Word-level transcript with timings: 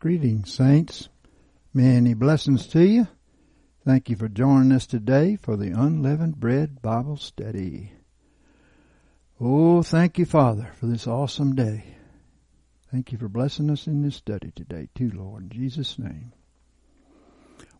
Greetings, 0.00 0.54
saints. 0.54 1.10
Many 1.74 2.14
blessings 2.14 2.66
to 2.68 2.82
you. 2.82 3.06
Thank 3.84 4.08
you 4.08 4.16
for 4.16 4.30
joining 4.30 4.72
us 4.72 4.86
today 4.86 5.36
for 5.36 5.58
the 5.58 5.72
Unleavened 5.72 6.40
Bread 6.40 6.80
Bible 6.80 7.18
Study. 7.18 7.92
Oh, 9.38 9.82
thank 9.82 10.16
you, 10.16 10.24
Father, 10.24 10.70
for 10.80 10.86
this 10.86 11.06
awesome 11.06 11.54
day. 11.54 11.84
Thank 12.90 13.12
you 13.12 13.18
for 13.18 13.28
blessing 13.28 13.68
us 13.68 13.86
in 13.86 14.00
this 14.00 14.16
study 14.16 14.50
today, 14.56 14.88
too, 14.94 15.10
Lord, 15.14 15.42
in 15.42 15.50
Jesus' 15.50 15.98
name. 15.98 16.32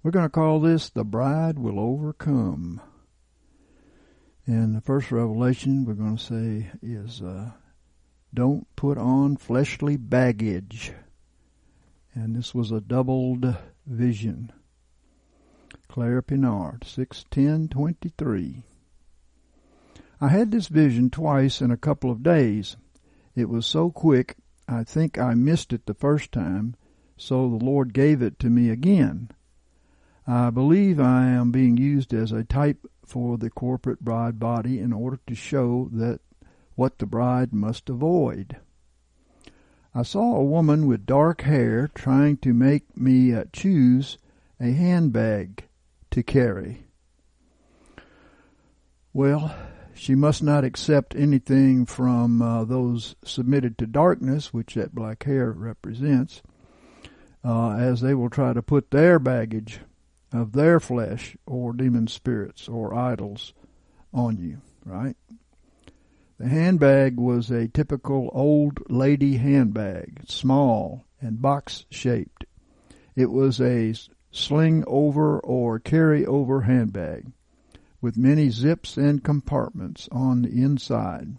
We're 0.02 0.10
going 0.10 0.26
to 0.26 0.28
call 0.28 0.60
this 0.60 0.90
The 0.90 1.04
Bride 1.04 1.58
Will 1.58 1.80
Overcome. 1.80 2.82
And 4.44 4.76
the 4.76 4.82
first 4.82 5.10
revelation 5.10 5.86
we're 5.86 5.94
going 5.94 6.18
to 6.18 6.22
say 6.22 6.70
is, 6.82 7.22
uh, 7.22 7.52
don't 8.34 8.66
put 8.76 8.98
on 8.98 9.38
fleshly 9.38 9.96
baggage 9.96 10.92
and 12.14 12.34
this 12.34 12.54
was 12.54 12.70
a 12.70 12.80
doubled 12.80 13.56
vision. 13.86 14.52
Claire 15.88 16.22
Pienaar, 16.22 16.84
61023. 16.84 18.62
I 20.20 20.28
had 20.28 20.50
this 20.50 20.68
vision 20.68 21.10
twice 21.10 21.60
in 21.60 21.70
a 21.70 21.76
couple 21.76 22.10
of 22.10 22.22
days. 22.22 22.76
It 23.34 23.48
was 23.48 23.66
so 23.66 23.90
quick, 23.90 24.36
I 24.68 24.84
think 24.84 25.18
I 25.18 25.34
missed 25.34 25.72
it 25.72 25.86
the 25.86 25.94
first 25.94 26.30
time, 26.30 26.76
so 27.16 27.48
the 27.48 27.64
Lord 27.64 27.92
gave 27.92 28.22
it 28.22 28.38
to 28.40 28.50
me 28.50 28.70
again. 28.70 29.30
I 30.26 30.50
believe 30.50 31.00
I 31.00 31.26
am 31.26 31.50
being 31.50 31.76
used 31.76 32.12
as 32.12 32.32
a 32.32 32.44
type 32.44 32.86
for 33.04 33.36
the 33.36 33.50
corporate 33.50 34.00
bride 34.00 34.38
body 34.38 34.78
in 34.78 34.92
order 34.92 35.18
to 35.26 35.34
show 35.34 35.88
that 35.92 36.20
what 36.76 36.98
the 36.98 37.06
bride 37.06 37.52
must 37.52 37.90
avoid. 37.90 38.58
I 39.94 40.02
saw 40.02 40.36
a 40.36 40.44
woman 40.44 40.86
with 40.86 41.04
dark 41.04 41.42
hair 41.42 41.88
trying 41.88 42.36
to 42.38 42.54
make 42.54 42.96
me 42.96 43.34
uh, 43.34 43.44
choose 43.52 44.18
a 44.60 44.70
handbag 44.70 45.64
to 46.12 46.22
carry. 46.22 46.84
Well, 49.12 49.54
she 49.92 50.14
must 50.14 50.42
not 50.42 50.64
accept 50.64 51.16
anything 51.16 51.86
from 51.86 52.40
uh, 52.40 52.64
those 52.64 53.16
submitted 53.24 53.76
to 53.78 53.86
darkness, 53.86 54.52
which 54.52 54.74
that 54.74 54.94
black 54.94 55.24
hair 55.24 55.50
represents, 55.50 56.40
uh, 57.44 57.72
as 57.72 58.00
they 58.00 58.14
will 58.14 58.30
try 58.30 58.52
to 58.52 58.62
put 58.62 58.92
their 58.92 59.18
baggage 59.18 59.80
of 60.32 60.52
their 60.52 60.78
flesh 60.78 61.36
or 61.46 61.72
demon 61.72 62.06
spirits 62.06 62.68
or 62.68 62.94
idols 62.94 63.52
on 64.14 64.38
you, 64.38 64.60
right? 64.84 65.16
The 66.40 66.48
handbag 66.48 67.18
was 67.18 67.50
a 67.50 67.68
typical 67.68 68.30
old 68.32 68.90
lady 68.90 69.36
handbag, 69.36 70.22
small 70.26 71.04
and 71.20 71.42
box 71.42 71.84
shaped. 71.90 72.46
It 73.14 73.30
was 73.30 73.60
a 73.60 73.92
sling 74.30 74.82
over 74.86 75.38
or 75.38 75.78
carry 75.78 76.24
over 76.24 76.62
handbag 76.62 77.30
with 78.00 78.16
many 78.16 78.48
zips 78.48 78.96
and 78.96 79.22
compartments 79.22 80.08
on 80.10 80.40
the 80.40 80.62
inside. 80.62 81.36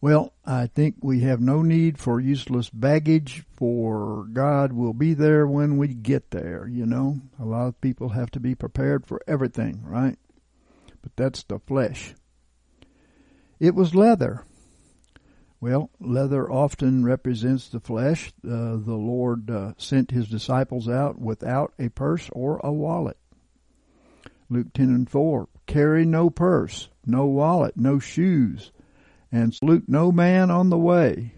Well, 0.00 0.32
I 0.44 0.66
think 0.66 0.96
we 1.00 1.20
have 1.20 1.40
no 1.40 1.62
need 1.62 1.98
for 1.98 2.18
useless 2.18 2.70
baggage, 2.70 3.44
for 3.54 4.26
God 4.32 4.72
will 4.72 4.94
be 4.94 5.14
there 5.14 5.46
when 5.46 5.76
we 5.76 5.94
get 5.94 6.32
there, 6.32 6.66
you 6.66 6.86
know. 6.86 7.20
A 7.38 7.44
lot 7.44 7.68
of 7.68 7.80
people 7.80 8.08
have 8.08 8.32
to 8.32 8.40
be 8.40 8.56
prepared 8.56 9.06
for 9.06 9.22
everything, 9.28 9.84
right? 9.84 10.18
But 11.02 11.14
that's 11.14 11.44
the 11.44 11.60
flesh. 11.60 12.12
It 13.58 13.74
was 13.74 13.94
leather. 13.94 14.44
Well, 15.60 15.90
leather 15.98 16.50
often 16.50 17.04
represents 17.04 17.68
the 17.68 17.80
flesh. 17.80 18.32
Uh, 18.44 18.76
the 18.76 18.94
Lord 18.94 19.50
uh, 19.50 19.72
sent 19.78 20.10
his 20.10 20.28
disciples 20.28 20.88
out 20.88 21.18
without 21.18 21.72
a 21.78 21.88
purse 21.88 22.28
or 22.32 22.60
a 22.62 22.70
wallet. 22.72 23.16
Luke 24.50 24.72
10 24.74 24.90
and 24.90 25.10
4. 25.10 25.48
Carry 25.66 26.04
no 26.04 26.28
purse, 26.28 26.88
no 27.06 27.26
wallet, 27.26 27.76
no 27.76 27.98
shoes, 27.98 28.70
and 29.32 29.54
salute 29.54 29.84
no 29.88 30.12
man 30.12 30.50
on 30.50 30.68
the 30.68 30.78
way. 30.78 31.32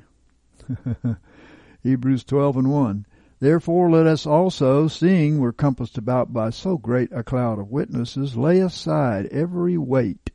Hebrews 1.82 2.24
12 2.24 2.56
and 2.58 2.70
1. 2.70 3.06
Therefore 3.40 3.88
let 3.88 4.06
us 4.06 4.26
also, 4.26 4.88
seeing 4.88 5.38
we're 5.38 5.52
compassed 5.52 5.96
about 5.96 6.32
by 6.32 6.50
so 6.50 6.76
great 6.76 7.12
a 7.12 7.22
cloud 7.22 7.60
of 7.60 7.70
witnesses, 7.70 8.36
lay 8.36 8.58
aside 8.58 9.26
every 9.26 9.78
weight 9.78 10.30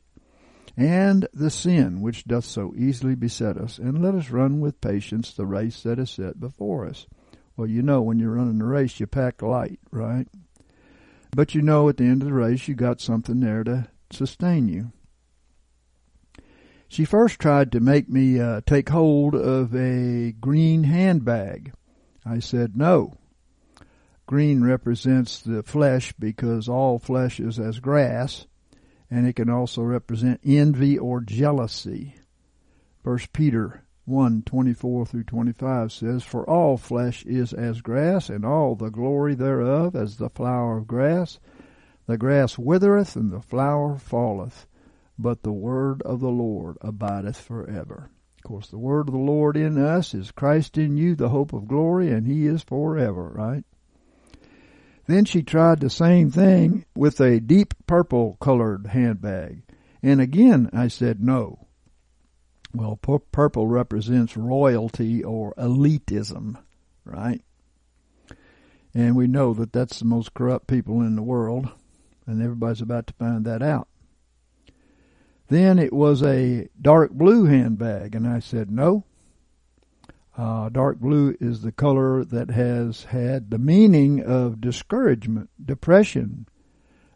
and 0.76 1.28
the 1.32 1.50
sin 1.50 2.00
which 2.00 2.24
doth 2.24 2.44
so 2.44 2.74
easily 2.76 3.14
beset 3.14 3.56
us, 3.56 3.78
and 3.78 4.02
let 4.02 4.14
us 4.14 4.30
run 4.30 4.60
with 4.60 4.80
patience 4.80 5.32
the 5.32 5.46
race 5.46 5.82
that 5.82 5.98
is 5.98 6.10
set 6.10 6.40
before 6.40 6.86
us. 6.86 7.06
Well, 7.56 7.68
you 7.68 7.82
know, 7.82 8.02
when 8.02 8.18
you're 8.18 8.34
running 8.34 8.60
a 8.60 8.66
race, 8.66 8.98
you 8.98 9.06
pack 9.06 9.40
light, 9.42 9.78
right? 9.92 10.26
But 11.34 11.54
you 11.54 11.62
know 11.62 11.88
at 11.88 11.96
the 11.96 12.04
end 12.04 12.22
of 12.22 12.28
the 12.28 12.34
race, 12.34 12.66
you 12.66 12.74
got 12.74 13.00
something 13.00 13.40
there 13.40 13.62
to 13.64 13.88
sustain 14.10 14.68
you. 14.68 14.92
She 16.88 17.04
first 17.04 17.40
tried 17.40 17.72
to 17.72 17.80
make 17.80 18.08
me 18.08 18.38
uh, 18.38 18.60
take 18.66 18.88
hold 18.88 19.34
of 19.34 19.74
a 19.74 20.32
green 20.32 20.84
handbag. 20.84 21.72
I 22.24 22.38
said 22.38 22.76
no. 22.76 23.14
Green 24.26 24.62
represents 24.62 25.40
the 25.40 25.62
flesh 25.62 26.12
because 26.18 26.68
all 26.68 26.98
flesh 26.98 27.40
is 27.40 27.58
as 27.58 27.80
grass 27.80 28.46
and 29.14 29.28
it 29.28 29.36
can 29.36 29.48
also 29.48 29.80
represent 29.80 30.40
envy 30.44 30.98
or 30.98 31.20
jealousy. 31.20 32.16
First 33.04 33.32
Peter 33.32 33.84
1, 34.06 34.42
24 34.42 35.06
through 35.06 35.22
25 35.22 35.92
says, 35.92 36.24
For 36.24 36.44
all 36.50 36.76
flesh 36.76 37.24
is 37.24 37.52
as 37.52 37.80
grass, 37.80 38.28
and 38.28 38.44
all 38.44 38.74
the 38.74 38.90
glory 38.90 39.36
thereof 39.36 39.94
as 39.94 40.16
the 40.16 40.28
flower 40.30 40.78
of 40.78 40.88
grass. 40.88 41.38
The 42.06 42.18
grass 42.18 42.58
withereth, 42.58 43.14
and 43.14 43.30
the 43.30 43.40
flower 43.40 43.98
falleth, 43.98 44.66
but 45.16 45.44
the 45.44 45.52
word 45.52 46.02
of 46.02 46.18
the 46.18 46.32
Lord 46.32 46.76
abideth 46.80 47.38
forever. 47.38 48.10
Of 48.38 48.48
course, 48.48 48.68
the 48.68 48.78
word 48.78 49.06
of 49.08 49.12
the 49.14 49.20
Lord 49.20 49.56
in 49.56 49.78
us 49.78 50.12
is 50.12 50.32
Christ 50.32 50.76
in 50.76 50.96
you, 50.96 51.14
the 51.14 51.28
hope 51.28 51.52
of 51.52 51.68
glory, 51.68 52.10
and 52.10 52.26
he 52.26 52.48
is 52.48 52.64
forever, 52.64 53.30
right? 53.32 53.64
Then 55.06 55.24
she 55.24 55.42
tried 55.42 55.80
the 55.80 55.90
same 55.90 56.30
thing 56.30 56.86
with 56.96 57.20
a 57.20 57.40
deep 57.40 57.74
purple 57.86 58.36
colored 58.40 58.88
handbag. 58.88 59.62
And 60.02 60.20
again 60.20 60.70
I 60.72 60.88
said 60.88 61.22
no. 61.22 61.66
Well, 62.74 62.96
purple 62.96 63.68
represents 63.68 64.36
royalty 64.36 65.22
or 65.22 65.54
elitism, 65.54 66.56
right? 67.04 67.40
And 68.92 69.14
we 69.14 69.26
know 69.26 69.54
that 69.54 69.72
that's 69.72 70.00
the 70.00 70.04
most 70.04 70.34
corrupt 70.34 70.66
people 70.66 71.00
in 71.00 71.14
the 71.14 71.22
world, 71.22 71.68
and 72.26 72.42
everybody's 72.42 72.80
about 72.80 73.06
to 73.08 73.14
find 73.14 73.44
that 73.44 73.62
out. 73.62 73.88
Then 75.48 75.78
it 75.78 75.92
was 75.92 76.22
a 76.22 76.68
dark 76.80 77.12
blue 77.12 77.44
handbag, 77.44 78.14
and 78.14 78.26
I 78.26 78.38
said 78.40 78.70
no. 78.70 79.04
Uh, 80.36 80.68
dark 80.68 80.98
blue 80.98 81.36
is 81.40 81.62
the 81.62 81.72
color 81.72 82.24
that 82.24 82.50
has 82.50 83.04
had 83.04 83.50
the 83.50 83.58
meaning 83.58 84.20
of 84.22 84.60
discouragement, 84.60 85.48
depression, 85.64 86.46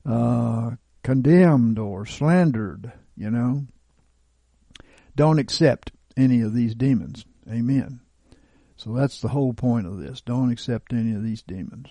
uh, 0.06 0.70
condemned 1.02 1.78
or 1.78 2.06
slandered, 2.06 2.92
you 3.16 3.30
know. 3.30 3.66
Don't 5.16 5.40
accept 5.40 5.90
any 6.16 6.40
of 6.42 6.54
these 6.54 6.76
demons. 6.76 7.24
Amen. 7.50 8.00
So 8.76 8.92
that's 8.92 9.20
the 9.20 9.28
whole 9.28 9.52
point 9.52 9.88
of 9.88 9.98
this. 9.98 10.20
Don't 10.20 10.52
accept 10.52 10.92
any 10.92 11.12
of 11.14 11.24
these 11.24 11.42
demons. 11.42 11.88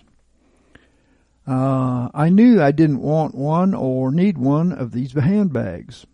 Uh, 1.46 2.08
I 2.14 2.30
knew 2.30 2.62
I 2.62 2.72
didn't 2.72 3.00
want 3.00 3.34
one 3.34 3.74
or 3.74 4.10
need 4.10 4.38
one 4.38 4.72
of 4.72 4.92
these 4.92 5.12
handbags. 5.12 6.06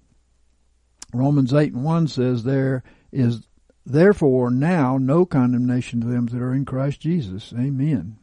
Romans 1.13 1.55
8 1.55 1.73
and 1.73 1.85
1 1.85 2.09
says 2.09 2.43
there 2.43 2.83
is 3.13 3.47
Therefore, 3.87 4.51
now 4.51 4.97
no 4.97 5.27
condemnation 5.27 6.01
to 6.01 6.07
them 6.07 6.27
that 6.27 6.41
are 6.41 6.55
in 6.55 6.65
Christ 6.65 7.01
Jesus. 7.01 7.53
Amen. 7.57 8.19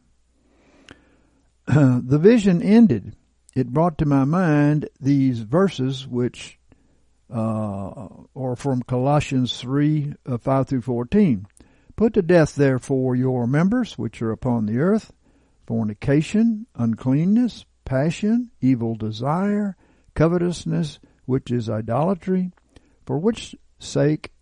the 1.66 2.18
vision 2.18 2.60
ended. 2.60 3.14
It 3.54 3.72
brought 3.72 3.98
to 3.98 4.06
my 4.06 4.24
mind 4.24 4.88
these 5.00 5.40
verses 5.40 6.06
which 6.06 6.58
uh, 7.32 8.08
or 8.34 8.56
from 8.56 8.82
Colossians 8.82 9.58
3 9.60 10.14
uh, 10.26 10.38
5 10.38 10.68
through 10.68 10.82
14. 10.82 11.46
Put 11.96 12.14
to 12.14 12.22
death, 12.22 12.54
therefore, 12.54 13.14
your 13.14 13.46
members 13.46 13.96
which 13.96 14.20
are 14.22 14.32
upon 14.32 14.66
the 14.66 14.78
earth 14.78 15.12
fornication, 15.66 16.66
uncleanness, 16.74 17.64
passion, 17.84 18.50
evil 18.60 18.94
desire, 18.94 19.76
covetousness, 20.14 20.98
which 21.24 21.50
is 21.50 21.70
idolatry, 21.70 22.50
for 23.06 23.18
which 23.18 23.54
sake 23.78 24.32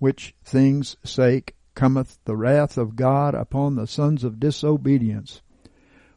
which 0.00 0.34
things 0.42 0.96
sake 1.04 1.54
cometh 1.76 2.18
the 2.24 2.36
wrath 2.36 2.76
of 2.76 2.96
God 2.96 3.34
upon 3.34 3.76
the 3.76 3.86
sons 3.86 4.24
of 4.24 4.40
disobedience, 4.40 5.40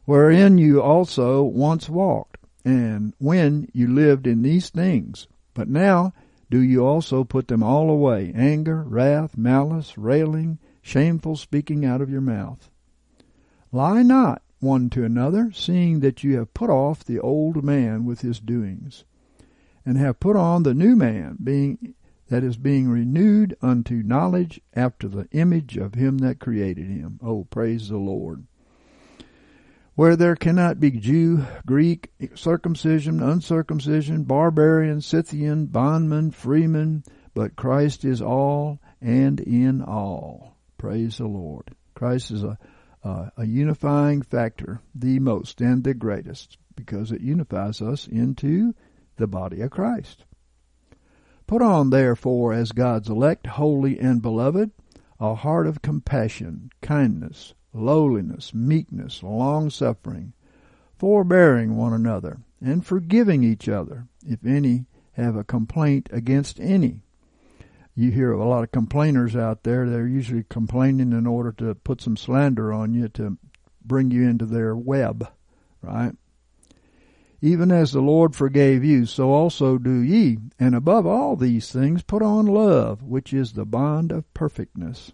wherein 0.04 0.58
you 0.58 0.82
also 0.82 1.44
once 1.44 1.88
walked, 1.88 2.38
and 2.64 3.14
when 3.18 3.68
you 3.72 3.86
lived 3.86 4.26
in 4.26 4.42
these 4.42 4.70
things. 4.70 5.28
But 5.54 5.68
now 5.68 6.12
do 6.50 6.58
you 6.60 6.84
also 6.84 7.24
put 7.24 7.48
them 7.48 7.62
all 7.62 7.90
away 7.90 8.32
anger, 8.34 8.82
wrath, 8.82 9.36
malice, 9.36 9.96
railing, 9.96 10.58
shameful 10.82 11.36
speaking 11.36 11.84
out 11.84 12.00
of 12.00 12.10
your 12.10 12.20
mouth. 12.20 12.70
Lie 13.70 14.02
not 14.02 14.42
one 14.60 14.88
to 14.90 15.04
another, 15.04 15.52
seeing 15.52 16.00
that 16.00 16.24
you 16.24 16.36
have 16.38 16.54
put 16.54 16.70
off 16.70 17.04
the 17.04 17.20
old 17.20 17.62
man 17.62 18.04
with 18.04 18.22
his 18.22 18.40
doings, 18.40 19.04
and 19.84 19.98
have 19.98 20.20
put 20.20 20.36
on 20.36 20.62
the 20.62 20.74
new 20.74 20.96
man, 20.96 21.36
being 21.42 21.94
that 22.28 22.42
is 22.42 22.56
being 22.56 22.88
renewed 22.88 23.56
unto 23.60 24.02
knowledge 24.02 24.60
after 24.74 25.08
the 25.08 25.28
image 25.32 25.76
of 25.76 25.94
him 25.94 26.18
that 26.18 26.40
created 26.40 26.86
him. 26.86 27.18
Oh, 27.22 27.44
praise 27.44 27.88
the 27.88 27.98
Lord. 27.98 28.46
Where 29.94 30.16
there 30.16 30.34
cannot 30.34 30.80
be 30.80 30.90
Jew, 30.90 31.44
Greek, 31.66 32.10
circumcision, 32.34 33.22
uncircumcision, 33.22 34.24
barbarian, 34.24 35.00
Scythian, 35.00 35.66
bondman, 35.66 36.32
freeman, 36.32 37.04
but 37.34 37.56
Christ 37.56 38.04
is 38.04 38.20
all 38.20 38.80
and 39.00 39.38
in 39.38 39.82
all. 39.82 40.56
Praise 40.78 41.18
the 41.18 41.26
Lord. 41.26 41.76
Christ 41.94 42.32
is 42.32 42.42
a, 42.42 42.58
a, 43.04 43.32
a 43.36 43.46
unifying 43.46 44.22
factor, 44.22 44.80
the 44.94 45.20
most 45.20 45.60
and 45.60 45.84
the 45.84 45.94
greatest, 45.94 46.58
because 46.74 47.12
it 47.12 47.20
unifies 47.20 47.80
us 47.80 48.08
into 48.08 48.74
the 49.16 49.28
body 49.28 49.60
of 49.60 49.70
Christ. 49.70 50.24
Put 51.46 51.62
on, 51.62 51.90
therefore, 51.90 52.52
as 52.52 52.72
God's 52.72 53.08
elect, 53.08 53.46
holy 53.46 53.98
and 53.98 54.22
beloved, 54.22 54.70
a 55.20 55.34
heart 55.34 55.66
of 55.66 55.82
compassion, 55.82 56.70
kindness, 56.80 57.54
lowliness, 57.72 58.54
meekness, 58.54 59.22
long 59.22 59.70
suffering, 59.70 60.32
forbearing 60.96 61.76
one 61.76 61.92
another, 61.92 62.40
and 62.60 62.84
forgiving 62.84 63.44
each 63.44 63.68
other, 63.68 64.06
if 64.26 64.44
any 64.44 64.86
have 65.12 65.36
a 65.36 65.44
complaint 65.44 66.08
against 66.12 66.58
any. 66.60 67.00
You 67.94 68.10
hear 68.10 68.32
a 68.32 68.44
lot 68.44 68.64
of 68.64 68.72
complainers 68.72 69.36
out 69.36 69.62
there. 69.62 69.88
They're 69.88 70.08
usually 70.08 70.44
complaining 70.48 71.12
in 71.12 71.26
order 71.26 71.52
to 71.52 71.74
put 71.76 72.00
some 72.00 72.16
slander 72.16 72.72
on 72.72 72.92
you 72.94 73.08
to 73.10 73.38
bring 73.84 74.10
you 74.10 74.28
into 74.28 74.46
their 74.46 74.74
web, 74.74 75.28
right? 75.80 76.14
Even 77.44 77.70
as 77.70 77.92
the 77.92 78.00
Lord 78.00 78.34
forgave 78.34 78.82
you, 78.82 79.04
so 79.04 79.30
also 79.30 79.76
do 79.76 79.98
ye. 79.98 80.38
And 80.58 80.74
above 80.74 81.04
all 81.04 81.36
these 81.36 81.70
things, 81.70 82.02
put 82.02 82.22
on 82.22 82.46
love, 82.46 83.02
which 83.02 83.34
is 83.34 83.52
the 83.52 83.66
bond 83.66 84.12
of 84.12 84.32
perfectness. 84.32 85.12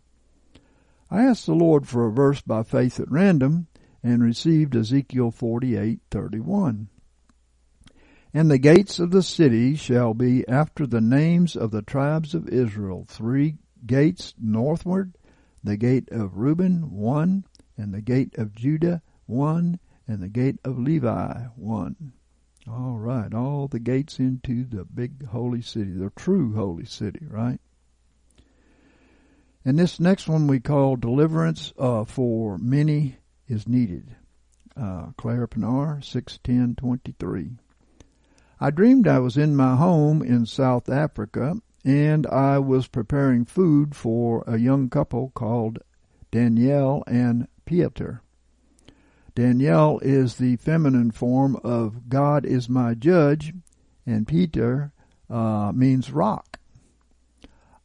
I 1.10 1.22
asked 1.24 1.46
the 1.46 1.56
Lord 1.56 1.88
for 1.88 2.06
a 2.06 2.12
verse 2.12 2.40
by 2.40 2.62
faith 2.62 3.00
at 3.00 3.10
random 3.10 3.66
and 4.00 4.22
received 4.22 4.76
Ezekiel 4.76 5.32
48:31. 5.32 6.86
And 8.32 8.48
the 8.48 8.58
gates 8.58 9.00
of 9.00 9.10
the 9.10 9.24
city 9.24 9.74
shall 9.74 10.14
be 10.14 10.46
after 10.46 10.86
the 10.86 11.00
names 11.00 11.56
of 11.56 11.72
the 11.72 11.82
tribes 11.82 12.32
of 12.32 12.48
Israel, 12.48 13.06
three 13.08 13.56
gates 13.84 14.34
northward, 14.40 15.18
the 15.64 15.76
gate 15.76 16.08
of 16.12 16.36
Reuben 16.36 16.92
one, 16.92 17.42
and 17.76 17.92
the 17.92 18.00
gate 18.00 18.38
of 18.38 18.54
Judah 18.54 19.02
one, 19.26 19.80
and 20.06 20.22
the 20.22 20.28
gate 20.28 20.60
of 20.64 20.78
Levi 20.78 21.46
one. 21.56 22.12
The 23.70 23.78
gates 23.78 24.18
into 24.18 24.64
the 24.64 24.84
big 24.84 25.26
holy 25.26 25.62
city, 25.62 25.92
the 25.92 26.10
true 26.10 26.54
holy 26.54 26.84
city, 26.84 27.26
right? 27.28 27.60
And 29.64 29.78
this 29.78 30.00
next 30.00 30.28
one 30.28 30.46
we 30.46 30.60
call 30.60 30.96
deliverance 30.96 31.72
uh, 31.78 32.04
for 32.04 32.58
many 32.58 33.16
is 33.46 33.68
needed. 33.68 34.16
Uh, 34.76 35.08
Claire 35.16 35.46
Pienaar, 35.46 36.02
61023. 36.02 37.50
I 38.60 38.70
dreamed 38.70 39.06
I 39.06 39.18
was 39.18 39.36
in 39.36 39.56
my 39.56 39.76
home 39.76 40.22
in 40.22 40.46
South 40.46 40.88
Africa 40.88 41.54
and 41.84 42.26
I 42.26 42.58
was 42.58 42.88
preparing 42.88 43.44
food 43.44 43.94
for 43.94 44.44
a 44.46 44.58
young 44.58 44.90
couple 44.90 45.30
called 45.34 45.78
Danielle 46.30 47.02
and 47.06 47.48
Pieter. 47.64 48.22
Danielle 49.34 49.98
is 50.02 50.36
the 50.36 50.56
feminine 50.56 51.10
form 51.10 51.56
of 51.62 52.08
God 52.08 52.44
is 52.44 52.68
my 52.68 52.94
judge, 52.94 53.52
and 54.06 54.26
Peter 54.26 54.92
uh, 55.28 55.72
means 55.74 56.10
rock. 56.10 56.58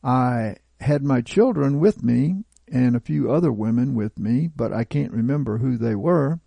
I 0.03 0.57
had 0.79 1.03
my 1.03 1.21
children 1.21 1.79
with 1.79 2.03
me 2.03 2.43
and 2.71 2.95
a 2.95 2.99
few 2.99 3.31
other 3.31 3.51
women 3.51 3.95
with 3.95 4.19
me, 4.19 4.49
but 4.55 4.73
I 4.73 4.83
can't 4.83 5.11
remember 5.11 5.59
who 5.59 5.77
they 5.77 5.95
were. 5.95 6.39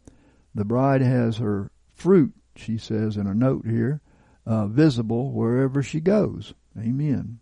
The 0.54 0.64
bride 0.64 1.02
has 1.02 1.38
her 1.38 1.70
fruit, 1.94 2.34
she 2.56 2.78
says 2.78 3.16
in 3.16 3.26
a 3.26 3.34
note 3.34 3.66
here, 3.66 4.00
uh, 4.46 4.66
visible 4.66 5.32
wherever 5.32 5.82
she 5.82 6.00
goes. 6.00 6.54
Amen. 6.76 7.38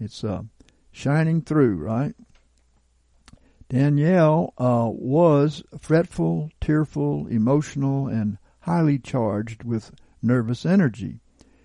It's 0.00 0.24
uh, 0.24 0.42
shining 0.90 1.42
through, 1.42 1.76
right? 1.76 2.14
Danielle 3.68 4.54
uh, 4.58 4.88
was 4.90 5.62
fretful, 5.78 6.50
tearful, 6.60 7.26
emotional, 7.26 8.06
and 8.06 8.38
highly 8.60 8.98
charged 8.98 9.64
with 9.64 9.92
nervous 10.22 10.64
energy. 10.64 11.20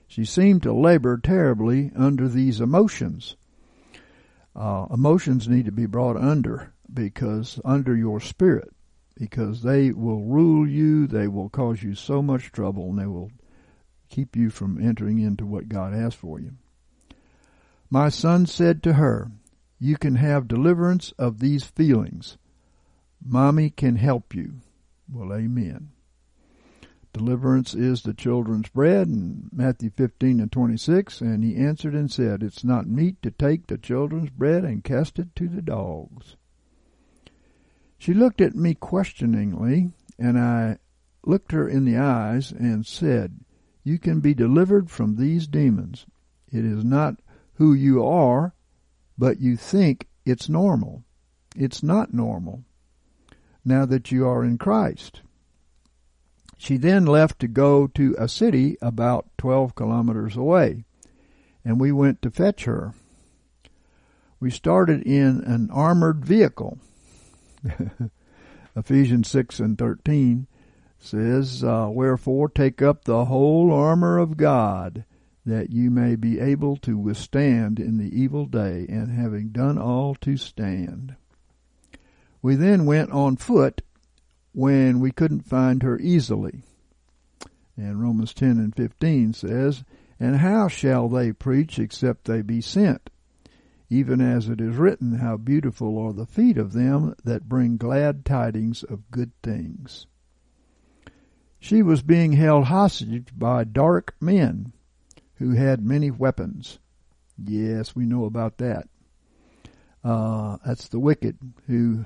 She 0.08 0.26
seemed 0.26 0.64
to 0.64 0.74
labor 0.74 1.18
terribly 1.18 1.92
under 1.96 2.28
these 2.28 2.60
emotions. 2.62 3.36
Uh, 4.56 4.86
emotions 4.94 5.48
need 5.48 5.66
to 5.66 5.72
be 5.72 5.86
brought 5.86 6.18
under 6.18 6.74
because 6.94 7.60
under 7.66 7.96
your 7.96 8.20
spirit 8.20 8.74
because 9.16 9.62
they 9.62 9.92
will 9.92 10.24
rule 10.24 10.68
you, 10.68 11.08
they 11.08 11.28
will 11.28 11.50
cause 11.50 11.84
you 11.84 11.96
so 11.96 12.22
much 12.22 12.52
trouble, 12.52 12.90
and 12.90 13.00
they 13.00 13.06
will 13.06 13.32
keep 14.10 14.36
you 14.36 14.50
from 14.50 14.84
entering 14.84 15.20
into 15.20 15.46
what 15.46 15.70
God 15.70 15.94
has 15.94 16.14
for 16.14 16.40
you. 16.40 16.54
My 17.90 18.10
son 18.10 18.46
said 18.46 18.82
to 18.84 18.94
her, 18.94 19.32
you 19.84 19.98
can 19.98 20.16
have 20.16 20.48
deliverance 20.48 21.14
of 21.20 21.40
these 21.40 21.66
feelings. 21.66 22.38
Mommy 23.22 23.70
can 23.70 23.98
help 23.98 24.34
you. 24.34 24.54
Well, 25.12 25.34
amen. 25.34 25.90
Deliverance 27.12 27.74
is 27.74 28.02
the 28.02 28.14
children's 28.14 28.70
bread 28.70 29.10
in 29.10 29.50
Matthew 29.52 29.90
15 29.90 30.40
and 30.40 30.50
26. 30.50 31.20
And 31.20 31.44
he 31.44 31.58
answered 31.58 31.94
and 31.94 32.10
said, 32.10 32.42
It's 32.42 32.64
not 32.64 32.88
meet 32.88 33.22
to 33.24 33.32
take 33.32 33.68
the 33.68 33.78
children's 33.78 34.30
bread 34.30 34.64
and 34.64 34.86
cast 34.86 35.20
it 35.20 35.36
to 35.36 35.50
the 35.50 35.62
dogs. 35.62 36.38
She 37.98 38.14
looked 38.14 38.40
at 38.40 38.56
me 38.56 38.76
questioningly, 38.76 39.92
and 40.18 40.40
I 40.40 40.78
looked 41.26 41.52
her 41.52 41.68
in 41.68 41.84
the 41.84 41.98
eyes 41.98 42.54
and 42.54 42.86
said, 42.86 43.42
You 43.84 44.00
can 44.00 44.22
be 44.22 44.34
delivered 44.34 44.90
from 44.90 45.18
these 45.18 45.46
demons. 45.46 46.06
It 46.54 46.64
is 46.64 46.86
not 46.86 47.20
who 47.56 47.74
you 47.74 48.02
are, 48.06 48.54
but 49.18 49.40
you 49.40 49.58
think 49.58 50.08
it's 50.26 50.50
normal. 50.50 51.04
It's 51.56 51.84
not 51.84 52.14
normal 52.14 52.64
now 53.66 53.86
that 53.86 54.12
you 54.12 54.28
are 54.28 54.44
in 54.44 54.58
Christ. 54.58 55.22
She 56.58 56.78
then 56.78 57.06
left 57.06 57.40
to 57.40 57.48
go 57.48 57.88
to 57.88 58.16
a 58.18 58.28
city 58.28 58.78
about 58.82 59.28
12 59.38 59.76
kilometers 59.76 60.36
away, 60.36 60.86
and 61.66 61.80
we 61.80 61.92
went 61.92 62.22
to 62.22 62.32
fetch 62.32 62.66
her. 62.66 62.94
We 64.40 64.50
started 64.50 65.02
in 65.04 65.44
an 65.46 65.70
armored 65.72 66.26
vehicle. 66.26 66.80
Ephesians 68.76 69.30
6 69.30 69.60
and 69.60 69.78
13 69.78 70.48
says, 71.00 71.64
uh, 71.64 71.90
Wherefore 71.90 72.50
take 72.50 72.82
up 72.82 73.04
the 73.04 73.26
whole 73.26 73.72
armor 73.72 74.18
of 74.18 74.38
God, 74.38 75.06
that 75.46 75.72
you 75.72 75.92
may 75.92 76.16
be 76.16 76.40
able 76.40 76.78
to 76.78 76.98
withstand 76.98 77.80
in 77.80 77.98
the 77.98 78.18
evil 78.18 78.46
day, 78.46 78.86
and 78.88 79.12
having 79.12 79.50
done 79.50 79.78
all 79.78 80.16
to 80.16 80.38
stand. 80.38 81.16
We 82.42 82.56
then 82.56 82.86
went 82.86 83.12
on 83.12 83.36
foot 83.36 83.82
when 84.54 85.00
we 85.00 85.12
couldn't 85.12 85.48
find 85.48 85.84
her 85.84 86.00
easily. 86.00 86.64
And 87.76 88.02
Romans 88.02 88.34
10 88.34 88.52
and 88.52 88.76
15 88.76 89.34
says, 89.34 89.84
And 90.20 90.38
how 90.38 90.68
shall 90.68 91.10
they 91.10 91.32
preach 91.32 91.80
except 91.80 92.26
they 92.26 92.42
be 92.42 92.62
sent? 92.62 93.10
Even 93.90 94.22
as 94.22 94.48
it 94.48 94.62
is 94.62 94.76
written, 94.76 95.16
How 95.16 95.38
beautiful 95.38 95.98
are 95.98 96.14
the 96.14 96.26
feet 96.26 96.58
of 96.58 96.74
them 96.74 97.16
that 97.24 97.50
bring 97.50 97.78
glad 97.78 98.26
tidings 98.26 98.84
of 98.84 99.12
good 99.12 99.32
things. 99.42 100.08
She 101.60 101.82
was 101.82 102.02
being 102.02 102.34
held 102.34 102.66
hostage 102.66 103.30
by 103.36 103.64
dark 103.64 104.16
men 104.20 104.74
who 105.44 105.52
had 105.52 105.84
many 105.84 106.10
weapons. 106.10 106.80
Yes, 107.38 107.94
we 107.94 108.06
know 108.06 108.24
about 108.24 108.60
that. 108.60 108.88
Uh, 110.02 110.56
that's 110.66 110.88
the 110.88 111.00
wicked 111.00 111.38
who 111.68 112.06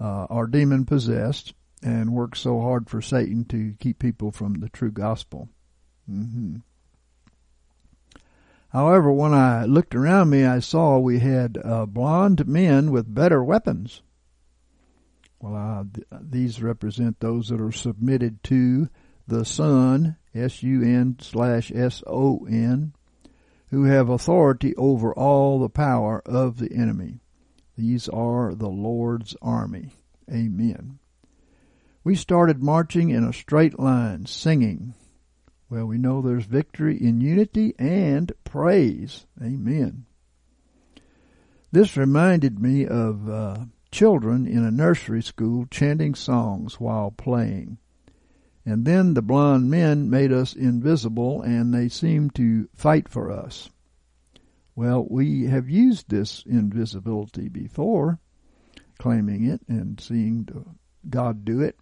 uh, 0.00 0.26
are 0.30 0.46
demon 0.46 0.86
possessed 0.86 1.52
and 1.82 2.14
work 2.14 2.34
so 2.34 2.62
hard 2.62 2.88
for 2.88 3.02
Satan 3.02 3.44
to 3.46 3.74
keep 3.78 3.98
people 3.98 4.32
from 4.32 4.54
the 4.54 4.70
true 4.70 4.90
gospel. 4.90 5.50
Mm-hmm. 6.10 6.56
However, 8.68 9.12
when 9.12 9.34
I 9.34 9.66
looked 9.66 9.94
around 9.94 10.30
me, 10.30 10.46
I 10.46 10.60
saw 10.60 10.98
we 10.98 11.18
had 11.18 11.58
uh, 11.62 11.84
blond 11.84 12.48
men 12.48 12.90
with 12.90 13.14
better 13.14 13.44
weapons. 13.44 14.00
Well, 15.38 15.86
th- 15.92 16.06
these 16.18 16.62
represent 16.62 17.20
those 17.20 17.48
that 17.48 17.60
are 17.60 17.72
submitted 17.72 18.42
to 18.44 18.88
the 19.28 19.44
Son, 19.44 20.16
S-U-N 20.34 21.16
slash 21.20 21.70
S-O-N, 21.74 22.92
who 23.70 23.84
have 23.84 24.08
authority 24.08 24.74
over 24.76 25.14
all 25.14 25.58
the 25.58 25.68
power 25.68 26.22
of 26.26 26.58
the 26.58 26.72
enemy. 26.72 27.20
These 27.76 28.08
are 28.08 28.54
the 28.54 28.68
Lord's 28.68 29.36
army. 29.42 29.90
Amen. 30.30 30.98
We 32.04 32.14
started 32.14 32.62
marching 32.62 33.10
in 33.10 33.24
a 33.24 33.32
straight 33.32 33.78
line, 33.78 34.26
singing. 34.26 34.94
Well, 35.70 35.86
we 35.86 35.98
know 35.98 36.20
there's 36.20 36.44
victory 36.44 36.96
in 37.02 37.20
unity 37.20 37.74
and 37.78 38.30
praise. 38.44 39.26
Amen. 39.42 40.04
This 41.72 41.96
reminded 41.96 42.60
me 42.60 42.86
of 42.86 43.28
uh, 43.28 43.56
children 43.90 44.46
in 44.46 44.62
a 44.64 44.70
nursery 44.70 45.22
school 45.22 45.66
chanting 45.70 46.14
songs 46.14 46.78
while 46.78 47.10
playing. 47.10 47.78
And 48.66 48.84
then 48.84 49.14
the 49.14 49.22
blond 49.22 49.70
men 49.70 50.08
made 50.08 50.32
us 50.32 50.54
invisible 50.54 51.42
and 51.42 51.72
they 51.72 51.88
seemed 51.88 52.34
to 52.36 52.68
fight 52.74 53.08
for 53.08 53.30
us. 53.30 53.68
Well, 54.74 55.06
we 55.08 55.44
have 55.44 55.68
used 55.68 56.08
this 56.08 56.42
invisibility 56.46 57.48
before, 57.48 58.18
claiming 58.98 59.44
it 59.44 59.60
and 59.68 60.00
seeing 60.00 60.48
God 61.08 61.44
do 61.44 61.60
it. 61.60 61.76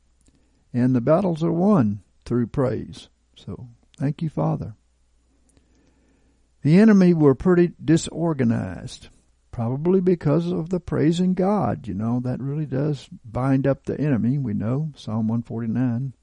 And 0.75 0.95
the 0.95 1.01
battles 1.01 1.45
are 1.45 1.53
won 1.53 2.03
through 2.25 2.49
praise. 2.49 3.09
So 3.37 3.69
thank 3.99 4.21
you, 4.21 4.29
Father. 4.29 4.75
The 6.63 6.79
enemy 6.79 7.15
were 7.15 7.35
pretty 7.35 7.73
disorganized 7.83 9.09
probably 9.53 10.01
because 10.01 10.51
of 10.51 10.71
the 10.71 10.81
praising 10.81 11.35
God. 11.35 11.87
You 11.87 11.95
know, 11.95 12.21
that 12.21 12.41
really 12.41 12.67
does 12.67 13.09
bind 13.25 13.67
up 13.67 13.85
the 13.85 14.01
enemy, 14.01 14.39
we 14.39 14.55
know, 14.55 14.93
Psalm 14.97 15.29
149. 15.29 16.15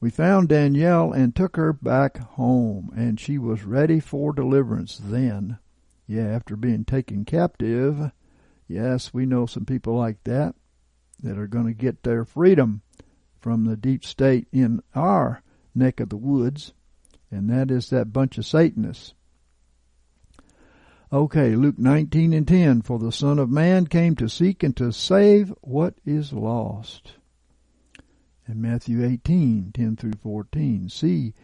We 0.00 0.10
found 0.10 0.48
Danielle 0.48 1.12
and 1.12 1.34
took 1.34 1.56
her 1.56 1.72
back 1.72 2.18
home, 2.18 2.92
and 2.96 3.18
she 3.18 3.38
was 3.38 3.64
ready 3.64 4.00
for 4.00 4.32
deliverance 4.32 5.00
then. 5.02 5.58
Yeah, 6.06 6.26
after 6.26 6.56
being 6.56 6.84
taken 6.84 7.24
captive. 7.24 8.12
Yes, 8.66 9.12
we 9.12 9.26
know 9.26 9.46
some 9.46 9.64
people 9.64 9.96
like 9.96 10.22
that 10.24 10.54
that 11.22 11.38
are 11.38 11.48
going 11.48 11.66
to 11.66 11.72
get 11.72 12.02
their 12.02 12.24
freedom 12.24 12.82
from 13.40 13.64
the 13.64 13.76
deep 13.76 14.04
state 14.04 14.46
in 14.52 14.82
our 14.94 15.42
neck 15.74 16.00
of 16.00 16.10
the 16.10 16.16
woods, 16.16 16.72
and 17.30 17.50
that 17.50 17.70
is 17.70 17.90
that 17.90 18.12
bunch 18.12 18.38
of 18.38 18.46
Satanists 18.46 19.14
Okay, 21.10 21.56
Luke 21.56 21.78
19 21.78 22.34
and 22.34 22.46
10. 22.46 22.82
For 22.82 22.98
the 22.98 23.10
Son 23.10 23.38
of 23.38 23.48
Man 23.48 23.86
came 23.86 24.14
to 24.16 24.28
seek 24.28 24.62
and 24.62 24.76
to 24.76 24.92
save 24.92 25.54
what 25.62 25.94
is 26.04 26.34
lost. 26.34 27.12
And 28.48 28.62
Matthew 28.62 29.04
18, 29.04 29.72
10 29.74 29.96
through 29.96 30.14
14. 30.22 30.88
See, 30.88 31.34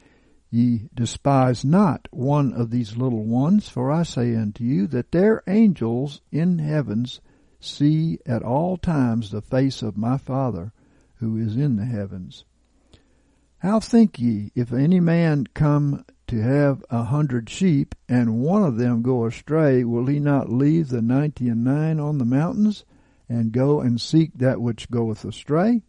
ye 0.49 0.88
despise 0.94 1.62
not 1.62 2.08
one 2.11 2.54
of 2.54 2.70
these 2.70 2.96
little 2.96 3.25
ones, 3.25 3.68
for 3.68 3.92
I 3.92 4.04
say 4.04 4.34
unto 4.34 4.64
you 4.64 4.87
that 4.87 5.12
their 5.12 5.42
angels 5.46 6.23
in 6.32 6.61
heavens 6.61 7.20
see 7.61 8.20
at 8.25 8.42
all 8.42 8.78
times 8.78 9.30
the 9.30 9.42
face 9.42 9.82
of 9.82 9.99
my 9.99 10.16
Father 10.16 10.73
who 11.16 11.37
is 11.37 11.56
in 11.56 11.76
the 11.76 11.84
heavens. 11.84 12.46
How 13.58 13.80
think 13.80 14.18
ye, 14.18 14.50
if 14.54 14.73
any 14.73 14.99
man 14.99 15.46
come 15.52 16.06
to 16.28 16.40
have 16.40 16.82
a 16.88 17.04
hundred 17.04 17.50
sheep, 17.50 17.94
and 18.08 18.40
one 18.40 18.62
of 18.64 18.76
them 18.76 19.02
go 19.02 19.26
astray, 19.26 19.84
will 19.84 20.06
he 20.06 20.20
not 20.20 20.50
leave 20.50 20.88
the 20.88 21.02
ninety 21.02 21.50
and 21.50 21.64
nine 21.64 22.00
on 22.00 22.16
the 22.16 22.25
mountains, 22.25 22.87
and 23.28 23.52
go 23.52 23.82
and 23.82 24.00
seek 24.00 24.32
that 24.38 24.62
which 24.62 24.90
goeth 24.90 25.23
astray? 25.26 25.82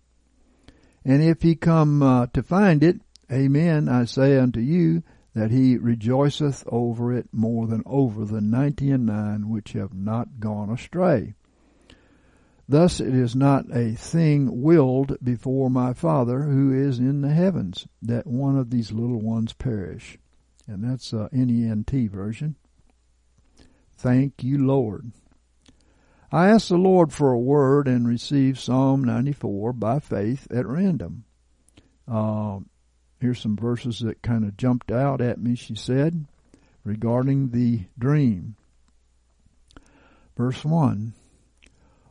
And 1.05 1.23
if 1.23 1.43
he 1.43 1.55
come 1.55 2.01
uh, 2.01 2.27
to 2.33 2.41
find 2.41 2.83
it, 2.83 2.99
amen, 3.31 3.87
I 3.87 4.05
say 4.05 4.37
unto 4.37 4.59
you, 4.59 5.03
that 5.35 5.51
he 5.51 5.77
rejoiceth 5.77 6.63
over 6.67 7.13
it 7.13 7.27
more 7.31 7.67
than 7.67 7.83
over 7.85 8.25
the 8.25 8.41
ninety 8.41 8.89
and 8.89 9.05
nine 9.05 9.49
which 9.49 9.73
have 9.73 9.93
not 9.93 10.39
gone 10.39 10.71
astray. 10.71 11.35
Thus 12.67 12.99
it 12.99 13.13
is 13.13 13.35
not 13.35 13.65
a 13.71 13.91
thing 13.91 14.63
willed 14.63 15.17
before 15.23 15.69
my 15.69 15.93
Father 15.93 16.43
who 16.43 16.73
is 16.73 16.97
in 16.97 17.21
the 17.21 17.33
heavens 17.33 17.85
that 18.01 18.25
one 18.25 18.57
of 18.57 18.71
these 18.71 18.91
little 18.91 19.21
ones 19.21 19.53
perish. 19.53 20.17
And 20.65 20.83
that's 20.83 21.13
a 21.13 21.29
NENT 21.31 21.91
version. 22.09 22.55
Thank 23.97 24.43
you, 24.43 24.65
Lord. 24.65 25.11
I 26.35 26.49
asked 26.49 26.67
the 26.67 26.75
Lord 26.75 27.13
for 27.13 27.31
a 27.31 27.39
word 27.39 27.87
and 27.87 28.05
received 28.05 28.57
Psalm 28.57 29.05
94 29.05 29.71
by 29.71 29.99
faith 29.99 30.51
at 30.51 30.67
random. 30.67 31.23
Uh, 32.05 32.59
here's 33.21 33.39
some 33.39 33.55
verses 33.55 33.99
that 33.99 34.21
kind 34.21 34.43
of 34.43 34.57
jumped 34.57 34.91
out 34.91 35.21
at 35.21 35.39
me, 35.39 35.55
she 35.55 35.75
said, 35.75 36.25
regarding 36.83 37.51
the 37.51 37.85
dream. 37.97 38.57
Verse 40.35 40.65
1 40.65 41.13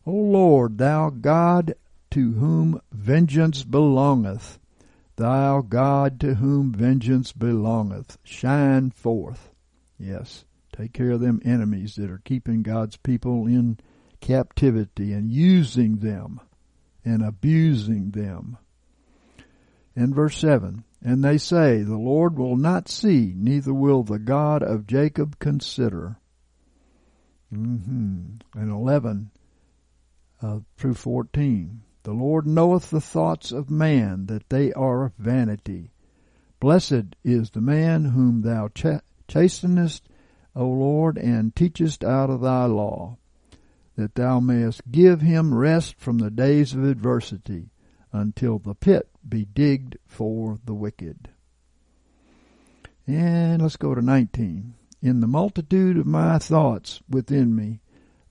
O 0.07 0.11
Lord, 0.11 0.79
thou 0.79 1.11
God 1.11 1.75
to 2.13 2.33
whom 2.33 2.81
vengeance 2.91 3.63
belongeth, 3.63 4.59
thou 5.17 5.61
God 5.61 6.19
to 6.21 6.37
whom 6.37 6.73
vengeance 6.73 7.33
belongeth, 7.33 8.17
shine 8.25 8.91
forth. 8.91 9.51
Yes, 9.99 10.47
take 10.75 10.95
care 10.95 11.11
of 11.11 11.21
them 11.21 11.43
enemies 11.45 11.97
that 11.97 12.11
are 12.11 12.23
keeping 12.25 12.63
God's 12.63 12.97
people 12.97 13.47
in 13.47 13.77
captivity 14.25 15.13
and 15.13 15.31
using 15.31 15.99
them 15.99 16.41
and 17.05 17.23
abusing 17.23 18.11
them. 18.13 18.57
And 19.95 20.15
verse 20.15 20.39
7, 20.39 20.83
and 21.03 21.23
they 21.23 21.37
say, 21.37 21.83
the 21.83 21.99
Lord 21.99 22.39
will 22.39 22.57
not 22.57 22.89
see, 22.89 23.35
neither 23.37 23.75
will 23.75 24.03
the 24.03 24.19
God 24.19 24.63
of 24.63 24.87
Jacob 24.87 25.39
consider. 25.39 26.17
Mm-hmm. 27.53 28.37
And 28.55 28.71
11, 28.73 29.31
uh, 30.43 30.61
through 30.79 30.95
14. 30.95 31.83
The 32.05 32.13
Lord 32.13 32.47
knoweth 32.47 32.89
the 32.89 33.03
thoughts 33.03 33.53
of 33.53 33.71
man, 33.71 34.25
that 34.27 34.49
they 34.49 34.73
are 34.73 35.13
vanity. 35.19 35.91
Blessed 36.61 37.15
is 37.23 37.51
the 37.51 37.61
man 37.61 38.07
whom 38.07 38.41
thou 38.41 38.69
ch- 38.69 39.03
chastenest, 39.29 40.09
O 40.57 40.67
Lord, 40.67 41.19
and 41.19 41.55
teachest 41.55 42.03
out 42.03 42.31
of 42.31 42.41
thy 42.41 42.65
law, 42.65 43.19
that 43.97 44.15
thou 44.15 44.41
mayest 44.41 44.91
give 44.91 45.21
him 45.21 45.55
rest 45.55 45.99
from 45.99 46.19
the 46.19 46.31
days 46.31 46.75
of 46.75 46.85
adversity, 46.85 47.71
until 48.13 48.59
the 48.59 48.75
pit 48.75 49.09
be 49.29 49.45
digged 49.45 49.99
for 50.07 50.59
the 50.65 50.75
wicked. 50.75 51.29
And 53.07 53.63
let's 53.63 53.77
go 53.77 53.95
to 53.95 54.03
19. 54.03 54.75
In 55.03 55.21
the 55.21 55.27
multitude 55.27 55.99
of 55.99 56.07
my 56.07 56.39
thoughts 56.39 57.03
within 57.09 57.55
me, 57.55 57.81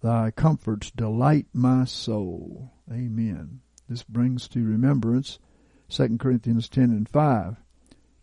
Thy 0.04 0.32
comforts 0.32 0.92
delight 0.92 1.48
my 1.54 1.86
soul. 1.86 2.74
Amen. 2.92 3.62
This 3.88 4.04
brings 4.04 4.50
to 4.50 4.62
remembrance 4.62 5.40
2 5.88 6.18
Corinthians 6.18 6.68
10 6.68 6.92
and 6.92 7.08
5. 7.08 7.56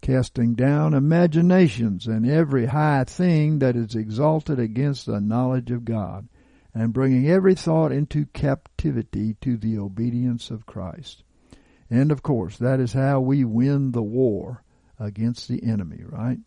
Casting 0.03 0.53
down 0.53 0.93
imaginations 0.93 2.07
and 2.07 2.29
every 2.29 2.67
high 2.67 3.05
thing 3.05 3.61
that 3.61 3.77
is 3.77 3.95
exalted 3.95 4.59
against 4.59 5.07
the 5.07 5.23
knowledge 5.23 5.71
of 5.71 5.87
God, 5.87 6.29
and 6.75 6.93
bringing 6.93 7.29
every 7.29 7.55
thought 7.55 7.93
into 7.93 8.27
captivity 8.27 9.35
to 9.41 9.57
the 9.57 9.79
obedience 9.79 10.51
of 10.51 10.67
Christ. 10.67 11.25
And 11.89 12.13
of 12.13 12.23
course, 12.23 12.57
that 12.59 12.81
is 12.81 12.93
how 12.93 13.21
we 13.21 13.45
win 13.45 13.93
the 13.93 14.03
war 14.03 14.63
against 14.99 15.49
the 15.49 15.63
enemy, 15.65 16.03
right? 16.05 16.39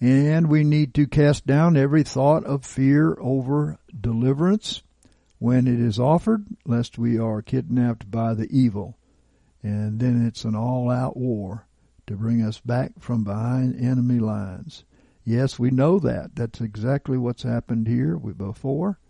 And 0.00 0.48
we 0.48 0.64
need 0.64 0.94
to 0.94 1.06
cast 1.06 1.46
down 1.46 1.76
every 1.76 2.02
thought 2.02 2.44
of 2.44 2.64
fear 2.64 3.16
over 3.20 3.78
deliverance 3.98 4.82
when 5.38 5.66
it 5.66 5.80
is 5.80 5.98
offered, 5.98 6.46
lest 6.64 6.98
we 6.98 7.18
are 7.18 7.42
kidnapped 7.42 8.10
by 8.10 8.34
the 8.34 8.48
evil. 8.50 8.98
And 9.62 9.98
then 10.00 10.26
it's 10.26 10.44
an 10.44 10.54
all 10.54 10.90
out 10.90 11.16
war 11.16 11.66
to 12.06 12.16
bring 12.16 12.42
us 12.42 12.60
back 12.60 12.92
from 13.00 13.24
behind 13.24 13.80
enemy 13.80 14.18
lines. 14.18 14.84
Yes, 15.28 15.58
we 15.58 15.72
know 15.72 15.98
that. 15.98 16.36
That's 16.36 16.60
exactly 16.60 17.18
what's 17.18 17.42
happened 17.42 17.88
here 17.88 18.16
before. 18.16 19.00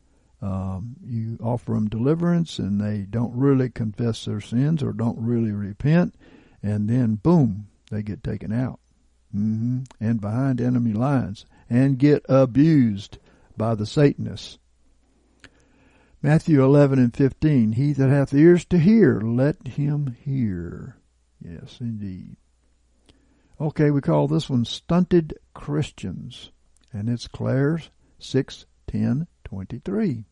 Um, 0.41 0.97
you 1.05 1.37
offer 1.43 1.73
them 1.75 1.91
deliverance 1.91 2.59
and 2.59 2.81
they 2.81 3.01
don't 3.03 3.37
really 3.37 3.69
confess 3.69 4.25
their 4.25 4.41
sins 4.41 4.83
or 4.83 4.95
don't 4.95 5.19
really 5.19 5.53
repent, 5.53 6.15
and 6.63 6.89
then 6.89 7.17
boom, 7.17 7.69
they 7.91 8.03
get 8.03 8.25
taken 8.25 8.51
out. 8.51 8.81
hmm 9.31 9.81
And 10.01 10.19
behind 10.19 10.59
enemy 10.59 10.95
lines 10.95 11.45
and 11.69 11.99
get 11.99 12.25
abused 12.31 13.19
by 13.59 13.75
the 13.75 13.87
Satanists. 13.87 14.59
Matthew 16.23 16.65
11 16.65 16.99
and 16.99 17.15
15, 17.15 17.73
He 17.73 17.93
that 17.93 18.09
hath 18.09 18.33
ears 18.33 18.65
to 18.67 18.79
hear, 18.79 19.21
let 19.21 19.67
him 19.69 20.17
hear. 20.25 20.97
Yes, 21.43 21.77
indeed. 21.79 22.37
Okay, 23.59 23.91
we 23.91 24.03
call 24.03 24.29
this 24.29 24.51
one 24.51 24.67
Stunted 24.67 25.33
Christians, 25.55 26.51
and 26.93 27.09
it's 27.09 27.27
Claire's 27.27 27.89
6, 28.19 28.67
10, 28.87 29.27
23. 29.45 30.27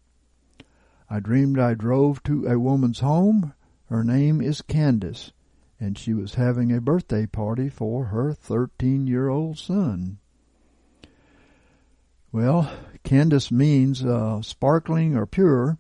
I 1.09 1.21
dreamed 1.21 1.59
I 1.59 1.73
drove 1.73 2.23
to 2.25 2.47
a 2.47 2.59
woman's 2.59 3.00
home. 3.00 3.54
Her 3.87 4.04
name 4.04 4.43
is 4.43 4.61
Candace, 4.61 5.33
and 5.81 5.97
she 5.97 6.12
was 6.12 6.35
having 6.35 6.71
a 6.71 6.83
birthday 6.83 7.25
party 7.25 7.71
for 7.71 8.07
her 8.07 8.35
13 8.35 9.07
year 9.07 9.31
old 9.31 9.57
son. 9.57 10.19
Well, 12.31 12.71
Candace 13.04 13.50
means 13.50 14.04
uh, 14.04 14.43
sparkling 14.43 15.16
or 15.16 15.25
pure, 15.25 15.78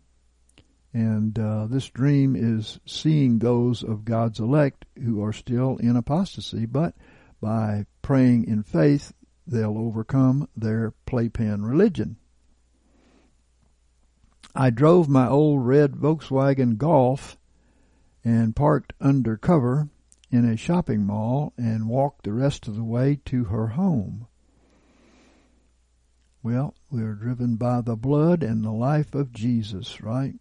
and 0.94 1.38
uh, 1.38 1.66
this 1.66 1.90
dream 1.90 2.36
is 2.36 2.80
seeing 2.86 3.38
those 3.38 3.82
of 3.82 4.06
God's 4.06 4.40
elect 4.40 4.86
who 4.96 5.22
are 5.22 5.34
still 5.34 5.76
in 5.76 5.94
apostasy, 5.94 6.64
but 6.64 6.94
by 7.44 7.84
praying 8.00 8.46
in 8.46 8.62
faith, 8.62 9.12
they'll 9.46 9.76
overcome 9.76 10.48
their 10.56 10.94
playpen 11.04 11.62
religion. 11.62 12.16
I 14.54 14.70
drove 14.70 15.10
my 15.10 15.28
old 15.28 15.66
red 15.66 15.92
Volkswagen 15.92 16.78
Golf 16.78 17.36
and 18.24 18.56
parked 18.56 18.94
under 18.98 19.36
cover 19.36 19.90
in 20.30 20.48
a 20.48 20.56
shopping 20.56 21.04
mall 21.04 21.52
and 21.58 21.86
walked 21.86 22.24
the 22.24 22.32
rest 22.32 22.66
of 22.66 22.76
the 22.76 22.82
way 22.82 23.20
to 23.26 23.44
her 23.44 23.66
home. 23.66 24.26
Well, 26.42 26.74
we 26.90 27.02
are 27.02 27.12
driven 27.12 27.56
by 27.56 27.82
the 27.82 27.96
blood 27.96 28.42
and 28.42 28.64
the 28.64 28.72
life 28.72 29.14
of 29.14 29.32
Jesus, 29.34 30.00
right? 30.00 30.32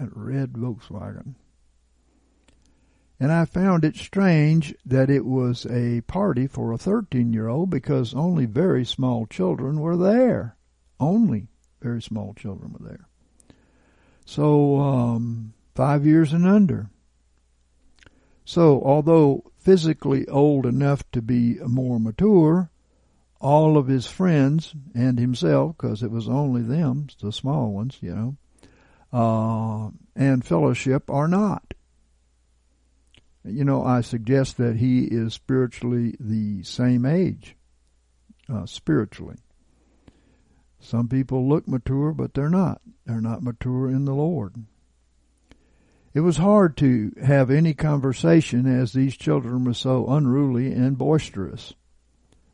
That 0.00 0.10
red 0.12 0.54
Volkswagen. 0.54 1.36
And 3.20 3.32
I 3.32 3.46
found 3.46 3.84
it 3.84 3.96
strange 3.96 4.74
that 4.86 5.10
it 5.10 5.24
was 5.24 5.66
a 5.66 6.02
party 6.02 6.46
for 6.46 6.72
a 6.72 6.78
13 6.78 7.32
year 7.32 7.48
old 7.48 7.70
because 7.70 8.14
only 8.14 8.46
very 8.46 8.84
small 8.84 9.26
children 9.26 9.80
were 9.80 9.96
there. 9.96 10.56
Only 11.00 11.48
very 11.80 12.00
small 12.00 12.34
children 12.34 12.72
were 12.72 12.88
there. 12.88 13.08
So, 14.24 14.78
um, 14.78 15.54
five 15.74 16.06
years 16.06 16.32
and 16.32 16.46
under. 16.46 16.90
So, 18.44 18.82
although 18.82 19.50
physically 19.58 20.26
old 20.28 20.64
enough 20.64 21.02
to 21.12 21.20
be 21.20 21.58
more 21.66 21.98
mature, 21.98 22.70
all 23.40 23.76
of 23.76 23.86
his 23.86 24.06
friends 24.06 24.74
and 24.94 25.18
himself, 25.18 25.76
because 25.76 26.02
it 26.02 26.10
was 26.10 26.28
only 26.28 26.62
them, 26.62 27.08
the 27.20 27.32
small 27.32 27.72
ones, 27.72 27.98
you 28.00 28.14
know, 28.14 28.36
uh, 29.12 29.90
and 30.16 30.44
fellowship 30.44 31.10
are 31.10 31.28
not. 31.28 31.74
You 33.48 33.64
know, 33.64 33.84
I 33.84 34.00
suggest 34.00 34.56
that 34.58 34.76
he 34.76 35.04
is 35.04 35.34
spiritually 35.34 36.14
the 36.20 36.62
same 36.62 37.04
age, 37.04 37.56
uh, 38.48 38.66
spiritually. 38.66 39.36
Some 40.80 41.08
people 41.08 41.48
look 41.48 41.66
mature, 41.66 42.12
but 42.12 42.34
they're 42.34 42.48
not. 42.48 42.80
They're 43.04 43.20
not 43.20 43.42
mature 43.42 43.88
in 43.88 44.04
the 44.04 44.14
Lord. 44.14 44.54
It 46.14 46.20
was 46.20 46.38
hard 46.38 46.76
to 46.78 47.12
have 47.22 47.50
any 47.50 47.74
conversation 47.74 48.66
as 48.66 48.92
these 48.92 49.16
children 49.16 49.64
were 49.64 49.74
so 49.74 50.06
unruly 50.08 50.72
and 50.72 50.96
boisterous. 50.96 51.74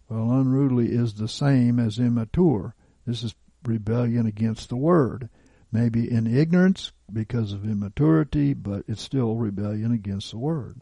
Well, 0.09 0.33
unruly 0.33 0.93
is 0.93 1.15
the 1.15 1.29
same 1.29 1.79
as 1.79 1.99
immature. 1.99 2.75
This 3.07 3.23
is 3.23 3.35
rebellion 3.65 4.27
against 4.27 4.69
the 4.69 4.77
word. 4.77 5.29
Maybe 5.73 6.11
in 6.11 6.27
ignorance 6.27 6.93
because 7.13 7.53
of 7.53 7.65
immaturity, 7.65 8.55
but 8.55 8.85
it's 8.89 9.03
still 9.03 9.37
rebellion 9.37 9.93
against 9.93 10.31
the 10.31 10.39
word. 10.39 10.81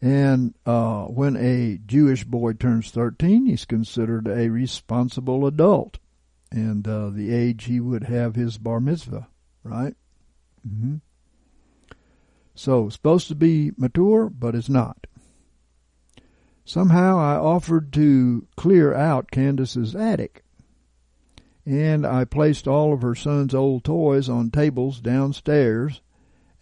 And 0.00 0.54
uh, 0.66 1.04
when 1.04 1.36
a 1.36 1.78
Jewish 1.86 2.24
boy 2.24 2.52
turns 2.52 2.90
13, 2.90 3.46
he's 3.46 3.64
considered 3.64 4.28
a 4.28 4.50
responsible 4.50 5.46
adult. 5.46 5.98
And 6.50 6.86
uh, 6.86 7.10
the 7.10 7.34
age 7.34 7.64
he 7.64 7.80
would 7.80 8.04
have 8.04 8.34
his 8.34 8.58
bar 8.58 8.80
mitzvah, 8.80 9.28
right? 9.64 9.94
Mm-hmm. 10.66 10.96
So, 12.54 12.88
supposed 12.88 13.28
to 13.28 13.34
be 13.34 13.72
mature, 13.76 14.30
but 14.30 14.54
it's 14.54 14.68
not. 14.68 15.06
Somehow 16.64 17.18
I 17.18 17.36
offered 17.36 17.92
to 17.92 18.46
clear 18.56 18.94
out 18.94 19.30
Candace's 19.30 19.94
attic, 19.94 20.42
and 21.66 22.06
I 22.06 22.24
placed 22.24 22.68
all 22.68 22.92
of 22.92 23.02
her 23.02 23.16
son's 23.16 23.54
old 23.54 23.84
toys 23.84 24.28
on 24.28 24.50
tables 24.50 25.00
downstairs, 25.00 26.00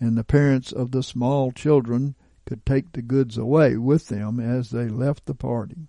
and 0.01 0.17
the 0.17 0.25
parents 0.25 0.73
of 0.73 0.90
the 0.90 1.03
small 1.03 1.53
children 1.53 2.14
could 2.47 2.64
take 2.64 2.93
the 2.93 3.03
goods 3.03 3.37
away 3.37 3.77
with 3.77 4.09
them 4.09 4.40
as 4.40 4.71
they 4.71 4.88
left 4.88 5.27
the 5.27 5.35
party. 5.35 5.88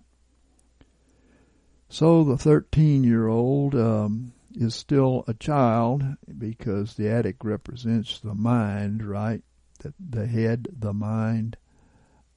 So 1.88 2.24
the 2.24 2.36
13 2.36 3.04
year 3.04 3.26
old 3.26 3.74
um, 3.74 4.32
is 4.54 4.74
still 4.74 5.24
a 5.26 5.34
child 5.34 6.04
because 6.36 6.94
the 6.94 7.08
attic 7.08 7.44
represents 7.44 8.20
the 8.20 8.34
mind, 8.34 9.04
right? 9.04 9.42
The, 9.80 9.94
the 9.98 10.26
head, 10.26 10.68
the 10.78 10.92
mind. 10.92 11.56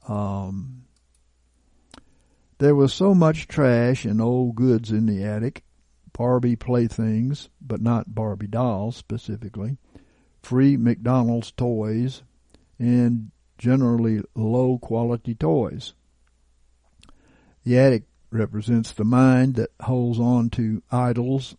Um, 0.08 0.84
there 2.60 2.76
was 2.76 2.94
so 2.94 3.14
much 3.14 3.48
trash 3.48 4.06
and 4.06 4.22
old 4.22 4.56
goods 4.56 4.92
in 4.92 5.06
the 5.06 5.24
attic, 5.24 5.64
Barbie 6.14 6.56
playthings, 6.56 7.50
but 7.62 7.82
not 7.82 8.16
Barbie 8.16 8.48
dolls 8.48 8.96
specifically, 8.96 9.78
free 10.42 10.78
McDonald's 10.78 11.52
toys, 11.52 12.24
and 12.78 13.32
generally 13.58 14.22
low 14.36 14.78
quality 14.78 15.36
toys. 15.36 15.94
The 17.64 17.78
attic 17.78 18.04
represents 18.32 18.92
the 18.92 19.04
mind 19.04 19.56
that 19.56 19.72
holds 19.82 20.20
on 20.20 20.50
to 20.52 20.82
idols. 20.92 21.56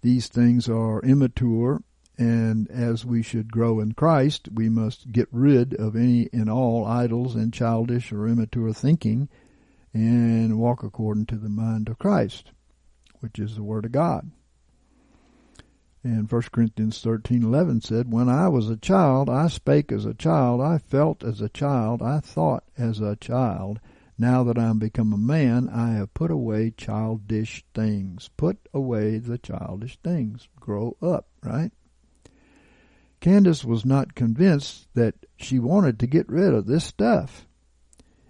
These 0.00 0.28
things 0.28 0.68
are 0.68 1.00
immature, 1.02 1.82
and 2.18 2.68
as 2.70 3.04
we 3.04 3.22
should 3.22 3.52
grow 3.52 3.80
in 3.80 3.92
Christ, 3.92 4.48
we 4.52 4.68
must 4.68 5.12
get 5.12 5.28
rid 5.30 5.74
of 5.74 5.96
any 5.96 6.28
and 6.32 6.50
all 6.50 6.84
idols 6.84 7.34
and 7.34 7.52
childish 7.52 8.12
or 8.12 8.26
immature 8.26 8.72
thinking 8.72 9.28
and 9.94 10.58
walk 10.58 10.82
according 10.82 11.26
to 11.26 11.36
the 11.36 11.48
mind 11.48 11.88
of 11.88 11.98
Christ, 11.98 12.52
which 13.22 13.38
is 13.38 13.54
the 13.54 13.62
Word 13.62 13.84
of 13.84 13.92
God. 13.92 14.30
And 16.04 16.28
1 16.28 16.42
Corinthians 16.50 17.00
13:11 17.00 17.80
said, 17.80 18.12
"When 18.12 18.28
I 18.28 18.48
was 18.48 18.68
a 18.68 18.76
child, 18.76 19.30
I 19.30 19.46
spake 19.46 19.92
as 19.92 20.04
a 20.04 20.14
child, 20.14 20.60
I 20.60 20.78
felt 20.78 21.22
as 21.22 21.40
a 21.40 21.48
child, 21.48 22.02
I 22.02 22.18
thought 22.18 22.64
as 22.76 23.00
a 23.00 23.14
child. 23.14 23.78
Now 24.18 24.42
that 24.42 24.58
I 24.58 24.64
am 24.64 24.80
become 24.80 25.12
a 25.12 25.16
man, 25.16 25.68
I 25.68 25.92
have 25.92 26.12
put 26.12 26.32
away 26.32 26.72
childish 26.72 27.64
things. 27.72 28.28
Put 28.36 28.68
away 28.74 29.18
the 29.18 29.38
childish 29.38 29.96
things. 29.98 30.48
Grow 30.58 30.96
up, 31.00 31.28
right?" 31.44 31.70
Candace 33.20 33.64
was 33.64 33.86
not 33.86 34.16
convinced 34.16 34.88
that 34.94 35.14
she 35.36 35.60
wanted 35.60 36.00
to 36.00 36.08
get 36.08 36.28
rid 36.28 36.52
of 36.52 36.66
this 36.66 36.82
stuff. 36.82 37.46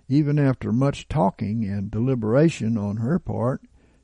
Even 0.08 0.38
after 0.38 0.70
much 0.70 1.08
talking 1.08 1.64
and 1.64 1.90
deliberation 1.90 2.76
on 2.76 2.98
her 2.98 3.18
part, 3.18 3.62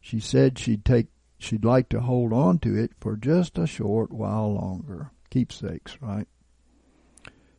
she 0.09 0.21
said 0.21 0.59
she'd 0.59 0.87
take 0.87 1.09
she'd 1.39 1.67
like 1.67 1.91
to 1.91 2.01
hold 2.01 2.33
on 2.33 2.59
to 2.59 2.75
it 2.75 2.93
for 2.99 3.15
just 3.15 3.59
a 3.59 3.67
short 3.67 4.11
while 4.11 4.55
longer. 4.55 5.11
Keepsakes, 5.29 5.99
right? 6.01 6.27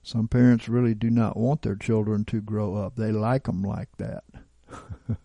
Some 0.02 0.28
parents 0.28 0.68
really 0.68 0.96
do 0.96 1.12
not 1.12 1.38
want 1.38 1.62
their 1.62 1.76
children 1.76 2.26
to 2.26 2.42
grow 2.42 2.74
up. 2.74 2.96
They 2.96 3.12
like 3.12 3.44
them 3.44 3.62
like 3.62 3.96
that. 3.98 4.24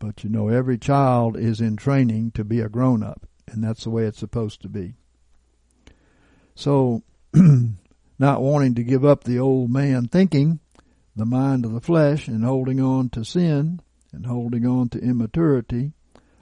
but 0.00 0.24
you 0.24 0.30
know, 0.30 0.48
every 0.48 0.78
child 0.78 1.36
is 1.36 1.60
in 1.60 1.76
training 1.76 2.32
to 2.32 2.42
be 2.42 2.58
a 2.58 2.68
grown 2.68 3.04
up, 3.04 3.28
and 3.46 3.62
that's 3.62 3.84
the 3.84 3.90
way 3.90 4.02
it's 4.02 4.18
supposed 4.18 4.62
to 4.62 4.68
be. 4.68 4.94
So, 6.56 7.04
not 8.18 8.42
wanting 8.42 8.74
to 8.74 8.82
give 8.82 9.04
up 9.04 9.22
the 9.22 9.38
old 9.38 9.70
man 9.70 10.08
thinking, 10.08 10.58
the 11.14 11.24
mind 11.24 11.64
of 11.64 11.72
the 11.72 11.80
flesh 11.80 12.26
and 12.26 12.44
holding 12.44 12.80
on 12.80 13.10
to 13.10 13.24
sin 13.24 13.80
and 14.14 14.26
holding 14.26 14.66
on 14.66 14.88
to 14.90 14.98
immaturity 14.98 15.92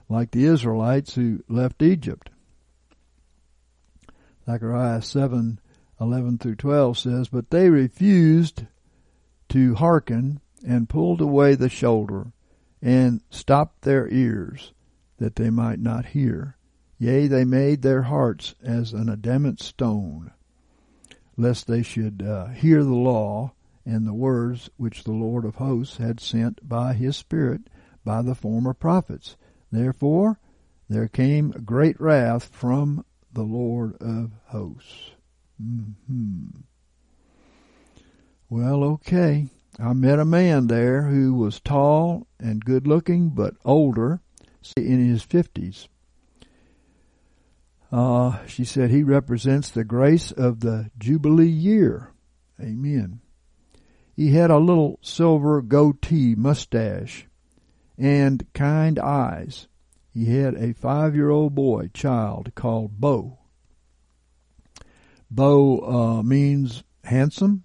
like 0.09 0.31
the 0.31 0.45
Israelites 0.45 1.15
who 1.15 1.43
left 1.49 1.83
Egypt. 1.83 2.31
Zechariah 4.45 5.03
7 5.03 5.59
11 6.01 6.39
through 6.39 6.57
12 6.57 6.99
says, 6.99 7.29
But 7.29 7.51
they 7.51 7.71
refused 7.71 8.67
to 9.51 9.75
hearken 9.77 10.41
and 10.67 10.89
pulled 10.89 11.21
away 11.21 11.55
the 11.55 11.69
shoulder 11.69 12.33
and 12.81 13.21
stopped 13.31 13.83
their 13.83 14.09
ears 14.09 14.73
that 15.19 15.37
they 15.37 15.51
might 15.51 15.79
not 15.79 16.07
hear. 16.07 16.57
Yea, 16.99 17.29
they 17.29 17.45
made 17.45 17.83
their 17.83 18.03
hearts 18.03 18.55
as 18.63 18.93
an 18.93 19.09
adamant 19.09 19.61
stone, 19.61 20.33
lest 21.37 21.67
they 21.67 21.83
should 21.83 22.23
uh, 22.23 22.47
hear 22.49 22.83
the 22.83 22.95
law 22.95 23.53
and 23.85 24.07
the 24.07 24.15
words 24.15 24.71
which 24.77 25.05
the 25.05 25.13
Lord 25.13 25.45
of 25.45 25.57
hosts 25.57 25.97
had 25.97 26.21
sent 26.21 26.69
by 26.69 26.95
his 26.95 27.17
Spirit 27.17 27.63
by 28.05 28.23
the 28.23 28.35
former 28.35 28.75
prophets. 28.75 29.37
Therefore 29.71 30.39
there 30.89 31.09
came 31.09 31.51
great 31.51 32.01
wrath 32.01 32.45
from 32.45 33.05
the 33.33 33.43
Lord 33.43 33.97
of 34.01 34.33
hosts. 34.47 35.13
hmm 35.59 36.47
Well, 38.51 38.85
okay. 38.85 39.49
I 39.79 39.95
met 39.95 40.19
a 40.19 40.27
man 40.27 40.67
there 40.67 41.05
who 41.05 41.33
was 41.35 41.59
tall 41.59 42.27
and 42.39 42.65
good 42.65 42.87
looking, 42.87 43.31
but 43.31 43.55
older, 43.65 44.21
say 44.61 44.85
in 44.87 45.09
his 45.09 45.23
fifties. 45.23 45.89
Uh, 47.91 48.45
she 48.47 48.65
said 48.65 48.91
he 48.91 49.03
represents 49.03 49.71
the 49.71 49.85
grace 49.85 50.31
of 50.31 50.61
the 50.61 50.91
Jubilee 50.99 51.47
year. 51.47 52.13
Amen. 52.61 53.22
He 54.15 54.33
had 54.33 54.51
a 54.51 54.59
little 54.59 54.99
silver 55.01 55.63
goatee 55.63 56.35
mustache 56.35 57.27
and 57.97 58.47
kind 58.53 58.99
eyes. 58.99 59.69
He 60.13 60.37
had 60.37 60.55
a 60.55 60.75
five 60.75 61.15
year 61.15 61.31
old 61.31 61.55
boy 61.55 61.91
child 61.95 62.55
called 62.55 63.01
Bo. 63.01 63.39
Bo 65.31 65.81
uh, 65.81 66.23
means 66.23 66.85
handsome, 67.05 67.65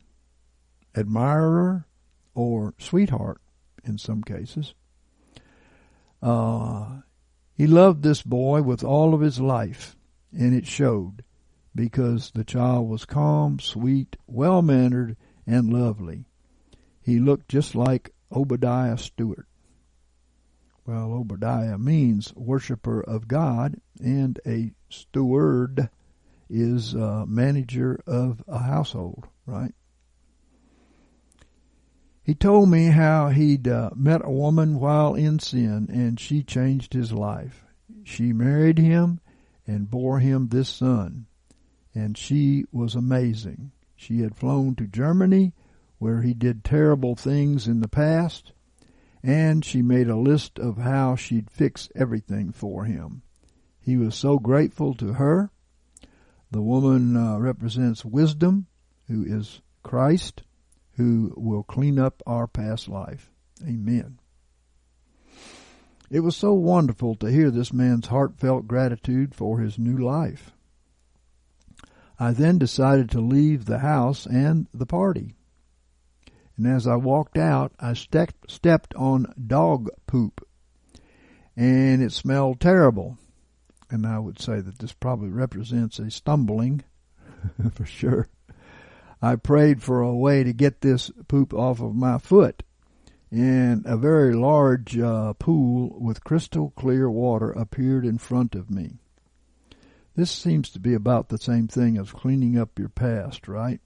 admirer, 0.96 1.86
or 2.34 2.74
sweetheart 2.78 3.42
in 3.84 3.98
some 3.98 4.24
cases. 4.24 4.74
Uh, 6.22 7.02
he 7.54 7.68
loved 7.68 8.04
this 8.04 8.22
boy 8.22 8.62
with 8.62 8.84
all 8.84 9.14
of 9.14 9.20
his 9.20 9.42
life 9.42 9.98
and 10.32 10.54
it 10.54 10.66
showed 10.66 11.24
because 11.76 12.32
the 12.32 12.44
child 12.44 12.88
was 12.88 13.06
calm, 13.06 13.60
sweet, 13.60 14.16
well 14.28 14.62
mannered, 14.62 15.16
and 15.46 15.72
lovely. 15.72 16.26
He 17.08 17.20
looked 17.20 17.48
just 17.48 17.74
like 17.74 18.14
Obadiah 18.34 18.98
Stewart. 18.98 19.48
Well, 20.86 21.14
Obadiah 21.14 21.78
means 21.78 22.34
worshiper 22.36 23.00
of 23.02 23.30
God, 23.30 23.80
and 24.04 24.38
a 24.46 24.74
steward 24.90 25.90
is 26.50 26.94
a 26.94 27.26
manager 27.26 28.02
of 28.06 28.44
a 28.46 28.60
household, 28.60 29.26
right? 29.46 29.74
He 32.24 32.36
told 32.36 32.70
me 32.70 32.88
how 32.88 33.30
he'd 33.30 33.70
uh, 33.70 33.92
met 33.96 34.20
a 34.26 34.30
woman 34.30 34.78
while 34.78 35.16
in 35.16 35.40
sin, 35.40 35.88
and 35.90 36.20
she 36.20 36.44
changed 36.44 36.92
his 36.92 37.14
life. 37.14 37.64
She 38.04 38.34
married 38.34 38.80
him 38.80 39.22
and 39.66 39.90
bore 39.90 40.20
him 40.20 40.50
this 40.50 40.68
son. 40.68 41.28
And 41.96 42.18
she 42.18 42.66
was 42.74 42.96
amazing. 42.96 43.72
She 43.96 44.20
had 44.20 44.36
flown 44.36 44.76
to 44.76 44.88
Germany, 44.88 45.54
where 46.00 46.22
he 46.22 46.34
did 46.34 46.64
terrible 46.64 47.16
things 47.16 47.68
in 47.68 47.82
the 47.82 47.88
past, 47.88 48.52
and 49.24 49.66
she 49.66 49.82
made 49.82 50.08
a 50.08 50.16
list 50.16 50.60
of 50.60 50.78
how 50.78 51.16
she'd 51.16 51.50
fix 51.50 51.90
everything 51.96 52.52
for 52.52 52.86
him. 52.86 53.22
He 53.80 53.98
was 53.98 54.16
so 54.16 54.38
grateful 54.38 54.94
to 54.96 55.14
her. 55.14 55.50
The 56.52 56.62
woman 56.62 57.18
uh, 57.18 57.38
represents 57.38 58.06
wisdom, 58.06 58.68
who 59.08 59.24
is 59.24 59.62
Christ, 59.84 60.44
who 60.98 61.34
will 61.38 61.64
clean 61.64 61.98
up 61.98 62.22
our 62.26 62.48
past 62.48 62.88
life. 62.88 63.32
Amen. 63.64 64.20
It 66.10 66.22
was 66.22 66.38
so 66.38 66.54
wonderful 66.54 67.16
to 67.16 67.32
hear 67.32 67.52
this 67.52 67.74
man's 67.74 68.08
heartfelt 68.08 68.68
gratitude 68.68 69.36
for 69.36 69.60
his 69.60 69.78
new 69.78 69.98
life. 69.98 70.52
I 72.20 72.32
then 72.32 72.58
decided 72.58 73.10
to 73.12 73.22
leave 73.22 73.66
the 73.66 73.80
house 73.80 74.26
and 74.26 74.68
the 74.74 74.86
party. 74.86 75.36
And 76.58 76.68
as 76.68 76.88
I 76.88 76.96
walked 76.96 77.38
out, 77.38 77.72
I 77.80 77.94
stepped, 77.94 78.52
stepped 78.52 78.94
on 78.96 79.34
dog 79.46 79.90
poop. 80.08 80.46
And 81.56 82.02
it 82.02 82.12
smelled 82.12 82.60
terrible. 82.60 83.18
And 83.90 84.06
I 84.06 84.20
would 84.20 84.40
say 84.42 84.60
that 84.60 84.80
this 84.80 84.94
probably 84.94 85.30
represents 85.30 86.00
a 86.00 86.12
stumbling, 86.12 86.84
for 87.72 87.86
sure. 87.86 88.28
I 89.22 89.36
prayed 89.36 89.82
for 89.82 90.02
a 90.02 90.16
way 90.16 90.44
to 90.44 90.54
get 90.54 90.82
this 90.82 91.12
poop 91.28 91.54
off 91.54 91.80
of 91.82 91.96
my 91.96 92.18
foot 92.18 92.64
and 93.32 93.86
a 93.86 93.98
very 93.98 94.34
large 94.34 94.98
uh, 94.98 95.34
pool 95.34 95.98
with 96.00 96.24
crystal 96.24 96.72
clear 96.76 97.10
water 97.10 97.52
appeared 97.52 98.06
in 98.06 98.18
front 98.18 98.56
of 98.56 98.70
me. 98.70 99.00
This 100.16 100.32
seems 100.32 100.70
to 100.72 100.80
be 100.80 100.94
about 100.94 101.30
the 101.30 101.38
same 101.38 101.68
thing 101.68 101.98
as 101.98 102.12
cleaning 102.12 102.58
up 102.58 102.80
your 102.80 102.90
past, 102.90 103.48
right? 103.48 103.82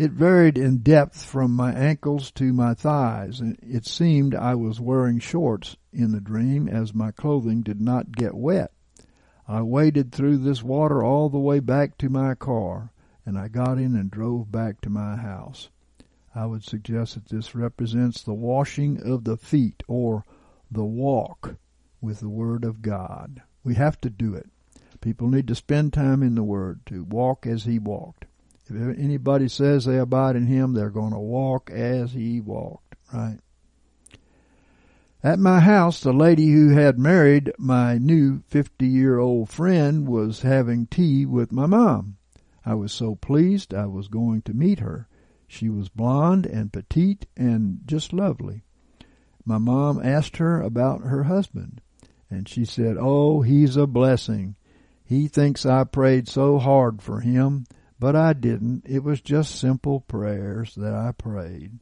It 0.00 0.12
varied 0.12 0.56
in 0.56 0.78
depth 0.78 1.22
from 1.22 1.54
my 1.54 1.74
ankles 1.74 2.30
to 2.30 2.54
my 2.54 2.72
thighs, 2.72 3.42
it 3.42 3.84
seemed 3.84 4.34
I 4.34 4.54
was 4.54 4.80
wearing 4.80 5.18
shorts 5.18 5.76
in 5.92 6.12
the 6.12 6.22
dream 6.22 6.68
as 6.68 6.94
my 6.94 7.10
clothing 7.10 7.60
did 7.60 7.82
not 7.82 8.16
get 8.16 8.34
wet. 8.34 8.72
I 9.46 9.60
waded 9.60 10.10
through 10.10 10.38
this 10.38 10.62
water 10.62 11.04
all 11.04 11.28
the 11.28 11.38
way 11.38 11.60
back 11.60 11.98
to 11.98 12.08
my 12.08 12.34
car, 12.34 12.92
and 13.26 13.38
I 13.38 13.48
got 13.48 13.76
in 13.76 13.94
and 13.94 14.10
drove 14.10 14.50
back 14.50 14.80
to 14.80 14.88
my 14.88 15.16
house. 15.16 15.68
I 16.34 16.46
would 16.46 16.64
suggest 16.64 17.12
that 17.12 17.26
this 17.26 17.54
represents 17.54 18.22
the 18.22 18.32
washing 18.32 19.02
of 19.02 19.24
the 19.24 19.36
feet 19.36 19.82
or 19.86 20.24
the 20.70 20.82
walk 20.82 21.56
with 22.00 22.20
the 22.20 22.30
Word 22.30 22.64
of 22.64 22.80
God. 22.80 23.42
We 23.62 23.74
have 23.74 24.00
to 24.00 24.08
do 24.08 24.32
it. 24.32 24.48
People 25.02 25.28
need 25.28 25.46
to 25.48 25.54
spend 25.54 25.92
time 25.92 26.22
in 26.22 26.36
the 26.36 26.42
Word 26.42 26.86
to 26.86 27.04
walk 27.04 27.46
as 27.46 27.64
He 27.64 27.78
walked. 27.78 28.24
If 28.70 28.98
anybody 28.98 29.48
says 29.48 29.84
they 29.84 29.98
abide 29.98 30.36
in 30.36 30.46
Him, 30.46 30.74
they're 30.74 30.90
going 30.90 31.12
to 31.12 31.18
walk 31.18 31.70
as 31.70 32.12
He 32.12 32.40
walked, 32.40 32.94
right? 33.12 33.38
At 35.22 35.38
my 35.38 35.60
house, 35.60 36.00
the 36.00 36.14
lady 36.14 36.50
who 36.50 36.70
had 36.70 36.98
married 36.98 37.52
my 37.58 37.98
new 37.98 38.40
50 38.46 38.86
year 38.86 39.18
old 39.18 39.50
friend 39.50 40.08
was 40.08 40.40
having 40.40 40.86
tea 40.86 41.26
with 41.26 41.52
my 41.52 41.66
mom. 41.66 42.16
I 42.64 42.74
was 42.74 42.92
so 42.92 43.16
pleased 43.16 43.74
I 43.74 43.86
was 43.86 44.08
going 44.08 44.42
to 44.42 44.54
meet 44.54 44.78
her. 44.78 45.08
She 45.46 45.68
was 45.68 45.88
blonde 45.88 46.46
and 46.46 46.72
petite 46.72 47.26
and 47.36 47.80
just 47.84 48.12
lovely. 48.12 48.62
My 49.44 49.58
mom 49.58 50.00
asked 50.02 50.36
her 50.36 50.60
about 50.62 51.02
her 51.02 51.24
husband, 51.24 51.80
and 52.30 52.48
she 52.48 52.64
said, 52.64 52.96
Oh, 52.98 53.42
he's 53.42 53.76
a 53.76 53.86
blessing. 53.86 54.54
He 55.04 55.26
thinks 55.26 55.66
I 55.66 55.84
prayed 55.84 56.28
so 56.28 56.58
hard 56.58 57.02
for 57.02 57.20
him, 57.20 57.66
but 58.00 58.16
I 58.16 58.32
didn't. 58.32 58.84
It 58.88 59.04
was 59.04 59.20
just 59.20 59.60
simple 59.60 60.00
prayers 60.00 60.74
that 60.76 60.94
I 60.94 61.12
prayed. 61.12 61.78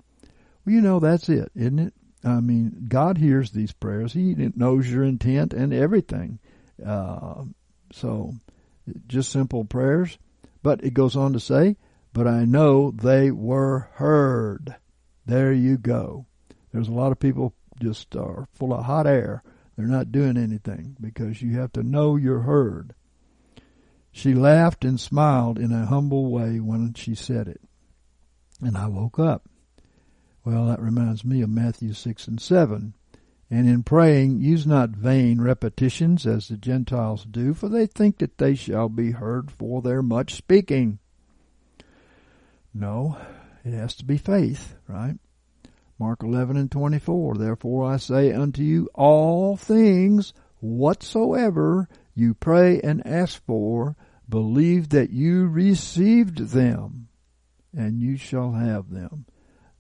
Well, 0.67 0.75
you 0.75 0.81
know, 0.81 0.99
that's 0.99 1.29
it, 1.29 1.53
isn't 1.55 1.79
it? 1.79 1.95
I 2.25 2.41
mean, 2.41 2.87
God 2.89 3.17
hears 3.17 3.53
these 3.53 3.73
prayers. 3.73 4.13
He 4.13 4.35
knows 4.57 4.91
your 4.91 5.05
intent 5.05 5.55
and 5.55 5.73
everything. 5.73 6.41
Uh, 6.85 7.45
so, 7.93 8.35
just 9.07 9.31
simple 9.31 9.65
prayers. 9.65 10.19
But 10.61 10.83
it 10.83 10.93
goes 10.93 11.15
on 11.15 11.35
to 11.35 11.41
say, 11.41 11.77
but 12.13 12.27
I 12.27 12.45
know 12.45 12.91
they 12.91 13.31
were 13.31 13.89
heard. 13.95 14.75
There 15.25 15.53
you 15.53 15.79
go. 15.79 16.27
There's 16.73 16.89
a 16.89 16.93
lot 16.93 17.13
of 17.13 17.21
people 17.21 17.55
just 17.81 18.17
are 18.17 18.49
full 18.55 18.75
of 18.75 18.85
hot 18.85 19.07
air. 19.07 19.45
They're 19.77 19.87
not 19.87 20.11
doing 20.11 20.37
anything 20.37 20.97
because 21.01 21.41
you 21.41 21.61
have 21.61 21.73
to 21.75 21.85
know 21.85 22.17
you're 22.17 22.41
heard. 22.41 22.95
She 24.19 24.35
laughed 24.35 24.85
and 24.85 24.99
smiled 24.99 25.61
in 25.61 25.71
a 25.71 25.87
humble 25.87 26.29
way 26.29 26.59
when 26.59 26.93
she 26.95 27.15
said 27.15 27.47
it. 27.47 27.61
And 28.61 28.77
I 28.77 28.89
woke 28.89 29.21
up. 29.21 29.49
Well, 30.45 30.67
that 30.67 30.81
reminds 30.81 31.25
me 31.25 31.41
of 31.41 31.51
Matthew 31.51 31.93
6 31.93 32.27
and 32.27 32.41
7. 32.41 32.95
And 33.49 33.69
in 33.69 33.85
praying, 33.85 34.41
use 34.41 34.67
not 34.67 34.91
vain 34.91 35.41
repetitions 35.41 36.27
as 36.27 36.49
the 36.49 36.57
Gentiles 36.57 37.25
do, 37.31 37.55
for 37.55 37.69
they 37.69 37.87
think 37.87 38.19
that 38.19 38.39
they 38.39 38.57
shall 38.57 38.89
be 38.89 39.13
heard 39.13 39.53
for 39.53 39.83
their 39.83 40.03
much 40.03 40.35
speaking. 40.35 40.99
No, 42.75 43.17
it 43.65 43.73
has 43.73 43.95
to 43.95 44.05
be 44.05 44.19
faith, 44.19 44.75
right? 44.89 45.15
Mark 45.97 46.25
11 46.25 46.57
and 46.57 46.73
24. 46.73 47.37
Therefore 47.37 47.89
I 47.89 47.99
say 47.99 48.33
unto 48.33 48.63
you, 48.63 48.91
all 48.95 49.57
things 49.57 50.35
whatsoever 50.59 51.89
you 52.17 52.35
pray 52.35 52.81
and 52.81 53.07
ask 53.07 53.41
for, 53.47 53.95
believe 54.29 54.91
that 54.91 55.11
you 55.11 55.47
received 55.47 56.38
them, 56.51 57.09
and 57.77 58.01
you 58.01 58.17
shall 58.17 58.53
have 58.53 58.91
them. 58.91 59.27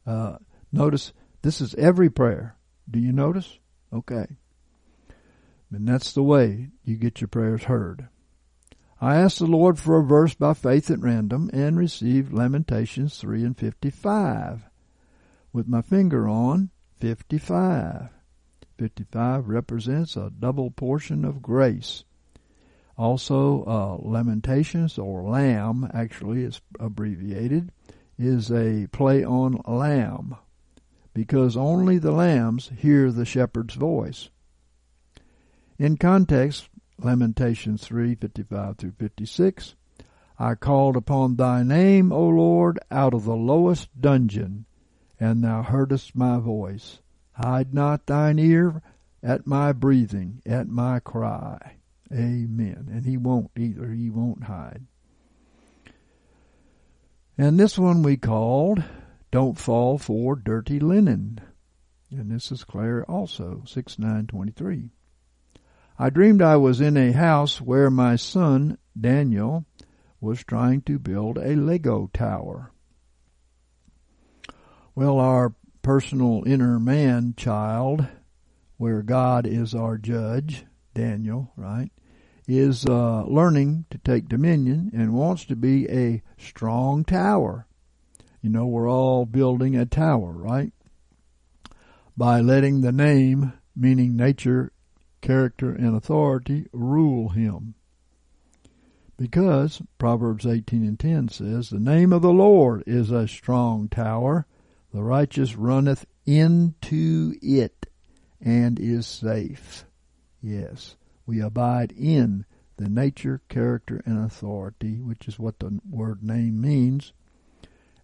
Uh, 0.06 0.38
notice 0.72 1.12
this 1.42 1.60
is 1.60 1.74
every 1.74 2.10
prayer. 2.10 2.56
Do 2.90 2.98
you 2.98 3.12
notice? 3.12 3.58
Okay. 3.92 4.26
And 5.70 5.86
that's 5.86 6.12
the 6.12 6.22
way 6.22 6.68
you 6.84 6.96
get 6.96 7.20
your 7.20 7.28
prayers 7.28 7.64
heard. 7.64 8.08
I 9.00 9.16
asked 9.16 9.38
the 9.38 9.46
Lord 9.46 9.78
for 9.78 9.98
a 9.98 10.04
verse 10.04 10.34
by 10.34 10.54
faith 10.54 10.90
at 10.90 11.00
random 11.00 11.50
and 11.52 11.78
received 11.78 12.32
Lamentations 12.32 13.18
3 13.18 13.44
and 13.44 13.56
55. 13.56 14.64
With 15.52 15.68
my 15.68 15.82
finger 15.82 16.28
on 16.28 16.70
55. 16.98 18.08
55 18.76 19.48
represents 19.48 20.16
a 20.16 20.32
double 20.36 20.70
portion 20.70 21.24
of 21.24 21.42
grace. 21.42 22.04
Also, 22.98 23.62
uh, 23.64 23.96
Lamentations 24.00 24.98
or 24.98 25.22
Lamb, 25.22 25.88
actually, 25.94 26.42
it's 26.42 26.60
abbreviated, 26.80 27.70
is 28.18 28.50
a 28.50 28.88
play 28.90 29.24
on 29.24 29.62
lamb 29.68 30.34
because 31.14 31.56
only 31.56 31.98
the 31.98 32.10
lambs 32.10 32.72
hear 32.76 33.12
the 33.12 33.24
shepherd's 33.24 33.74
voice. 33.74 34.30
In 35.78 35.96
context, 35.96 36.68
Lamentations 36.98 37.84
3 37.84 38.16
55 38.16 38.76
through 38.76 38.92
56, 38.98 39.76
I 40.36 40.56
called 40.56 40.96
upon 40.96 41.36
thy 41.36 41.62
name, 41.62 42.12
O 42.12 42.28
Lord, 42.28 42.80
out 42.90 43.14
of 43.14 43.24
the 43.24 43.36
lowest 43.36 44.00
dungeon, 44.00 44.66
and 45.20 45.44
thou 45.44 45.62
heardest 45.62 46.16
my 46.16 46.40
voice. 46.40 47.00
Hide 47.32 47.72
not 47.72 48.06
thine 48.06 48.40
ear 48.40 48.82
at 49.22 49.46
my 49.46 49.72
breathing, 49.72 50.42
at 50.44 50.68
my 50.68 50.98
cry. 50.98 51.77
Amen. 52.12 52.88
And 52.90 53.04
he 53.04 53.16
won't 53.16 53.50
either. 53.56 53.90
He 53.90 54.10
won't 54.10 54.44
hide. 54.44 54.86
And 57.36 57.58
this 57.58 57.78
one 57.78 58.02
we 58.02 58.16
called 58.16 58.82
Don't 59.30 59.58
Fall 59.58 59.98
for 59.98 60.34
Dirty 60.34 60.80
Linen. 60.80 61.40
And 62.10 62.30
this 62.30 62.50
is 62.50 62.64
Claire 62.64 63.04
also, 63.04 63.62
6923. 63.66 64.90
I 65.98 66.10
dreamed 66.10 66.40
I 66.40 66.56
was 66.56 66.80
in 66.80 66.96
a 66.96 67.12
house 67.12 67.60
where 67.60 67.90
my 67.90 68.16
son, 68.16 68.78
Daniel, 68.98 69.66
was 70.20 70.42
trying 70.42 70.82
to 70.82 70.98
build 70.98 71.38
a 71.38 71.54
Lego 71.54 72.08
tower. 72.12 72.72
Well, 74.94 75.18
our 75.18 75.54
personal 75.82 76.42
inner 76.46 76.80
man 76.80 77.34
child, 77.36 78.06
where 78.78 79.02
God 79.02 79.46
is 79.46 79.74
our 79.74 79.98
judge, 79.98 80.64
Daniel, 80.94 81.52
right, 81.56 81.90
is 82.48 82.86
uh, 82.86 83.24
learning 83.26 83.84
to 83.90 83.98
take 83.98 84.26
dominion 84.26 84.90
and 84.94 85.12
wants 85.12 85.44
to 85.44 85.54
be 85.54 85.88
a 85.90 86.22
strong 86.38 87.04
tower. 87.04 87.66
You 88.40 88.48
know, 88.48 88.66
we're 88.66 88.90
all 88.90 89.26
building 89.26 89.76
a 89.76 89.84
tower, 89.84 90.32
right? 90.32 90.72
By 92.16 92.40
letting 92.40 92.80
the 92.80 92.92
name, 92.92 93.52
meaning 93.76 94.16
nature, 94.16 94.72
character, 95.20 95.70
and 95.70 95.94
authority, 95.94 96.66
rule 96.72 97.28
him. 97.28 97.74
Because 99.18 99.82
Proverbs 99.98 100.46
18 100.46 100.84
and 100.84 100.98
10 100.98 101.28
says, 101.28 101.68
The 101.68 101.80
name 101.80 102.12
of 102.12 102.22
the 102.22 102.32
Lord 102.32 102.84
is 102.86 103.10
a 103.10 103.28
strong 103.28 103.88
tower. 103.88 104.46
The 104.94 105.02
righteous 105.02 105.56
runneth 105.56 106.06
into 106.24 107.34
it 107.42 107.86
and 108.40 108.78
is 108.78 109.06
safe. 109.06 109.84
Yes, 110.40 110.96
we 111.28 111.42
abide 111.42 111.92
in 111.92 112.46
the 112.78 112.88
nature, 112.88 113.42
character, 113.50 114.00
and 114.06 114.24
authority, 114.24 114.98
which 114.98 115.28
is 115.28 115.38
what 115.38 115.58
the 115.58 115.78
word 115.88 116.22
name 116.22 116.58
means. 116.58 117.12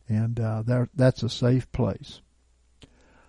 And 0.06 0.38
uh, 0.38 0.60
that, 0.66 0.90
that's 0.94 1.22
a 1.22 1.30
safe 1.30 1.72
place. 1.72 2.20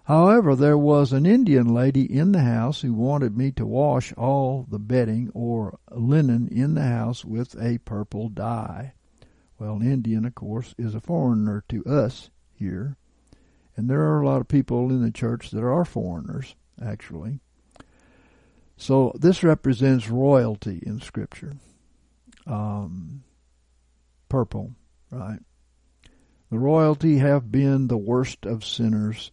However, 0.04 0.54
there 0.54 0.78
was 0.78 1.14
an 1.14 1.26
Indian 1.26 1.74
lady 1.74 2.04
in 2.04 2.34
the 2.34 2.42
house 2.42 2.82
who 2.82 2.94
wanted 2.94 3.38
me 3.38 3.52
to 3.54 3.66
wash 3.66 4.12
all 4.14 4.68
the 4.70 4.80
bedding 4.80 5.32
or 5.34 5.80
linen 5.90 6.50
in 6.50 6.74
the 6.76 6.84
house 6.84 7.24
with 7.24 7.56
a 7.60 7.78
purple 7.80 8.28
dye. 8.28 8.94
Well, 9.58 9.76
an 9.76 9.90
Indian, 9.90 10.26
of 10.26 10.36
course, 10.36 10.76
is 10.78 10.94
a 10.94 11.00
foreigner 11.00 11.64
to 11.70 11.86
us 11.86 12.30
here. 12.54 12.98
And 13.78 13.90
there 13.90 14.02
are 14.02 14.22
a 14.22 14.26
lot 14.26 14.42
of 14.42 14.50
people 14.50 14.90
in 14.90 15.02
the 15.02 15.12
church 15.12 15.52
that 15.52 15.64
are 15.64 15.86
foreigners, 15.86 16.56
actually. 16.84 17.40
So 18.78 19.14
this 19.16 19.44
represents 19.44 20.10
royalty 20.10 20.82
in 20.86 21.00
Scripture. 21.00 21.54
Um, 22.46 23.24
purple, 24.30 24.76
right? 25.12 25.40
The 26.52 26.60
royalty 26.60 27.18
have 27.18 27.52
been 27.52 27.88
the 27.88 27.98
worst 27.98 28.46
of 28.46 28.66
sinners 28.66 29.32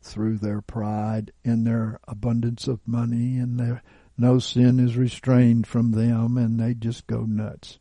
through 0.00 0.38
their 0.38 0.60
pride 0.60 1.32
and 1.44 1.66
their 1.66 1.98
abundance 2.06 2.68
of 2.68 2.80
money 2.86 3.38
and 3.38 3.58
their 3.58 3.82
no 4.16 4.38
sin 4.38 4.80
is 4.80 4.96
restrained 4.96 5.66
from 5.66 5.92
them 5.92 6.38
and 6.38 6.58
they 6.58 6.74
just 6.74 7.06
go 7.06 7.22
nuts. 7.22 7.78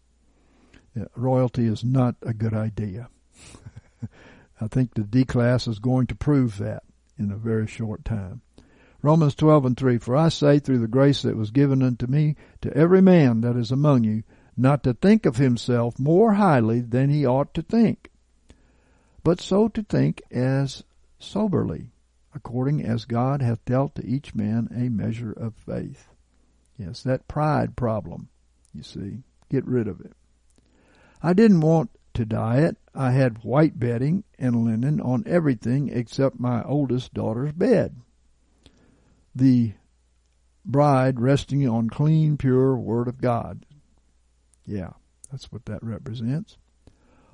Yeah, 0.95 1.05
royalty 1.15 1.67
is 1.67 1.83
not 1.83 2.15
a 2.21 2.33
good 2.33 2.53
idea. 2.53 3.09
I 4.61 4.67
think 4.67 4.93
the 4.93 5.03
D 5.03 5.23
class 5.23 5.67
is 5.67 5.79
going 5.79 6.07
to 6.07 6.15
prove 6.15 6.57
that 6.57 6.83
in 7.17 7.31
a 7.31 7.37
very 7.37 7.67
short 7.67 8.03
time. 8.03 8.41
Romans 9.05 9.35
12 9.35 9.65
and 9.65 9.77
3, 9.77 9.99
For 9.99 10.15
I 10.15 10.29
say 10.29 10.57
through 10.57 10.79
the 10.79 10.87
grace 10.87 11.21
that 11.21 11.37
was 11.37 11.51
given 11.51 11.83
unto 11.83 12.07
me 12.07 12.35
to 12.61 12.75
every 12.75 13.03
man 13.03 13.41
that 13.41 13.55
is 13.55 13.69
among 13.69 14.03
you, 14.03 14.23
not 14.57 14.81
to 14.81 14.95
think 14.95 15.27
of 15.27 15.37
himself 15.37 15.99
more 15.99 16.33
highly 16.33 16.81
than 16.81 17.11
he 17.11 17.23
ought 17.23 17.53
to 17.53 17.61
think, 17.61 18.09
but 19.23 19.39
so 19.39 19.67
to 19.67 19.83
think 19.83 20.23
as 20.31 20.83
soberly, 21.19 21.91
according 22.33 22.83
as 22.83 23.05
God 23.05 23.43
hath 23.43 23.63
dealt 23.63 23.93
to 23.93 24.05
each 24.07 24.33
man 24.33 24.69
a 24.75 24.89
measure 24.89 25.33
of 25.33 25.53
faith. 25.53 26.07
Yes, 26.75 27.03
that 27.03 27.27
pride 27.27 27.75
problem, 27.75 28.29
you 28.73 28.81
see. 28.81 29.19
Get 29.51 29.67
rid 29.67 29.87
of 29.87 30.01
it. 30.01 30.13
I 31.21 31.33
didn't 31.33 31.61
want 31.61 31.91
to 32.15 32.25
diet. 32.25 32.77
I 32.95 33.11
had 33.11 33.43
white 33.43 33.77
bedding 33.79 34.23
and 34.39 34.65
linen 34.65 34.99
on 34.99 35.25
everything 35.27 35.89
except 35.89 36.39
my 36.39 36.63
oldest 36.63 37.13
daughter's 37.13 37.51
bed. 37.51 37.97
The 39.35 39.73
bride 40.63 41.19
resting 41.19 41.67
on 41.67 41.89
clean, 41.89 42.37
pure 42.37 42.77
Word 42.77 43.07
of 43.07 43.21
God. 43.21 43.65
Yeah, 44.65 44.91
that's 45.31 45.51
what 45.51 45.65
that 45.65 45.83
represents. 45.83 46.57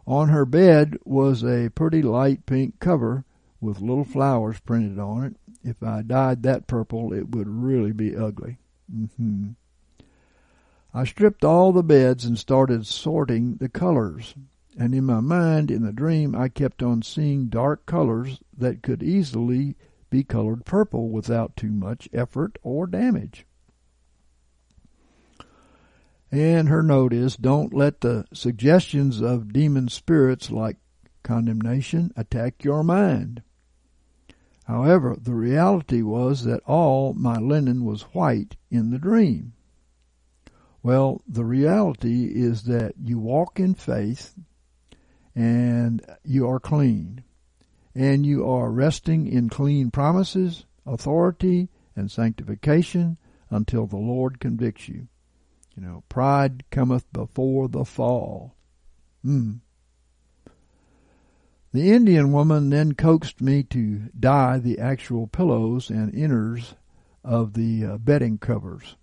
On 0.08 0.30
her 0.30 0.46
bed 0.46 0.98
was 1.06 1.44
a 1.44 1.70
pretty 1.70 2.02
light 2.02 2.46
pink 2.46 2.80
cover 2.80 3.24
with 3.62 3.80
little 3.80 4.04
flowers 4.04 4.60
printed 4.60 4.98
on 4.98 5.24
it. 5.24 5.36
If 5.64 5.84
I 5.84 6.02
dyed 6.02 6.42
that 6.44 6.68
purple, 6.68 7.14
it 7.14 7.30
would 7.30 7.48
really 7.48 7.92
be 7.92 8.18
ugly. 8.18 8.58
Mm-hmm. 8.94 9.52
I 10.94 11.06
stripped 11.06 11.46
all 11.46 11.72
the 11.72 11.84
beds 11.84 12.26
and 12.26 12.38
started 12.38 12.86
sorting 12.86 13.56
the 13.58 13.70
colors. 13.70 14.34
And 14.78 14.96
in 14.96 15.06
my 15.06 15.20
mind, 15.20 15.70
in 15.70 15.84
the 15.84 15.94
dream, 15.94 16.36
I 16.36 16.50
kept 16.50 16.82
on 16.82 17.04
seeing 17.04 17.48
dark 17.48 17.86
colors 17.86 18.40
that 18.58 18.82
could 18.82 19.04
easily 19.04 19.76
be 20.12 20.24
colored 20.24 20.64
purple 20.66 21.10
without 21.10 21.56
too 21.56 21.72
much 21.72 22.08
effort 22.14 22.60
or 22.62 22.86
damage. 22.86 23.48
And 26.32 26.70
her 26.70 26.84
note 26.84 27.12
is 27.12 27.36
don't 27.36 27.74
let 27.74 28.02
the 28.02 28.26
suggestions 28.34 29.22
of 29.22 29.52
demon 29.52 29.90
spirits 29.90 30.52
like 30.52 30.78
condemnation 31.24 32.12
attack 32.16 32.64
your 32.64 32.84
mind. 32.84 33.42
However, 34.66 35.18
the 35.20 35.34
reality 35.34 36.02
was 36.02 36.44
that 36.46 36.62
all 36.66 37.14
my 37.14 37.38
linen 37.38 37.84
was 37.84 38.04
white 38.14 38.56
in 38.70 38.92
the 38.92 39.00
dream. 39.00 39.54
Well, 40.84 41.22
the 41.28 41.46
reality 41.46 42.26
is 42.26 42.64
that 42.64 42.94
you 42.98 43.20
walk 43.20 43.60
in 43.60 43.74
faith 43.74 44.34
and 45.36 46.02
you 46.24 46.48
are 46.48 46.60
clean. 46.60 47.24
And 47.94 48.26
you 48.26 48.48
are 48.50 48.72
resting 48.72 49.28
in 49.28 49.50
clean 49.50 49.92
promises, 49.92 50.66
authority, 50.86 51.70
and 51.96 52.10
sanctification 52.10 53.18
until 53.50 53.86
the 53.86 53.98
Lord 53.98 54.40
convicts 54.40 54.88
you. 54.88 55.08
You 55.76 55.84
know, 55.84 56.04
pride 56.10 56.64
cometh 56.70 57.12
before 57.12 57.68
the 57.68 57.86
fall. 57.86 58.56
Hmm. 59.24 59.56
The 61.74 61.92
Indian 61.92 62.34
woman 62.34 62.70
then 62.70 62.94
coaxed 62.96 63.40
me 63.40 63.64
to 63.64 64.10
dye 64.20 64.58
the 64.58 64.80
actual 64.80 65.28
pillows 65.28 65.90
and 65.90 66.12
inners 66.14 66.76
of 67.24 67.54
the 67.54 67.86
uh, 67.86 67.98
bedding 67.98 68.38
covers. 68.38 68.98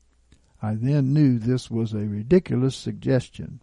I 0.61 0.75
then 0.75 1.15
knew 1.15 1.39
this 1.39 1.71
was 1.71 1.95
a 1.95 2.07
ridiculous 2.07 2.77
suggestion. 2.77 3.63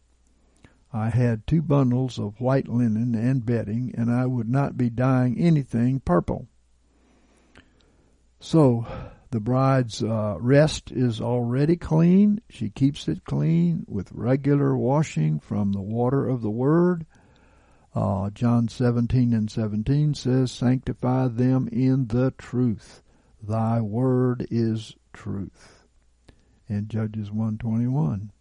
I 0.95 1.09
had 1.09 1.45
two 1.45 1.61
bundles 1.61 2.17
of 2.17 2.39
white 2.39 2.67
linen 2.67 3.15
and 3.15 3.45
bedding, 3.45 3.93
and 3.97 4.09
I 4.09 4.25
would 4.25 4.49
not 4.49 4.77
be 4.77 4.89
dyeing 4.89 5.37
anything 5.37 5.99
purple. 5.99 6.47
So, 8.39 8.87
the 9.31 9.39
bride's 9.39 10.01
uh, 10.01 10.37
rest 10.39 10.91
is 10.91 11.19
already 11.19 11.75
clean. 11.75 12.41
She 12.49 12.69
keeps 12.69 13.07
it 13.07 13.25
clean 13.25 13.85
with 13.87 14.11
regular 14.13 14.77
washing 14.77 15.39
from 15.39 15.73
the 15.73 15.81
water 15.81 16.27
of 16.27 16.41
the 16.41 16.49
Word 16.49 17.05
uh, 17.95 18.29
John 18.31 18.67
17 18.67 19.33
and 19.33 19.49
17 19.49 20.13
says, 20.15 20.51
Sanctify 20.51 21.29
them 21.29 21.69
in 21.71 22.07
the 22.07 22.31
truth. 22.37 23.01
Thy 23.41 23.79
word 23.79 24.45
is 24.51 24.95
truth. 25.13 25.85
And 26.67 26.89
Judges 26.89 27.31
121. 27.31 28.31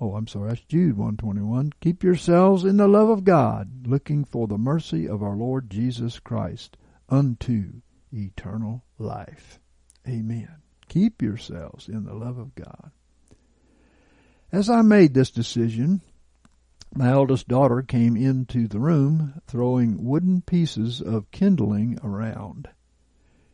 Oh, 0.00 0.14
I'm 0.16 0.26
sorry, 0.26 0.48
that's 0.48 0.60
Jude 0.62 0.96
121. 0.96 1.72
Keep 1.80 2.02
yourselves 2.02 2.64
in 2.64 2.76
the 2.76 2.88
love 2.88 3.08
of 3.08 3.24
God, 3.24 3.86
looking 3.86 4.24
for 4.24 4.46
the 4.46 4.58
mercy 4.58 5.08
of 5.08 5.22
our 5.22 5.36
Lord 5.36 5.70
Jesus 5.70 6.18
Christ 6.18 6.76
unto 7.08 7.80
eternal 8.12 8.84
life. 8.98 9.60
Amen. 10.06 10.56
Keep 10.88 11.22
yourselves 11.22 11.88
in 11.88 12.04
the 12.04 12.14
love 12.14 12.38
of 12.38 12.54
God. 12.54 12.90
As 14.52 14.68
I 14.68 14.82
made 14.82 15.14
this 15.14 15.30
decision, 15.30 16.00
my 16.94 17.10
eldest 17.10 17.48
daughter 17.48 17.82
came 17.82 18.16
into 18.16 18.68
the 18.68 18.78
room 18.78 19.40
throwing 19.46 20.04
wooden 20.04 20.42
pieces 20.42 21.00
of 21.00 21.30
kindling 21.30 21.98
around. 22.04 22.68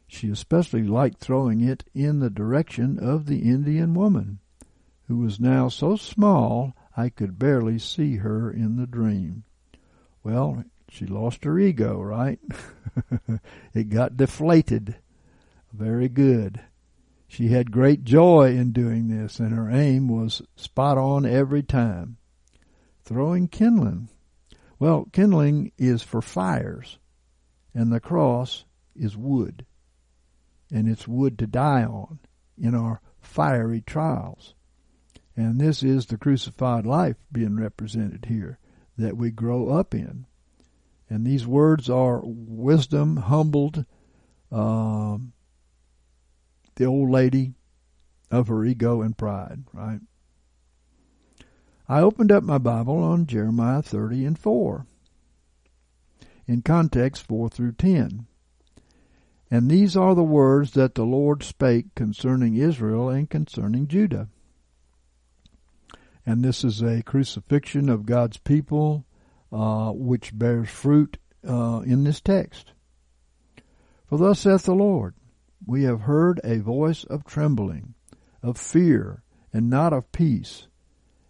She 0.07 0.29
especially 0.29 0.83
liked 0.83 1.19
throwing 1.19 1.61
it 1.61 1.85
in 1.95 2.19
the 2.19 2.29
direction 2.29 2.99
of 2.99 3.27
the 3.27 3.39
Indian 3.39 3.95
woman, 3.95 4.41
who 5.11 5.17
was 5.17 5.41
now 5.41 5.69
so 5.69 5.97
small 5.97 6.73
I 6.97 7.09
could 7.09 7.37
barely 7.37 7.81
see 7.81 8.19
her 8.19 8.49
in 8.49 8.77
the 8.77 8.87
dream. 8.87 9.43
Well, 10.23 10.63
she 10.89 11.05
lost 11.05 11.43
her 11.43 11.59
ego, 11.59 12.01
right? 12.01 12.39
it 13.75 13.89
got 13.89 14.17
deflated. 14.17 14.95
Very 15.73 16.09
good. 16.09 16.61
She 17.27 17.49
had 17.49 17.73
great 17.73 18.05
joy 18.05 18.55
in 18.57 18.71
doing 18.71 19.09
this, 19.09 19.41
and 19.41 19.53
her 19.53 19.69
aim 19.69 20.07
was 20.07 20.43
spot 20.55 20.97
on 20.97 21.27
every 21.27 21.65
time. 21.65 22.17
Throwing 23.03 23.49
kindling. 23.49 24.11
Well, 24.79 25.09
kindling 25.13 25.73
is 25.77 26.05
for 26.05 26.23
fires, 26.23 27.01
and 27.75 27.93
the 27.93 27.99
cross 27.99 28.65
is 28.95 29.17
wood. 29.17 29.67
And 30.73 30.89
it's 30.89 31.09
wood 31.09 31.37
to 31.41 31.49
die 31.49 31.83
on 31.83 32.21
in 32.57 32.77
our 32.77 33.01
fiery 33.21 33.81
trials. 33.81 34.55
And 35.41 35.59
this 35.59 35.83
is 35.83 36.05
the 36.05 36.19
crucified 36.19 36.85
life 36.85 37.17
being 37.33 37.57
represented 37.57 38.27
here 38.27 38.59
that 38.99 39.17
we 39.17 39.31
grow 39.31 39.71
up 39.71 39.95
in. 39.95 40.27
And 41.09 41.27
these 41.27 41.47
words 41.47 41.89
are 41.89 42.21
wisdom 42.23 43.17
humbled, 43.17 43.87
um, 44.53 45.33
the 46.75 46.85
old 46.85 47.09
lady 47.09 47.55
of 48.31 48.49
her 48.49 48.67
ego 48.67 49.01
and 49.01 49.17
pride, 49.17 49.65
right? 49.73 50.01
I 51.89 52.03
opened 52.03 52.31
up 52.31 52.45
my 52.45 52.59
Bible 52.59 52.99
on 52.99 53.25
Jeremiah 53.25 53.81
30 53.81 54.27
and 54.27 54.39
4. 54.39 54.87
In 56.47 56.61
context 56.61 57.27
4 57.27 57.49
through 57.49 57.73
10. 57.73 58.27
And 59.51 59.71
these 59.71 59.97
are 59.97 60.15
the 60.15 60.23
words 60.23 60.73
that 60.73 60.97
the 60.97 61.05
Lord 61.05 61.43
spake 61.43 61.95
concerning 61.95 62.57
Israel 62.57 63.09
and 63.09 63.31
concerning 63.31 63.89
Judah. 63.89 64.29
And 66.27 66.45
this 66.45 66.65
is 66.65 66.83
a 66.83 67.03
crucifixion 67.03 67.89
of 67.89 68.07
God's 68.07 68.37
people, 68.37 69.07
uh, 69.53 69.91
which 69.93 70.37
bears 70.39 70.69
fruit 70.69 71.19
uh, 71.49 71.81
in 71.85 72.05
this 72.05 72.21
text. 72.21 72.73
For 74.07 74.19
thus 74.19 74.41
saith 74.41 74.65
the 74.65 74.75
Lord, 74.75 75.15
we 75.65 75.85
have 75.85 76.03
heard 76.03 76.41
a 76.43 76.59
voice 76.59 77.05
of 77.05 77.25
trembling, 77.25 77.95
of 78.43 78.59
fear, 78.59 79.23
and 79.53 79.71
not 79.71 79.93
of 79.93 80.11
peace. 80.13 80.67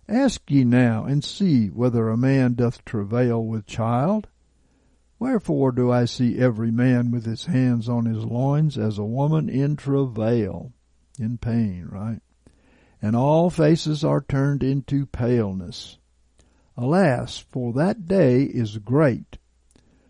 Ask 0.08 0.50
ye 0.50 0.64
now, 0.64 1.04
and 1.04 1.22
see 1.22 1.68
whether 1.68 2.08
a 2.08 2.16
man 2.16 2.54
doth 2.54 2.84
travail 2.84 3.44
with 3.44 3.66
child. 3.66 4.28
Wherefore 5.18 5.72
do 5.72 5.90
I 5.90 6.06
see 6.06 6.38
every 6.38 6.70
man 6.70 7.10
with 7.10 7.26
his 7.26 7.44
hands 7.44 7.88
on 7.88 8.06
his 8.06 8.24
loins 8.24 8.78
as 8.78 8.98
a 8.98 9.04
woman 9.04 9.48
in 9.48 9.76
travail, 9.76 10.72
in 11.18 11.38
pain, 11.38 11.86
right? 11.90 12.20
And 13.02 13.16
all 13.16 13.50
faces 13.50 14.04
are 14.04 14.20
turned 14.20 14.62
into 14.62 15.06
paleness. 15.06 15.98
Alas, 16.76 17.38
for 17.38 17.72
that 17.74 18.06
day 18.06 18.42
is 18.42 18.78
great, 18.78 19.38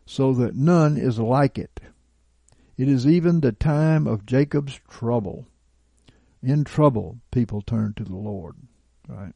so 0.07 0.33
that 0.35 0.57
none 0.57 0.96
is 0.96 1.18
like 1.18 1.59
it. 1.59 1.81
It 2.76 2.88
is 2.88 3.07
even 3.07 3.40
the 3.40 3.53
time 3.53 4.07
of 4.07 4.26
Jacob's 4.26 4.81
trouble. 4.88 5.46
In 6.42 6.64
trouble, 6.64 7.18
people 7.31 7.61
turn 7.61 7.94
to 7.94 8.05
the 8.05 8.16
Lord, 8.16 8.57
right? 9.07 9.35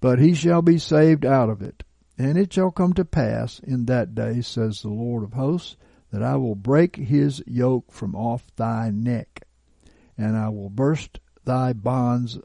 But 0.00 0.18
he 0.18 0.34
shall 0.34 0.62
be 0.62 0.78
saved 0.78 1.24
out 1.24 1.48
of 1.48 1.62
it. 1.62 1.84
And 2.18 2.36
it 2.36 2.52
shall 2.52 2.72
come 2.72 2.94
to 2.94 3.04
pass 3.04 3.60
in 3.60 3.86
that 3.86 4.14
day, 4.14 4.40
says 4.40 4.82
the 4.82 4.88
Lord 4.88 5.22
of 5.22 5.34
hosts, 5.34 5.76
that 6.10 6.22
I 6.22 6.34
will 6.36 6.56
break 6.56 6.96
his 6.96 7.42
yoke 7.46 7.92
from 7.92 8.16
off 8.16 8.44
thy 8.56 8.90
neck, 8.90 9.46
and 10.16 10.36
I 10.36 10.48
will 10.48 10.70
burst 10.70 11.20
thy 11.44 11.72
bonds, 11.72 12.38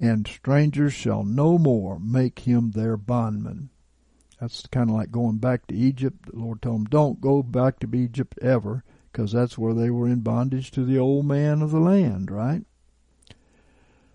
and 0.00 0.26
strangers 0.26 0.94
shall 0.94 1.22
no 1.22 1.58
more 1.58 2.00
make 2.00 2.40
him 2.40 2.70
their 2.70 2.96
bondman. 2.96 3.68
That's 4.40 4.66
kind 4.68 4.88
of 4.88 4.96
like 4.96 5.10
going 5.10 5.36
back 5.36 5.66
to 5.66 5.74
Egypt. 5.74 6.26
The 6.32 6.38
Lord 6.38 6.62
told 6.62 6.80
him, 6.80 6.84
don't 6.86 7.20
go 7.20 7.42
back 7.42 7.78
to 7.80 7.94
Egypt 7.94 8.38
ever 8.40 8.82
because 9.12 9.32
that's 9.32 9.58
where 9.58 9.74
they 9.74 9.90
were 9.90 10.08
in 10.08 10.20
bondage 10.20 10.70
to 10.72 10.84
the 10.84 10.98
old 10.98 11.26
man 11.26 11.60
of 11.60 11.70
the 11.70 11.80
land, 11.80 12.30
right? 12.30 12.62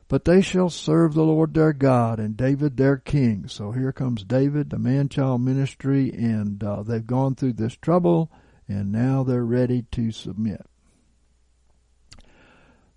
But 0.07 0.25
they 0.25 0.41
shall 0.41 0.69
serve 0.69 1.13
the 1.13 1.23
Lord 1.23 1.53
their 1.53 1.73
God 1.73 2.19
and 2.19 2.35
David 2.35 2.77
their 2.77 2.97
king. 2.97 3.47
So 3.47 3.71
here 3.71 3.91
comes 3.91 4.23
David, 4.23 4.71
the 4.71 4.79
man 4.79 5.09
child 5.09 5.41
ministry, 5.41 6.11
and 6.11 6.63
uh, 6.63 6.81
they've 6.83 7.05
gone 7.05 7.35
through 7.35 7.53
this 7.53 7.75
trouble, 7.75 8.31
and 8.67 8.91
now 8.91 9.23
they're 9.23 9.45
ready 9.45 9.83
to 9.91 10.11
submit. 10.11 10.65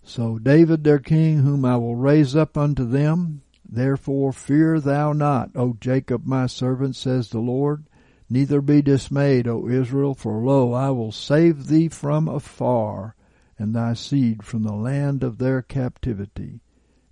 So 0.08 0.38
David 0.38 0.84
their 0.84 0.98
king, 0.98 1.40
whom 1.40 1.66
I 1.66 1.76
will 1.76 1.94
raise 1.94 2.34
up 2.34 2.56
unto 2.56 2.86
them, 2.86 3.42
therefore 3.68 4.32
fear 4.32 4.80
thou 4.80 5.12
not, 5.12 5.50
O 5.54 5.76
Jacob 5.78 6.24
my 6.24 6.46
servant, 6.46 6.96
says 6.96 7.28
the 7.28 7.40
Lord. 7.40 7.84
Neither 8.30 8.62
be 8.62 8.80
dismayed, 8.80 9.46
O 9.46 9.68
Israel, 9.68 10.14
for 10.14 10.42
lo, 10.42 10.72
I 10.72 10.88
will 10.92 11.12
save 11.12 11.66
thee 11.66 11.88
from 11.88 12.26
afar, 12.26 13.16
and 13.58 13.74
thy 13.74 13.92
seed 13.92 14.44
from 14.44 14.62
the 14.62 14.72
land 14.72 15.22
of 15.22 15.36
their 15.36 15.60
captivity. 15.60 16.62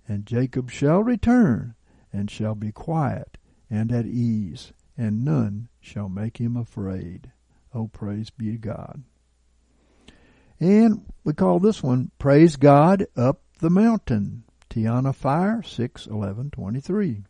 And 0.07 0.25
Jacob 0.25 0.71
shall 0.71 1.03
return, 1.03 1.75
and 2.11 2.31
shall 2.31 2.55
be 2.55 2.71
quiet 2.71 3.37
and 3.69 3.91
at 3.91 4.07
ease, 4.07 4.73
and 4.97 5.23
none 5.23 5.69
shall 5.79 6.09
make 6.09 6.37
him 6.37 6.57
afraid. 6.57 7.31
O 7.75 7.89
praise 7.89 8.31
be 8.31 8.53
to 8.53 8.57
God. 8.57 9.03
And 10.59 11.05
we 11.23 11.33
call 11.33 11.59
this 11.59 11.83
one 11.83 12.11
Praise 12.17 12.55
God 12.55 13.07
Up 13.15 13.41
the 13.59 13.69
Mountain. 13.69 14.43
Tiana 14.69 15.13
Fire, 15.13 15.63
6 15.63 16.07
11 16.07 16.51
23. 16.51 17.23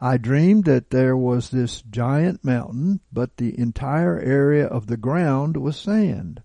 I 0.00 0.16
dreamed 0.16 0.64
that 0.64 0.90
there 0.90 1.16
was 1.16 1.50
this 1.50 1.82
giant 1.82 2.44
mountain, 2.44 3.00
but 3.12 3.36
the 3.36 3.58
entire 3.58 4.18
area 4.18 4.66
of 4.66 4.86
the 4.86 4.96
ground 4.96 5.56
was 5.56 5.76
sand. 5.76 6.42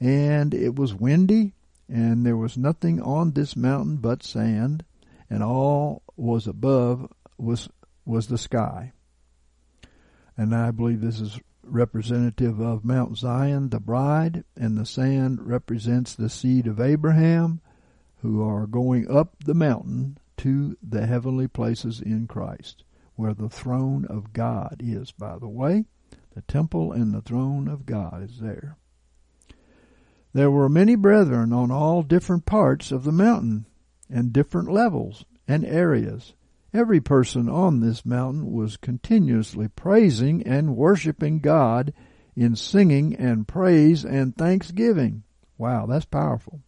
And 0.00 0.54
it 0.54 0.76
was 0.76 0.94
windy, 0.94 1.54
and 1.88 2.24
there 2.24 2.36
was 2.36 2.56
nothing 2.56 3.02
on 3.02 3.32
this 3.32 3.56
mountain 3.56 3.96
but 3.96 4.22
sand, 4.22 4.84
and 5.28 5.42
all 5.42 6.02
was 6.16 6.46
above 6.46 7.10
was 7.36 7.68
was 8.04 8.28
the 8.28 8.38
sky. 8.38 8.92
And 10.36 10.54
I 10.54 10.70
believe 10.70 11.00
this 11.00 11.20
is 11.20 11.38
representative 11.70 12.60
of 12.60 12.84
Mount 12.84 13.16
Zion, 13.16 13.68
the 13.70 13.80
bride, 13.80 14.44
and 14.56 14.76
the 14.76 14.86
sand 14.86 15.46
represents 15.46 16.14
the 16.14 16.28
seed 16.28 16.66
of 16.66 16.80
Abraham, 16.80 17.60
who 18.22 18.42
are 18.42 18.66
going 18.66 19.10
up 19.10 19.44
the 19.44 19.54
mountain 19.54 20.18
to 20.38 20.76
the 20.82 21.06
heavenly 21.06 21.48
places 21.48 22.00
in 22.00 22.26
Christ, 22.26 22.84
where 23.16 23.34
the 23.34 23.48
throne 23.48 24.04
of 24.06 24.32
God 24.32 24.80
is, 24.80 25.12
by 25.12 25.38
the 25.38 25.48
way. 25.48 25.84
The 26.34 26.42
temple 26.42 26.92
and 26.92 27.12
the 27.12 27.20
throne 27.20 27.68
of 27.68 27.86
God 27.86 28.22
is 28.22 28.38
there. 28.38 28.76
There 30.32 30.50
were 30.50 30.68
many 30.68 30.94
brethren 30.94 31.52
on 31.52 31.70
all 31.70 32.02
different 32.02 32.46
parts 32.46 32.92
of 32.92 33.04
the 33.04 33.12
mountain 33.12 33.66
and 34.08 34.32
different 34.32 34.70
levels 34.70 35.24
and 35.46 35.64
areas. 35.64 36.34
Every 36.78 37.00
person 37.00 37.48
on 37.48 37.80
this 37.80 38.06
mountain 38.06 38.52
was 38.52 38.76
continuously 38.76 39.66
praising 39.66 40.46
and 40.46 40.76
worshiping 40.76 41.40
God 41.40 41.92
in 42.36 42.54
singing 42.54 43.16
and 43.16 43.48
praise 43.48 44.04
and 44.04 44.36
thanksgiving. 44.36 45.24
Wow, 45.56 45.86
that's 45.86 46.04
powerful. 46.04 46.60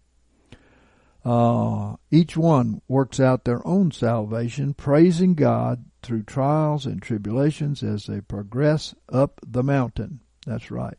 Uh, 1.25 1.94
each 2.11 2.37
one 2.37 2.83
works 2.88 3.20
out 3.20 3.44
their 3.44 3.64
own 3.64 3.92
salvation, 3.92 4.75
praising 4.75 5.35
God 5.35 5.85
through 6.03 6.25
trials 6.25 6.87
and 6.87 7.01
tribulations 7.01 7.85
as 7.85 8.07
they 8.07 8.20
progress 8.20 8.97
up 9.12 9.39
the 9.47 9.62
mountain. 9.62 10.18
That's 10.45 10.72
right. 10.72 10.99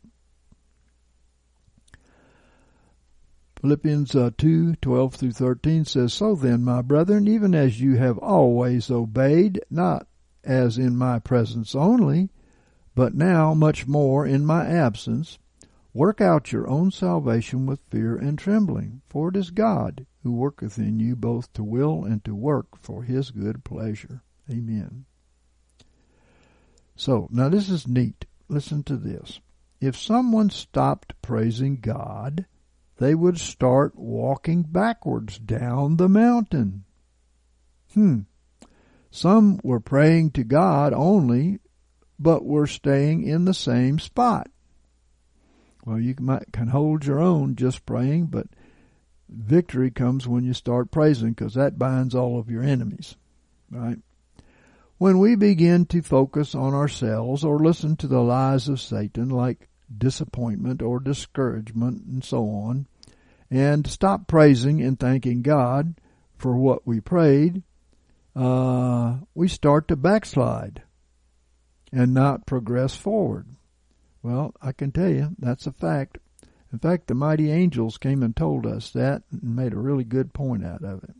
Philippians 3.62 4.16
uh, 4.16 4.32
2 4.38 4.74
12 4.74 5.14
through 5.14 5.30
13 5.30 5.84
says, 5.84 6.12
So 6.12 6.34
then, 6.34 6.64
my 6.64 6.82
brethren, 6.82 7.28
even 7.28 7.54
as 7.54 7.80
you 7.80 7.94
have 7.94 8.18
always 8.18 8.90
obeyed, 8.90 9.62
not 9.70 10.08
as 10.42 10.78
in 10.78 10.96
my 10.96 11.20
presence 11.20 11.76
only, 11.76 12.30
but 12.96 13.14
now 13.14 13.54
much 13.54 13.86
more 13.86 14.26
in 14.26 14.44
my 14.44 14.66
absence, 14.66 15.38
work 15.94 16.20
out 16.20 16.50
your 16.50 16.68
own 16.68 16.90
salvation 16.90 17.64
with 17.64 17.80
fear 17.88 18.16
and 18.16 18.36
trembling, 18.36 19.00
for 19.08 19.28
it 19.28 19.36
is 19.36 19.50
God 19.50 20.06
who 20.24 20.32
worketh 20.32 20.76
in 20.76 20.98
you 20.98 21.14
both 21.14 21.52
to 21.52 21.62
will 21.62 22.04
and 22.04 22.24
to 22.24 22.34
work 22.34 22.66
for 22.80 23.04
his 23.04 23.30
good 23.30 23.62
pleasure. 23.62 24.24
Amen. 24.50 25.04
So, 26.96 27.28
now 27.30 27.48
this 27.48 27.70
is 27.70 27.86
neat. 27.86 28.26
Listen 28.48 28.82
to 28.82 28.96
this. 28.96 29.38
If 29.80 29.96
someone 29.96 30.50
stopped 30.50 31.14
praising 31.22 31.76
God, 31.76 32.46
they 33.02 33.16
would 33.16 33.36
start 33.36 33.96
walking 33.96 34.62
backwards 34.62 35.36
down 35.36 35.96
the 35.96 36.08
mountain. 36.08 36.84
Hmm. 37.94 38.20
Some 39.10 39.58
were 39.64 39.80
praying 39.80 40.30
to 40.32 40.44
God 40.44 40.92
only, 40.92 41.58
but 42.16 42.44
were 42.44 42.68
staying 42.68 43.24
in 43.24 43.44
the 43.44 43.54
same 43.54 43.98
spot. 43.98 44.48
Well, 45.84 45.98
you 45.98 46.14
might, 46.20 46.52
can 46.52 46.68
hold 46.68 47.04
your 47.04 47.18
own 47.18 47.56
just 47.56 47.84
praying, 47.84 48.26
but 48.26 48.46
victory 49.28 49.90
comes 49.90 50.28
when 50.28 50.44
you 50.44 50.54
start 50.54 50.92
praising 50.92 51.30
because 51.32 51.54
that 51.54 51.80
binds 51.80 52.14
all 52.14 52.38
of 52.38 52.50
your 52.50 52.62
enemies, 52.62 53.16
right? 53.68 53.98
When 54.98 55.18
we 55.18 55.34
begin 55.34 55.86
to 55.86 56.02
focus 56.02 56.54
on 56.54 56.72
ourselves 56.72 57.42
or 57.42 57.58
listen 57.58 57.96
to 57.96 58.06
the 58.06 58.20
lies 58.22 58.68
of 58.68 58.80
Satan 58.80 59.28
like 59.28 59.68
disappointment 59.98 60.80
or 60.80 61.00
discouragement 61.00 62.04
and 62.06 62.22
so 62.22 62.44
on, 62.48 62.86
and 63.52 63.86
stop 63.86 64.26
praising 64.26 64.80
and 64.80 64.98
thanking 64.98 65.42
God 65.42 65.94
for 66.38 66.56
what 66.56 66.86
we 66.86 67.00
prayed, 67.00 67.62
uh, 68.34 69.16
we 69.34 69.46
start 69.46 69.88
to 69.88 69.96
backslide 69.96 70.82
and 71.92 72.14
not 72.14 72.46
progress 72.46 72.96
forward. 72.96 73.46
Well, 74.22 74.54
I 74.62 74.72
can 74.72 74.90
tell 74.90 75.10
you 75.10 75.36
that's 75.38 75.66
a 75.66 75.72
fact. 75.72 76.16
In 76.72 76.78
fact, 76.78 77.08
the 77.08 77.14
mighty 77.14 77.52
angels 77.52 77.98
came 77.98 78.22
and 78.22 78.34
told 78.34 78.66
us 78.66 78.90
that 78.92 79.22
and 79.30 79.54
made 79.54 79.74
a 79.74 79.78
really 79.78 80.04
good 80.04 80.32
point 80.32 80.64
out 80.64 80.82
of 80.82 81.04
it. 81.04 81.14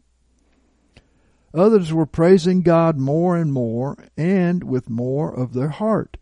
Others 1.52 1.92
were 1.92 2.06
praising 2.06 2.62
God 2.62 2.96
more 2.96 3.36
and 3.36 3.52
more 3.52 3.98
and 4.16 4.64
with 4.64 4.88
more 4.88 5.38
of 5.38 5.52
their 5.52 5.68
heart. 5.68 6.16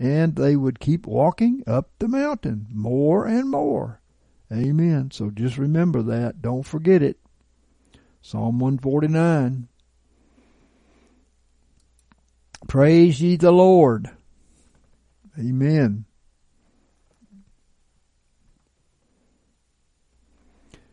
And 0.00 0.34
they 0.34 0.56
would 0.56 0.80
keep 0.80 1.06
walking 1.06 1.62
up 1.64 1.90
the 2.00 2.08
mountain 2.08 2.66
more 2.72 3.24
and 3.24 3.48
more. 3.48 4.00
Amen. 4.54 5.10
So 5.10 5.30
just 5.30 5.58
remember 5.58 6.02
that. 6.02 6.40
Don't 6.40 6.62
forget 6.62 7.02
it. 7.02 7.18
Psalm 8.22 8.58
149. 8.60 9.68
Praise 12.68 13.20
ye 13.20 13.36
the 13.36 13.50
Lord. 13.52 14.10
Amen. 15.38 16.04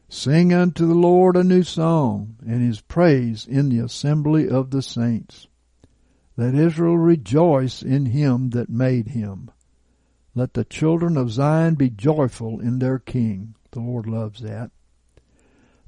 Sing 0.09 0.53
unto 0.53 0.85
the 0.85 0.93
Lord 0.95 1.37
a 1.37 1.43
new 1.43 1.63
song, 1.63 2.35
and 2.45 2.61
his 2.61 2.81
praise 2.81 3.47
in 3.47 3.69
the 3.69 3.79
assembly 3.79 4.49
of 4.49 4.71
the 4.71 4.81
saints. 4.81 5.47
Let 6.35 6.53
Israel 6.53 6.97
rejoice 6.97 7.81
in 7.81 8.07
him 8.07 8.49
that 8.49 8.69
made 8.69 9.09
him. 9.09 9.51
Let 10.33 10.53
the 10.53 10.63
children 10.63 11.17
of 11.17 11.31
Zion 11.31 11.75
be 11.75 11.89
joyful 11.89 12.59
in 12.59 12.79
their 12.79 12.99
king. 12.99 13.55
The 13.71 13.79
Lord 13.79 14.07
loves 14.07 14.41
that. 14.41 14.71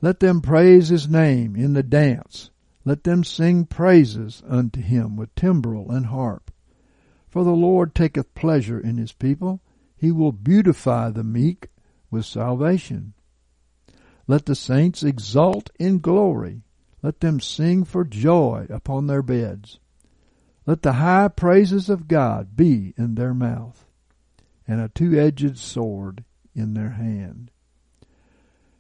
Let 0.02 0.20
them 0.20 0.42
praise 0.42 0.90
his 0.90 1.08
name 1.08 1.56
in 1.56 1.74
the 1.74 1.84
dance. 1.84 2.50
Let 2.86 3.06
them 3.06 3.24
sing 3.24 3.66
praises 3.66 4.44
unto 4.46 4.82
him 4.82 5.16
with 5.16 5.34
timbrel 5.36 5.90
and 5.92 6.08
harp. 6.08 6.52
For 7.30 7.44
the 7.44 7.52
Lord 7.52 7.96
taketh 7.96 8.36
pleasure 8.36 8.80
in 8.80 8.98
his 8.98 9.14
people. 9.14 9.62
He 9.96 10.12
will 10.12 10.34
beautify 10.34 11.10
the 11.10 11.24
meek 11.24 11.70
with 12.12 12.26
salvation. 12.26 13.14
Let 14.28 14.46
the 14.46 14.56
saints 14.56 15.04
exult 15.04 15.70
in 15.80 16.00
glory. 16.00 16.64
Let 17.02 17.22
them 17.22 17.40
sing 17.40 17.84
for 17.86 18.04
joy 18.04 18.68
upon 18.70 19.08
their 19.08 19.22
beds. 19.22 19.80
Let 20.66 20.82
the 20.82 20.94
high 20.94 21.30
praises 21.30 21.90
of 21.90 22.08
God 22.08 22.56
be 22.56 22.94
in 22.98 23.16
their 23.16 23.34
mouth, 23.34 23.86
and 24.68 24.82
a 24.82 24.90
two-edged 24.90 25.58
sword 25.58 26.24
in 26.56 26.74
their 26.74 26.92
hand. 26.92 27.52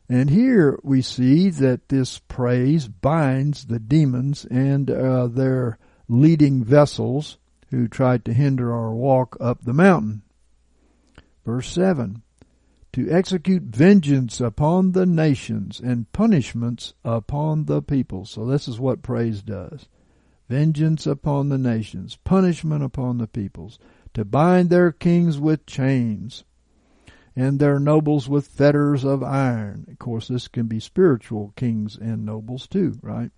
And 0.10 0.30
here 0.30 0.80
we 0.84 1.02
see 1.02 1.50
that 1.50 1.90
this 1.90 2.20
praise 2.20 2.88
binds 2.88 3.66
the 3.66 3.80
demons 3.80 4.46
and 4.46 4.92
uh, 4.92 5.28
their 5.28 5.78
leading 6.08 6.64
vessels 6.64 7.38
who 7.72 7.88
tried 7.88 8.24
to 8.26 8.34
hinder 8.34 8.72
our 8.74 8.94
walk 8.94 9.36
up 9.40 9.64
the 9.64 9.74
mountain. 9.74 10.22
Verse 11.46 11.70
7 11.70 12.22
to 12.94 13.10
execute 13.10 13.64
vengeance 13.64 14.40
upon 14.40 14.92
the 14.92 15.06
nations 15.06 15.80
and 15.80 16.12
punishments 16.14 16.94
upon 17.04 17.66
the 17.66 17.82
people. 17.82 18.24
So 18.24 18.46
this 18.46 18.68
is 18.68 18.80
what 18.80 19.02
praise 19.02 19.42
does. 19.42 19.88
Vengeance 20.48 21.08
upon 21.08 21.50
the 21.50 21.58
nations, 21.58 22.18
punishment 22.24 22.84
upon 22.84 23.18
the 23.18 23.28
peoples, 23.28 23.80
to 24.14 24.26
bind 24.26 24.70
their 24.70 24.92
kings 24.92 25.40
with 25.40 25.66
chains 25.66 26.44
and 27.36 27.60
their 27.60 27.80
nobles 27.80 28.30
with 28.30 28.48
fetters 28.48 29.04
of 29.04 29.24
iron. 29.24 29.86
Of 29.90 30.00
course, 30.00 30.28
this 30.28 30.48
can 30.48 30.68
be 30.68 30.80
spiritual 30.80 31.54
kings 31.56 31.98
and 31.98 32.26
nobles 32.26 32.68
too, 32.68 33.00
right? 33.02 33.32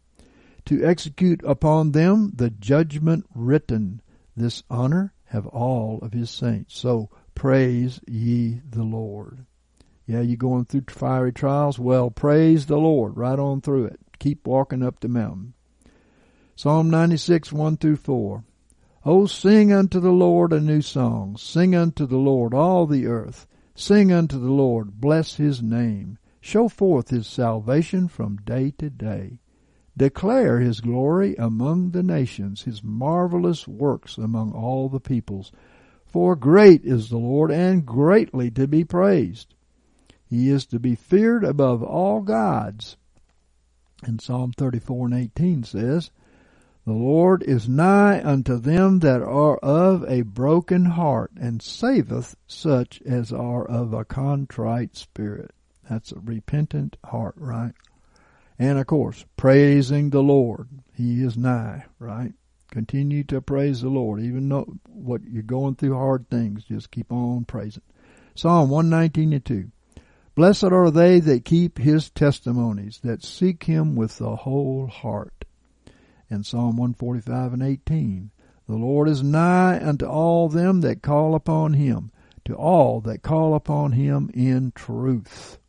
To 0.65 0.83
execute 0.83 1.41
upon 1.45 1.91
them 1.91 2.33
the 2.35 2.49
judgment 2.49 3.25
written. 3.33 4.01
This 4.35 4.63
honor 4.69 5.13
have 5.25 5.47
all 5.47 5.99
of 6.01 6.13
his 6.13 6.29
saints. 6.29 6.77
So 6.77 7.09
praise 7.35 8.01
ye 8.07 8.61
the 8.69 8.83
Lord. 8.83 9.45
Yeah, 10.07 10.21
you 10.21 10.37
going 10.37 10.65
through 10.65 10.83
fiery 10.89 11.31
trials? 11.31 11.79
Well, 11.79 12.11
praise 12.11 12.65
the 12.65 12.77
Lord 12.77 13.17
right 13.17 13.39
on 13.39 13.61
through 13.61 13.85
it. 13.85 13.99
Keep 14.19 14.45
walking 14.45 14.83
up 14.83 14.99
the 14.99 15.07
mountain. 15.07 15.53
Psalm 16.55 16.89
96, 16.89 17.51
1 17.51 17.77
through 17.77 17.97
4. 17.97 18.43
Oh, 19.07 19.27
sing 19.27 19.71
unto 19.71 19.99
the 19.99 20.11
Lord 20.11 20.51
a 20.51 20.59
new 20.59 20.81
song. 20.81 21.37
Sing 21.37 21.75
unto 21.75 22.07
the 22.07 22.17
Lord 22.17 22.55
all 22.55 22.87
the 22.87 23.05
earth. 23.05 23.45
Sing 23.75 24.11
unto 24.11 24.39
the 24.39 24.51
Lord, 24.51 24.99
bless 24.99 25.35
his 25.35 25.61
name. 25.61 26.17
Show 26.41 26.69
forth 26.69 27.09
his 27.09 27.27
salvation 27.27 28.07
from 28.07 28.37
day 28.37 28.71
to 28.79 28.89
day. 28.89 29.37
Declare 29.95 30.59
his 30.59 30.81
glory 30.81 31.35
among 31.35 31.91
the 31.91 32.01
nations, 32.01 32.63
his 32.63 32.83
marvelous 32.83 33.67
works 33.67 34.17
among 34.17 34.53
all 34.53 34.89
the 34.89 34.99
peoples. 34.99 35.51
For 36.07 36.35
great 36.35 36.83
is 36.83 37.09
the 37.09 37.17
Lord 37.17 37.51
and 37.51 37.85
greatly 37.85 38.49
to 38.51 38.67
be 38.67 38.83
praised. 38.83 39.53
He 40.25 40.49
is 40.49 40.65
to 40.67 40.79
be 40.79 40.95
feared 40.95 41.43
above 41.43 41.83
all 41.83 42.21
gods. 42.21 42.97
And 44.03 44.19
Psalm 44.19 44.51
34 44.51 45.05
and 45.07 45.15
18 45.15 45.63
says, 45.63 46.09
The 46.85 46.93
Lord 46.93 47.41
is 47.41 47.67
nigh 47.67 48.21
unto 48.23 48.59
them 48.59 48.99
that 48.99 49.23
are 49.23 49.57
of 49.57 50.03
a 50.07 50.21
broken 50.21 50.85
heart, 50.85 51.31
and 51.35 51.59
saveth 51.59 52.35
such 52.45 53.01
as 53.01 53.33
are 53.33 53.65
of 53.65 53.91
a 53.91 54.05
contrite 54.05 54.95
spirit. 54.95 55.49
That's 55.89 56.11
a 56.11 56.19
repentant 56.19 56.97
heart, 57.03 57.33
right? 57.37 57.73
And 58.59 58.77
of 58.77 58.85
course, 58.85 59.25
praising 59.35 60.11
the 60.11 60.21
Lord. 60.21 60.69
He 60.93 61.23
is 61.23 61.35
nigh, 61.35 61.85
right? 61.97 62.33
Continue 62.69 63.23
to 63.25 63.41
praise 63.41 63.81
the 63.81 63.89
Lord. 63.89 64.21
Even 64.21 64.47
though 64.47 64.75
what 64.87 65.23
you're 65.23 65.41
going 65.41 65.75
through 65.75 65.95
hard 65.95 66.29
things, 66.29 66.65
just 66.65 66.91
keep 66.91 67.11
on 67.11 67.45
praising. 67.45 67.83
Psalm 68.35 68.69
119 68.69 69.33
and 69.33 69.43
2. 69.43 69.71
Blessed 70.35 70.65
are 70.65 70.91
they 70.91 71.19
that 71.21 71.45
keep 71.45 71.79
his 71.79 72.09
testimonies, 72.11 72.99
that 73.03 73.23
seek 73.23 73.63
him 73.63 73.95
with 73.95 74.17
the 74.17 74.35
whole 74.35 74.85
heart. 74.87 75.44
And 76.29 76.45
Psalm 76.45 76.77
145 76.77 77.53
and 77.53 77.63
18. 77.63 78.31
The 78.67 78.75
Lord 78.75 79.07
is 79.07 79.21
nigh 79.21 79.79
unto 79.79 80.05
all 80.05 80.49
them 80.49 80.81
that 80.81 81.03
call 81.03 81.35
upon 81.35 81.73
him, 81.73 82.11
to 82.45 82.55
all 82.55 82.99
that 83.01 83.21
call 83.21 83.53
upon 83.53 83.91
him 83.91 84.31
in 84.33 84.71
truth. 84.73 85.59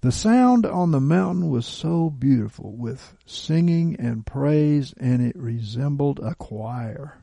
The 0.00 0.12
sound 0.12 0.64
on 0.64 0.92
the 0.92 1.00
mountain 1.00 1.50
was 1.50 1.66
so 1.66 2.08
beautiful 2.08 2.76
with 2.76 3.16
singing 3.26 3.96
and 3.98 4.24
praise, 4.24 4.92
and 4.96 5.20
it 5.20 5.36
resembled 5.36 6.20
a 6.20 6.34
choir. 6.34 7.18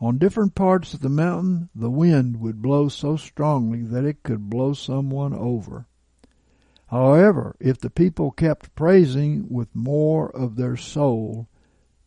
On 0.00 0.18
different 0.18 0.54
parts 0.54 0.92
of 0.92 1.00
the 1.00 1.08
mountain, 1.08 1.68
the 1.74 1.90
wind 1.90 2.40
would 2.40 2.60
blow 2.60 2.88
so 2.88 3.16
strongly 3.16 3.82
that 3.82 4.04
it 4.04 4.22
could 4.22 4.50
blow 4.50 4.72
someone 4.72 5.32
over. 5.32 5.86
However, 6.88 7.56
if 7.60 7.78
the 7.78 7.90
people 7.90 8.30
kept 8.30 8.74
praising 8.74 9.48
with 9.48 9.74
more 9.74 10.30
of 10.30 10.56
their 10.56 10.76
soul, 10.76 11.48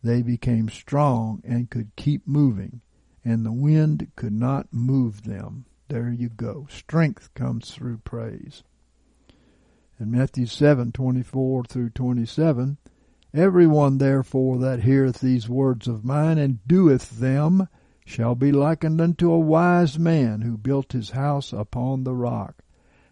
they 0.02 0.22
became 0.22 0.68
strong 0.68 1.42
and 1.44 1.68
could 1.70 1.96
keep 1.96 2.26
moving, 2.26 2.80
and 3.24 3.44
the 3.44 3.52
wind 3.52 4.12
could 4.14 4.32
not 4.32 4.72
move 4.72 5.24
them. 5.24 5.66
There 5.88 6.10
you 6.10 6.28
go. 6.28 6.66
Strength 6.70 7.34
comes 7.34 7.72
through 7.72 7.98
praise. 7.98 8.62
In 9.98 10.12
Matthew 10.12 10.46
7, 10.46 10.92
24 10.92 11.64
through 11.64 11.90
27, 11.90 12.78
Everyone 13.34 13.98
therefore 13.98 14.58
that 14.58 14.84
heareth 14.84 15.20
these 15.20 15.48
words 15.48 15.86
of 15.86 16.04
mine 16.04 16.38
and 16.38 16.66
doeth 16.66 17.18
them 17.18 17.68
shall 18.06 18.34
be 18.34 18.52
likened 18.52 19.00
unto 19.00 19.30
a 19.30 19.38
wise 19.38 19.98
man 19.98 20.40
who 20.40 20.56
built 20.56 20.92
his 20.92 21.10
house 21.10 21.52
upon 21.52 22.04
the 22.04 22.14
rock. 22.14 22.62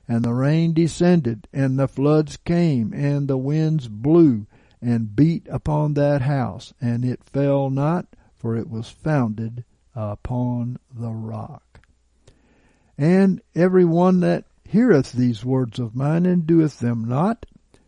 And 0.09 0.25
the 0.25 0.33
rain 0.33 0.73
descended, 0.73 1.49
and 1.53 1.79
the 1.79 1.89
floods 1.89 2.37
came, 2.37 2.93
and 2.93 3.27
the 3.27 3.37
winds 3.37 3.89
blew, 3.89 4.47
and 4.81 5.17
beat 5.17 5.47
upon 5.51 5.95
that 5.95 6.23
house, 6.23 6.73
and 6.81 7.05
it 7.05 7.25
fell 7.25 7.71
not, 7.71 8.07
for 8.35 8.57
it 8.57 8.71
was 8.71 8.89
founded 8.89 9.65
upon 9.95 10.79
the 10.95 11.13
rock. 11.13 11.81
And 12.97 13.41
every 13.55 13.85
one 13.85 14.21
that 14.21 14.45
heareth 14.65 15.13
these 15.13 15.45
words 15.45 15.79
of 15.79 15.97
mine 15.97 16.27
and 16.27 16.47
doeth 16.47 16.79
them 16.79 17.05
not 17.05 17.47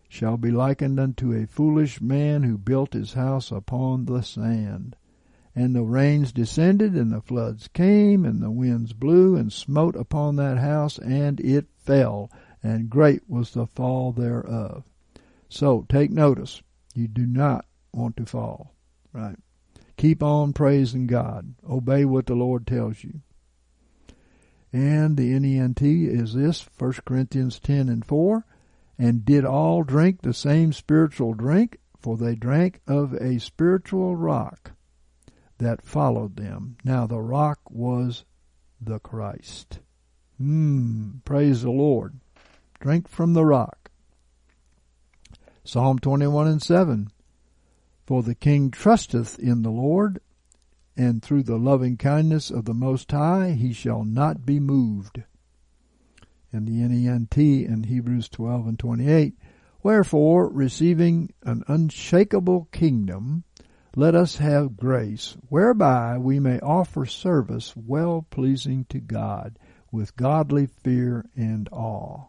shall 0.09 0.37
be 0.37 0.51
likened 0.51 0.99
unto 0.99 1.33
a 1.33 1.47
foolish 1.47 2.01
man 2.01 2.43
who 2.43 2.59
built 2.59 2.95
his 2.95 3.13
house 3.13 3.53
upon 3.53 4.07
the 4.07 4.23
sand. 4.23 4.97
And 5.59 5.75
the 5.75 5.83
rains 5.83 6.31
descended, 6.31 6.95
and 6.95 7.11
the 7.11 7.21
floods 7.21 7.67
came, 7.67 8.25
and 8.25 8.41
the 8.41 8.49
winds 8.49 8.93
blew, 8.93 9.35
and 9.35 9.53
smote 9.53 9.97
upon 9.97 10.37
that 10.37 10.59
house, 10.59 10.99
and 10.99 11.41
it 11.41 11.67
fell, 11.77 12.31
and 12.63 12.89
great 12.89 13.29
was 13.29 13.51
the 13.51 13.67
fall 13.67 14.13
thereof. 14.13 14.85
So 15.49 15.85
take 15.89 16.13
notice. 16.13 16.63
You 16.95 17.09
do 17.09 17.27
not 17.27 17.67
want 17.93 18.17
to 18.19 18.25
fall. 18.25 18.73
Right? 19.13 19.35
Keep 19.97 20.23
on 20.23 20.53
praising 20.53 21.09
God. 21.09 21.55
Obey 21.69 22.05
what 22.05 22.27
the 22.27 22.37
Lord 22.37 22.65
tells 22.65 23.03
you. 23.03 23.21
And 24.73 25.17
the 25.17 25.37
NENT 25.41 25.83
is 25.83 26.35
this, 26.35 26.69
1 26.79 26.93
Corinthians 27.05 27.59
10 27.59 27.89
and 27.89 28.05
4. 28.05 28.47
And 28.97 29.25
did 29.25 29.45
all 29.45 29.83
drink 29.83 30.23
the 30.23 30.35
same 30.35 30.73
spiritual 30.73 31.35
drink? 31.35 31.79
For 31.99 32.17
they 32.17 32.37
drank 32.37 32.81
of 32.87 33.13
a 33.15 33.41
spiritual 33.41 34.15
rock 34.15 34.71
that 35.59 35.85
followed 35.85 36.37
them. 36.37 36.77
Now 36.85 37.07
the 37.07 37.21
rock 37.21 37.61
was 37.69 38.25
the 38.81 38.99
Christ. 38.99 39.81
Hmm, 40.39 41.19
praise 41.25 41.63
the 41.63 41.71
Lord. 41.71 42.21
Drink 42.81 43.09
from 43.09 43.35
the 43.35 43.45
rock. 43.45 43.91
Psalm 45.65 45.99
21 45.99 46.47
and 46.47 46.63
7. 46.63 47.11
For 48.07 48.23
the 48.23 48.35
king 48.35 48.71
trusteth 48.71 49.39
in 49.39 49.63
the 49.63 49.71
Lord, 49.71 50.21
and 50.97 51.23
through 51.23 51.43
the 51.43 51.59
loving 51.59 51.97
kindness 51.97 52.51
of 52.51 52.65
the 52.65 52.75
Most 52.75 53.11
High 53.11 53.51
he 53.51 53.73
shall 53.73 54.05
not 54.05 54.47
be 54.47 54.61
moved. 54.61 55.23
In 56.53 56.65
the 56.65 56.73
NENT 56.73 57.37
in 57.37 57.85
Hebrews 57.85 58.29
12 58.31 58.67
and 58.67 58.79
28. 58.79 59.35
Wherefore, 59.83 60.49
receiving 60.49 61.33
an 61.43 61.65
unshakable 61.69 62.69
kingdom, 62.73 63.45
let 63.99 64.15
us 64.15 64.37
have 64.37 64.77
grace, 64.77 65.37
whereby 65.49 66.17
we 66.17 66.39
may 66.39 66.61
offer 66.61 67.05
service 67.05 67.75
well 67.75 68.25
pleasing 68.31 68.87
to 68.89 69.01
God, 69.01 69.59
with 69.91 70.15
godly 70.15 70.67
fear 70.67 71.29
and 71.35 71.69
awe. 71.73 72.27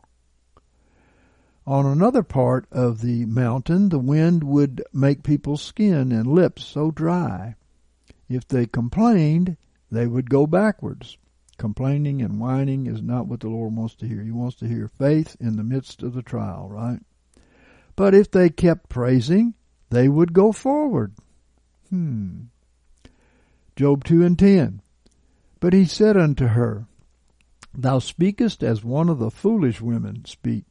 On 1.67 1.85
another 1.85 2.23
part 2.23 2.65
of 2.71 3.01
the 3.01 3.23
mountain, 3.25 3.89
the 3.89 3.99
wind 3.99 4.43
would 4.43 4.83
make 4.91 5.21
people's 5.21 5.61
skin 5.61 6.11
and 6.11 6.25
lips 6.25 6.65
so 6.65 6.89
dry. 6.89 7.53
If 8.27 8.47
they 8.47 8.65
complained, 8.65 9.55
they 9.91 10.07
would 10.07 10.27
go 10.27 10.47
backwards. 10.47 11.19
Complaining 11.59 12.23
and 12.23 12.39
whining 12.39 12.87
is 12.87 13.03
not 13.03 13.27
what 13.27 13.41
the 13.41 13.49
Lord 13.49 13.75
wants 13.75 13.93
to 13.97 14.07
hear. 14.07 14.23
He 14.23 14.31
wants 14.31 14.55
to 14.55 14.67
hear 14.67 14.87
faith 14.87 15.37
in 15.39 15.55
the 15.55 15.63
midst 15.63 16.01
of 16.01 16.15
the 16.15 16.23
trial, 16.23 16.67
right? 16.67 17.01
But 17.95 18.15
if 18.15 18.31
they 18.31 18.49
kept 18.49 18.89
praising, 18.89 19.53
they 19.91 20.09
would 20.09 20.33
go 20.33 20.51
forward. 20.51 21.13
Hmm. 21.89 22.41
Job 23.75 24.03
2 24.03 24.25
and 24.25 24.37
10. 24.37 24.81
But 25.59 25.73
he 25.73 25.85
said 25.85 26.17
unto 26.17 26.47
her, 26.47 26.85
Thou 27.73 27.99
speakest 27.99 28.63
as 28.63 28.83
one 28.83 29.09
of 29.09 29.19
the 29.19 29.31
foolish 29.31 29.81
women 29.81 30.25
speak. 30.25 30.65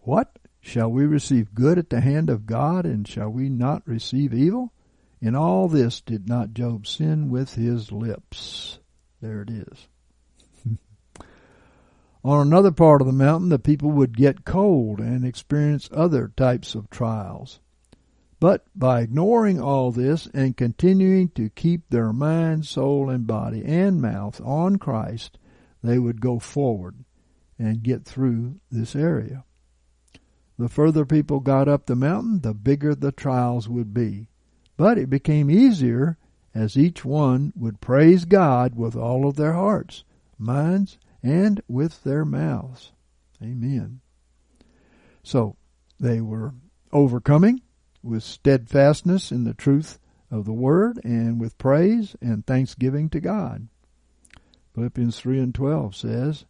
What? 0.00 0.38
Shall 0.60 0.90
we 0.90 1.06
receive 1.06 1.54
good 1.54 1.78
at 1.78 1.90
the 1.90 2.00
hand 2.00 2.30
of 2.30 2.46
God, 2.46 2.86
and 2.86 3.06
shall 3.06 3.30
we 3.30 3.48
not 3.48 3.86
receive 3.86 4.32
evil? 4.32 4.72
In 5.20 5.34
all 5.34 5.68
this 5.68 6.00
did 6.00 6.28
not 6.28 6.54
Job 6.54 6.86
sin 6.86 7.30
with 7.30 7.54
his 7.54 7.92
lips. 7.92 8.78
There 9.20 9.42
it 9.42 9.50
is. 9.50 9.88
On 12.24 12.46
another 12.46 12.72
part 12.72 13.00
of 13.00 13.06
the 13.06 13.12
mountain, 13.12 13.48
the 13.48 13.58
people 13.58 13.90
would 13.90 14.16
get 14.16 14.44
cold 14.44 14.98
and 14.98 15.24
experience 15.24 15.88
other 15.92 16.32
types 16.36 16.74
of 16.74 16.90
trials. 16.90 17.60
But 18.42 18.66
by 18.74 19.02
ignoring 19.02 19.60
all 19.60 19.92
this 19.92 20.26
and 20.34 20.56
continuing 20.56 21.28
to 21.28 21.48
keep 21.50 21.88
their 21.88 22.12
mind, 22.12 22.66
soul, 22.66 23.08
and 23.08 23.24
body 23.24 23.64
and 23.64 24.02
mouth 24.02 24.40
on 24.40 24.78
Christ, 24.78 25.38
they 25.80 25.96
would 25.96 26.20
go 26.20 26.40
forward 26.40 27.04
and 27.56 27.84
get 27.84 28.04
through 28.04 28.56
this 28.68 28.96
area. 28.96 29.44
The 30.58 30.68
further 30.68 31.06
people 31.06 31.38
got 31.38 31.68
up 31.68 31.86
the 31.86 31.94
mountain, 31.94 32.40
the 32.40 32.52
bigger 32.52 32.96
the 32.96 33.12
trials 33.12 33.68
would 33.68 33.94
be. 33.94 34.26
But 34.76 34.98
it 34.98 35.08
became 35.08 35.48
easier 35.48 36.18
as 36.52 36.76
each 36.76 37.04
one 37.04 37.52
would 37.54 37.80
praise 37.80 38.24
God 38.24 38.74
with 38.74 38.96
all 38.96 39.28
of 39.28 39.36
their 39.36 39.52
hearts, 39.52 40.02
minds, 40.36 40.98
and 41.22 41.62
with 41.68 42.02
their 42.02 42.24
mouths. 42.24 42.90
Amen. 43.40 44.00
So 45.22 45.54
they 46.00 46.20
were 46.20 46.54
overcoming 46.92 47.62
with 48.02 48.22
steadfastness 48.22 49.30
in 49.30 49.44
the 49.44 49.54
truth 49.54 49.98
of 50.30 50.44
the 50.44 50.52
word 50.52 50.98
and 51.04 51.40
with 51.40 51.58
praise 51.58 52.16
and 52.20 52.46
thanksgiving 52.46 53.08
to 53.10 53.20
God. 53.20 53.68
Philippians 54.74 55.20
3 55.20 55.38
and 55.38 55.54
12 55.54 55.94
says, 55.94 56.44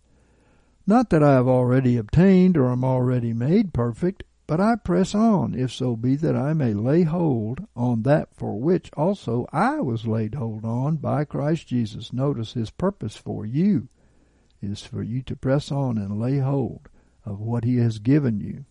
Not 0.86 1.10
that 1.10 1.22
I 1.22 1.32
have 1.32 1.48
already 1.48 1.96
obtained 1.96 2.56
or 2.56 2.70
am 2.70 2.84
already 2.84 3.32
made 3.32 3.74
perfect, 3.74 4.22
but 4.46 4.60
I 4.60 4.76
press 4.76 5.14
on, 5.14 5.54
if 5.54 5.72
so 5.72 5.96
be 5.96 6.14
that 6.16 6.36
I 6.36 6.52
may 6.52 6.74
lay 6.74 7.02
hold 7.02 7.66
on 7.74 8.02
that 8.02 8.34
for 8.34 8.60
which 8.60 8.90
also 8.96 9.46
I 9.52 9.80
was 9.80 10.06
laid 10.06 10.34
hold 10.34 10.64
on 10.64 10.96
by 10.96 11.24
Christ 11.24 11.68
Jesus. 11.68 12.12
Notice 12.12 12.52
his 12.52 12.70
purpose 12.70 13.16
for 13.16 13.46
you 13.46 13.88
is 14.60 14.82
for 14.82 15.02
you 15.02 15.22
to 15.22 15.36
press 15.36 15.72
on 15.72 15.98
and 15.98 16.20
lay 16.20 16.38
hold 16.38 16.88
of 17.24 17.40
what 17.40 17.64
he 17.64 17.76
has 17.76 17.98
given 17.98 18.40
you 18.40 18.64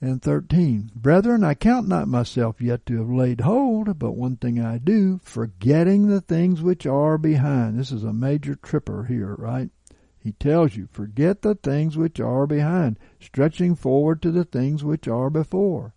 and 0.00 0.20
13. 0.20 0.90
Brethren, 0.94 1.42
I 1.42 1.54
count 1.54 1.88
not 1.88 2.08
myself 2.08 2.60
yet 2.60 2.84
to 2.86 2.98
have 2.98 3.10
laid 3.10 3.40
hold, 3.40 3.98
but 3.98 4.12
one 4.12 4.36
thing 4.36 4.60
I 4.60 4.78
do, 4.78 5.20
forgetting 5.22 6.08
the 6.08 6.20
things 6.20 6.62
which 6.62 6.86
are 6.86 7.16
behind. 7.16 7.78
This 7.78 7.92
is 7.92 8.04
a 8.04 8.12
major 8.12 8.54
tripper 8.54 9.04
here, 9.04 9.34
right? 9.38 9.70
He 10.18 10.32
tells 10.32 10.74
you, 10.76 10.88
forget 10.90 11.42
the 11.42 11.54
things 11.54 11.96
which 11.96 12.18
are 12.18 12.46
behind, 12.46 12.98
stretching 13.20 13.74
forward 13.74 14.22
to 14.22 14.30
the 14.30 14.44
things 14.44 14.82
which 14.82 15.06
are 15.06 15.30
before. 15.30 15.94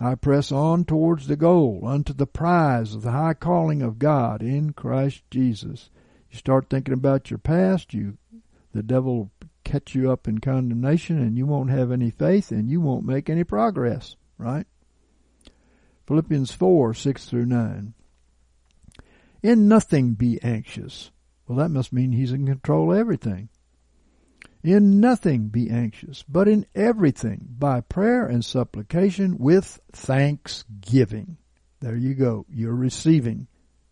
I 0.00 0.14
press 0.14 0.52
on 0.52 0.84
towards 0.84 1.26
the 1.26 1.36
goal, 1.36 1.82
unto 1.84 2.12
the 2.12 2.26
prize 2.26 2.94
of 2.94 3.02
the 3.02 3.12
high 3.12 3.34
calling 3.34 3.82
of 3.82 3.98
God 3.98 4.42
in 4.42 4.72
Christ 4.72 5.22
Jesus. 5.30 5.90
You 6.30 6.38
start 6.38 6.68
thinking 6.68 6.94
about 6.94 7.30
your 7.30 7.38
past, 7.38 7.94
you 7.94 8.18
the 8.72 8.82
devil 8.82 9.30
catch 9.68 9.94
you 9.94 10.10
up 10.10 10.26
in 10.26 10.38
condemnation 10.38 11.18
and 11.18 11.36
you 11.36 11.44
won't 11.44 11.70
have 11.70 11.92
any 11.92 12.10
faith 12.10 12.50
and 12.50 12.70
you 12.70 12.80
won't 12.80 13.04
make 13.04 13.28
any 13.28 13.44
progress, 13.44 14.16
right? 14.38 14.66
Philippians 16.06 16.52
4, 16.52 16.94
6 16.94 17.26
through 17.26 17.44
9. 17.44 17.92
In 19.42 19.68
nothing 19.68 20.14
be 20.14 20.42
anxious. 20.42 21.10
Well, 21.46 21.58
that 21.58 21.68
must 21.68 21.92
mean 21.92 22.12
he's 22.12 22.32
in 22.32 22.46
control 22.46 22.92
of 22.92 22.98
everything. 22.98 23.50
In 24.62 25.00
nothing 25.00 25.48
be 25.48 25.70
anxious, 25.70 26.24
but 26.26 26.48
in 26.48 26.66
everything 26.74 27.46
by 27.58 27.82
prayer 27.82 28.26
and 28.26 28.44
supplication 28.44 29.38
with 29.38 29.80
thanksgiving. 29.92 31.36
There 31.80 31.96
you 31.96 32.14
go. 32.14 32.46
You're 32.48 32.74
receiving 32.74 33.46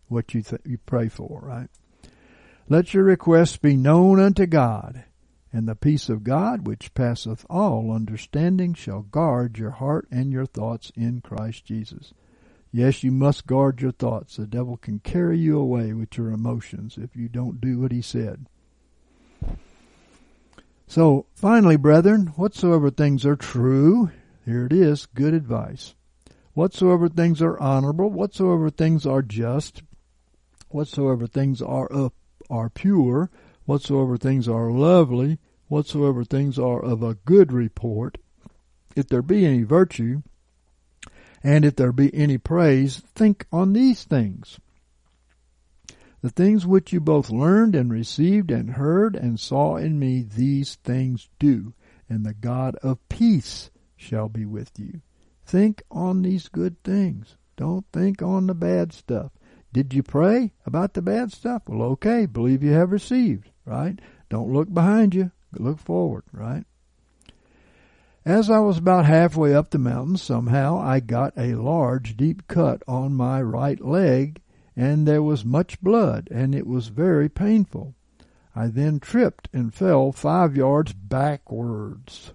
what 0.07 0.33
you, 0.33 0.41
th- 0.41 0.61
you 0.65 0.79
pray 0.79 1.07
for, 1.07 1.39
right? 1.41 1.69
Let 2.67 2.93
your 2.93 3.03
requests 3.03 3.57
be 3.57 3.77
known 3.77 4.19
unto 4.19 4.45
God, 4.45 5.05
and 5.53 5.67
the 5.67 5.75
peace 5.75 6.09
of 6.09 6.23
God, 6.23 6.67
which 6.67 6.93
passeth 6.93 7.45
all 7.49 7.91
understanding, 7.91 8.73
shall 8.73 9.01
guard 9.01 9.57
your 9.57 9.71
heart 9.71 10.07
and 10.11 10.31
your 10.31 10.45
thoughts 10.45 10.91
in 10.95 11.21
Christ 11.21 11.65
Jesus. 11.65 12.13
Yes, 12.71 13.03
you 13.03 13.11
must 13.11 13.47
guard 13.47 13.81
your 13.81 13.93
thoughts. 13.93 14.35
The 14.35 14.45
devil 14.45 14.77
can 14.77 14.99
carry 14.99 15.39
you 15.39 15.57
away 15.57 15.93
with 15.93 16.17
your 16.17 16.31
emotions 16.31 16.97
if 16.97 17.15
you 17.15 17.29
don't 17.29 17.61
do 17.61 17.79
what 17.79 17.91
he 17.91 18.01
said. 18.01 18.47
So, 20.87 21.25
finally, 21.33 21.75
brethren, 21.75 22.27
whatsoever 22.35 22.89
things 22.89 23.25
are 23.25 23.35
true, 23.35 24.11
here 24.45 24.65
it 24.65 24.73
is, 24.73 25.05
good 25.05 25.33
advice. 25.33 25.95
Whatsoever 26.53 27.09
things 27.09 27.41
are 27.41 27.59
honorable, 27.59 28.09
whatsoever 28.09 28.69
things 28.69 29.05
are 29.05 29.21
just, 29.21 29.83
whatsoever 30.69 31.27
things 31.27 31.61
are 31.61 31.91
up, 31.93 32.13
are 32.49 32.69
pure, 32.69 33.29
whatsoever 33.67 34.17
things 34.17 34.47
are 34.47 34.71
lovely, 34.71 35.37
whatsoever 35.67 36.23
things 36.23 36.57
are 36.57 36.83
of 36.83 37.03
a 37.03 37.13
good 37.13 37.51
report, 37.51 38.17
if 38.95 39.07
there 39.07 39.21
be 39.21 39.45
any 39.45 39.61
virtue, 39.61 40.23
and 41.43 41.63
if 41.63 41.75
there 41.75 41.91
be 41.91 42.11
any 42.15 42.37
praise, 42.37 43.03
think 43.13 43.45
on 43.51 43.73
these 43.73 44.03
things. 44.05 44.59
The 46.21 46.29
things 46.31 46.65
which 46.65 46.91
you 46.91 46.99
both 46.99 47.29
learned 47.29 47.75
and 47.75 47.91
received 47.91 48.49
and 48.49 48.71
heard 48.71 49.15
and 49.15 49.39
saw 49.39 49.75
in 49.75 49.99
me, 49.99 50.23
these 50.23 50.75
things 50.75 51.29
do, 51.37 51.73
and 52.09 52.25
the 52.25 52.33
God 52.33 52.75
of 52.77 53.07
peace 53.09 53.69
shall 53.95 54.29
be 54.29 54.45
with 54.45 54.71
you. 54.79 55.01
Think 55.45 55.83
on 55.91 56.21
these 56.21 56.47
good 56.47 56.81
things. 56.83 57.35
Don't 57.57 57.85
think 57.91 58.21
on 58.21 58.47
the 58.47 58.55
bad 58.55 58.93
stuff. 58.93 59.31
Did 59.73 59.93
you 59.93 60.01
pray 60.01 60.53
about 60.65 60.93
the 60.93 61.01
bad 61.01 61.31
stuff? 61.31 61.63
Well, 61.67 61.83
okay, 61.89 62.25
believe 62.25 62.63
you 62.63 62.71
have 62.71 62.91
received, 62.91 63.51
right? 63.67 63.99
Don't 64.29 64.51
look 64.51 64.73
behind 64.73 65.13
you. 65.13 65.31
Look 65.53 65.79
forward, 65.79 66.23
right? 66.31 66.65
As 68.25 68.49
I 68.49 68.59
was 68.59 68.77
about 68.77 69.05
halfway 69.05 69.53
up 69.53 69.69
the 69.69 69.77
mountain, 69.77 70.17
somehow 70.17 70.79
I 70.79 70.99
got 70.99 71.37
a 71.37 71.55
large, 71.55 72.17
deep 72.17 72.47
cut 72.47 72.83
on 72.87 73.13
my 73.13 73.41
right 73.41 73.79
leg, 73.79 74.41
and 74.75 75.07
there 75.07 75.23
was 75.23 75.45
much 75.45 75.79
blood, 75.81 76.27
and 76.31 76.53
it 76.53 76.67
was 76.67 76.89
very 76.89 77.29
painful. 77.29 77.95
I 78.55 78.67
then 78.67 78.99
tripped 78.99 79.49
and 79.53 79.73
fell 79.73 80.11
five 80.11 80.57
yards 80.57 80.91
backwards 80.91 82.33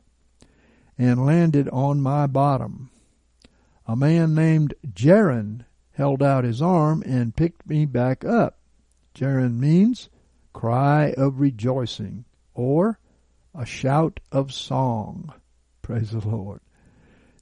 and 0.96 1.26
landed 1.26 1.68
on 1.70 2.00
my 2.00 2.26
bottom. 2.26 2.90
A 3.86 3.96
man 3.96 4.34
named 4.34 4.74
Jaron 4.86 5.64
held 5.92 6.22
out 6.22 6.44
his 6.44 6.62
arm 6.62 7.02
and 7.04 7.36
picked 7.36 7.68
me 7.68 7.84
back 7.84 8.24
up. 8.24 8.58
Jaron 9.14 9.58
means 9.58 10.08
cry 10.52 11.14
of 11.16 11.40
rejoicing 11.40 12.24
or 12.54 12.98
a 13.54 13.66
shout 13.66 14.20
of 14.30 14.52
song. 14.52 15.32
Praise 15.82 16.10
the 16.10 16.26
Lord. 16.26 16.60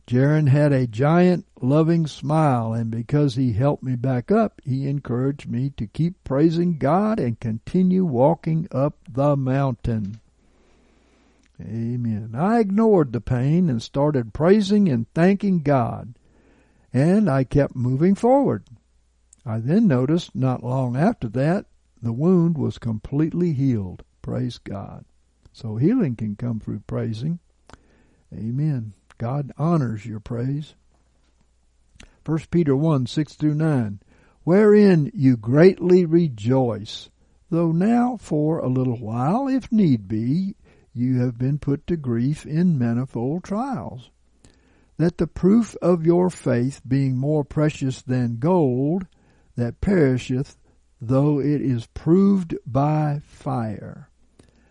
Jaron 0.06 0.48
had 0.48 0.72
a 0.72 0.88
giant 0.88 1.46
loving 1.60 2.04
smile, 2.06 2.72
and 2.72 2.90
because 2.90 3.36
he 3.36 3.52
helped 3.52 3.84
me 3.84 3.94
back 3.94 4.32
up, 4.32 4.60
he 4.64 4.88
encouraged 4.88 5.48
me 5.48 5.70
to 5.76 5.86
keep 5.86 6.24
praising 6.24 6.78
God 6.78 7.20
and 7.20 7.38
continue 7.38 8.04
walking 8.04 8.66
up 8.72 8.96
the 9.08 9.36
mountain. 9.36 10.18
Amen. 11.60 12.32
I 12.34 12.58
ignored 12.58 13.12
the 13.12 13.20
pain 13.20 13.70
and 13.70 13.80
started 13.80 14.34
praising 14.34 14.88
and 14.88 15.06
thanking 15.14 15.60
God, 15.60 16.14
and 16.92 17.30
I 17.30 17.44
kept 17.44 17.76
moving 17.76 18.16
forward. 18.16 18.64
I 19.46 19.58
then 19.58 19.86
noticed 19.86 20.34
not 20.34 20.64
long 20.64 20.96
after 20.96 21.28
that 21.28 21.66
the 22.02 22.12
wound 22.12 22.56
was 22.56 22.78
completely 22.78 23.52
healed. 23.52 24.04
Praise 24.22 24.58
God. 24.58 25.04
So 25.52 25.76
healing 25.76 26.16
can 26.16 26.36
come 26.36 26.60
through 26.60 26.80
praising. 26.86 27.38
Amen. 28.32 28.94
God 29.18 29.52
honors 29.58 30.06
your 30.06 30.20
praise. 30.20 30.74
1 32.24 32.38
Peter 32.50 32.76
1 32.76 33.06
6 33.06 33.34
through 33.34 33.54
9. 33.54 34.00
Wherein 34.44 35.10
you 35.14 35.36
greatly 35.36 36.04
rejoice, 36.06 37.10
though 37.50 37.72
now 37.72 38.16
for 38.16 38.58
a 38.58 38.68
little 38.68 38.96
while, 38.96 39.48
if 39.48 39.70
need 39.70 40.08
be, 40.08 40.54
you 40.94 41.20
have 41.20 41.38
been 41.38 41.58
put 41.58 41.86
to 41.86 41.96
grief 41.96 42.46
in 42.46 42.78
manifold 42.78 43.44
trials. 43.44 44.10
That 44.96 45.18
the 45.18 45.26
proof 45.26 45.76
of 45.82 46.04
your 46.04 46.30
faith, 46.30 46.80
being 46.86 47.16
more 47.16 47.44
precious 47.44 48.02
than 48.02 48.38
gold, 48.38 49.06
that 49.56 49.80
perisheth, 49.80 50.56
though 51.00 51.40
it 51.40 51.60
is 51.60 51.86
proved 51.86 52.56
by 52.66 53.20
fire, 53.24 54.10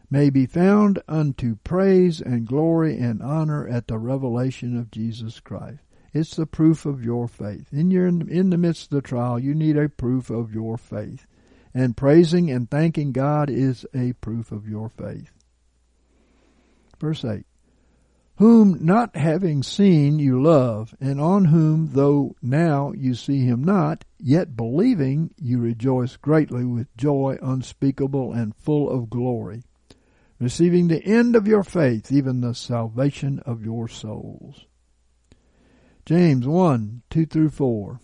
may 0.10 0.30
be 0.30 0.46
found 0.46 1.02
unto 1.08 1.56
praise 1.64 2.22
and 2.22 2.48
glory 2.48 2.98
and 2.98 3.22
honor 3.22 3.68
at 3.68 3.88
the 3.88 3.98
revelation 3.98 4.78
of 4.78 4.92
Jesus 4.92 5.40
Christ. 5.40 5.80
It's 6.14 6.36
the 6.36 6.46
proof 6.46 6.86
of 6.86 7.04
your 7.04 7.28
faith. 7.28 7.72
In 7.72 7.92
your 7.92 8.08
in 8.08 8.50
the 8.50 8.58
midst 8.58 8.86
of 8.86 8.90
the 8.96 9.02
trial, 9.02 9.40
you 9.40 9.54
need 9.54 9.78
a 9.78 9.90
proof 9.90 10.30
of 10.30 10.54
your 10.54 10.78
faith. 10.78 11.28
And 11.74 11.96
praising 11.96 12.50
and 12.50 12.70
thanking 12.70 13.12
God 13.12 13.50
is 13.50 13.86
a 13.94 14.14
proof 14.14 14.52
of 14.52 14.68
your 14.68 14.90
faith. 14.90 15.32
Verse 17.00 17.24
8 17.24 17.46
Whom 18.40 18.84
not 18.84 19.16
having 19.16 19.64
seen 19.64 20.20
you 20.20 20.42
love, 20.42 20.96
and 21.00 21.22
on 21.22 21.46
whom, 21.46 21.92
though 21.94 22.36
now 22.42 22.92
you 22.94 23.14
see 23.14 23.46
him 23.46 23.64
not, 23.64 24.04
yet 24.18 24.58
believing, 24.58 25.34
you 25.38 25.60
rejoice 25.60 26.18
greatly 26.18 26.66
with 26.66 26.96
joy 26.98 27.38
unspeakable 27.42 28.34
and 28.34 28.56
full 28.56 28.90
of 28.90 29.10
glory 29.10 29.64
receiving 30.40 30.88
the 30.88 31.04
end 31.04 31.36
of 31.36 31.48
your 31.48 31.64
faith, 31.64 32.12
even 32.12 32.42
the 32.42 32.54
salvation 32.54 33.40
of 33.46 33.64
your 33.64 33.88
souls. 33.88 34.66
James 36.06 36.48
1 36.48 37.02
2 37.10 37.26
through 37.26 37.50
4. 37.50 38.00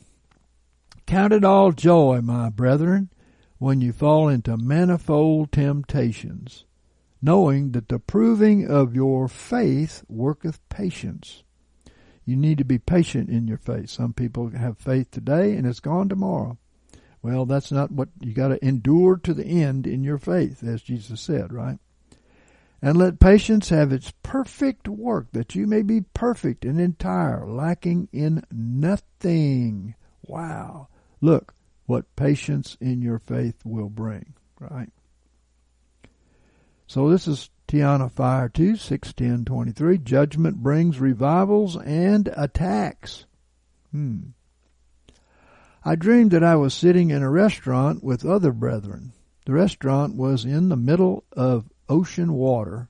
Count 1.05 1.33
it 1.33 1.43
all 1.43 1.71
joy, 1.71 2.19
my 2.21 2.49
brethren, 2.49 3.09
when 3.57 3.79
you 3.81 3.93
fall 3.93 4.27
into 4.27 4.57
manifold 4.57 5.51
temptations, 5.51 6.65
knowing 7.25 7.71
that 7.71 7.89
the 7.89 7.97
proving 7.97 8.69
of 8.69 8.95
your 8.95 9.27
faith 9.27 10.03
worketh 10.07 10.59
patience. 10.69 11.43
You 12.23 12.35
need 12.35 12.59
to 12.59 12.63
be 12.63 12.77
patient 12.77 13.29
in 13.29 13.47
your 13.47 13.57
faith. 13.57 13.89
Some 13.89 14.13
people 14.13 14.51
have 14.51 14.77
faith 14.77 15.09
today 15.09 15.55
and 15.55 15.65
it's 15.65 15.79
gone 15.79 16.07
tomorrow. 16.07 16.59
Well, 17.23 17.47
that's 17.47 17.71
not 17.71 17.89
what 17.89 18.09
you 18.21 18.33
got 18.33 18.49
to 18.49 18.63
endure 18.63 19.17
to 19.17 19.33
the 19.33 19.45
end 19.45 19.87
in 19.87 20.03
your 20.03 20.19
faith, 20.19 20.63
as 20.63 20.83
Jesus 20.83 21.19
said, 21.19 21.51
right? 21.51 21.79
And 22.79 22.95
let 22.95 23.19
patience 23.19 23.69
have 23.69 23.91
its 23.91 24.13
perfect 24.21 24.87
work, 24.87 25.31
that 25.31 25.55
you 25.55 25.65
may 25.65 25.81
be 25.81 26.01
perfect 26.13 26.63
and 26.63 26.79
entire, 26.79 27.47
lacking 27.47 28.07
in 28.13 28.43
nothing. 28.51 29.95
Wow. 30.21 30.89
Look 31.21 31.55
what 31.87 32.15
patience 32.15 32.77
in 32.79 33.01
your 33.01 33.17
faith 33.17 33.55
will 33.65 33.89
bring, 33.89 34.35
right? 34.59 34.89
So 36.87 37.09
this 37.09 37.27
is 37.27 37.49
Tiana 37.67 38.11
Fire 38.11 38.47
2, 38.47 38.75
61023. 38.75 39.97
Judgment 39.99 40.57
brings 40.57 40.99
revivals 40.99 41.75
and 41.77 42.29
attacks. 42.37 43.25
Hmm. 43.91 44.19
I 45.83 45.95
dreamed 45.95 46.31
that 46.31 46.43
I 46.43 46.55
was 46.55 46.73
sitting 46.73 47.09
in 47.09 47.23
a 47.23 47.29
restaurant 47.29 48.03
with 48.03 48.25
other 48.25 48.51
brethren. 48.51 49.13
The 49.45 49.53
restaurant 49.53 50.15
was 50.15 50.45
in 50.45 50.69
the 50.69 50.77
middle 50.77 51.23
of 51.31 51.69
ocean 51.87 52.33
water 52.33 52.89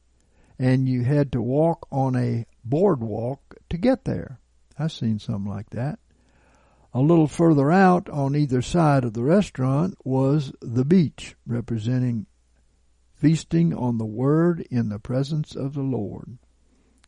and 0.57 0.87
you 0.87 1.03
had 1.03 1.31
to 1.33 1.41
walk 1.41 1.85
on 1.91 2.15
a 2.15 2.45
boardwalk 2.63 3.55
to 3.69 3.77
get 3.77 4.05
there. 4.05 4.39
I've 4.79 4.91
seen 4.91 5.19
something 5.19 5.49
like 5.49 5.69
that. 5.71 5.99
A 6.93 7.01
little 7.01 7.27
further 7.27 7.71
out 7.71 8.09
on 8.09 8.35
either 8.35 8.61
side 8.61 9.03
of 9.03 9.13
the 9.13 9.23
restaurant 9.23 9.97
was 10.05 10.53
the 10.61 10.85
beach, 10.85 11.35
representing 11.45 12.25
feasting 13.26 13.73
on 13.73 13.97
the 13.97 14.05
Word 14.05 14.67
in 14.69 14.89
the 14.89 14.99
presence 14.99 15.55
of 15.55 15.73
the 15.73 15.82
Lord. 15.82 16.38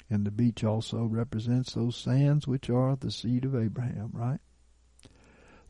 And 0.09 0.25
the 0.25 0.31
beach 0.31 0.63
also 0.63 1.03
represents 1.03 1.75
those 1.75 1.95
sands 1.95 2.47
which 2.47 2.71
are 2.71 2.95
the 2.95 3.11
seed 3.11 3.45
of 3.45 3.53
Abraham, 3.55 4.09
right? 4.13 4.39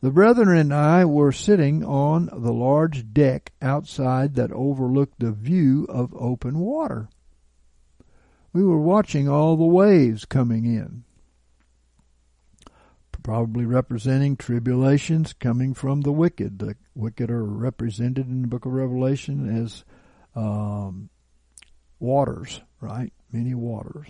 The 0.00 0.10
brethren 0.10 0.56
and 0.56 0.72
I 0.72 1.04
were 1.04 1.32
sitting 1.32 1.84
on 1.84 2.30
the 2.32 2.54
large 2.54 3.12
deck 3.12 3.52
outside 3.60 4.36
that 4.36 4.50
overlooked 4.50 5.20
the 5.20 5.32
view 5.32 5.84
of 5.90 6.14
open 6.14 6.60
water. 6.60 7.10
We 8.54 8.64
were 8.64 8.80
watching 8.80 9.28
all 9.28 9.54
the 9.54 9.64
waves 9.64 10.24
coming 10.24 10.64
in, 10.64 11.04
probably 13.22 13.66
representing 13.66 14.36
tribulations 14.36 15.34
coming 15.34 15.74
from 15.74 16.00
the 16.00 16.12
wicked. 16.12 16.58
The 16.58 16.76
wicked 16.94 17.30
are 17.30 17.44
represented 17.44 18.28
in 18.28 18.40
the 18.40 18.48
book 18.48 18.64
of 18.64 18.72
Revelation 18.72 19.54
as 19.54 19.84
um, 20.34 21.10
waters, 21.98 22.60
right? 22.80 23.12
Many 23.32 23.54
waters. 23.54 24.08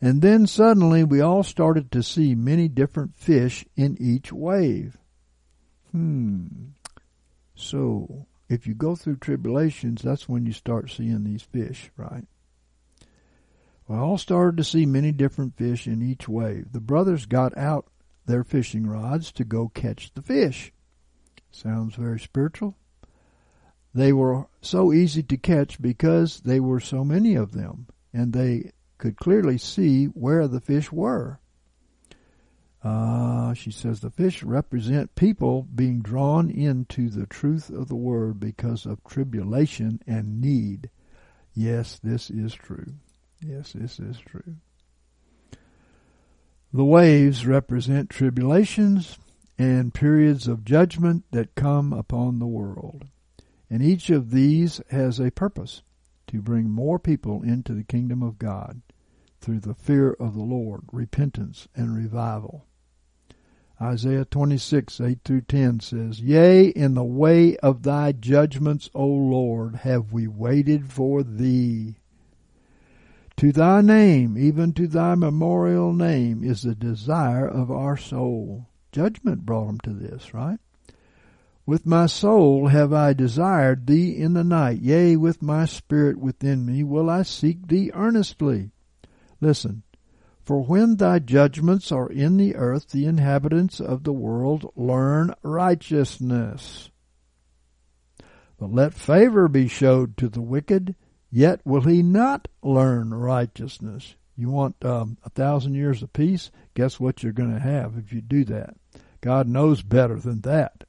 And 0.00 0.22
then 0.22 0.46
suddenly 0.46 1.04
we 1.04 1.20
all 1.20 1.42
started 1.42 1.90
to 1.92 2.02
see 2.02 2.34
many 2.34 2.68
different 2.68 3.16
fish 3.16 3.64
in 3.76 3.96
each 4.00 4.32
wave. 4.32 4.96
Hmm. 5.92 6.46
So, 7.54 8.26
if 8.48 8.66
you 8.66 8.74
go 8.74 8.94
through 8.94 9.16
tribulations, 9.16 10.02
that's 10.02 10.28
when 10.28 10.46
you 10.46 10.52
start 10.52 10.90
seeing 10.90 11.24
these 11.24 11.42
fish, 11.42 11.90
right? 11.96 12.24
We 13.88 13.96
all 13.96 14.18
started 14.18 14.58
to 14.58 14.64
see 14.64 14.86
many 14.86 15.12
different 15.12 15.56
fish 15.56 15.86
in 15.86 16.02
each 16.02 16.28
wave. 16.28 16.72
The 16.72 16.80
brothers 16.80 17.26
got 17.26 17.56
out 17.56 17.86
their 18.26 18.44
fishing 18.44 18.86
rods 18.86 19.32
to 19.32 19.44
go 19.44 19.68
catch 19.68 20.12
the 20.14 20.22
fish. 20.22 20.72
Sounds 21.50 21.96
very 21.96 22.20
spiritual. 22.20 22.76
They 23.94 24.12
were 24.12 24.46
so 24.60 24.92
easy 24.92 25.22
to 25.24 25.36
catch 25.36 25.80
because 25.80 26.40
there 26.40 26.62
were 26.62 26.80
so 26.80 27.04
many 27.04 27.34
of 27.34 27.52
them, 27.52 27.86
and 28.12 28.32
they 28.32 28.72
could 28.98 29.16
clearly 29.16 29.58
see 29.58 30.06
where 30.06 30.46
the 30.46 30.60
fish 30.60 30.92
were. 30.92 31.40
Uh, 32.82 33.54
she 33.54 33.70
says 33.70 34.00
the 34.00 34.10
fish 34.10 34.42
represent 34.42 35.14
people 35.16 35.66
being 35.74 36.00
drawn 36.00 36.48
into 36.48 37.08
the 37.08 37.26
truth 37.26 37.70
of 37.70 37.88
the 37.88 37.96
word 37.96 38.38
because 38.38 38.86
of 38.86 39.02
tribulation 39.04 40.00
and 40.06 40.40
need. 40.40 40.90
Yes, 41.54 41.98
this 42.02 42.30
is 42.30 42.54
true. 42.54 42.94
Yes, 43.40 43.72
this 43.72 43.98
is 43.98 44.18
true. 44.18 44.56
The 46.72 46.84
waves 46.84 47.46
represent 47.46 48.10
tribulations 48.10 49.18
and 49.58 49.92
periods 49.92 50.46
of 50.46 50.64
judgment 50.64 51.24
that 51.32 51.54
come 51.56 51.92
upon 51.92 52.38
the 52.38 52.46
world. 52.46 53.06
And 53.70 53.82
each 53.82 54.10
of 54.10 54.30
these 54.30 54.80
has 54.90 55.20
a 55.20 55.30
purpose 55.30 55.82
to 56.28 56.40
bring 56.42 56.70
more 56.70 56.98
people 56.98 57.42
into 57.42 57.74
the 57.74 57.84
kingdom 57.84 58.22
of 58.22 58.38
God 58.38 58.82
through 59.40 59.60
the 59.60 59.74
fear 59.74 60.12
of 60.12 60.34
the 60.34 60.42
Lord, 60.42 60.82
repentance, 60.92 61.68
and 61.74 61.96
revival. 61.96 62.64
Isaiah 63.80 64.24
26, 64.24 65.00
8 65.00 65.18
through 65.24 65.42
10 65.42 65.80
says, 65.80 66.20
Yea, 66.20 66.66
in 66.66 66.94
the 66.94 67.04
way 67.04 67.56
of 67.58 67.84
thy 67.84 68.10
judgments, 68.12 68.90
O 68.92 69.06
Lord, 69.06 69.76
have 69.76 70.12
we 70.12 70.26
waited 70.26 70.90
for 70.90 71.22
thee. 71.22 71.98
To 73.36 73.52
thy 73.52 73.82
name, 73.82 74.36
even 74.36 74.72
to 74.72 74.88
thy 74.88 75.14
memorial 75.14 75.92
name, 75.92 76.42
is 76.42 76.62
the 76.62 76.74
desire 76.74 77.46
of 77.46 77.70
our 77.70 77.96
soul. 77.96 78.66
Judgment 78.90 79.46
brought 79.46 79.68
him 79.68 79.80
to 79.84 79.90
this, 79.90 80.34
right? 80.34 80.58
With 81.68 81.84
my 81.84 82.06
soul 82.06 82.68
have 82.68 82.94
I 82.94 83.12
desired 83.12 83.86
thee 83.86 84.16
in 84.16 84.32
the 84.32 84.42
night, 84.42 84.80
yea, 84.80 85.16
with 85.16 85.42
my 85.42 85.66
spirit 85.66 86.16
within 86.16 86.64
me 86.64 86.82
will 86.82 87.10
I 87.10 87.20
seek 87.20 87.66
thee 87.66 87.90
earnestly. 87.92 88.70
Listen, 89.42 89.82
for 90.42 90.64
when 90.64 90.96
thy 90.96 91.18
judgments 91.18 91.92
are 91.92 92.08
in 92.08 92.38
the 92.38 92.56
earth, 92.56 92.88
the 92.88 93.04
inhabitants 93.04 93.80
of 93.80 94.04
the 94.04 94.14
world 94.14 94.72
learn 94.76 95.34
righteousness. 95.42 96.88
But 98.58 98.72
let 98.72 98.94
favor 98.94 99.46
be 99.46 99.68
showed 99.68 100.16
to 100.16 100.30
the 100.30 100.40
wicked, 100.40 100.94
Yet 101.30 101.60
will 101.66 101.82
he 101.82 102.02
not 102.02 102.48
learn 102.62 103.12
righteousness. 103.12 104.14
You 104.38 104.48
want 104.48 104.82
um, 104.86 105.18
a 105.22 105.28
thousand 105.28 105.74
years 105.74 106.02
of 106.02 106.14
peace? 106.14 106.50
Guess 106.72 106.98
what 106.98 107.22
you're 107.22 107.32
going 107.34 107.52
to 107.52 107.60
have 107.60 107.98
if 107.98 108.10
you 108.10 108.22
do 108.22 108.44
that? 108.46 108.74
God 109.20 109.46
knows 109.46 109.82
better 109.82 110.18
than 110.18 110.40
that. 110.40 110.84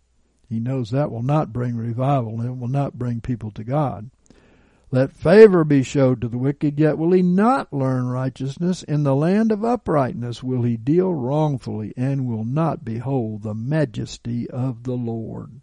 He 0.50 0.60
knows 0.60 0.90
that 0.90 1.12
will 1.12 1.24
not 1.24 1.54
bring 1.54 1.78
revival 1.78 2.42
and 2.42 2.50
it 2.50 2.58
will 2.58 2.68
not 2.68 2.98
bring 2.98 3.22
people 3.22 3.52
to 3.52 3.64
God. 3.64 4.10
Let 4.92 5.12
favor 5.12 5.64
be 5.64 5.84
showed 5.84 6.22
to 6.22 6.28
the 6.28 6.40
wicked, 6.40 6.80
yet 6.80 6.98
will 6.98 7.12
he 7.12 7.22
not 7.22 7.72
learn 7.72 8.08
righteousness. 8.08 8.82
In 8.82 9.04
the 9.04 9.16
land 9.16 9.52
of 9.52 9.64
uprightness 9.64 10.42
will 10.42 10.64
he 10.64 10.78
deal 10.78 11.14
wrongfully, 11.14 11.94
and 11.96 12.26
will 12.26 12.44
not 12.44 12.84
behold 12.84 13.44
the 13.44 13.54
majesty 13.54 14.50
of 14.50 14.84
the 14.84 14.96
Lord. 14.96 15.62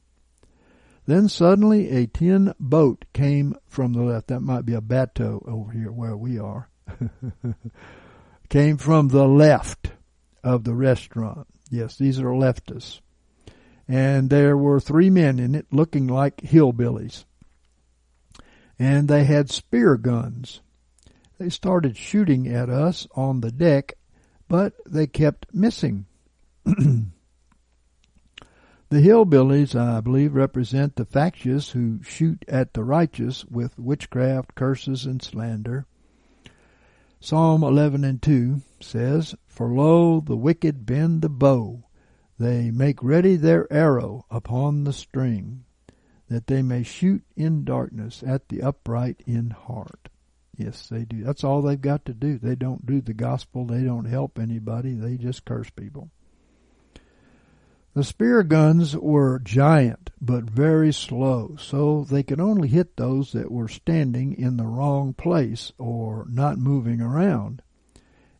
Then 1.06 1.28
suddenly 1.28 1.90
a 1.90 2.06
tin 2.06 2.54
boat 2.60 3.04
came 3.12 3.56
from 3.66 3.92
the 3.92 4.02
left. 4.02 4.28
That 4.28 4.40
might 4.40 4.64
be 4.64 4.74
a 4.74 4.80
bateau 4.80 5.44
over 5.46 5.72
here 5.72 5.90
where 5.90 6.16
we 6.16 6.38
are. 6.38 6.68
came 8.48 8.76
from 8.76 9.08
the 9.08 9.26
left 9.26 9.90
of 10.44 10.62
the 10.62 10.74
restaurant. 10.74 11.48
Yes, 11.68 11.96
these 11.96 12.20
are 12.20 12.26
leftists. 12.26 13.00
And 13.88 14.30
there 14.30 14.56
were 14.56 14.80
three 14.80 15.10
men 15.10 15.38
in 15.38 15.54
it 15.54 15.66
looking 15.70 16.06
like 16.06 16.38
hillbillies. 16.38 17.24
And 18.78 19.08
they 19.08 19.24
had 19.24 19.50
spear 19.50 19.96
guns. 19.96 20.60
They 21.38 21.48
started 21.48 21.96
shooting 21.96 22.48
at 22.48 22.68
us 22.68 23.06
on 23.14 23.40
the 23.40 23.52
deck, 23.52 23.94
but 24.48 24.74
they 24.86 25.06
kept 25.06 25.54
missing. 25.54 26.06
The 28.88 29.00
hillbillies, 29.00 29.74
I 29.74 30.00
believe, 30.00 30.36
represent 30.36 30.94
the 30.94 31.04
factious 31.04 31.70
who 31.70 32.04
shoot 32.04 32.44
at 32.46 32.74
the 32.74 32.84
righteous 32.84 33.44
with 33.46 33.76
witchcraft, 33.76 34.54
curses, 34.54 35.06
and 35.06 35.20
slander. 35.20 35.86
Psalm 37.18 37.64
11 37.64 38.04
and 38.04 38.22
2 38.22 38.60
says, 38.80 39.34
For 39.48 39.72
lo, 39.72 40.20
the 40.20 40.36
wicked 40.36 40.86
bend 40.86 41.22
the 41.22 41.28
bow, 41.28 41.82
they 42.38 42.70
make 42.70 43.02
ready 43.02 43.36
their 43.36 43.70
arrow 43.72 44.26
upon 44.30 44.84
the 44.84 44.92
string, 44.92 45.64
that 46.28 46.46
they 46.46 46.62
may 46.62 46.82
shoot 46.82 47.22
in 47.36 47.64
darkness 47.64 48.22
at 48.26 48.48
the 48.48 48.62
upright 48.62 49.22
in 49.26 49.50
heart. 49.50 50.08
Yes, 50.56 50.88
they 50.88 51.04
do. 51.04 51.22
That's 51.22 51.44
all 51.44 51.62
they've 51.62 51.80
got 51.80 52.04
to 52.06 52.14
do. 52.14 52.38
They 52.38 52.54
don't 52.54 52.86
do 52.86 53.00
the 53.00 53.14
gospel. 53.14 53.66
They 53.66 53.82
don't 53.82 54.06
help 54.06 54.38
anybody. 54.38 54.94
They 54.94 55.16
just 55.16 55.44
curse 55.44 55.70
people. 55.70 56.10
The 57.94 58.04
spear 58.04 58.42
guns 58.42 58.94
were 58.94 59.38
giant, 59.38 60.10
but 60.20 60.44
very 60.44 60.92
slow, 60.92 61.56
so 61.58 62.04
they 62.04 62.22
could 62.22 62.40
only 62.40 62.68
hit 62.68 62.96
those 62.96 63.32
that 63.32 63.50
were 63.50 63.68
standing 63.68 64.34
in 64.34 64.58
the 64.58 64.66
wrong 64.66 65.14
place 65.14 65.72
or 65.78 66.26
not 66.28 66.58
moving 66.58 67.00
around 67.00 67.62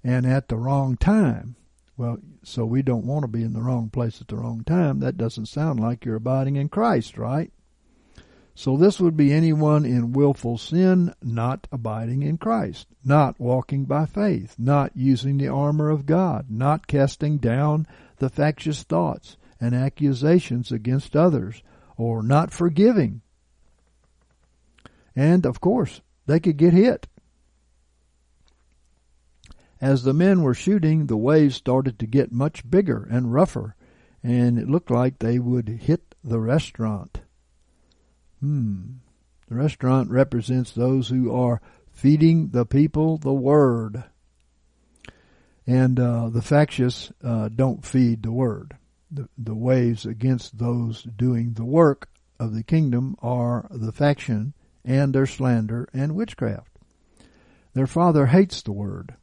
and 0.05 0.27
at 0.27 0.49
the 0.49 0.57
wrong 0.57 0.99
time. 0.99 1.57
Well, 1.97 2.19
so 2.43 2.67
we 2.67 2.83
don't 2.83 3.07
want 3.07 3.23
to 3.23 3.29
be 3.29 3.43
in 3.43 3.55
the 3.55 3.63
wrong 3.63 3.89
place 3.89 4.21
at 4.21 4.29
the 4.29 4.37
wrong 4.37 4.65
time. 4.65 5.01
That 5.01 5.17
doesn't 5.17 5.47
sound 5.47 5.81
like 5.81 6.05
you're 6.05 6.17
abiding 6.17 6.57
in 6.57 6.69
Christ, 6.69 7.17
right? 7.17 7.51
So 8.55 8.77
this 8.77 8.99
would 9.01 9.17
be 9.17 9.33
anyone 9.33 9.85
in 9.85 10.13
willful 10.13 10.57
sin, 10.57 11.15
not 11.23 11.67
abiding 11.71 12.23
in 12.23 12.39
Christ, 12.39 12.87
not 13.05 13.39
walking 13.39 13.85
by 13.85 14.07
faith, 14.07 14.55
not 14.59 14.93
using 14.95 15.37
the 15.37 15.49
armor 15.49 15.91
of 15.91 16.07
God, 16.07 16.47
not 16.51 16.87
casting 16.87 17.37
down 17.37 17.87
the 18.17 18.31
factious 18.31 18.83
thoughts, 18.83 19.37
and 19.61 19.75
accusations 19.75 20.73
against 20.73 21.17
others 21.17 21.63
or 21.97 22.23
not 22.23 22.51
forgiving. 22.51 23.23
And 25.15 25.47
of 25.47 25.61
course, 25.61 26.03
they 26.27 26.41
could 26.41 26.57
get 26.57 26.73
hit. 26.73 27.07
As 29.81 30.03
the 30.03 30.15
men 30.15 30.43
were 30.43 30.55
shooting, 30.55 31.07
the 31.07 31.17
waves 31.17 31.57
started 31.57 31.99
to 31.99 32.07
get 32.07 32.33
much 32.33 32.69
bigger 32.69 33.07
and 33.11 33.33
rougher, 33.33 33.77
and 34.23 34.59
it 34.59 34.69
looked 34.69 34.91
like 34.91 35.19
they 35.19 35.39
would 35.39 35.69
hit 35.69 36.15
the 36.25 36.41
restaurant. 36.41 37.21
Hmm. 38.41 38.97
The 39.49 39.55
restaurant 39.55 40.11
represents 40.11 40.73
those 40.73 41.09
who 41.09 41.33
are 41.33 41.61
feeding 41.93 42.49
the 42.49 42.67
people 42.67 43.19
the 43.19 43.33
word. 43.33 44.05
And 45.67 46.01
uh, 46.01 46.29
the 46.31 46.43
factious 46.43 47.13
uh, 47.23 47.49
don't 47.49 47.85
feed 47.85 48.23
the 48.23 48.33
word 48.33 48.77
the, 49.11 49.29
the 49.39 49.55
waves 49.55 50.05
against 50.05 50.59
those 50.59 51.03
doing 51.03 51.55
the 51.55 51.65
work 51.65 52.09
of 52.39 52.55
the 52.55 52.63
kingdom 52.63 53.17
are 53.23 53.67
the 53.71 53.93
faction 53.93 54.55
and 54.85 55.15
their 55.15 55.27
slander 55.27 55.89
and 55.93 56.15
witchcraft. 56.15 56.79
Their 57.75 57.87
father 57.87 58.27
hates 58.27 58.63
the 58.63 58.73
word 58.73 59.17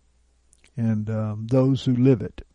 and 0.75 1.09
um, 1.09 1.47
those 1.47 1.85
who 1.85 1.95
live 1.95 2.21
it. 2.21 2.45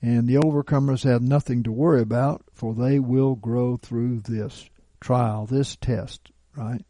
And 0.00 0.26
the 0.26 0.34
overcomers 0.34 1.04
have 1.04 1.22
nothing 1.22 1.62
to 1.62 1.72
worry 1.72 2.02
about, 2.02 2.44
for 2.52 2.74
they 2.74 2.98
will 2.98 3.36
grow 3.36 3.76
through 3.76 4.20
this 4.20 4.68
trial, 5.00 5.46
this 5.46 5.76
test, 5.76 6.30
right? 6.56 6.84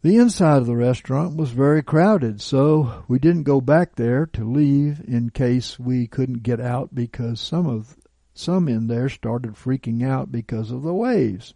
The 0.00 0.16
inside 0.16 0.58
of 0.58 0.66
the 0.66 0.76
restaurant 0.76 1.36
was 1.36 1.50
very 1.50 1.82
crowded, 1.82 2.40
so 2.40 3.04
we 3.08 3.18
didn't 3.18 3.42
go 3.42 3.60
back 3.60 3.96
there 3.96 4.26
to 4.26 4.44
leave 4.44 5.00
in 5.06 5.30
case 5.30 5.78
we 5.78 6.06
couldn't 6.06 6.44
get 6.44 6.60
out 6.60 6.94
because 6.94 7.40
some 7.40 7.66
of 7.66 7.96
some 8.32 8.68
in 8.68 8.86
there 8.86 9.08
started 9.08 9.54
freaking 9.54 10.08
out 10.08 10.30
because 10.30 10.70
of 10.70 10.82
the 10.82 10.94
waves. 10.94 11.54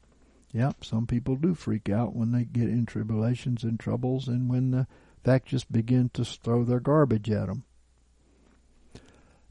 Yep, 0.53 0.85
some 0.85 1.07
people 1.07 1.37
do 1.37 1.55
freak 1.55 1.89
out 1.89 2.17
when 2.17 2.33
they 2.33 2.45
get 2.45 2.69
in 2.69 2.85
tribulations 2.85 3.63
and 3.63 3.79
troubles 3.79 4.27
and 4.27 4.51
when 4.51 4.73
the 4.73 4.89
factious 5.25 5.65
begin 5.65 6.11
to 6.15 6.25
throw 6.25 6.65
their 6.65 6.81
garbage 6.81 7.31
at 7.31 7.47
them. 7.47 7.65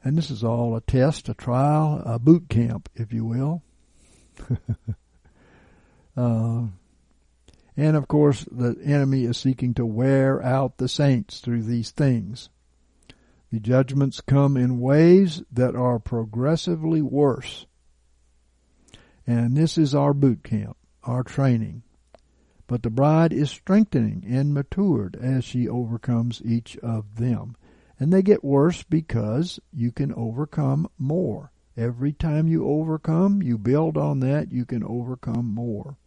And 0.04 0.18
this 0.18 0.32
is 0.32 0.44
all 0.44 0.76
a 0.76 0.82
test, 0.82 1.30
a 1.30 1.34
trial, 1.34 2.02
a 2.06 2.18
boot 2.18 2.50
camp, 2.50 2.90
if 2.96 3.14
you 3.14 3.24
will. 3.24 3.62
uh, 6.18 6.64
and 7.78 7.96
of 7.96 8.08
course, 8.08 8.46
the 8.52 8.78
enemy 8.84 9.26
is 9.26 9.38
seeking 9.38 9.74
to 9.76 9.86
wear 9.86 10.44
out 10.44 10.78
the 10.78 10.90
saints 10.90 11.40
through 11.40 11.64
these 11.64 11.92
things. 11.92 12.50
The 13.52 13.60
judgments 13.60 14.22
come 14.22 14.58
in 14.58 14.80
ways 14.80 15.44
that 15.52 15.76
are 15.76 16.00
progressively 16.00 17.02
worse. 17.02 17.66
And 19.28 19.56
this 19.56 19.78
is 19.78 19.94
our 19.94 20.14
boot 20.14 20.44
camp, 20.44 20.78
our 21.04 21.24
training. 21.24 21.84
But 22.72 22.84
the 22.84 22.90
bride 22.90 23.34
is 23.34 23.52
strengthening 23.52 24.24
and 24.26 24.54
matured 24.54 25.18
as 25.18 25.44
she 25.44 25.68
overcomes 25.68 26.42
each 26.46 26.78
of 26.78 27.18
them. 27.18 27.58
And 28.00 28.14
they 28.14 28.22
get 28.22 28.46
worse 28.46 28.82
because 28.82 29.60
you 29.74 29.92
can 29.92 30.14
overcome 30.14 30.90
more. 30.98 31.52
Every 31.76 32.14
time 32.14 32.48
you 32.48 32.66
overcome, 32.66 33.42
you 33.42 33.58
build 33.58 33.98
on 33.98 34.22
that, 34.22 34.54
you 34.54 34.64
can 34.64 34.86
overcome 34.86 35.54
more. 35.54 35.98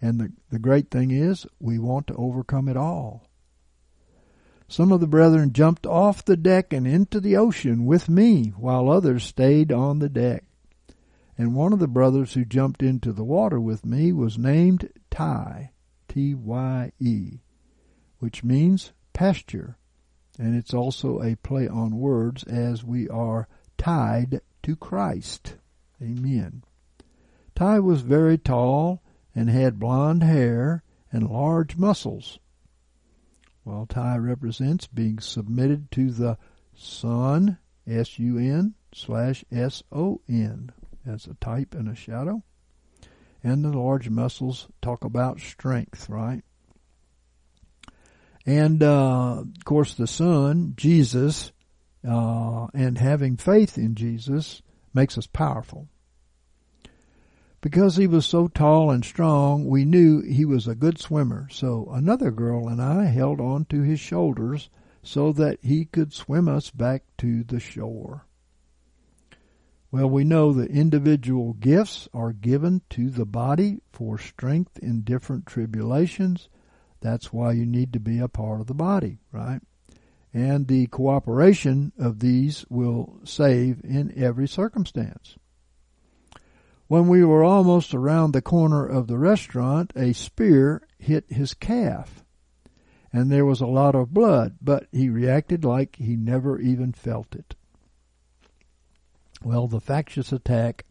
And 0.00 0.18
the, 0.18 0.32
the 0.50 0.58
great 0.58 0.90
thing 0.90 1.12
is, 1.12 1.46
we 1.60 1.78
want 1.78 2.08
to 2.08 2.16
overcome 2.16 2.66
it 2.66 2.76
all. 2.76 3.28
Some 4.66 4.90
of 4.90 4.98
the 4.98 5.06
brethren 5.06 5.52
jumped 5.52 5.86
off 5.86 6.24
the 6.24 6.36
deck 6.36 6.72
and 6.72 6.84
into 6.84 7.20
the 7.20 7.36
ocean 7.36 7.86
with 7.86 8.08
me, 8.08 8.52
while 8.56 8.90
others 8.90 9.22
stayed 9.22 9.70
on 9.70 10.00
the 10.00 10.08
deck. 10.08 10.42
And 11.38 11.54
one 11.54 11.72
of 11.72 11.78
the 11.78 11.86
brothers 11.86 12.34
who 12.34 12.44
jumped 12.44 12.82
into 12.82 13.12
the 13.12 13.22
water 13.22 13.60
with 13.60 13.86
me 13.86 14.12
was 14.12 14.36
named 14.36 14.88
Tye, 15.08 15.70
T-Y-E, 16.12 17.40
which 18.18 18.44
means 18.44 18.92
pasture. 19.14 19.78
And 20.38 20.54
it's 20.54 20.74
also 20.74 21.22
a 21.22 21.36
play 21.36 21.66
on 21.66 21.96
words 21.96 22.44
as 22.44 22.84
we 22.84 23.08
are 23.08 23.48
tied 23.78 24.42
to 24.62 24.76
Christ. 24.76 25.56
Amen. 26.02 26.64
Tye 27.54 27.80
was 27.80 28.02
very 28.02 28.36
tall 28.36 29.02
and 29.34 29.48
had 29.48 29.78
blond 29.78 30.22
hair 30.22 30.82
and 31.10 31.30
large 31.30 31.78
muscles. 31.78 32.38
While 33.64 33.86
Tye 33.86 34.18
represents 34.18 34.86
being 34.86 35.18
submitted 35.18 35.90
to 35.92 36.10
the 36.10 36.36
Son, 36.74 37.56
S-U-N 37.86 38.74
slash 38.92 39.46
S-O-N 39.50 40.72
as 41.06 41.26
a 41.26 41.34
type 41.34 41.74
and 41.74 41.88
a 41.88 41.94
shadow. 41.94 42.42
And 43.42 43.64
the 43.64 43.76
large 43.76 44.08
muscles 44.08 44.68
talk 44.80 45.04
about 45.04 45.40
strength, 45.40 46.08
right? 46.08 46.42
And 48.46 48.82
uh, 48.82 49.40
of 49.40 49.64
course, 49.64 49.94
the 49.94 50.06
Son, 50.06 50.74
Jesus, 50.76 51.52
uh, 52.06 52.66
and 52.74 52.98
having 52.98 53.36
faith 53.36 53.78
in 53.78 53.94
Jesus 53.94 54.62
makes 54.94 55.16
us 55.16 55.26
powerful. 55.26 55.88
Because 57.60 57.96
he 57.96 58.08
was 58.08 58.26
so 58.26 58.48
tall 58.48 58.90
and 58.90 59.04
strong, 59.04 59.66
we 59.66 59.84
knew 59.84 60.20
he 60.20 60.44
was 60.44 60.66
a 60.66 60.74
good 60.74 60.98
swimmer. 60.98 61.48
So 61.50 61.88
another 61.92 62.32
girl 62.32 62.68
and 62.68 62.82
I 62.82 63.04
held 63.04 63.40
on 63.40 63.66
to 63.66 63.82
his 63.82 64.00
shoulders 64.00 64.68
so 65.04 65.32
that 65.32 65.58
he 65.62 65.84
could 65.84 66.12
swim 66.12 66.48
us 66.48 66.70
back 66.70 67.04
to 67.18 67.44
the 67.44 67.60
shore. 67.60 68.26
Well, 69.92 70.08
we 70.08 70.24
know 70.24 70.54
that 70.54 70.70
individual 70.70 71.52
gifts 71.52 72.08
are 72.14 72.32
given 72.32 72.80
to 72.90 73.10
the 73.10 73.26
body 73.26 73.82
for 73.92 74.16
strength 74.16 74.78
in 74.78 75.02
different 75.02 75.44
tribulations. 75.44 76.48
That's 77.02 77.30
why 77.30 77.52
you 77.52 77.66
need 77.66 77.92
to 77.92 78.00
be 78.00 78.18
a 78.18 78.26
part 78.26 78.62
of 78.62 78.68
the 78.68 78.74
body, 78.74 79.18
right? 79.32 79.60
And 80.32 80.66
the 80.66 80.86
cooperation 80.86 81.92
of 81.98 82.20
these 82.20 82.64
will 82.70 83.20
save 83.24 83.84
in 83.84 84.14
every 84.16 84.48
circumstance. 84.48 85.36
When 86.86 87.06
we 87.06 87.22
were 87.22 87.44
almost 87.44 87.92
around 87.92 88.32
the 88.32 88.40
corner 88.40 88.86
of 88.86 89.08
the 89.08 89.18
restaurant, 89.18 89.92
a 89.94 90.14
spear 90.14 90.88
hit 90.96 91.26
his 91.28 91.52
calf. 91.52 92.24
And 93.12 93.30
there 93.30 93.44
was 93.44 93.60
a 93.60 93.66
lot 93.66 93.94
of 93.94 94.14
blood, 94.14 94.56
but 94.62 94.86
he 94.90 95.10
reacted 95.10 95.66
like 95.66 95.96
he 95.96 96.16
never 96.16 96.58
even 96.58 96.94
felt 96.94 97.34
it. 97.34 97.56
Well, 99.44 99.66
the 99.66 99.80
factious 99.80 100.32
attack 100.32 100.84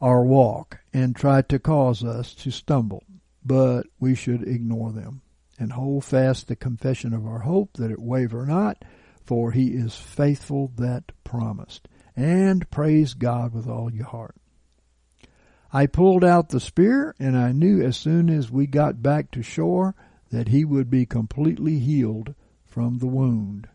our 0.00 0.24
walk 0.24 0.78
and 0.92 1.14
try 1.14 1.42
to 1.42 1.58
cause 1.58 2.04
us 2.04 2.34
to 2.34 2.50
stumble, 2.50 3.04
but 3.44 3.86
we 3.98 4.14
should 4.14 4.46
ignore 4.46 4.92
them 4.92 5.22
and 5.58 5.72
hold 5.72 6.04
fast 6.04 6.48
the 6.48 6.56
confession 6.56 7.14
of 7.14 7.26
our 7.26 7.40
hope 7.40 7.74
that 7.74 7.90
it 7.90 8.00
waver 8.00 8.46
not, 8.46 8.84
for 9.24 9.52
he 9.52 9.68
is 9.68 9.94
faithful 9.94 10.72
that 10.76 11.12
promised. 11.24 11.88
And 12.14 12.68
praise 12.70 13.14
God 13.14 13.52
with 13.52 13.66
all 13.66 13.92
your 13.92 14.06
heart. 14.06 14.36
I 15.72 15.86
pulled 15.86 16.24
out 16.24 16.48
the 16.50 16.60
spear, 16.60 17.14
and 17.18 17.36
I 17.36 17.52
knew 17.52 17.82
as 17.82 17.96
soon 17.96 18.30
as 18.30 18.50
we 18.50 18.66
got 18.66 19.02
back 19.02 19.30
to 19.32 19.42
shore 19.42 19.94
that 20.30 20.48
he 20.48 20.64
would 20.64 20.88
be 20.90 21.04
completely 21.04 21.78
healed 21.78 22.34
from 22.64 22.98
the 22.98 23.06
wound. 23.06 23.68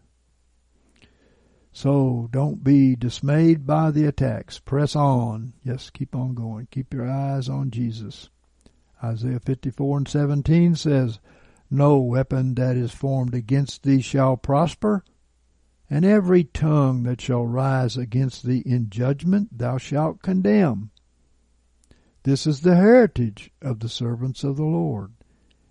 So 1.74 2.28
don't 2.32 2.64
be 2.64 2.96
dismayed 2.96 3.66
by 3.66 3.92
the 3.92 4.06
attacks. 4.06 4.60
Press 4.60 4.96
on. 4.96 5.54
Yes, 5.64 5.90
keep 5.90 6.16
on 6.16 6.34
going. 6.34 6.68
Keep 6.70 6.94
your 6.94 7.10
eyes 7.10 7.48
on 7.48 7.72
Jesus. 7.72 8.30
Isaiah 9.04 9.40
54 9.40 9.98
and 10.00 10.08
17 10.08 10.76
says, 10.76 11.20
No 11.70 11.98
weapon 11.98 12.56
that 12.56 12.76
is 12.76 12.92
formed 12.92 13.34
against 13.34 13.84
thee 13.84 14.02
shall 14.02 14.38
prosper, 14.38 15.04
and 15.90 16.06
every 16.06 16.44
tongue 16.44 17.04
that 17.04 17.22
shall 17.22 17.46
rise 17.46 17.98
against 17.98 18.46
thee 18.46 18.64
in 18.66 18.90
judgment 18.90 19.58
thou 19.58 19.78
shalt 19.78 20.22
condemn. 20.22 20.92
This 22.24 22.46
is 22.46 22.62
the 22.62 22.76
heritage 22.76 23.52
of 23.62 23.80
the 23.80 23.90
servants 23.90 24.44
of 24.44 24.56
the 24.58 24.64
Lord, 24.64 25.14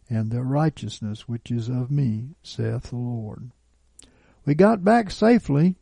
and 0.08 0.30
their 0.30 0.42
righteousness 0.42 1.28
which 1.28 1.50
is 1.50 1.68
of 1.68 1.90
me, 1.90 2.34
saith 2.42 2.90
the 2.90 2.96
Lord. 2.96 3.52
We 4.44 4.54
got 4.56 4.82
back 4.82 5.10
safely, 5.10 5.76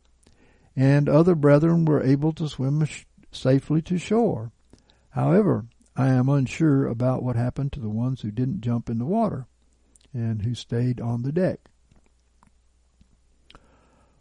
and 0.75 1.09
other 1.09 1.35
brethren 1.35 1.85
were 1.85 2.03
able 2.03 2.31
to 2.33 2.47
swim 2.47 2.87
safely 3.31 3.81
to 3.83 3.97
shore. 3.97 4.51
However, 5.11 5.65
I 5.95 6.09
am 6.09 6.29
unsure 6.29 6.87
about 6.87 7.23
what 7.23 7.35
happened 7.35 7.73
to 7.73 7.79
the 7.79 7.89
ones 7.89 8.21
who 8.21 8.31
didn't 8.31 8.61
jump 8.61 8.89
in 8.89 8.99
the 8.99 9.05
water 9.05 9.47
and 10.13 10.41
who 10.41 10.53
stayed 10.53 11.01
on 11.01 11.23
the 11.23 11.31
deck. 11.31 11.59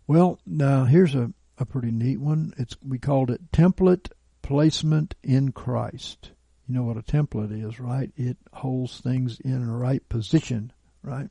Well, 0.07 0.41
now 0.47 0.85
here's 0.85 1.15
a, 1.15 1.33
a 1.59 1.67
pretty 1.67 1.91
neat 1.91 2.19
one. 2.19 2.55
It's 2.57 2.77
we 2.83 2.99
called 2.99 3.31
it 3.31 3.53
template 3.53 4.11
placement 4.43 5.15
in 5.23 5.53
Christ. 5.53 6.33
You 6.67 6.75
know 6.75 6.83
what 6.83 6.97
a 6.97 7.03
template 7.03 7.53
is, 7.53 7.79
right? 7.79 8.11
It 8.17 8.39
holds 8.53 9.01
things 9.01 9.39
in 9.41 9.67
the 9.67 9.73
right 9.73 10.07
position, 10.09 10.73
right? 11.03 11.29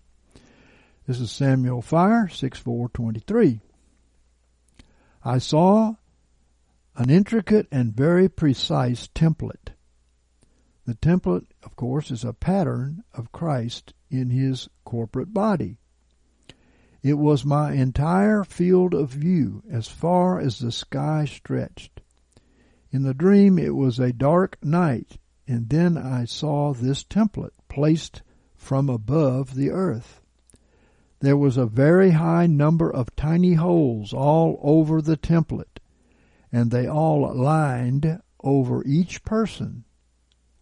This 1.08 1.20
is 1.20 1.32
Samuel 1.32 1.82
Fire, 1.82 2.28
6423. 2.28 3.62
I 5.28 5.40
saw 5.40 5.96
an 6.96 7.10
intricate 7.10 7.68
and 7.70 7.94
very 7.94 8.30
precise 8.30 9.10
template. 9.10 9.74
The 10.86 10.96
template, 10.96 11.48
of 11.64 11.76
course, 11.76 12.12
is 12.12 12.24
a 12.24 12.32
pattern 12.32 13.04
of 13.14 13.34
Christ 13.34 13.94
in 14.10 14.30
his 14.30 14.70
corporate 14.86 15.34
body. 15.34 15.80
It 17.04 17.16
was 17.16 17.44
my 17.44 17.74
entire 17.74 18.46
field 18.46 18.94
of 18.94 19.10
view 19.10 19.64
as 19.70 19.90
far 19.90 20.40
as 20.40 20.60
the 20.60 20.72
sky 20.72 21.26
stretched. 21.26 22.00
In 22.90 23.04
the 23.04 23.14
dream, 23.14 23.60
it 23.60 23.76
was 23.76 24.00
a 24.00 24.14
dark 24.14 24.58
night 24.64 25.18
and 25.46 25.68
then 25.68 25.98
I 25.98 26.24
saw 26.24 26.74
this 26.74 27.04
template 27.04 27.52
placed 27.68 28.22
from 28.56 28.90
above 28.90 29.56
the 29.56 29.72
earth. 29.72 30.22
There 31.20 31.38
was 31.38 31.58
a 31.58 31.66
very 31.66 32.12
high 32.12 32.48
number 32.48 32.92
of 32.92 33.16
tiny 33.16 33.54
holes 33.54 34.14
all 34.14 34.60
over 34.62 35.02
the 35.02 35.18
template, 35.18 35.80
and 36.52 36.70
they 36.70 36.88
all 36.88 37.34
lined 37.34 38.22
over 38.44 38.84
each 38.86 39.24
person. 39.24 39.84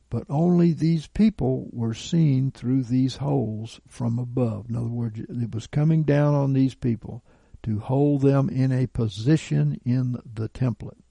But 0.09 0.25
only 0.29 0.71
these 0.71 1.07
people 1.07 1.67
were 1.71 1.93
seen 1.93 2.51
through 2.51 2.83
these 2.83 3.17
holes 3.17 3.81
from 3.87 4.17
above. 4.17 4.69
In 4.69 4.75
other 4.75 4.87
words, 4.87 5.19
it 5.19 5.53
was 5.53 5.67
coming 5.67 6.03
down 6.03 6.33
on 6.33 6.53
these 6.53 6.75
people 6.75 7.23
to 7.63 7.79
hold 7.79 8.21
them 8.21 8.47
in 8.47 8.71
a 8.71 8.87
position 8.87 9.81
in 9.83 10.17
the 10.33 10.47
template. 10.47 11.01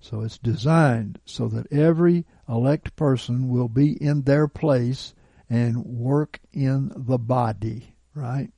So 0.00 0.22
it's 0.22 0.38
designed 0.38 1.18
so 1.24 1.48
that 1.48 1.72
every 1.72 2.24
elect 2.48 2.94
person 2.96 3.48
will 3.48 3.68
be 3.68 3.92
in 4.02 4.22
their 4.22 4.48
place 4.48 5.14
and 5.50 5.84
work 5.84 6.40
in 6.52 6.92
the 6.94 7.18
body, 7.18 7.93
right? 8.14 8.50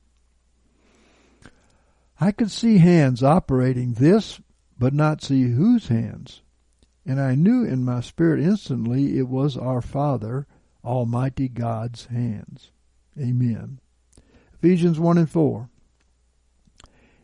I 2.19 2.31
could 2.31 2.51
see 2.51 2.77
hands 2.77 3.23
operating 3.23 3.93
this, 3.93 4.39
but 4.77 4.93
not 4.93 5.21
see 5.21 5.51
whose 5.51 5.87
hands. 5.87 6.41
And 7.05 7.21
I 7.21 7.35
knew 7.35 7.63
in 7.63 7.85
my 7.85 8.01
spirit 8.01 8.39
instantly 8.39 9.17
it 9.17 9.27
was 9.27 9.55
our 9.55 9.81
Father, 9.81 10.47
Almighty 10.83 11.47
God's 11.47 12.05
hands. 12.05 12.71
Amen. 13.19 13.79
Ephesians 14.53 14.99
1 14.99 15.17
and 15.17 15.29
4 15.29 15.69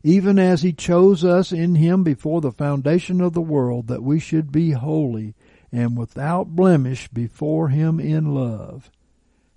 even 0.04 0.38
as 0.38 0.62
he 0.62 0.74
chose 0.74 1.24
us 1.24 1.54
in 1.54 1.76
him 1.76 2.04
before 2.04 2.42
the 2.42 2.52
foundation 2.52 3.22
of 3.22 3.34
the 3.34 3.42
world, 3.42 3.88
that 3.88 4.04
we 4.04 4.20
should 4.20 4.52
be 4.52 4.72
holy 4.72 5.34
and 5.72 5.98
without 5.98 6.56
blemish 6.56 7.08
before 7.08 7.70
him 7.70 8.00
in 8.00 8.36
love, 8.36 8.92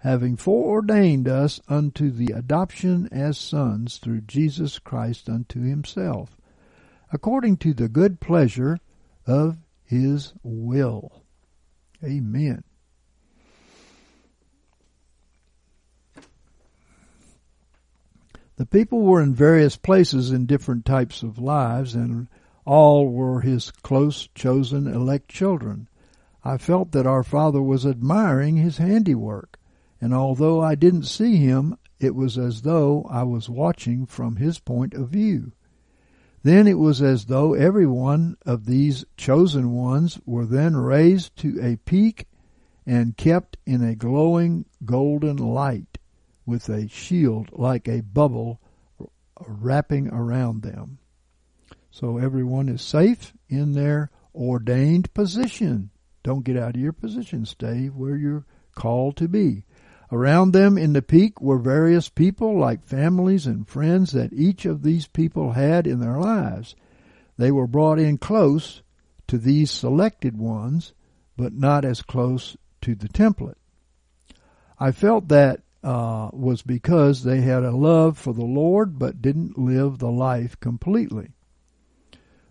having 0.07 0.36
foreordained 0.36 1.26
us 1.26 1.61
unto 1.68 2.12
the 2.12 2.32
adoption 2.32 3.09
as 3.11 3.36
sons 3.36 3.98
through 3.98 4.20
Jesus 4.20 4.78
Christ 4.78 5.28
unto 5.28 5.61
himself, 5.61 6.36
according 7.12 7.57
to 7.57 7.74
the 7.74 7.88
good 7.88 8.20
pleasure 8.20 8.78
of 9.26 9.57
his 9.82 10.32
will. 10.44 11.24
Amen. 12.04 12.62
The 18.54 18.66
people 18.66 19.00
were 19.00 19.20
in 19.20 19.34
various 19.34 19.76
places 19.76 20.30
in 20.30 20.46
different 20.46 20.84
types 20.84 21.24
of 21.24 21.40
lives, 21.40 21.96
and 21.96 22.28
all 22.64 23.09
were 23.09 23.40
his 23.40 23.72
close, 23.72 24.28
chosen, 24.36 24.86
elect 24.86 25.26
children. 25.28 25.88
I 26.44 26.59
felt 26.59 26.92
that 26.92 27.09
our 27.09 27.24
Father 27.24 27.61
was 27.61 27.84
admiring 27.84 28.54
his 28.54 28.78
handiwork, 28.78 29.55
and 30.01 30.12
although 30.12 30.61
I 30.61 30.74
didn't 30.74 31.05
see 31.05 31.36
him, 31.36 31.78
it 31.99 32.14
was 32.14 32.36
as 32.36 32.62
though 32.62 33.07
I 33.11 33.22
was 33.22 33.49
watching 33.49 34.07
from 34.07 34.36
his 34.36 34.59
point 34.59 34.94
of 34.94 35.09
view. 35.09 35.53
Then 36.42 36.66
it 36.66 36.78
was 36.78 37.03
as 37.03 37.24
though 37.24 37.55
every 37.55 37.86
one 37.86 38.36
of 38.44 38.66
these 38.66 39.05
chosen 39.16 39.72
ones 39.72 40.20
were 40.26 40.47
then 40.47 40.76
raised 40.76 41.34
to 41.38 41.59
a 41.61 41.76
peak 41.76 42.26
and 42.86 43.16
kept 43.16 43.57
in 43.66 43.82
a 43.82 43.97
glowing 43.97 44.64
golden 44.84 45.36
light 45.36 45.99
with 46.44 46.68
a 46.68 46.88
shield 46.88 47.49
like 47.53 47.88
a 47.88 48.03
bubble 48.03 48.61
wrapping 49.44 50.09
around 50.09 50.62
them. 50.62 50.99
So 51.90 52.18
everyone 52.18 52.68
is 52.68 52.82
safe 52.82 53.32
in 53.49 53.72
their 53.72 54.11
ordained 54.34 55.12
position. 55.14 55.90
Don't 56.22 56.44
get 56.44 56.57
out 56.57 56.76
of 56.76 56.80
your 56.80 56.92
position. 56.92 57.44
Stay 57.47 57.86
where 57.86 58.16
you're 58.16 58.44
called 58.74 59.16
to 59.16 59.28
be. 59.28 59.64
Around 60.12 60.52
them 60.52 60.78
in 60.78 60.92
the 60.92 61.02
peak 61.02 61.40
were 61.40 61.59
various 61.59 62.09
people 62.09 62.59
like 62.59 62.84
families 62.84 63.46
and 63.46 63.66
friends 63.66 64.12
that 64.12 64.32
each 64.32 64.64
of 64.64 64.82
these 64.82 65.09
people 65.09 65.52
had 65.52 65.86
in 65.86 65.98
their 65.98 66.18
lives. 66.18 66.76
They 67.36 67.50
were 67.50 67.66
brought 67.66 67.98
in 67.98 68.18
close 68.18 68.82
to 69.26 69.38
these 69.38 69.70
selected 69.70 70.38
ones, 70.38 70.94
but 71.36 71.52
not 71.52 71.84
as 71.84 72.02
close 72.02 72.57
to 72.82 72.94
the 72.94 73.09
template. 73.09 73.57
I 74.78 74.92
felt 74.92 75.28
that 75.28 75.62
uh, 75.82 76.30
was 76.32 76.62
because 76.62 77.22
they 77.22 77.40
had 77.40 77.62
a 77.62 77.76
love 77.76 78.18
for 78.18 78.32
the 78.32 78.44
Lord 78.44 78.98
but 78.98 79.22
didn't 79.22 79.59
live 79.59 79.98
the 79.98 80.11
life 80.11 80.59
completely. 80.61 81.32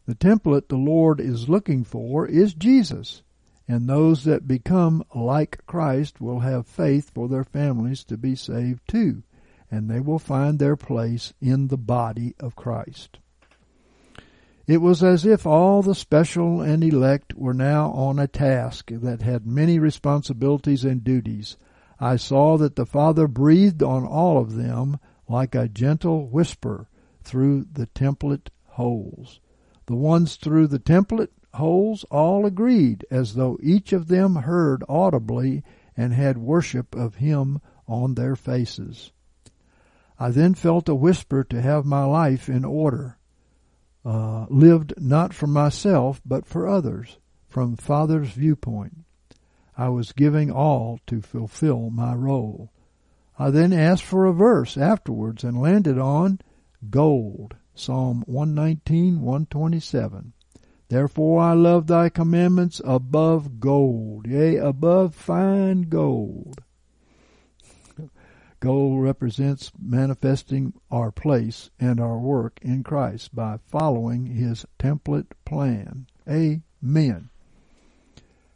The 0.06 0.16
template 0.16 0.68
the 0.68 0.78
Lord 0.78 1.20
is 1.20 1.50
looking 1.50 1.84
for 1.84 2.28
is 2.28 2.54
Jesus, 2.54 3.24
and 3.68 3.88
those 3.88 4.24
that 4.24 4.48
become 4.48 5.04
like 5.14 5.66
Christ 5.66 6.22
will 6.22 6.42
have 6.42 6.68
faith 6.68 7.12
for 7.14 7.28
their 7.28 7.44
families 7.44 8.04
to 8.06 8.18
be 8.18 8.36
saved 8.36 8.82
too, 8.88 9.24
and 9.72 9.90
they 9.90 10.00
will 10.00 10.20
find 10.20 10.60
their 10.60 10.76
place 10.76 11.34
in 11.42 11.68
the 11.68 11.78
body 11.78 12.36
of 12.40 12.56
Christ. 12.56 13.20
It 14.68 14.82
was 14.82 15.04
as 15.04 15.26
if 15.26 15.46
all 15.46 15.84
the 15.84 15.94
special 15.94 16.62
and 16.62 16.84
elect 16.84 17.36
were 17.36 17.54
now 17.54 17.92
on 17.92 18.18
a 18.18 18.28
task 18.28 18.90
that 18.92 19.22
had 19.22 19.46
many 19.46 19.78
responsibilities 19.78 20.84
and 20.84 21.04
duties. 21.04 21.58
I 22.00 22.16
saw 22.16 22.58
that 22.58 22.76
the 22.76 22.86
Father 22.86 23.28
breathed 23.28 23.84
on 23.84 24.06
all 24.06 24.40
of 24.40 24.56
them 24.56 25.00
like 25.28 25.54
a 25.54 25.68
gentle 25.68 26.28
whisper 26.28 26.88
through 27.24 27.66
the 27.72 27.88
template 27.88 28.50
holes. 28.70 29.40
The 29.86 29.96
ones 29.96 30.36
through 30.36 30.68
the 30.68 30.80
template 30.80 31.30
holes 31.56 32.04
all 32.06 32.46
agreed 32.46 33.06
as 33.12 33.34
though 33.34 33.58
each 33.62 33.94
of 33.94 34.08
them 34.08 34.36
heard 34.36 34.84
audibly 34.88 35.64
and 35.98 36.14
had 36.14 36.38
worship 36.38 36.96
of 36.96 37.16
Him 37.16 37.60
on 37.88 38.16
their 38.16 38.36
faces. 38.36 39.12
I 40.20 40.32
then 40.32 40.54
felt 40.54 40.90
a 40.90 40.96
whisper 40.96 41.44
to 41.44 41.62
have 41.62 41.86
my 41.86 42.06
life 42.06 42.48
in 42.48 42.64
order 42.64 43.18
uh, 44.06 44.46
lived 44.50 44.94
not 44.98 45.34
for 45.34 45.48
myself, 45.48 46.22
but 46.24 46.46
for 46.46 46.68
others, 46.68 47.18
from 47.48 47.76
Father's 47.76 48.30
viewpoint. 48.30 49.00
I 49.76 49.90
was 49.90 50.12
giving 50.12 50.52
all 50.52 51.00
to 51.08 51.22
fulfill 51.22 51.90
my 51.90 52.14
role. 52.14 52.72
I 53.38 53.50
then 53.50 53.74
asked 53.74 54.04
for 54.04 54.26
a 54.26 54.34
verse 54.34 54.78
afterwards 54.78 55.44
and 55.44 55.60
landed 55.60 55.98
on 55.98 56.40
gold, 56.90 57.56
Psalm 57.74 58.24
119, 58.28 59.22
127. 59.22 60.34
Therefore 60.88 61.42
I 61.42 61.54
love 61.54 61.88
thy 61.88 62.10
commandments 62.10 62.82
above 62.86 63.60
gold, 63.60 64.28
yea, 64.28 64.58
above 64.58 65.16
fine 65.16 65.84
gold. 65.84 66.62
Gold 68.60 69.04
represents 69.04 69.72
manifesting 69.80 70.74
our 70.90 71.12
place 71.12 71.70
and 71.80 72.00
our 72.00 72.18
work 72.18 72.60
in 72.62 72.84
Christ 72.84 73.36
by 73.36 73.60
following 73.66 74.28
His 74.28 74.66
template 74.80 75.32
plan. 75.44 76.08
Amen. 76.28 77.30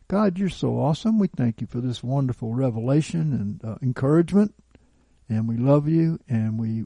God, 0.08 0.40
you're 0.40 0.50
so 0.50 0.80
awesome. 0.80 1.20
We 1.20 1.28
thank 1.28 1.62
you 1.62 1.68
for 1.68 1.82
this 1.82 2.02
wonderful 2.02 2.56
revelation 2.56 3.34
and 3.34 3.64
uh, 3.64 3.78
encouragement. 3.84 4.56
And 5.30 5.48
we 5.48 5.58
love 5.58 5.88
you 5.88 6.20
and 6.28 6.58
we 6.58 6.86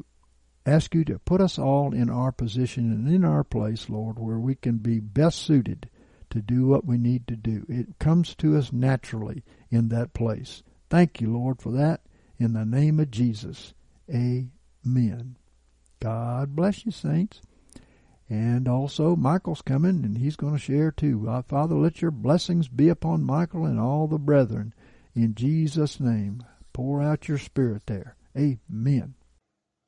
ask 0.65 0.95
you 0.95 1.03
to 1.05 1.19
put 1.19 1.41
us 1.41 1.59
all 1.59 1.93
in 1.93 2.09
our 2.09 2.31
position 2.31 2.91
and 2.91 3.07
in 3.07 3.25
our 3.25 3.43
place, 3.43 3.89
Lord, 3.89 4.17
where 4.19 4.39
we 4.39 4.55
can 4.55 4.77
be 4.77 4.99
best 4.99 5.39
suited 5.39 5.89
to 6.29 6.41
do 6.41 6.65
what 6.65 6.85
we 6.85 6.97
need 6.97 7.27
to 7.27 7.35
do. 7.35 7.65
It 7.69 7.99
comes 7.99 8.35
to 8.35 8.57
us 8.57 8.71
naturally 8.73 9.43
in 9.69 9.89
that 9.89 10.13
place. 10.13 10.63
Thank 10.89 11.21
you, 11.21 11.31
Lord, 11.31 11.61
for 11.61 11.71
that. 11.71 12.01
In 12.37 12.53
the 12.53 12.65
name 12.65 12.99
of 12.99 13.11
Jesus. 13.11 13.73
Amen. 14.09 15.37
God 15.99 16.55
bless 16.55 16.85
you, 16.85 16.91
saints. 16.91 17.41
And 18.29 18.67
also, 18.67 19.15
Michael's 19.15 19.61
coming 19.61 20.03
and 20.03 20.17
he's 20.17 20.35
going 20.35 20.53
to 20.53 20.59
share 20.59 20.91
too. 20.91 21.29
Uh, 21.29 21.41
Father, 21.43 21.75
let 21.75 22.01
your 22.01 22.11
blessings 22.11 22.67
be 22.67 22.89
upon 22.89 23.23
Michael 23.23 23.65
and 23.65 23.79
all 23.79 24.07
the 24.07 24.17
brethren. 24.17 24.73
In 25.13 25.35
Jesus' 25.35 25.99
name, 25.99 26.43
pour 26.73 27.01
out 27.01 27.27
your 27.27 27.37
spirit 27.37 27.83
there. 27.85 28.15
Amen. 28.35 29.13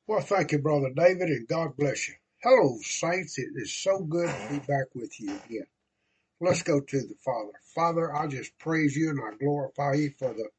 Well, 0.06 0.20
thank 0.20 0.52
you, 0.52 0.58
Brother 0.58 0.90
David, 0.94 1.30
and 1.30 1.48
God 1.48 1.78
bless 1.78 2.10
you. 2.10 2.16
Hello, 2.42 2.76
saints. 2.82 3.38
It 3.38 3.48
is 3.56 3.74
so 3.74 4.00
good 4.00 4.28
to 4.28 4.48
be 4.50 4.58
back 4.60 4.94
with 4.94 5.18
you 5.18 5.30
again. 5.46 5.66
Let's 6.40 6.62
go 6.62 6.80
to 6.80 6.98
the 7.00 7.14
Father. 7.24 7.52
Father, 7.74 8.14
I 8.16 8.26
just 8.28 8.58
praise 8.58 8.96
you 8.96 9.10
and 9.10 9.20
I 9.20 9.36
glorify 9.38 9.94
you 9.94 10.12
for 10.18 10.34
the 10.34 10.50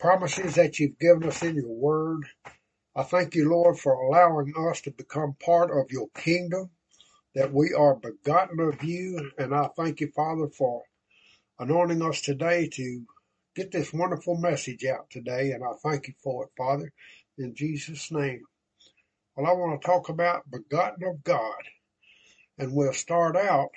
promises 0.00 0.56
that 0.56 0.78
you've 0.80 0.98
given 0.98 1.24
us 1.24 1.42
in 1.42 1.56
your 1.56 1.68
word. 1.74 2.24
I 2.96 3.04
thank 3.04 3.34
you, 3.34 3.50
Lord, 3.50 3.78
for 3.78 3.94
allowing 3.94 4.52
us 4.70 4.82
to 4.82 4.92
become 4.92 5.36
part 5.44 5.70
of 5.70 5.92
your 5.92 6.08
kingdom, 6.16 6.70
that 7.34 7.52
we 7.52 7.74
are 7.74 7.96
begotten 7.96 8.60
of 8.60 8.84
you. 8.84 9.32
And 9.38 9.54
I 9.54 9.68
thank 9.76 10.00
you, 10.00 10.12
Father, 10.16 10.48
for 10.48 10.82
anointing 11.60 12.02
us 12.02 12.20
today 12.22 12.68
to 12.68 13.04
get 13.56 13.72
this 13.72 13.92
wonderful 13.94 14.36
message 14.38 14.84
out 14.86 15.10
today. 15.10 15.52
And 15.52 15.64
I 15.64 15.72
thank 15.82 16.08
you 16.08 16.14
for 16.22 16.44
it, 16.46 16.50
Father, 16.58 16.92
in 17.38 17.54
Jesus' 17.54 18.10
name. 18.10 18.42
Well, 19.36 19.46
I 19.46 19.52
want 19.52 19.80
to 19.80 19.86
talk 19.86 20.08
about 20.08 20.50
begotten 20.50 21.04
of 21.04 21.24
God. 21.24 21.62
And 22.58 22.74
we'll 22.74 22.92
start 22.92 23.36
out 23.36 23.72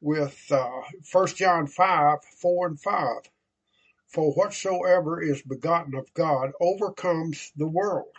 with 0.00 0.50
uh, 0.50 0.82
1 1.10 1.26
John 1.28 1.66
5, 1.66 2.18
4 2.40 2.66
and 2.66 2.80
5. 2.80 3.16
For 4.08 4.32
whatsoever 4.32 5.22
is 5.22 5.42
begotten 5.42 5.94
of 5.94 6.12
God 6.14 6.52
overcomes 6.60 7.52
the 7.56 7.68
world. 7.68 8.14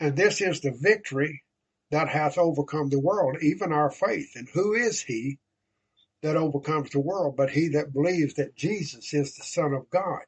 And 0.00 0.16
this 0.16 0.40
is 0.40 0.60
the 0.60 0.72
victory 0.72 1.42
that 1.90 2.08
hath 2.08 2.38
overcome 2.38 2.88
the 2.88 3.00
world, 3.00 3.36
even 3.42 3.72
our 3.72 3.90
faith. 3.90 4.32
And 4.36 4.48
who 4.48 4.72
is 4.74 5.02
he 5.02 5.38
that 6.22 6.36
overcomes 6.36 6.90
the 6.90 7.00
world 7.00 7.36
but 7.36 7.50
he 7.50 7.68
that 7.68 7.92
believes 7.92 8.34
that 8.34 8.56
Jesus 8.56 9.12
is 9.12 9.34
the 9.34 9.44
Son 9.44 9.74
of 9.74 9.90
God? 9.90 10.22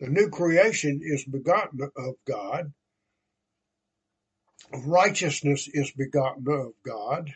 The 0.00 0.08
new 0.08 0.28
creation 0.28 1.00
is 1.02 1.24
begotten 1.24 1.80
of 1.96 2.14
God. 2.26 2.72
Righteousness 4.72 5.68
is 5.72 5.92
begotten 5.92 6.44
of 6.48 6.72
God. 6.84 7.32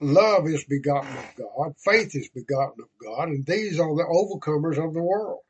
Love 0.00 0.46
is 0.46 0.64
begotten 0.64 1.16
of 1.16 1.34
God. 1.36 1.74
Faith 1.78 2.14
is 2.14 2.28
begotten 2.28 2.82
of 2.82 2.88
God. 3.02 3.28
And 3.28 3.44
these 3.44 3.78
are 3.78 3.94
the 3.94 4.04
overcomers 4.04 4.82
of 4.82 4.94
the 4.94 5.02
world. 5.02 5.40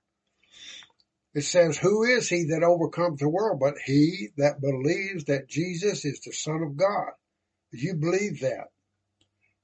It 1.35 1.43
says, 1.43 1.77
who 1.77 2.05
is 2.05 2.29
he 2.29 2.45
that 2.45 2.65
overcomes 2.65 3.21
the 3.21 3.29
world 3.29 3.61
but 3.61 3.75
he 3.85 4.31
that 4.39 4.61
believes 4.61 5.25
that 5.25 5.49
Jesus 5.49 6.05
is 6.05 6.21
the 6.21 6.33
son 6.33 6.63
of 6.63 6.77
God? 6.77 7.13
You 7.71 7.95
believe 7.95 8.41
that, 8.41 8.69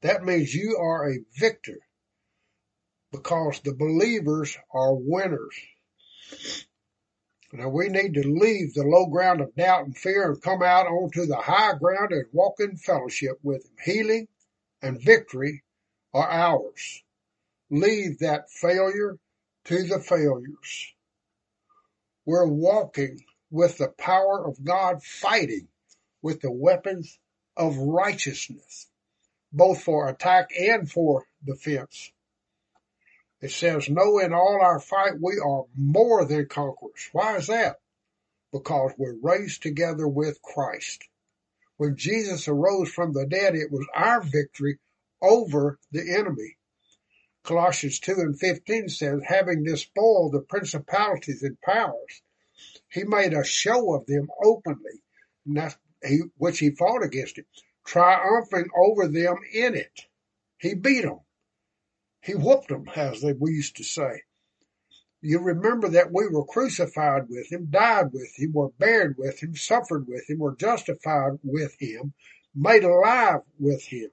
that 0.03 0.23
means 0.23 0.55
you 0.55 0.77
are 0.79 1.11
a 1.11 1.25
victor 1.37 1.79
because 3.15 3.61
the 3.61 3.75
believers 3.75 4.57
are 4.73 4.95
winners. 4.95 5.55
Now 7.53 7.69
we 7.69 7.89
need 7.89 8.15
to 8.15 8.29
leave 8.29 8.75
the 8.75 8.83
low 8.83 9.07
ground 9.07 9.41
of 9.41 9.55
doubt 9.55 9.85
and 9.85 9.97
fear 9.97 10.33
and 10.33 10.43
come 10.43 10.63
out 10.63 10.87
onto 10.87 11.27
the 11.27 11.37
high 11.37 11.75
ground 11.75 12.11
and 12.11 12.25
walk 12.33 12.55
in 12.59 12.77
fellowship 12.77 13.39
with 13.43 13.65
him. 13.65 13.71
Healing, 13.85 14.29
and 14.83 15.01
victory 15.01 15.63
are 16.13 16.29
ours. 16.29 17.05
Leave 17.71 18.19
that 18.19 18.51
failure 18.51 19.19
to 19.67 19.83
the 19.85 20.01
failures. 20.01 20.93
We're 22.27 22.47
walking 22.47 23.25
with 23.51 23.79
the 23.79 23.89
power 23.89 24.45
of 24.47 24.65
God 24.65 25.03
fighting 25.03 25.69
with 26.21 26.41
the 26.41 26.51
weapons 26.51 27.19
of 27.57 27.77
righteousness, 27.77 28.89
both 29.53 29.83
for 29.83 30.09
attack 30.09 30.51
and 30.59 30.91
for 30.91 31.25
defense. 31.45 32.11
It 33.45 33.51
says, 33.51 33.91
no, 33.91 34.21
in 34.21 34.33
all 34.33 34.59
our 34.63 34.81
fight, 34.81 35.21
we 35.21 35.35
are 35.39 35.65
more 35.77 36.25
than 36.25 36.47
conquerors. 36.49 37.11
Why 37.13 37.37
is 37.37 37.49
that? 37.49 37.77
Because 38.51 38.93
we're 38.97 39.19
raised 39.21 39.63
together 39.63 40.09
with 40.09 40.41
Christ. 40.41 41.05
When 41.77 41.95
Jesus 41.95 42.49
arose 42.49 42.91
from 42.91 43.13
the 43.13 43.27
dead, 43.27 43.55
it 43.55 43.71
was 43.71 43.87
our 43.95 44.23
victory 44.23 44.79
over 45.21 45.79
the 45.93 46.17
enemy. 46.19 46.57
Colossians 47.43 48.01
2 48.01 48.13
and 48.13 48.41
15 48.41 48.89
says, 48.89 49.21
having 49.23 49.63
despoiled 49.63 50.33
the 50.33 50.41
principalities 50.41 51.43
and 51.43 51.61
powers, 51.61 52.23
he 52.89 53.05
made 53.05 53.35
a 53.35 53.45
show 53.45 53.95
of 53.95 54.07
them 54.07 54.29
openly, 54.43 55.03
he, 56.03 56.23
which 56.39 56.61
he 56.61 56.71
fought 56.71 57.05
against 57.05 57.37
it, 57.37 57.45
triumphing 57.85 58.71
over 58.75 59.07
them 59.07 59.37
in 59.53 59.75
it. 59.75 60.01
He 60.57 60.73
beat 60.73 61.03
them. 61.03 61.21
He 62.25 62.35
whooped 62.35 62.69
them, 62.69 62.89
as 62.97 63.21
they, 63.21 63.35
we 63.35 63.53
used 63.53 63.77
to 63.77 63.85
say. 63.85 64.23
You 65.21 65.41
remember 65.41 65.89
that 65.91 66.11
we 66.11 66.27
were 66.29 66.47
crucified 66.47 67.29
with 67.29 67.53
him, 67.53 67.67
died 67.71 68.13
with 68.13 68.33
him, 68.39 68.53
were 68.53 68.71
buried 68.79 69.17
with 69.19 69.43
him, 69.43 69.55
suffered 69.55 70.07
with 70.09 70.29
him, 70.29 70.39
were 70.39 70.57
justified 70.57 71.39
with 71.43 71.77
him, 71.79 72.15
made 72.55 72.85
alive 72.85 73.41
with 73.59 73.85
him. 73.85 74.11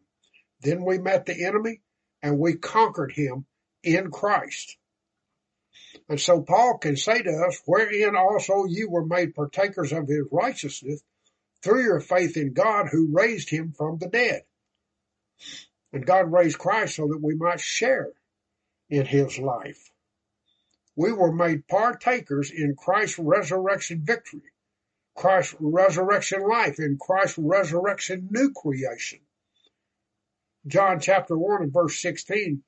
Then 0.59 0.83
we 0.83 0.97
met 0.97 1.25
the 1.25 1.45
enemy 1.45 1.81
and 2.21 2.37
we 2.37 2.55
conquered 2.55 3.13
him 3.13 3.45
in 3.81 4.11
Christ. 4.11 4.77
And 6.09 6.19
so 6.19 6.41
Paul 6.41 6.79
can 6.79 6.97
say 6.97 7.21
to 7.21 7.31
us, 7.47 7.61
wherein 7.65 8.15
also 8.17 8.65
you 8.65 8.89
were 8.89 9.05
made 9.05 9.35
partakers 9.35 9.93
of 9.93 10.07
his 10.07 10.27
righteousness 10.31 11.01
through 11.63 11.83
your 11.83 12.01
faith 12.01 12.35
in 12.35 12.53
God 12.53 12.87
who 12.91 13.13
raised 13.13 13.49
him 13.49 13.71
from 13.71 13.99
the 13.99 14.07
dead. 14.07 14.43
And 15.93 16.05
God 16.05 16.31
raised 16.31 16.57
Christ 16.57 16.95
so 16.95 17.07
that 17.07 17.21
we 17.21 17.35
might 17.35 17.59
share 17.59 18.11
in 18.89 19.05
his 19.05 19.37
life. 19.37 19.91
We 20.95 21.11
were 21.13 21.31
made 21.31 21.67
partakers 21.67 22.51
in 22.51 22.75
Christ's 22.75 23.19
resurrection 23.19 24.03
victory, 24.03 24.51
Christ's 25.15 25.55
resurrection 25.59 26.41
life, 26.47 26.79
in 26.79 26.97
Christ's 26.99 27.37
resurrection 27.37 28.27
new 28.31 28.51
creation. 28.51 29.19
John 30.67 30.99
chapter 30.99 31.37
1 31.37 31.63
and 31.63 31.73
verse 31.73 31.99
16, 32.01 32.63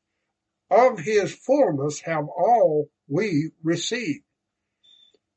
of 0.72 1.00
his 1.00 1.34
fullness 1.36 2.00
have 2.02 2.28
all 2.28 2.90
we 3.08 3.52
received. 3.62 4.24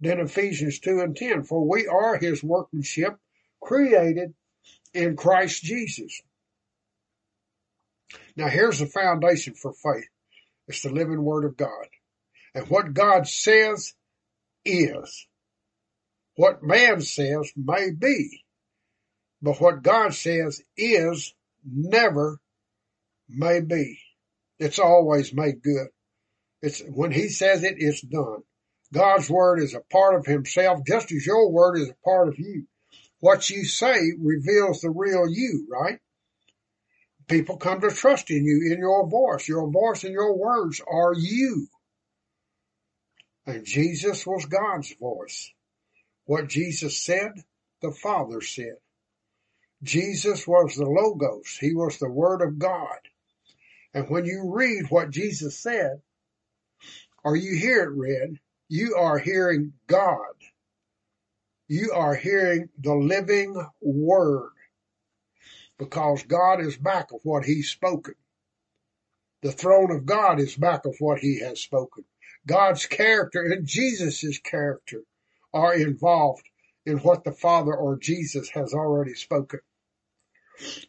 Then 0.00 0.20
Ephesians 0.20 0.78
2 0.80 1.00
and 1.00 1.16
10, 1.16 1.44
for 1.44 1.66
we 1.66 1.86
are 1.86 2.16
his 2.16 2.42
workmanship 2.42 3.18
created 3.60 4.34
in 4.94 5.16
Christ 5.16 5.62
Jesus. 5.62 6.22
Now 8.36 8.48
here's 8.48 8.78
the 8.78 8.86
foundation 8.86 9.54
for 9.54 9.72
faith. 9.72 10.08
It's 10.68 10.82
the 10.82 10.90
living 10.90 11.22
word 11.22 11.44
of 11.44 11.56
God. 11.56 11.86
And 12.54 12.68
what 12.68 12.94
God 12.94 13.26
says 13.26 13.94
is. 14.64 15.26
What 16.36 16.62
man 16.62 17.00
says 17.00 17.52
may 17.56 17.90
be. 17.90 18.44
But 19.42 19.60
what 19.60 19.82
God 19.82 20.14
says 20.14 20.62
is 20.76 21.34
never 21.64 22.40
may 23.28 23.60
be. 23.60 23.98
It's 24.58 24.78
always 24.78 25.34
made 25.34 25.62
good. 25.62 25.88
It's 26.62 26.82
when 26.88 27.12
he 27.12 27.28
says 27.28 27.62
it, 27.62 27.76
it's 27.78 28.00
done. 28.00 28.42
God's 28.92 29.28
word 29.28 29.60
is 29.60 29.74
a 29.74 29.80
part 29.80 30.14
of 30.14 30.26
himself, 30.26 30.80
just 30.86 31.12
as 31.12 31.26
your 31.26 31.50
word 31.50 31.78
is 31.78 31.90
a 31.90 32.04
part 32.04 32.28
of 32.28 32.38
you. 32.38 32.66
What 33.20 33.50
you 33.50 33.64
say 33.64 33.98
reveals 34.18 34.80
the 34.80 34.90
real 34.90 35.28
you, 35.28 35.66
right? 35.70 35.98
People 37.28 37.56
come 37.56 37.80
to 37.80 37.90
trust 37.90 38.30
in 38.30 38.44
you, 38.44 38.72
in 38.72 38.78
your 38.78 39.08
voice. 39.08 39.48
Your 39.48 39.70
voice 39.70 40.04
and 40.04 40.12
your 40.12 40.36
words 40.36 40.80
are 40.86 41.14
you. 41.14 41.66
And 43.46 43.64
Jesus 43.64 44.26
was 44.26 44.46
God's 44.46 44.92
voice. 44.94 45.52
What 46.24 46.48
Jesus 46.48 47.02
said, 47.02 47.32
the 47.82 47.92
Father 47.92 48.40
said. 48.40 48.76
Jesus 49.82 50.46
was 50.46 50.74
the 50.74 50.86
Logos. 50.86 51.56
He 51.60 51.74
was 51.74 51.98
the 51.98 52.10
Word 52.10 52.42
of 52.42 52.58
God. 52.58 52.98
And 53.94 54.08
when 54.08 54.24
you 54.24 54.52
read 54.52 54.86
what 54.88 55.10
Jesus 55.10 55.58
said, 55.58 56.00
or 57.24 57.36
you 57.36 57.56
hear 57.56 57.82
it 57.84 57.90
read, 57.90 58.38
you 58.68 58.96
are 58.96 59.18
hearing 59.18 59.72
God. 59.86 60.34
You 61.68 61.92
are 61.94 62.14
hearing 62.14 62.68
the 62.78 62.94
living 62.94 63.54
Word. 63.80 64.50
Because 65.78 66.22
God 66.22 66.60
is 66.60 66.76
back 66.76 67.12
of 67.12 67.20
what 67.22 67.44
He's 67.44 67.70
spoken. 67.70 68.14
The 69.42 69.52
throne 69.52 69.90
of 69.90 70.06
God 70.06 70.40
is 70.40 70.56
back 70.56 70.86
of 70.86 70.96
what 70.98 71.20
He 71.20 71.40
has 71.40 71.60
spoken. 71.60 72.04
God's 72.46 72.86
character 72.86 73.42
and 73.42 73.66
Jesus' 73.66 74.38
character 74.38 75.02
are 75.52 75.74
involved 75.74 76.48
in 76.84 76.98
what 76.98 77.24
the 77.24 77.32
Father 77.32 77.74
or 77.74 77.98
Jesus 77.98 78.48
has 78.50 78.72
already 78.72 79.14
spoken. 79.14 79.60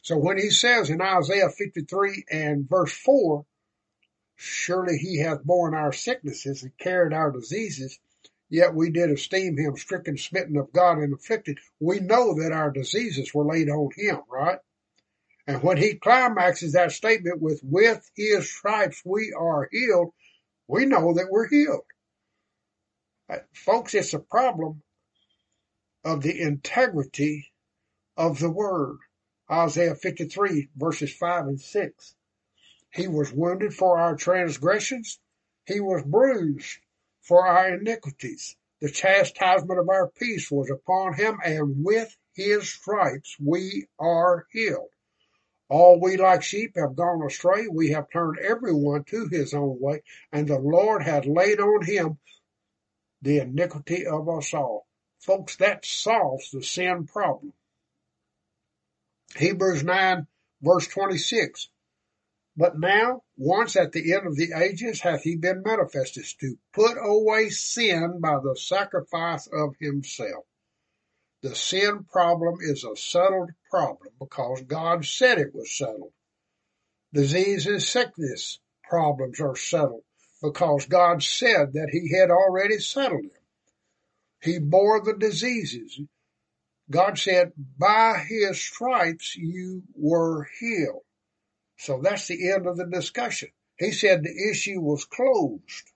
So 0.01 0.17
when 0.17 0.37
he 0.37 0.49
says 0.49 0.89
in 0.89 1.01
Isaiah 1.01 1.49
53 1.49 2.25
and 2.31 2.69
verse 2.69 2.93
4, 2.93 3.45
surely 4.35 4.97
he 4.97 5.19
hath 5.19 5.43
borne 5.43 5.73
our 5.73 5.91
sicknesses 5.91 6.63
and 6.63 6.77
carried 6.77 7.13
our 7.13 7.31
diseases, 7.31 7.99
yet 8.49 8.73
we 8.73 8.91
did 8.91 9.09
esteem 9.09 9.57
him 9.57 9.75
stricken, 9.75 10.17
smitten 10.17 10.55
of 10.57 10.71
God, 10.71 10.99
and 10.99 11.13
afflicted. 11.13 11.59
We 11.79 11.99
know 11.99 12.35
that 12.35 12.53
our 12.53 12.71
diseases 12.71 13.33
were 13.33 13.45
laid 13.45 13.69
on 13.69 13.89
him, 13.95 14.21
right? 14.29 14.59
And 15.47 15.63
when 15.63 15.77
he 15.77 15.95
climaxes 15.95 16.73
that 16.73 16.91
statement 16.91 17.41
with, 17.41 17.61
with 17.63 18.11
his 18.15 18.51
stripes 18.51 19.01
we 19.05 19.33
are 19.37 19.69
healed, 19.71 20.11
we 20.67 20.85
know 20.85 21.13
that 21.13 21.31
we're 21.31 21.47
healed. 21.47 21.85
Uh, 23.29 23.37
folks, 23.53 23.93
it's 23.93 24.13
a 24.13 24.19
problem 24.19 24.83
of 26.03 26.21
the 26.21 26.41
integrity 26.41 27.53
of 28.17 28.39
the 28.39 28.51
word. 28.51 28.97
Isaiah 29.49 29.95
53 29.95 30.67
verses 30.75 31.13
5 31.13 31.47
and 31.47 31.61
6. 31.61 32.15
He 32.91 33.07
was 33.07 33.31
wounded 33.31 33.73
for 33.73 33.97
our 33.99 34.17
transgressions. 34.17 35.17
He 35.65 35.79
was 35.79 36.03
bruised 36.03 36.79
for 37.21 37.47
our 37.47 37.75
iniquities. 37.75 38.57
The 38.81 38.89
chastisement 38.89 39.79
of 39.79 39.87
our 39.87 40.09
peace 40.09 40.51
was 40.51 40.69
upon 40.69 41.13
him 41.13 41.39
and 41.43 41.85
with 41.85 42.13
his 42.33 42.69
stripes 42.69 43.37
we 43.39 43.87
are 43.97 44.45
healed. 44.51 44.89
All 45.69 45.99
we 45.99 46.15
like 46.17 46.43
sheep 46.43 46.77
have 46.77 46.95
gone 46.95 47.21
astray. 47.25 47.67
We 47.67 47.91
have 47.91 48.09
turned 48.09 48.39
everyone 48.39 49.03
to 49.05 49.27
his 49.27 49.53
own 49.53 49.79
way, 49.79 50.01
and 50.31 50.47
the 50.47 50.59
Lord 50.59 51.03
hath 51.03 51.25
laid 51.25 51.59
on 51.59 51.83
him 51.83 52.19
the 53.21 53.39
iniquity 53.39 54.05
of 54.05 54.29
us 54.29 54.53
all. 54.53 54.87
Folks, 55.19 55.57
that 55.57 55.85
solves 55.85 56.51
the 56.51 56.63
sin 56.63 57.05
problem. 57.05 57.53
Hebrews 59.35 59.83
9 59.83 60.27
verse 60.61 60.87
26. 60.87 61.69
But 62.55 62.79
now, 62.79 63.23
once 63.37 63.75
at 63.75 63.91
the 63.91 64.13
end 64.15 64.25
of 64.25 64.35
the 64.35 64.53
ages, 64.53 65.01
hath 65.01 65.21
he 65.21 65.35
been 65.35 65.61
manifested 65.63 66.25
to 66.39 66.57
put 66.73 66.97
away 66.97 67.49
sin 67.49 68.19
by 68.19 68.39
the 68.39 68.55
sacrifice 68.55 69.47
of 69.47 69.75
himself. 69.79 70.45
The 71.41 71.55
sin 71.55 72.05
problem 72.05 72.57
is 72.61 72.83
a 72.83 72.95
settled 72.95 73.51
problem 73.69 74.13
because 74.19 74.61
God 74.63 75.05
said 75.05 75.37
it 75.37 75.53
was 75.53 75.77
settled. 75.77 76.13
Disease 77.13 77.67
and 77.67 77.81
sickness 77.81 78.59
problems 78.83 79.39
are 79.39 79.55
settled 79.55 80.03
because 80.41 80.85
God 80.87 81.23
said 81.23 81.73
that 81.73 81.89
he 81.91 82.15
had 82.17 82.31
already 82.31 82.79
settled 82.79 83.23
them. 83.23 83.43
He 84.41 84.59
bore 84.59 85.01
the 85.03 85.13
diseases. 85.13 85.99
God 86.89 87.19
said, 87.19 87.53
by 87.77 88.17
his 88.27 88.61
stripes 88.61 89.35
you 89.35 89.83
were 89.93 90.47
healed. 90.59 91.03
So 91.77 92.01
that's 92.01 92.27
the 92.27 92.51
end 92.51 92.65
of 92.65 92.77
the 92.77 92.87
discussion. 92.87 93.49
He 93.77 93.91
said 93.91 94.23
the 94.23 94.49
issue 94.51 94.79
was 94.79 95.05
closed. 95.05 95.91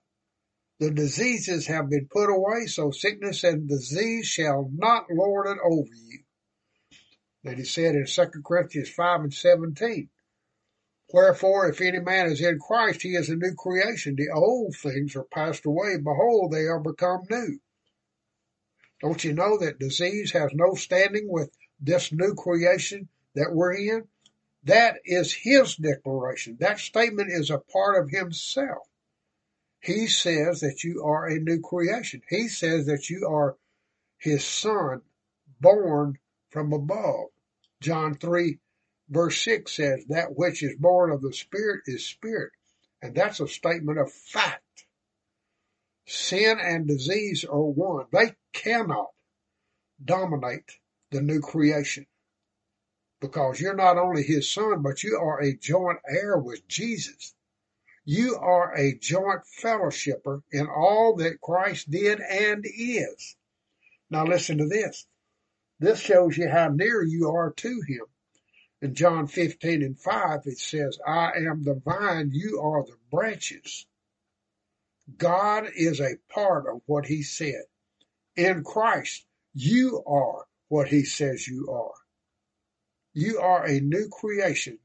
The 0.82 0.90
diseases 0.90 1.68
have 1.68 1.90
been 1.90 2.08
put 2.08 2.28
away, 2.28 2.66
so 2.66 2.90
sickness 2.90 3.44
and 3.44 3.68
disease 3.68 4.26
shall 4.26 4.68
not 4.74 5.08
lord 5.12 5.46
it 5.46 5.58
over 5.64 5.94
you. 5.94 6.24
Then 7.44 7.58
he 7.58 7.64
said 7.64 7.94
in 7.94 8.04
2 8.04 8.42
Corinthians 8.44 8.88
5 8.90 9.20
and 9.20 9.32
17, 9.32 10.10
Wherefore, 11.12 11.68
if 11.68 11.80
any 11.80 12.00
man 12.00 12.26
is 12.26 12.40
in 12.40 12.58
Christ, 12.58 13.02
he 13.02 13.10
is 13.10 13.28
a 13.28 13.36
new 13.36 13.54
creation. 13.54 14.16
The 14.16 14.30
old 14.30 14.74
things 14.74 15.14
are 15.14 15.22
passed 15.22 15.64
away. 15.66 15.98
Behold, 15.98 16.50
they 16.50 16.66
are 16.66 16.80
become 16.80 17.20
new. 17.30 17.60
Don't 19.02 19.22
you 19.22 19.34
know 19.34 19.58
that 19.58 19.78
disease 19.78 20.32
has 20.32 20.50
no 20.52 20.74
standing 20.74 21.28
with 21.28 21.56
this 21.78 22.10
new 22.10 22.34
creation 22.34 23.08
that 23.36 23.52
we're 23.54 23.74
in? 23.74 24.08
That 24.64 24.96
is 25.04 25.32
his 25.32 25.76
declaration. 25.76 26.56
That 26.58 26.80
statement 26.80 27.30
is 27.30 27.50
a 27.50 27.62
part 27.72 28.02
of 28.02 28.10
himself. 28.10 28.88
He 29.82 30.06
says 30.06 30.60
that 30.60 30.84
you 30.84 31.02
are 31.04 31.26
a 31.26 31.40
new 31.40 31.60
creation. 31.60 32.22
He 32.28 32.46
says 32.46 32.86
that 32.86 33.10
you 33.10 33.26
are 33.28 33.56
his 34.16 34.44
son 34.44 35.02
born 35.60 36.18
from 36.50 36.72
above. 36.72 37.26
John 37.80 38.14
3 38.14 38.58
verse 39.08 39.42
6 39.42 39.72
says 39.72 40.04
that 40.08 40.36
which 40.36 40.62
is 40.62 40.76
born 40.78 41.10
of 41.10 41.20
the 41.20 41.32
spirit 41.32 41.82
is 41.86 42.06
spirit. 42.06 42.52
And 43.02 43.14
that's 43.16 43.40
a 43.40 43.48
statement 43.48 43.98
of 43.98 44.12
fact. 44.12 44.62
Sin 46.06 46.58
and 46.60 46.86
disease 46.86 47.44
are 47.44 47.60
one. 47.60 48.06
They 48.12 48.34
cannot 48.52 49.08
dominate 50.04 50.78
the 51.10 51.20
new 51.20 51.40
creation 51.40 52.06
because 53.20 53.60
you're 53.60 53.74
not 53.74 53.98
only 53.98 54.22
his 54.22 54.48
son, 54.48 54.82
but 54.82 55.02
you 55.02 55.18
are 55.20 55.40
a 55.40 55.56
joint 55.56 55.98
heir 56.08 56.38
with 56.38 56.68
Jesus. 56.68 57.34
You 58.04 58.36
are 58.36 58.74
a 58.74 58.98
joint 58.98 59.42
fellowshipper 59.62 60.42
in 60.50 60.66
all 60.66 61.14
that 61.16 61.40
Christ 61.40 61.90
did 61.90 62.20
and 62.20 62.64
is. 62.66 63.36
Now 64.10 64.24
listen 64.24 64.58
to 64.58 64.66
this. 64.66 65.06
This 65.78 66.00
shows 66.00 66.36
you 66.36 66.48
how 66.48 66.68
near 66.68 67.02
you 67.02 67.30
are 67.30 67.52
to 67.52 67.82
him. 67.86 68.06
In 68.80 68.94
John 68.94 69.28
15 69.28 69.82
and 69.82 69.98
5, 69.98 70.40
it 70.46 70.58
says, 70.58 70.98
I 71.06 71.32
am 71.36 71.62
the 71.62 71.74
vine, 71.74 72.30
you 72.32 72.60
are 72.60 72.84
the 72.84 72.96
branches. 73.10 73.86
God 75.16 75.68
is 75.76 76.00
a 76.00 76.16
part 76.28 76.66
of 76.66 76.82
what 76.86 77.06
he 77.06 77.22
said. 77.22 77.64
In 78.36 78.64
Christ, 78.64 79.26
you 79.54 80.02
are 80.06 80.46
what 80.68 80.88
he 80.88 81.04
says 81.04 81.46
you 81.46 81.68
are. 81.70 81.94
You 83.12 83.38
are 83.38 83.64
a 83.64 83.80
new 83.80 84.08
creation 84.08 84.78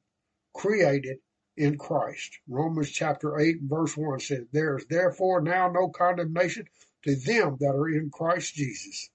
created 0.54 1.18
in 1.58 1.78
Christ. 1.78 2.40
Romans 2.48 2.92
chapter 2.92 3.40
8 3.40 3.58
verse 3.64 3.98
1 3.98 4.20
says, 4.20 4.46
There 4.52 4.78
is 4.78 4.86
therefore 4.86 5.42
now 5.42 5.70
no 5.70 5.90
condemnation 5.90 6.68
to 7.04 7.16
them 7.16 7.58
that 7.60 7.76
are 7.76 7.90
in 7.90 8.10
Christ 8.12 8.54
Jesus. 8.54 9.10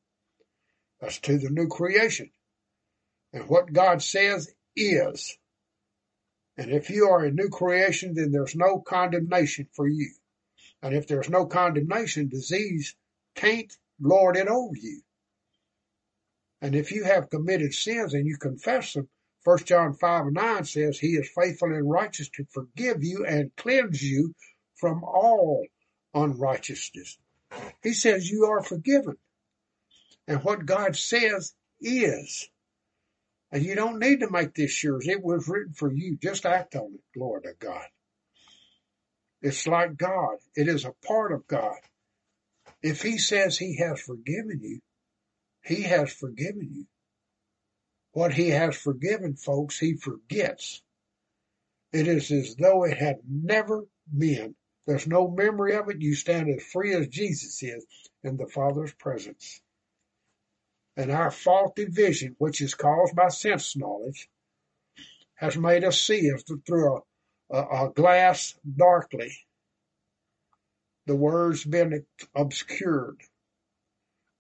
That's 1.01 1.19
to 1.21 1.39
the 1.39 1.51
new 1.51 1.69
creation. 1.69 2.31
And 3.33 3.49
what 3.49 3.73
God 3.73 4.03
says 4.03 4.53
is. 4.77 5.37
And 6.57 6.71
if 6.71 6.91
you 6.91 7.09
are 7.09 7.25
a 7.25 7.31
new 7.31 7.49
creation, 7.49 8.15
then 8.15 8.31
there's 8.31 8.55
no 8.55 8.81
condemnation 8.81 9.69
for 9.75 9.89
you. 9.89 10.11
And 10.83 10.95
if 10.95 11.07
there's 11.07 11.31
no 11.31 11.47
condemnation, 11.47 12.29
disease 12.29 12.95
can't 13.35 13.73
lord 14.01 14.37
it 14.37 14.49
over 14.49 14.77
you. 14.77 15.01
And 16.61 16.75
if 16.75 16.93
you 16.93 17.05
have 17.05 17.31
committed 17.31 17.75
sins 17.75 18.15
and 18.15 18.27
you 18.27 18.37
confess 18.37 18.93
them, 18.93 19.09
1 19.45 19.59
John 19.65 19.95
5 19.95 20.27
and 20.27 20.35
9 20.35 20.65
says 20.65 20.99
he 20.99 21.09
is 21.09 21.31
faithful 21.35 21.73
and 21.73 21.91
righteous 21.91 22.29
to 22.31 22.45
forgive 22.53 23.03
you 23.03 23.25
and 23.27 23.55
cleanse 23.57 24.03
you 24.03 24.35
from 24.77 25.03
all 25.03 25.67
unrighteousness. 26.15 27.19
He 27.83 27.93
says 27.93 28.31
you 28.31 28.45
are 28.47 28.63
forgiven. 28.63 29.17
And 30.29 30.43
what 30.45 30.67
God 30.67 30.97
says 30.97 31.55
is. 31.81 32.49
And 33.51 33.65
you 33.65 33.75
don't 33.75 33.99
need 33.99 34.21
to 34.21 34.31
make 34.31 34.55
this 34.55 34.83
yours. 34.83 35.07
It 35.09 35.23
was 35.23 35.49
written 35.49 35.75
for 35.75 35.93
you. 35.93 36.17
Just 36.23 36.47
act 36.47 36.75
on 36.75 36.95
it. 36.95 37.01
Glory 37.15 37.43
to 37.43 37.53
God. 37.59 37.87
It's 39.43 39.67
like 39.67 39.97
God. 39.97 40.37
It 40.55 40.69
is 40.69 40.85
a 40.85 40.95
part 41.07 41.33
of 41.33 41.47
God. 41.47 41.77
If 42.83 43.03
he 43.03 43.19
says 43.19 43.59
he 43.59 43.77
has 43.79 44.01
forgiven 44.01 44.61
you, 44.63 44.81
he 45.65 45.83
has 45.83 46.13
forgiven 46.13 46.69
you. 46.73 46.87
What 48.13 48.35
he 48.35 48.51
has 48.51 48.77
forgiven, 48.77 49.37
folks, 49.37 49.79
he 49.79 49.95
forgets. 49.95 50.83
It 51.93 52.07
is 52.07 52.31
as 52.31 52.57
though 52.57 52.85
it 52.85 52.99
had 52.99 53.21
never 53.27 53.87
been. 54.17 54.55
There's 54.87 55.07
no 55.07 55.29
memory 55.29 55.75
of 55.75 55.89
it. 55.89 56.01
You 56.01 56.15
stand 56.15 56.51
as 56.51 56.63
free 56.63 56.95
as 56.95 57.09
Jesus 57.09 57.63
is 57.63 57.87
in 58.23 58.37
the 58.37 58.47
Father's 58.47 58.93
presence. 58.95 59.61
And 60.97 61.11
our 61.11 61.31
faulty 61.31 61.87
vision, 61.87 62.35
which 62.39 62.61
is 62.61 62.75
caused 62.75 63.15
by 63.15 63.29
sense 63.29 63.77
knowledge, 63.77 64.29
has 65.35 65.57
made 65.57 65.85
us 65.85 66.01
see 66.01 66.31
as 66.35 66.45
through 66.67 66.97
a, 67.51 67.57
a, 67.57 67.87
a 67.87 67.93
glass 67.93 68.55
darkly. 68.77 69.33
The 71.07 71.17
words 71.17 71.65
been 71.65 72.05
obscured. 72.35 73.23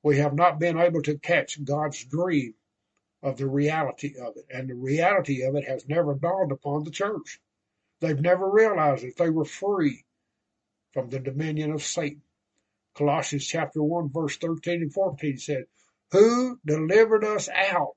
We 0.02 0.18
have 0.18 0.34
not 0.34 0.58
been 0.58 0.78
able 0.78 1.02
to 1.02 1.18
catch 1.18 1.62
God's 1.64 2.04
dream 2.04 2.54
of 3.22 3.36
the 3.36 3.46
reality 3.46 4.14
of 4.18 4.36
it. 4.36 4.46
And 4.50 4.68
the 4.68 4.74
reality 4.74 5.42
of 5.42 5.54
it 5.54 5.64
has 5.64 5.88
never 5.88 6.14
dawned 6.14 6.52
upon 6.52 6.84
the 6.84 6.90
church. 6.90 7.40
They've 8.00 8.20
never 8.20 8.50
realized 8.50 9.04
that 9.04 9.16
they 9.16 9.30
were 9.30 9.44
free 9.44 10.04
from 10.92 11.08
the 11.08 11.20
dominion 11.20 11.72
of 11.72 11.82
Satan. 11.82 12.22
Colossians 12.94 13.46
chapter 13.46 13.82
1 13.82 14.10
verse 14.12 14.36
13 14.36 14.82
and 14.82 14.92
14 14.92 15.38
said, 15.38 15.64
Who 16.10 16.58
delivered 16.66 17.24
us 17.24 17.48
out 17.48 17.96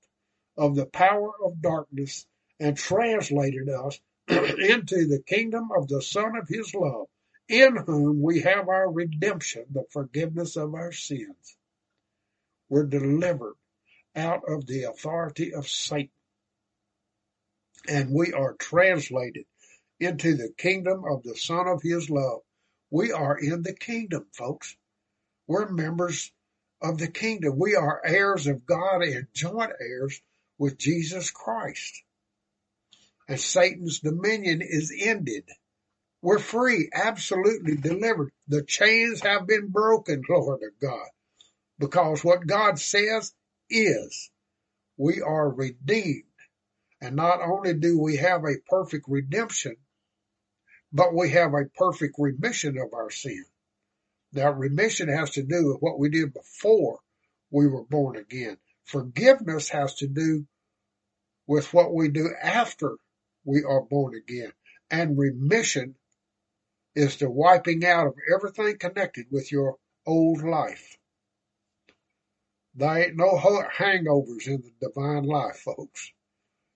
of 0.58 0.76
the 0.76 0.86
power 0.86 1.32
of 1.44 1.62
darkness 1.62 2.26
and 2.60 2.78
translated 2.78 3.68
us 3.68 4.00
into 4.28 5.08
the 5.08 5.24
kingdom 5.26 5.70
of 5.76 5.88
the 5.88 6.02
Son 6.02 6.38
of 6.38 6.48
His 6.48 6.74
love, 6.74 7.08
in 7.50 7.76
whom 7.76 8.22
we 8.22 8.42
have 8.42 8.70
our 8.70 8.90
redemption, 8.90 9.66
the 9.72 9.84
forgiveness 9.92 10.56
of 10.56 10.74
our 10.74 10.92
sins. 10.92 11.58
We're 12.70 12.86
delivered 12.86 13.56
out 14.16 14.44
of 14.48 14.66
the 14.66 14.84
authority 14.84 15.54
of 15.54 15.68
Satan. 15.68 16.10
And 17.88 18.12
we 18.12 18.34
are 18.34 18.54
translated 18.54 19.46
into 20.00 20.36
the 20.36 20.54
kingdom 20.58 21.04
of 21.06 21.24
the 21.24 21.36
Son 21.36 21.68
of 21.68 21.82
His 21.82 22.10
love. 22.10 22.42
We 22.90 23.12
are 23.12 23.38
in 23.38 23.64
the 23.64 23.74
kingdom, 23.74 24.26
folks. 24.34 24.76
We're 25.48 25.70
members 25.70 26.32
of 26.82 26.98
the 26.98 27.08
kingdom. 27.08 27.58
We 27.58 27.76
are 27.76 28.02
heirs 28.04 28.48
of 28.48 28.66
God 28.66 29.02
and 29.02 29.28
joint 29.34 29.72
heirs 29.80 30.22
with 30.58 30.78
Jesus 30.78 31.32
Christ. 31.32 32.04
And 33.28 33.40
Satan's 33.40 34.00
dominion 34.00 34.62
is 34.62 34.94
ended. 34.98 35.50
We're 36.22 36.40
free, 36.40 36.90
absolutely 36.94 37.76
delivered. 37.76 38.32
The 38.48 38.64
chains 38.64 39.22
have 39.22 39.48
been 39.48 39.68
broken, 39.68 40.22
glory 40.22 40.60
to 40.60 40.70
God. 40.82 41.08
Because 41.78 42.24
what 42.24 42.48
God 42.48 42.80
says 42.80 43.34
is 43.70 44.32
we 44.98 45.22
are 45.22 45.50
redeemed. 45.50 46.24
And 47.02 47.16
not 47.16 47.42
only 47.42 47.74
do 47.74 48.00
we 48.00 48.18
have 48.18 48.44
a 48.44 48.62
perfect 48.70 49.06
redemption, 49.08 49.76
but 50.92 51.14
we 51.14 51.32
have 51.32 51.54
a 51.54 51.66
perfect 51.76 52.16
remission 52.18 52.78
of 52.78 52.94
our 52.94 53.12
sin. 53.12 53.44
Now, 54.32 54.52
remission 54.52 55.10
has 55.10 55.32
to 55.32 55.44
do 55.44 55.68
with 55.68 55.78
what 55.82 56.00
we 56.00 56.10
did 56.10 56.34
before 56.34 57.00
we 57.52 57.68
were 57.68 57.86
born 57.86 58.18
again. 58.18 58.58
Forgiveness 58.86 59.70
has 59.70 59.96
to 59.96 60.08
do 60.08 60.46
with 61.48 61.74
what 61.74 61.94
we 61.94 62.10
do 62.10 62.30
after 62.42 62.98
we 63.44 63.64
are 63.64 63.82
born 63.82 64.16
again. 64.16 64.52
And 64.90 65.18
remission 65.18 65.96
is 66.96 67.18
the 67.18 67.30
wiping 67.30 67.86
out 67.86 68.08
of 68.08 68.16
everything 68.34 68.78
connected 68.78 69.26
with 69.32 69.52
your 69.52 69.78
old 70.06 70.42
life. 70.44 70.98
There 72.76 72.98
ain't 72.98 73.16
no 73.16 73.38
hangovers 73.38 74.48
in 74.48 74.62
the 74.62 74.88
divine 74.88 75.24
life, 75.24 75.58
folks. 75.58 76.12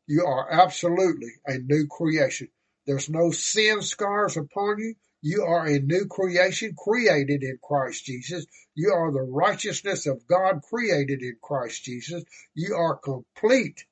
You 0.07 0.26
are 0.26 0.49
absolutely 0.49 1.31
a 1.45 1.57
new 1.57 1.88
creation. 1.88 2.47
There's 2.85 3.09
no 3.09 3.31
sin 3.31 3.81
scars 3.81 4.38
upon 4.38 4.80
you. 4.80 4.95
You 5.21 5.43
are 5.43 5.67
a 5.67 5.80
new 5.80 6.05
creation 6.05 6.73
created 6.77 7.43
in 7.43 7.59
Christ 7.61 8.05
Jesus. 8.05 8.45
You 8.76 8.93
are 8.93 9.11
the 9.11 9.21
righteousness 9.21 10.05
of 10.05 10.26
God 10.26 10.61
created 10.63 11.21
in 11.21 11.38
Christ 11.41 11.84
Jesus. 11.84 12.23
You 12.53 12.76
are 12.76 12.95
complete 12.95 13.85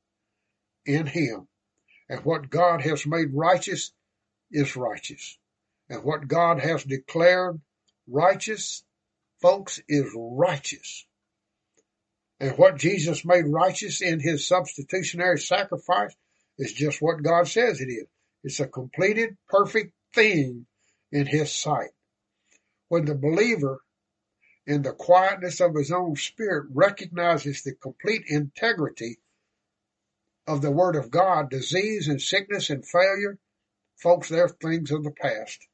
in 0.86 1.08
Him. 1.08 1.50
And 2.10 2.24
what 2.24 2.50
God 2.50 2.82
has 2.82 3.06
made 3.06 3.34
righteous 3.34 3.92
is 4.50 4.78
righteous. 4.78 5.38
And 5.90 6.04
what 6.04 6.28
God 6.28 6.62
has 6.62 6.86
declared 6.86 7.60
righteous, 8.08 8.84
folks, 9.42 9.82
is 9.90 10.10
righteous. 10.16 11.07
And 12.40 12.58
what 12.58 12.78
Jesus 12.78 13.26
made 13.26 13.46
righteous 13.48 14.02
in 14.02 14.20
his 14.20 14.48
substitutionary 14.48 15.40
sacrifice 15.40 16.16
is 16.58 16.74
just 16.74 17.02
what 17.02 17.24
God 17.24 17.48
says 17.48 17.82
it 17.82 17.90
is. 17.90 18.08
It's 18.44 18.60
a 18.60 18.68
completed, 18.68 19.38
perfect 19.50 19.94
thing 20.14 20.68
in 21.12 21.26
his 21.26 21.52
sight. 21.52 21.90
When 22.90 23.06
the 23.06 23.16
believer, 23.16 23.82
in 24.66 24.84
the 24.84 24.94
quietness 24.94 25.60
of 25.62 25.76
his 25.76 25.92
own 25.92 26.16
spirit, 26.16 26.68
recognizes 26.74 27.64
the 27.64 27.74
complete 27.74 28.24
integrity 28.28 29.18
of 30.46 30.62
the 30.62 30.72
Word 30.72 30.96
of 30.96 31.12
God, 31.12 31.50
disease 31.50 32.08
and 32.08 32.22
sickness 32.22 32.70
and 32.70 32.86
failure, 32.86 33.38
folks, 33.96 34.30
they're 34.30 34.48
things 34.48 34.92
of 34.92 35.04
the 35.04 35.12
past. 35.12 35.68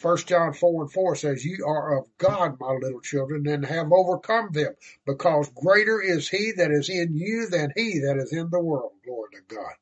First 0.00 0.28
John 0.28 0.54
4 0.54 0.84
and 0.84 0.90
4 0.90 1.14
says, 1.14 1.44
You 1.44 1.66
are 1.66 1.98
of 1.98 2.08
God, 2.16 2.58
my 2.58 2.72
little 2.72 3.02
children, 3.02 3.46
and 3.46 3.66
have 3.66 3.92
overcome 3.92 4.50
them, 4.50 4.74
because 5.04 5.50
greater 5.50 6.00
is 6.00 6.26
he 6.26 6.52
that 6.52 6.70
is 6.70 6.88
in 6.88 7.14
you 7.14 7.48
than 7.50 7.70
he 7.76 8.00
that 8.00 8.16
is 8.16 8.32
in 8.32 8.48
the 8.48 8.60
world. 8.60 8.92
Glory 9.04 9.28
to 9.34 9.54
God. 9.54 9.74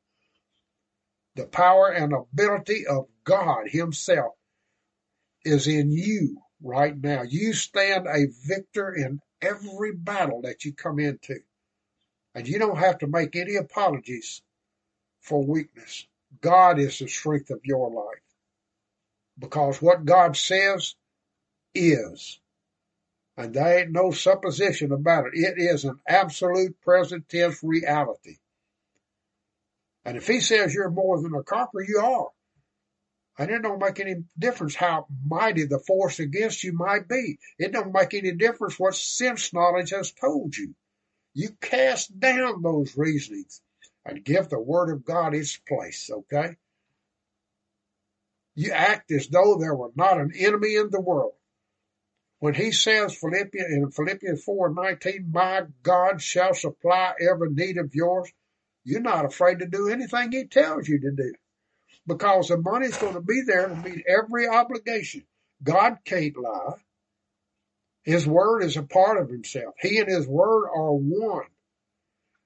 The 1.35 1.45
power 1.45 1.87
and 1.87 2.11
ability 2.11 2.85
of 2.85 3.07
God 3.23 3.69
himself 3.69 4.33
is 5.45 5.67
in 5.67 5.89
you 5.89 6.41
right 6.61 6.97
now. 6.97 7.21
You 7.21 7.53
stand 7.53 8.05
a 8.05 8.27
victor 8.45 8.93
in 8.93 9.21
every 9.41 9.95
battle 9.95 10.41
that 10.41 10.65
you 10.65 10.73
come 10.73 10.99
into. 10.99 11.39
And 12.35 12.45
you 12.45 12.59
don't 12.59 12.77
have 12.77 12.97
to 12.97 13.07
make 13.07 13.37
any 13.37 13.55
apologies 13.55 14.41
for 15.21 15.41
weakness. 15.41 16.05
God 16.41 16.77
is 16.77 16.99
the 16.99 17.07
strength 17.07 17.51
of 17.51 17.61
your 17.63 17.89
life 17.89 18.28
because 19.39 19.81
what 19.81 20.05
God 20.05 20.35
says 20.35 20.95
is. 21.73 22.39
And 23.37 23.53
there 23.53 23.79
ain't 23.79 23.91
no 23.91 24.11
supposition 24.11 24.91
about 24.91 25.27
it. 25.27 25.31
It 25.33 25.53
is 25.57 25.85
an 25.85 25.99
absolute 26.07 26.79
present 26.81 27.29
tense 27.29 27.63
reality. 27.63 28.37
And 30.03 30.17
if 30.17 30.27
he 30.27 30.41
says 30.41 30.73
you're 30.73 30.89
more 30.89 31.21
than 31.21 31.33
a 31.33 31.43
conqueror, 31.43 31.85
you 31.87 31.99
are. 31.99 32.29
And 33.37 33.49
it 33.49 33.61
don't 33.61 33.81
make 33.81 34.01
any 34.01 34.25
difference 34.37 34.75
how 34.75 35.07
mighty 35.25 35.65
the 35.65 35.79
force 35.79 36.19
against 36.19 36.63
you 36.65 36.73
might 36.73 37.07
be. 37.07 37.39
It 37.57 37.71
don't 37.71 37.93
make 37.93 38.13
any 38.13 38.33
difference 38.33 38.77
what 38.77 38.95
sense 38.95 39.53
knowledge 39.53 39.91
has 39.91 40.11
told 40.11 40.57
you. 40.57 40.75
You 41.33 41.51
cast 41.61 42.19
down 42.19 42.61
those 42.61 42.97
reasonings 42.97 43.61
and 44.05 44.25
give 44.25 44.49
the 44.49 44.59
word 44.59 44.91
of 44.91 45.05
God 45.05 45.33
its 45.33 45.55
place, 45.55 46.09
okay? 46.11 46.57
You 48.59 48.73
act 48.73 49.09
as 49.11 49.29
though 49.29 49.55
there 49.57 49.73
were 49.73 49.91
not 49.95 50.19
an 50.19 50.33
enemy 50.37 50.75
in 50.75 50.89
the 50.89 50.99
world. 50.99 51.31
When 52.39 52.53
he 52.53 52.73
says 52.73 53.15
Philippians, 53.15 53.71
in 53.71 53.89
Philippians 53.89 54.43
4 54.43 54.67
and 54.67 54.75
19, 54.75 55.31
my 55.31 55.61
God 55.81 56.21
shall 56.21 56.53
supply 56.53 57.13
every 57.21 57.51
need 57.51 57.77
of 57.77 57.95
yours, 57.95 58.29
you're 58.83 58.99
not 58.99 59.23
afraid 59.23 59.59
to 59.59 59.65
do 59.65 59.87
anything 59.87 60.33
he 60.33 60.43
tells 60.43 60.89
you 60.89 60.99
to 60.99 61.11
do 61.11 61.33
because 62.05 62.49
the 62.49 62.57
money's 62.57 62.97
going 62.97 63.13
to 63.13 63.21
be 63.21 63.43
there 63.47 63.69
to 63.69 63.75
meet 63.77 64.03
every 64.05 64.45
obligation. 64.45 65.23
God 65.63 65.99
can't 66.03 66.35
lie. 66.35 66.81
His 68.03 68.27
word 68.27 68.63
is 68.63 68.75
a 68.75 68.83
part 68.83 69.21
of 69.21 69.29
himself. 69.29 69.73
He 69.79 69.99
and 69.99 70.09
his 70.09 70.27
word 70.27 70.67
are 70.67 70.91
one. 70.91 71.47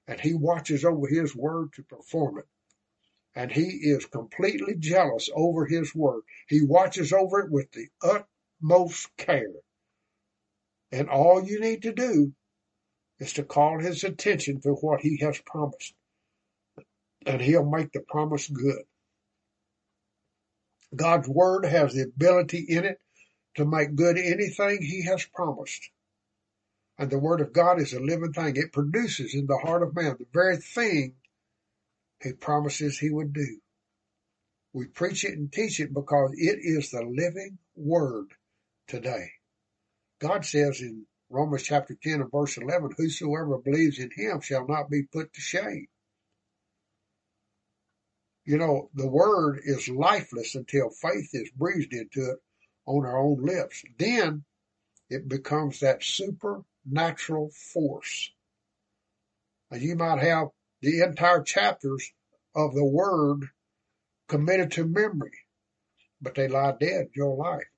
And 0.06 0.20
he 0.20 0.32
watches 0.32 0.84
over 0.84 1.08
his 1.08 1.34
word 1.34 1.72
to 1.72 1.82
perform 1.82 2.38
it 2.38 2.46
and 3.34 3.50
he 3.50 3.64
is 3.64 4.06
completely 4.06 4.74
jealous 4.76 5.28
over 5.34 5.66
his 5.66 5.94
work. 5.94 6.24
He 6.48 6.62
watches 6.62 7.12
over 7.12 7.40
it 7.40 7.50
with 7.50 7.70
the 7.72 7.88
utmost 8.02 9.08
care. 9.16 9.52
And 10.92 11.08
all 11.08 11.42
you 11.42 11.60
need 11.60 11.82
to 11.82 11.92
do 11.92 12.32
is 13.18 13.32
to 13.34 13.42
call 13.42 13.80
his 13.80 14.04
attention 14.04 14.60
to 14.60 14.74
what 14.74 15.00
he 15.00 15.18
has 15.18 15.40
promised. 15.40 15.94
And 17.26 17.40
he'll 17.40 17.68
make 17.68 17.92
the 17.92 18.00
promise 18.00 18.48
good. 18.48 18.84
God's 20.94 21.28
word 21.28 21.64
has 21.64 21.94
the 21.94 22.02
ability 22.02 22.64
in 22.68 22.84
it 22.84 23.00
to 23.56 23.64
make 23.64 23.96
good 23.96 24.16
anything 24.16 24.80
he 24.80 25.04
has 25.04 25.26
promised. 25.34 25.90
And 26.98 27.10
the 27.10 27.18
word 27.18 27.40
of 27.40 27.52
God 27.52 27.80
is 27.80 27.92
a 27.92 27.98
living 27.98 28.32
thing. 28.32 28.54
It 28.56 28.72
produces 28.72 29.34
in 29.34 29.46
the 29.46 29.58
heart 29.58 29.82
of 29.82 29.96
man 29.96 30.16
the 30.18 30.26
very 30.32 30.58
thing 30.58 31.14
he 32.24 32.32
promises 32.32 32.98
he 32.98 33.10
would 33.10 33.32
do. 33.32 33.60
We 34.72 34.86
preach 34.86 35.24
it 35.24 35.34
and 35.34 35.52
teach 35.52 35.78
it 35.78 35.94
because 35.94 36.32
it 36.36 36.58
is 36.60 36.90
the 36.90 37.02
living 37.02 37.58
word 37.76 38.26
today. 38.88 39.30
God 40.20 40.44
says 40.44 40.80
in 40.80 41.06
Romans 41.30 41.62
chapter 41.62 41.96
10 42.02 42.22
and 42.22 42.30
verse 42.32 42.56
11, 42.56 42.90
whosoever 42.96 43.58
believes 43.58 43.98
in 43.98 44.10
him 44.16 44.40
shall 44.40 44.66
not 44.66 44.90
be 44.90 45.02
put 45.04 45.32
to 45.32 45.40
shame. 45.40 45.86
You 48.44 48.58
know, 48.58 48.90
the 48.94 49.08
word 49.08 49.60
is 49.64 49.88
lifeless 49.88 50.54
until 50.54 50.90
faith 50.90 51.30
is 51.32 51.50
breathed 51.56 51.92
into 51.92 52.30
it 52.32 52.38
on 52.86 53.06
our 53.06 53.18
own 53.18 53.42
lips. 53.42 53.82
Then 53.98 54.44
it 55.08 55.28
becomes 55.28 55.80
that 55.80 56.02
supernatural 56.02 57.50
force. 57.72 58.30
And 59.70 59.82
you 59.82 59.96
might 59.96 60.20
have 60.20 60.48
the 60.84 61.00
entire 61.00 61.42
chapters 61.42 62.12
of 62.54 62.74
the 62.74 62.84
word 62.84 63.48
committed 64.28 64.70
to 64.72 64.84
memory, 64.84 65.38
but 66.20 66.34
they 66.34 66.48
lie 66.48 66.74
dead 66.78 67.06
in 67.06 67.10
your 67.14 67.36
life. 67.36 67.68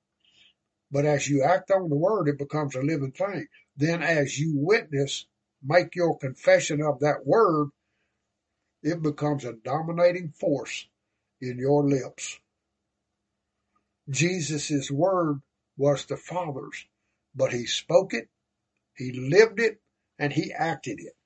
But 0.91 1.05
as 1.05 1.27
you 1.27 1.43
act 1.43 1.71
on 1.71 1.89
the 1.89 1.95
word, 1.95 2.27
it 2.27 2.37
becomes 2.37 2.75
a 2.75 2.81
living 2.81 3.11
thing. 3.11 3.47
Then 3.75 4.01
as 4.01 4.39
you 4.39 4.53
witness, 4.55 5.25
make 5.63 5.95
your 5.95 6.17
confession 6.17 6.81
of 6.81 6.99
that 6.99 7.25
word, 7.25 7.69
it 8.83 9.01
becomes 9.01 9.43
a 9.43 9.53
dominating 9.53 10.33
force 10.39 10.87
in 11.41 11.57
your 11.57 11.87
lips. 11.87 12.39
Jesus' 14.09 14.89
word 14.89 15.41
was 15.77 16.05
the 16.05 16.17
Father's, 16.17 16.85
but 17.35 17.51
he 17.51 17.65
spoke 17.65 18.13
it, 18.13 18.29
he 18.95 19.11
lived 19.11 19.59
it, 19.59 19.81
and 20.17 20.31
he 20.31 20.53
acted 20.53 20.99
it. 20.99 21.16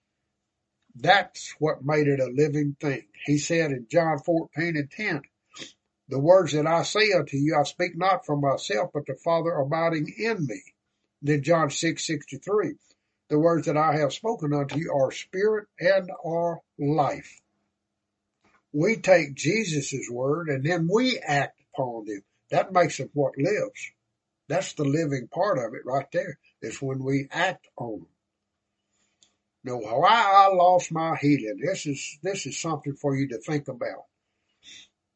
That's 0.95 1.55
what 1.59 1.85
made 1.85 2.07
it 2.07 2.19
a 2.19 2.25
living 2.25 2.75
thing. 2.79 3.03
He 3.25 3.37
said 3.37 3.71
in 3.71 3.87
John 3.89 4.19
14 4.19 4.77
and 4.77 4.91
10, 4.91 5.21
the 6.09 6.19
words 6.19 6.53
that 6.53 6.67
I 6.67 6.83
say 6.83 7.13
unto 7.13 7.37
you, 7.37 7.55
I 7.57 7.63
speak 7.63 7.97
not 7.97 8.25
from 8.25 8.41
myself, 8.41 8.91
but 8.93 9.05
the 9.05 9.15
Father 9.15 9.51
abiding 9.51 10.13
in 10.17 10.45
me. 10.45 10.61
Then 11.21 11.43
John 11.43 11.69
6, 11.69 12.05
63, 12.05 12.73
the 13.29 13.39
words 13.39 13.67
that 13.67 13.77
I 13.77 13.97
have 13.97 14.11
spoken 14.11 14.53
unto 14.53 14.77
you 14.77 14.91
are 14.93 15.11
spirit 15.11 15.67
and 15.79 16.09
are 16.25 16.59
life. 16.77 17.39
We 18.73 18.97
take 18.97 19.35
Jesus' 19.35 20.09
word 20.09 20.49
and 20.49 20.65
then 20.65 20.89
we 20.91 21.19
act 21.19 21.61
upon 21.73 22.05
them. 22.05 22.23
That 22.49 22.73
makes 22.73 22.99
it 22.99 23.11
what 23.13 23.37
lives. 23.37 23.91
That's 24.49 24.73
the 24.73 24.83
living 24.83 25.29
part 25.33 25.57
of 25.57 25.73
it 25.73 25.85
right 25.85 26.07
there. 26.11 26.37
Is 26.61 26.81
when 26.81 27.03
we 27.03 27.27
act 27.31 27.67
on 27.77 27.99
them. 27.99 28.07
Now, 29.63 29.77
why 29.77 30.09
I 30.09 30.53
lost 30.55 30.91
my 30.91 31.15
healing. 31.17 31.59
This 31.63 31.85
is 31.85 32.17
this 32.23 32.45
is 32.45 32.59
something 32.59 32.95
for 32.95 33.15
you 33.15 33.27
to 33.29 33.37
think 33.37 33.67
about. 33.67 34.05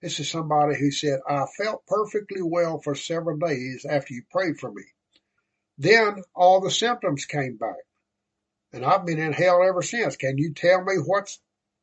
This 0.02 0.20
is 0.20 0.30
somebody 0.30 0.78
who 0.78 0.92
said, 0.92 1.20
I 1.28 1.46
felt 1.58 1.88
perfectly 1.88 2.42
well 2.44 2.80
for 2.80 2.94
several 2.94 3.38
days 3.38 3.86
after 3.90 4.14
you 4.14 4.22
prayed 4.30 4.60
for 4.60 4.72
me. 4.72 4.84
Then 5.80 6.24
all 6.36 6.62
the 6.62 6.70
symptoms 6.70 7.26
came 7.26 7.58
back. 7.58 7.84
And 8.72 8.86
I've 8.86 9.06
been 9.06 9.20
in 9.20 9.34
hell 9.34 9.64
ever 9.68 9.82
since. 9.82 10.16
Can 10.16 10.38
you 10.38 10.54
tell 10.54 10.84
me 10.84 10.96
what's 10.98 11.40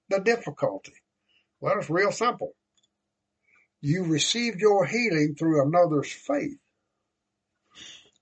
the 0.08 0.20
difficulty? 0.20 0.94
Well, 1.60 1.78
it's 1.78 1.90
real 1.90 2.12
simple. 2.12 2.54
You 3.80 4.04
received 4.04 4.60
your 4.60 4.86
healing 4.86 5.34
through 5.36 5.66
another's 5.66 6.12
faith. 6.12 6.58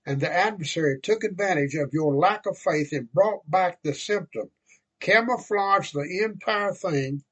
And 0.05 0.19
the 0.19 0.31
adversary 0.31 0.99
took 0.99 1.23
advantage 1.23 1.75
of 1.75 1.93
your 1.93 2.15
lack 2.15 2.45
of 2.47 2.57
faith 2.57 2.91
and 2.91 3.11
brought 3.11 3.49
back 3.49 3.81
the 3.83 3.93
symptom, 3.93 4.49
camouflaged 4.99 5.93
the 5.93 6.23
entire 6.23 6.73
thing, 6.73 7.23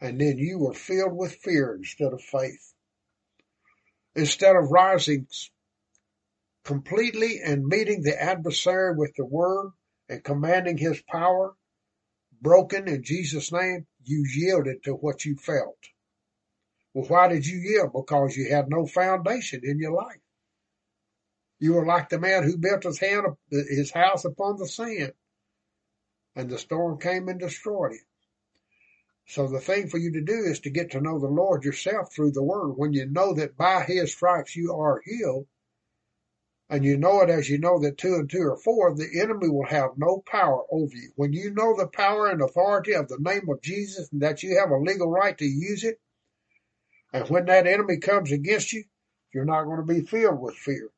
and 0.00 0.20
then 0.20 0.38
you 0.38 0.58
were 0.58 0.74
filled 0.74 1.16
with 1.16 1.36
fear 1.36 1.74
instead 1.74 2.12
of 2.12 2.22
faith. 2.22 2.72
Instead 4.14 4.56
of 4.56 4.70
rising 4.70 5.26
completely 6.64 7.40
and 7.44 7.66
meeting 7.66 8.02
the 8.02 8.20
adversary 8.20 8.94
with 8.96 9.14
the 9.16 9.24
word 9.24 9.72
and 10.08 10.24
commanding 10.24 10.78
his 10.78 11.02
power, 11.02 11.54
broken 12.40 12.88
in 12.88 13.02
Jesus' 13.02 13.52
name, 13.52 13.86
you 14.02 14.24
yielded 14.34 14.82
to 14.84 14.92
what 14.92 15.24
you 15.24 15.36
felt. 15.36 15.78
Well, 16.94 17.06
why 17.08 17.28
did 17.28 17.46
you 17.46 17.58
yield? 17.58 17.92
Because 17.92 18.36
you 18.36 18.50
had 18.50 18.68
no 18.68 18.86
foundation 18.86 19.60
in 19.62 19.78
your 19.78 19.92
life. 19.92 20.20
You 21.58 21.78
are 21.78 21.86
like 21.86 22.10
the 22.10 22.18
man 22.18 22.42
who 22.42 22.58
built 22.58 22.82
his 22.82 22.98
hand, 22.98 23.26
his 23.50 23.90
house 23.90 24.24
upon 24.24 24.58
the 24.58 24.68
sand, 24.68 25.14
and 26.34 26.50
the 26.50 26.58
storm 26.58 26.98
came 26.98 27.28
and 27.28 27.40
destroyed 27.40 27.92
it. 27.92 28.06
So 29.28 29.48
the 29.48 29.60
thing 29.60 29.88
for 29.88 29.98
you 29.98 30.12
to 30.12 30.20
do 30.20 30.44
is 30.44 30.60
to 30.60 30.70
get 30.70 30.92
to 30.92 31.00
know 31.00 31.18
the 31.18 31.26
Lord 31.26 31.64
yourself 31.64 32.12
through 32.12 32.32
the 32.32 32.42
word. 32.42 32.72
When 32.76 32.92
you 32.92 33.06
know 33.06 33.34
that 33.34 33.56
by 33.56 33.82
his 33.84 34.12
stripes 34.12 34.54
you 34.54 34.72
are 34.72 35.02
healed, 35.04 35.46
and 36.68 36.84
you 36.84 36.96
know 36.96 37.22
it 37.22 37.30
as 37.30 37.48
you 37.48 37.58
know 37.58 37.78
that 37.80 37.96
two 37.96 38.14
and 38.14 38.28
two 38.28 38.42
are 38.42 38.56
four, 38.56 38.94
the 38.94 39.20
enemy 39.20 39.48
will 39.48 39.66
have 39.66 39.96
no 39.96 40.22
power 40.26 40.64
over 40.70 40.94
you. 40.94 41.12
When 41.16 41.32
you 41.32 41.50
know 41.50 41.76
the 41.76 41.86
power 41.86 42.28
and 42.28 42.42
authority 42.42 42.92
of 42.92 43.08
the 43.08 43.18
name 43.18 43.48
of 43.48 43.62
Jesus 43.62 44.10
and 44.12 44.20
that 44.22 44.42
you 44.42 44.58
have 44.58 44.70
a 44.70 44.76
legal 44.76 45.10
right 45.10 45.36
to 45.38 45.44
use 45.44 45.84
it, 45.84 46.00
and 47.12 47.28
when 47.30 47.46
that 47.46 47.66
enemy 47.66 47.98
comes 47.98 48.30
against 48.30 48.72
you, 48.72 48.84
you're 49.32 49.44
not 49.44 49.64
going 49.64 49.78
to 49.78 49.94
be 49.94 50.02
filled 50.02 50.40
with 50.40 50.54
fear. 50.54 50.90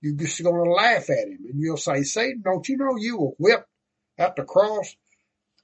You're 0.00 0.16
just 0.16 0.42
going 0.42 0.64
to 0.64 0.72
laugh 0.72 1.10
at 1.10 1.28
him 1.28 1.38
and 1.50 1.60
you'll 1.60 1.76
say, 1.76 2.02
Satan, 2.02 2.42
don't 2.44 2.68
you 2.68 2.76
know 2.76 2.96
you 2.96 3.18
were 3.18 3.34
whipped 3.38 3.68
at 4.18 4.36
the 4.36 4.44
cross? 4.44 4.94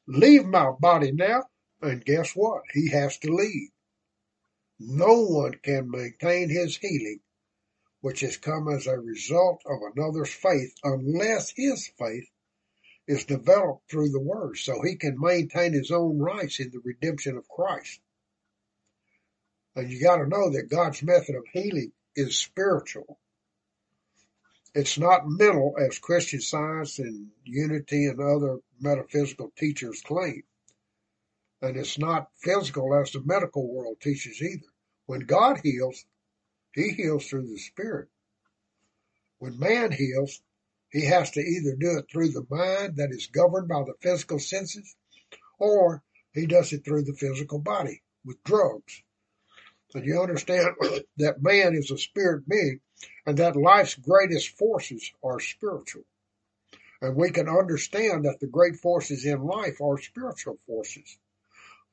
Leave 0.07 0.45
my 0.45 0.71
body 0.79 1.13
now. 1.13 1.45
And 1.81 2.05
guess 2.05 2.33
what? 2.35 2.63
He 2.73 2.91
has 2.91 3.19
to 3.19 3.33
leave. 3.33 3.71
No 4.79 5.23
one 5.23 5.55
can 5.63 5.91
maintain 5.91 6.49
his 6.49 6.77
healing, 6.77 7.21
which 8.01 8.21
has 8.21 8.37
come 8.37 8.69
as 8.69 8.87
a 8.87 8.99
result 8.99 9.63
of 9.67 9.79
another's 9.95 10.33
faith, 10.33 10.75
unless 10.83 11.53
his 11.55 11.89
faith 11.99 12.29
is 13.07 13.25
developed 13.25 13.91
through 13.91 14.11
the 14.11 14.21
word, 14.21 14.57
so 14.57 14.81
he 14.83 14.97
can 14.97 15.17
maintain 15.19 15.73
his 15.73 15.91
own 15.91 16.19
rights 16.19 16.61
in 16.61 16.71
the 16.71 16.81
redemption 16.85 17.37
of 17.37 17.49
Christ. 17.49 18.01
And 19.75 19.91
you 19.91 20.01
got 20.03 20.17
to 20.17 20.27
know 20.27 20.51
that 20.51 20.71
God's 20.71 21.03
method 21.03 21.35
of 21.35 21.45
healing 21.53 21.93
is 22.15 22.39
spiritual. 22.39 23.19
It's 24.74 24.99
not 24.99 25.28
mental 25.28 25.77
as 25.78 25.99
Christian 25.99 26.40
science 26.40 26.99
and 26.99 27.31
unity 27.44 28.07
and 28.07 28.19
other 28.20 28.61
metaphysical 28.81 29.53
teachers 29.57 30.01
claim. 30.01 30.43
And 31.61 31.77
it's 31.77 31.99
not 31.99 32.31
physical 32.39 32.94
as 32.94 33.12
the 33.12 33.23
medical 33.23 33.69
world 33.69 34.01
teaches 34.01 34.40
either. 34.40 34.66
When 35.07 35.20
God 35.20 35.61
heals, 35.62 36.05
he 36.73 36.90
heals 36.90 37.27
through 37.28 37.49
the 37.49 37.59
spirit. 37.59 38.09
When 39.39 39.59
man 39.59 39.93
heals, 39.93 40.40
he 40.90 41.05
has 41.05 41.31
to 41.32 41.40
either 41.40 41.77
do 41.77 41.99
it 41.99 42.07
through 42.11 42.31
the 42.31 42.47
mind 42.49 42.97
that 42.97 43.11
is 43.11 43.27
governed 43.27 43.69
by 43.69 43.82
the 43.82 43.94
physical 44.01 44.39
senses, 44.39 44.97
or 45.59 46.03
he 46.32 46.47
does 46.47 46.73
it 46.73 46.85
through 46.85 47.03
the 47.03 47.15
physical 47.15 47.59
body 47.59 48.03
with 48.24 48.43
drugs. 48.44 49.03
And 49.94 50.07
you 50.07 50.23
understand 50.23 50.74
that 51.19 51.43
man 51.43 51.74
is 51.74 51.90
a 51.90 51.99
spirit 51.99 52.49
being 52.49 52.81
and 53.27 53.37
that 53.39 53.57
life's 53.57 53.95
greatest 53.95 54.51
forces 54.57 55.12
are 55.23 55.41
spiritual. 55.41 56.05
And 57.01 57.16
we 57.16 57.31
can 57.31 57.49
understand 57.49 58.24
that 58.24 58.39
the 58.41 58.47
great 58.47 58.77
forces 58.77 59.24
in 59.24 59.43
life 59.43 59.81
are 59.81 59.99
spiritual 59.99 60.59
forces 60.66 61.19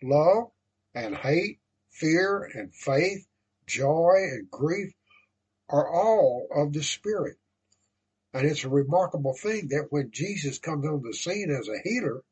love 0.02 0.52
and 0.94 1.16
hate, 1.16 1.60
fear 1.90 2.44
and 2.54 2.74
faith, 2.74 3.28
joy 3.68 4.16
and 4.32 4.50
grief 4.50 4.94
are 5.70 5.88
all 5.88 6.48
of 6.56 6.74
the 6.74 6.84
Spirit. 6.84 7.38
And 8.34 8.46
it's 8.46 8.64
a 8.64 8.70
remarkable 8.70 9.34
thing 9.34 9.70
that 9.70 9.88
when 9.92 10.12
Jesus 10.12 10.60
comes 10.60 10.86
on 10.86 11.02
the 11.02 11.14
scene 11.14 11.50
as 11.52 11.68
a 11.68 11.82
healer, 11.84 12.24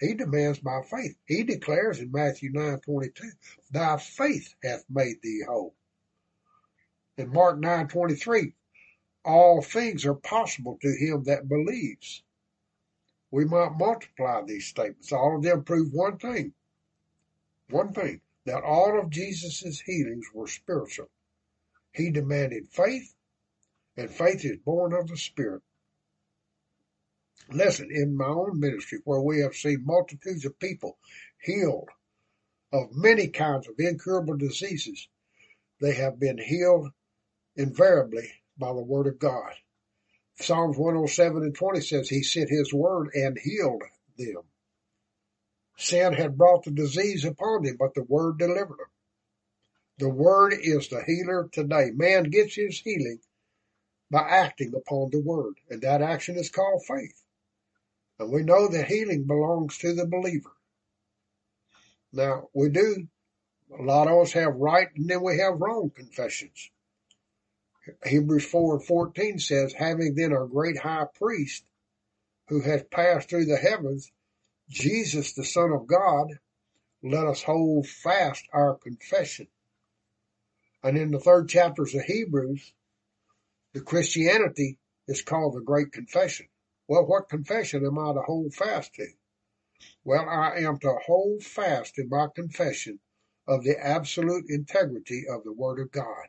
he 0.00 0.14
demands 0.14 0.58
by 0.58 0.82
faith. 0.82 1.16
He 1.26 1.44
declares 1.44 2.00
in 2.00 2.10
Matthew 2.10 2.50
9 2.52 2.80
22, 2.80 3.30
Thy 3.70 3.98
faith 3.98 4.54
hath 4.62 4.84
made 4.90 5.22
thee 5.22 5.44
whole. 5.46 5.74
In 7.16 7.30
Mark 7.30 7.58
9:23, 7.58 8.54
all 9.24 9.62
things 9.62 10.06
are 10.06 10.14
possible 10.14 10.78
to 10.80 10.96
him 10.96 11.24
that 11.24 11.48
believes. 11.48 12.22
We 13.30 13.44
might 13.44 13.76
multiply 13.76 14.42
these 14.42 14.66
statements. 14.66 15.12
All 15.12 15.36
of 15.36 15.42
them 15.42 15.64
prove 15.64 15.92
one 15.92 16.18
thing 16.18 16.54
one 17.72 17.94
thing, 17.94 18.20
that 18.44 18.62
all 18.62 19.00
of 19.00 19.08
Jesus' 19.08 19.80
healings 19.80 20.26
were 20.34 20.46
spiritual. 20.46 21.10
He 21.92 22.10
demanded 22.10 22.68
faith, 22.68 23.14
And 23.96 24.10
faith 24.10 24.44
is 24.44 24.58
born 24.58 24.92
of 24.92 25.08
the 25.08 25.16
Spirit. 25.16 25.62
Listen, 27.48 27.90
in 27.90 28.16
my 28.16 28.26
own 28.26 28.60
ministry, 28.60 29.00
where 29.04 29.20
we 29.20 29.40
have 29.40 29.54
seen 29.54 29.84
multitudes 29.84 30.44
of 30.44 30.58
people 30.58 30.98
healed 31.42 31.88
of 32.72 32.94
many 32.94 33.28
kinds 33.28 33.68
of 33.68 33.78
incurable 33.78 34.36
diseases, 34.36 35.08
they 35.80 35.94
have 35.94 36.18
been 36.18 36.38
healed 36.38 36.90
invariably 37.56 38.28
by 38.58 38.68
the 38.68 38.82
Word 38.82 39.06
of 39.06 39.18
God. 39.18 39.52
Psalms 40.40 40.76
107 40.76 41.42
and 41.42 41.54
20 41.54 41.80
says, 41.80 42.08
He 42.08 42.22
sent 42.22 42.50
His 42.50 42.72
Word 42.72 43.10
and 43.14 43.38
healed 43.38 43.82
them. 44.18 44.42
Sin 45.76 46.12
had 46.12 46.38
brought 46.38 46.64
the 46.64 46.70
disease 46.70 47.24
upon 47.24 47.62
them, 47.62 47.76
but 47.78 47.94
the 47.94 48.04
Word 48.04 48.38
delivered 48.38 48.78
them. 48.78 48.90
The 49.98 50.08
Word 50.08 50.54
is 50.60 50.88
the 50.88 51.02
healer 51.06 51.48
today. 51.52 51.90
Man 51.92 52.24
gets 52.24 52.56
his 52.56 52.80
healing 52.80 53.20
by 54.10 54.22
acting 54.28 54.74
upon 54.74 55.10
the 55.10 55.20
Word, 55.20 55.54
and 55.70 55.80
that 55.82 56.02
action 56.02 56.36
is 56.36 56.50
called 56.50 56.84
faith. 56.84 57.22
And 58.18 58.32
we 58.32 58.42
know 58.42 58.68
that 58.68 58.88
healing 58.88 59.24
belongs 59.24 59.78
to 59.78 59.94
the 59.94 60.06
believer. 60.06 60.52
Now, 62.12 62.48
we 62.52 62.68
do, 62.68 63.06
a 63.78 63.82
lot 63.82 64.08
of 64.08 64.18
us 64.18 64.32
have 64.32 64.56
right 64.56 64.88
and 64.96 65.08
then 65.08 65.22
we 65.22 65.38
have 65.38 65.60
wrong 65.60 65.90
confessions. 65.94 66.71
Hebrews 68.04 68.44
4 68.46 68.76
and 68.76 68.84
14 68.84 69.38
says, 69.38 69.72
having 69.72 70.14
then 70.14 70.32
our 70.32 70.46
great 70.46 70.78
high 70.78 71.06
priest 71.14 71.64
who 72.48 72.60
has 72.60 72.84
passed 72.84 73.28
through 73.28 73.46
the 73.46 73.56
heavens, 73.56 74.10
Jesus, 74.68 75.32
the 75.32 75.44
Son 75.44 75.72
of 75.72 75.86
God, 75.86 76.38
let 77.02 77.26
us 77.26 77.42
hold 77.42 77.86
fast 77.86 78.44
our 78.52 78.76
confession. 78.76 79.48
And 80.82 80.96
in 80.96 81.10
the 81.10 81.20
third 81.20 81.48
chapters 81.48 81.94
of 81.94 82.02
Hebrews, 82.02 82.72
the 83.72 83.80
Christianity 83.80 84.78
is 85.08 85.22
called 85.22 85.54
the 85.54 85.60
Great 85.60 85.92
Confession. 85.92 86.46
Well, 86.88 87.06
what 87.06 87.28
confession 87.28 87.84
am 87.86 87.98
I 87.98 88.12
to 88.12 88.20
hold 88.20 88.54
fast 88.54 88.94
to? 88.94 89.06
Well, 90.04 90.28
I 90.28 90.58
am 90.58 90.78
to 90.78 90.94
hold 91.06 91.42
fast 91.42 91.94
to 91.96 92.06
my 92.08 92.26
confession 92.34 93.00
of 93.46 93.64
the 93.64 93.76
absolute 93.78 94.44
integrity 94.48 95.24
of 95.28 95.44
the 95.44 95.52
Word 95.52 95.80
of 95.80 95.90
God. 95.90 96.28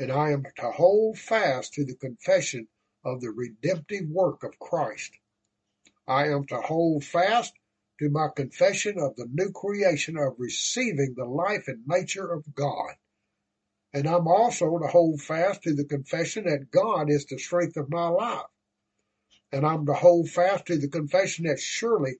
And 0.00 0.10
I 0.10 0.30
am 0.30 0.42
to 0.56 0.70
hold 0.72 1.18
fast 1.18 1.74
to 1.74 1.84
the 1.84 1.94
confession 1.94 2.66
of 3.04 3.20
the 3.20 3.30
redemptive 3.30 4.08
work 4.08 4.42
of 4.42 4.58
Christ. 4.58 5.12
I 6.08 6.28
am 6.28 6.46
to 6.46 6.60
hold 6.60 7.04
fast 7.04 7.52
to 8.00 8.10
my 8.10 8.30
confession 8.34 8.98
of 8.98 9.14
the 9.14 9.28
new 9.30 9.52
creation 9.52 10.16
of 10.16 10.34
receiving 10.38 11.14
the 11.14 11.26
life 11.26 11.68
and 11.68 11.86
nature 11.86 12.32
of 12.32 12.52
God. 12.54 12.94
And 13.92 14.08
I'm 14.08 14.26
also 14.26 14.78
to 14.78 14.88
hold 14.88 15.22
fast 15.22 15.62
to 15.62 15.74
the 15.74 15.84
confession 15.84 16.44
that 16.46 16.72
God 16.72 17.10
is 17.10 17.26
the 17.26 17.38
strength 17.38 17.76
of 17.76 17.90
my 17.90 18.08
life 18.08 18.46
and 19.52 19.66
I'm 19.66 19.86
to 19.86 19.94
hold 19.94 20.30
fast 20.30 20.66
to 20.66 20.78
the 20.78 20.88
confession 20.88 21.46
that 21.46 21.58
surely 21.58 22.16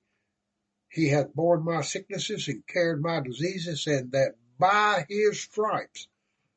he 0.89 1.09
hath 1.09 1.35
borne 1.35 1.65
my 1.65 1.83
sicknesses 1.83 2.49
and 2.49 2.67
carried 2.67 3.01
my 3.01 3.21
diseases, 3.21 3.87
and 3.87 4.11
that 4.13 4.35
by 4.59 5.07
his 5.09 5.41
stripes 5.41 6.09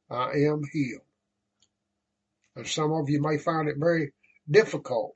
I 0.10 0.32
am 0.32 0.64
healed. 0.72 1.02
And 2.56 2.68
some 2.68 2.92
of 2.94 3.10
you 3.10 3.22
may 3.22 3.38
find 3.38 3.68
it 3.68 3.78
very 3.78 4.14
difficult 4.50 5.16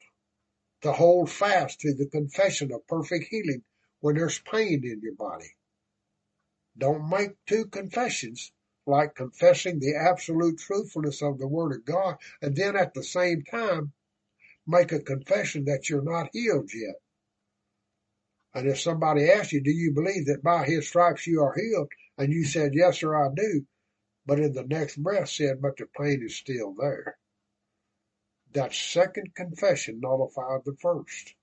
to 0.81 0.91
hold 0.91 1.29
fast 1.29 1.79
to 1.81 1.93
the 1.93 2.07
confession 2.07 2.71
of 2.71 2.87
perfect 2.87 3.25
healing 3.29 3.63
when 3.99 4.15
there's 4.15 4.39
pain 4.39 4.83
in 4.83 5.01
your 5.01 5.15
body. 5.15 5.55
Don't 6.77 7.09
make 7.09 7.31
two 7.45 7.65
confessions 7.65 8.51
like 8.85 9.15
confessing 9.15 9.79
the 9.79 9.95
absolute 9.95 10.59
truthfulness 10.59 11.21
of 11.21 11.37
the 11.37 11.47
Word 11.47 11.73
of 11.73 11.85
God 11.85 12.17
and 12.41 12.55
then 12.55 12.75
at 12.75 12.93
the 12.93 13.03
same 13.03 13.43
time 13.43 13.93
make 14.65 14.91
a 14.91 14.99
confession 14.99 15.65
that 15.65 15.89
you're 15.89 16.01
not 16.01 16.29
healed 16.33 16.69
yet. 16.73 16.95
And 18.53 18.67
if 18.67 18.79
somebody 18.79 19.29
asks 19.29 19.53
you, 19.53 19.61
do 19.61 19.71
you 19.71 19.93
believe 19.93 20.25
that 20.27 20.43
by 20.43 20.65
his 20.65 20.87
stripes 20.87 21.27
you 21.27 21.41
are 21.43 21.53
healed? 21.55 21.91
And 22.17 22.33
you 22.33 22.45
said, 22.45 22.73
yes, 22.73 22.99
sir, 22.99 23.15
I 23.15 23.29
do. 23.33 23.65
But 24.25 24.39
in 24.39 24.53
the 24.53 24.63
next 24.63 24.97
breath 24.97 25.29
said, 25.29 25.61
but 25.61 25.77
the 25.77 25.85
pain 25.97 26.23
is 26.25 26.35
still 26.35 26.73
there. 26.73 27.17
That 28.53 28.73
second 28.73 29.35
confession 29.35 29.99
nullified 29.99 30.61
the 30.65 30.75
first. 30.81 31.35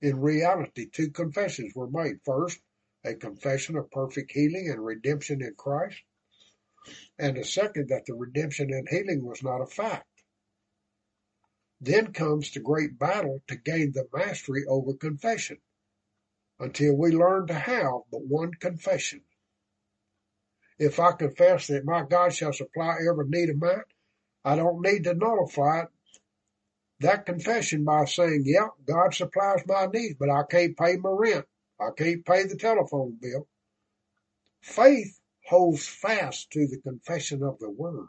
In 0.00 0.20
reality, 0.20 0.88
two 0.90 1.10
confessions 1.10 1.74
were 1.74 1.90
made. 1.90 2.20
First, 2.24 2.60
a 3.04 3.14
confession 3.14 3.76
of 3.76 3.90
perfect 3.90 4.32
healing 4.32 4.68
and 4.68 4.84
redemption 4.84 5.42
in 5.42 5.54
Christ. 5.54 6.02
And 7.18 7.36
the 7.36 7.44
second, 7.44 7.88
that 7.88 8.06
the 8.06 8.14
redemption 8.14 8.72
and 8.72 8.88
healing 8.88 9.24
was 9.24 9.42
not 9.42 9.60
a 9.60 9.66
fact. 9.66 10.08
Then 11.80 12.12
comes 12.12 12.50
the 12.50 12.60
great 12.60 12.98
battle 12.98 13.42
to 13.48 13.56
gain 13.56 13.92
the 13.92 14.08
mastery 14.12 14.64
over 14.66 14.94
confession 14.94 15.58
until 16.58 16.96
we 16.96 17.10
learn 17.10 17.46
to 17.48 17.54
have 17.54 18.02
but 18.10 18.26
one 18.26 18.52
confession. 18.54 19.22
If 20.78 20.98
I 20.98 21.12
confess 21.12 21.66
that 21.68 21.84
my 21.84 22.04
God 22.04 22.32
shall 22.32 22.52
supply 22.52 22.96
every 23.08 23.28
need 23.28 23.50
of 23.50 23.58
mine, 23.58 23.82
I 24.44 24.56
don't 24.56 24.82
need 24.82 25.04
to 25.04 25.14
nullify 25.14 25.84
that 27.04 27.26
confession 27.26 27.84
by 27.84 28.06
saying, 28.06 28.44
yeah, 28.46 28.68
God 28.86 29.14
supplies 29.14 29.62
my 29.66 29.86
needs, 29.86 30.16
but 30.18 30.30
I 30.30 30.42
can't 30.50 30.76
pay 30.76 30.96
my 30.96 31.10
rent. 31.10 31.46
I 31.78 31.90
can't 31.96 32.24
pay 32.24 32.44
the 32.44 32.56
telephone 32.56 33.18
bill. 33.20 33.46
Faith 34.62 35.20
holds 35.46 35.86
fast 35.86 36.50
to 36.52 36.66
the 36.66 36.78
confession 36.78 37.42
of 37.42 37.58
the 37.58 37.70
word. 37.70 38.08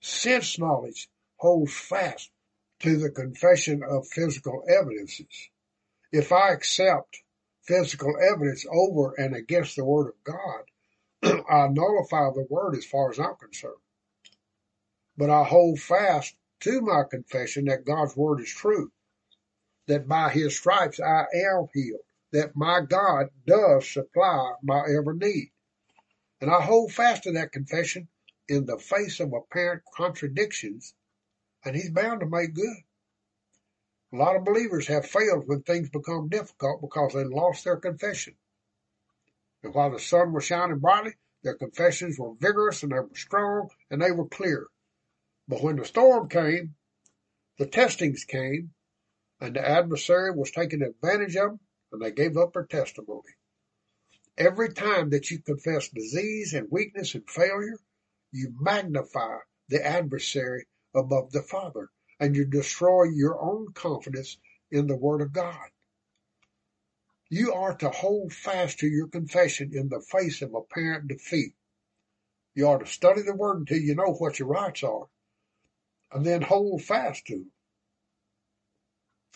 Sense 0.00 0.58
knowledge 0.58 1.08
holds 1.36 1.72
fast 1.72 2.30
to 2.80 2.98
the 2.98 3.10
confession 3.10 3.82
of 3.88 4.08
physical 4.08 4.64
evidences. 4.68 5.48
If 6.10 6.32
I 6.32 6.52
accept 6.52 7.22
physical 7.62 8.16
evidence 8.20 8.66
over 8.68 9.14
and 9.14 9.36
against 9.36 9.76
the 9.76 9.84
Word 9.84 10.08
of 10.08 10.24
God, 10.24 11.44
I 11.48 11.68
nullify 11.68 12.30
the 12.30 12.46
Word 12.50 12.74
as 12.74 12.84
far 12.84 13.10
as 13.10 13.20
I'm 13.20 13.36
concerned. 13.36 13.74
But 15.16 15.30
I 15.30 15.44
hold 15.44 15.78
fast 15.78 16.34
to 16.60 16.80
my 16.80 17.02
confession 17.10 17.66
that 17.66 17.84
God's 17.84 18.16
Word 18.16 18.40
is 18.40 18.50
true, 18.50 18.92
that 19.86 20.08
by 20.08 20.30
His 20.30 20.56
stripes 20.56 21.00
I 21.00 21.24
am 21.34 21.66
healed, 21.74 22.00
that 22.32 22.56
my 22.56 22.80
God 22.80 23.28
does 23.46 23.92
supply 23.92 24.54
my 24.62 24.80
every 24.80 25.16
need. 25.16 25.50
And 26.40 26.50
I 26.50 26.62
hold 26.62 26.92
fast 26.92 27.24
to 27.24 27.32
that 27.32 27.52
confession 27.52 28.08
in 28.48 28.66
the 28.66 28.78
face 28.78 29.20
of 29.20 29.32
apparent 29.32 29.82
contradictions 29.94 30.94
and 31.64 31.76
he's 31.76 31.90
bound 31.90 32.20
to 32.20 32.26
make 32.26 32.54
good. 32.54 32.76
A 34.12 34.16
lot 34.16 34.36
of 34.36 34.44
believers 34.44 34.86
have 34.88 35.06
failed 35.06 35.46
when 35.46 35.62
things 35.62 35.90
become 35.90 36.28
difficult 36.28 36.80
because 36.80 37.12
they 37.12 37.24
lost 37.24 37.64
their 37.64 37.76
confession. 37.76 38.34
And 39.62 39.74
while 39.74 39.90
the 39.90 40.00
sun 40.00 40.32
was 40.32 40.44
shining 40.44 40.78
brightly, 40.78 41.12
their 41.42 41.54
confessions 41.54 42.18
were 42.18 42.34
vigorous 42.34 42.82
and 42.82 42.92
they 42.92 42.98
were 42.98 43.14
strong 43.14 43.68
and 43.90 44.00
they 44.00 44.10
were 44.10 44.26
clear. 44.26 44.66
But 45.50 45.64
when 45.64 45.74
the 45.74 45.84
storm 45.84 46.28
came, 46.28 46.76
the 47.58 47.66
testings 47.66 48.24
came, 48.24 48.72
and 49.40 49.56
the 49.56 49.68
adversary 49.68 50.30
was 50.30 50.52
taking 50.52 50.80
advantage 50.80 51.34
of 51.34 51.50
them, 51.50 51.60
and 51.90 52.00
they 52.00 52.12
gave 52.12 52.36
up 52.36 52.52
their 52.52 52.66
testimony. 52.66 53.34
Every 54.38 54.72
time 54.72 55.10
that 55.10 55.28
you 55.28 55.40
confess 55.40 55.88
disease 55.88 56.54
and 56.54 56.70
weakness 56.70 57.16
and 57.16 57.28
failure, 57.28 57.80
you 58.30 58.54
magnify 58.60 59.38
the 59.68 59.84
adversary 59.84 60.68
above 60.94 61.32
the 61.32 61.42
Father, 61.42 61.90
and 62.20 62.36
you 62.36 62.44
destroy 62.44 63.06
your 63.12 63.42
own 63.42 63.72
confidence 63.72 64.38
in 64.70 64.86
the 64.86 64.96
Word 64.96 65.20
of 65.20 65.32
God. 65.32 65.68
You 67.28 67.54
are 67.54 67.74
to 67.78 67.90
hold 67.90 68.32
fast 68.32 68.78
to 68.78 68.86
your 68.86 69.08
confession 69.08 69.72
in 69.74 69.88
the 69.88 70.00
face 70.00 70.42
of 70.42 70.54
apparent 70.54 71.08
defeat. 71.08 71.56
You 72.54 72.68
are 72.68 72.78
to 72.78 72.86
study 72.86 73.22
the 73.22 73.34
Word 73.34 73.58
until 73.58 73.78
you 73.78 73.96
know 73.96 74.12
what 74.12 74.38
your 74.38 74.46
rights 74.46 74.84
are, 74.84 75.08
and 76.12 76.24
then 76.24 76.42
hold 76.42 76.82
fast 76.82 77.26
to 77.26 77.34
them. 77.34 77.52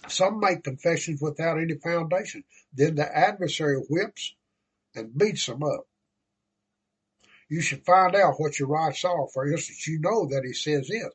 Some 0.08 0.40
make 0.40 0.64
confessions 0.64 1.20
without 1.22 1.58
any 1.58 1.74
foundation. 1.74 2.44
Then 2.72 2.96
the 2.96 3.16
adversary 3.16 3.76
whips 3.88 4.34
and 4.94 5.16
beats 5.16 5.46
them 5.46 5.62
up. 5.62 5.86
You 7.48 7.60
should 7.60 7.84
find 7.84 8.14
out 8.14 8.38
what 8.38 8.58
your 8.58 8.68
rights 8.68 9.04
are. 9.04 9.28
For 9.32 9.50
instance, 9.50 9.86
you 9.86 10.00
know 10.00 10.26
that 10.26 10.44
he 10.44 10.52
says 10.52 10.88
this. 10.88 11.08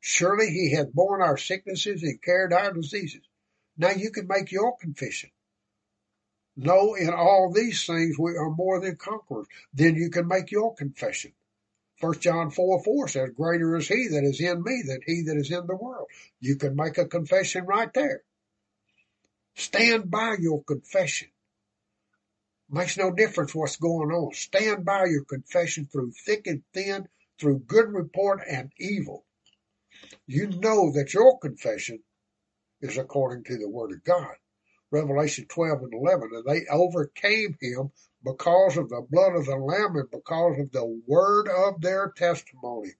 Surely 0.00 0.50
he 0.50 0.72
hath 0.72 0.92
borne 0.92 1.22
our 1.22 1.38
sicknesses 1.38 2.02
and 2.02 2.20
carried 2.20 2.52
our 2.52 2.72
diseases. 2.72 3.22
Now 3.76 3.90
you 3.90 4.10
can 4.10 4.26
make 4.26 4.52
your 4.52 4.76
confession. 4.76 5.30
No, 6.56 6.94
in 6.94 7.10
all 7.10 7.52
these 7.52 7.84
things 7.84 8.18
we 8.18 8.32
are 8.36 8.50
more 8.50 8.80
than 8.80 8.96
conquerors. 8.96 9.46
Then 9.72 9.96
you 9.96 10.10
can 10.10 10.28
make 10.28 10.50
your 10.50 10.74
confession. 10.74 11.32
First 12.00 12.20
John 12.20 12.50
4 12.50 12.82
4 12.84 13.08
says, 13.08 13.30
Greater 13.36 13.76
is 13.76 13.88
he 13.88 14.08
that 14.08 14.24
is 14.24 14.40
in 14.40 14.62
me 14.62 14.82
than 14.86 15.00
he 15.06 15.22
that 15.22 15.36
is 15.36 15.50
in 15.50 15.66
the 15.66 15.76
world. 15.76 16.08
You 16.40 16.56
can 16.56 16.76
make 16.76 16.98
a 16.98 17.06
confession 17.06 17.66
right 17.66 17.92
there. 17.94 18.22
Stand 19.54 20.10
by 20.10 20.36
your 20.40 20.64
confession. 20.64 21.28
Makes 22.70 22.96
no 22.98 23.12
difference 23.12 23.54
what's 23.54 23.76
going 23.76 24.10
on. 24.10 24.34
Stand 24.34 24.84
by 24.84 25.06
your 25.06 25.24
confession 25.24 25.86
through 25.86 26.12
thick 26.26 26.46
and 26.46 26.62
thin, 26.72 27.08
through 27.38 27.60
good 27.60 27.92
report 27.92 28.40
and 28.48 28.72
evil. 28.78 29.24
you 30.26 30.48
know 30.48 30.92
that 30.92 31.14
your 31.14 31.38
confession 31.38 32.00
is 32.80 32.98
according 32.98 33.44
to 33.44 33.58
the 33.58 33.68
word 33.68 33.92
of 33.92 34.04
God. 34.04 34.34
Revelation 34.90 35.46
12 35.48 35.82
and 35.84 35.94
11, 35.94 36.30
and 36.34 36.44
they 36.46 36.66
overcame 36.70 37.56
him 37.60 37.90
because 38.24 38.76
of 38.76 38.88
the 38.88 39.04
blood 39.10 39.36
of 39.36 39.46
the 39.46 39.56
Lamb 39.56 39.96
and 39.96 40.10
because 40.10 40.58
of 40.58 40.72
the 40.72 41.02
word 41.06 41.48
of 41.48 41.80
their 41.80 42.12
testimony. 42.16 42.92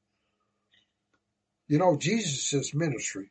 You 1.67 1.79
know, 1.79 1.97
Jesus' 1.97 2.75
ministry 2.75 3.31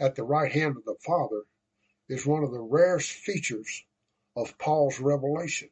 at 0.00 0.14
the 0.14 0.24
right 0.24 0.50
hand 0.50 0.76
of 0.76 0.84
the 0.84 0.96
Father 1.04 1.42
is 2.08 2.26
one 2.26 2.44
of 2.44 2.50
the 2.50 2.60
rarest 2.60 3.10
features 3.10 3.84
of 4.36 4.58
Paul's 4.58 4.98
revelation. 5.00 5.68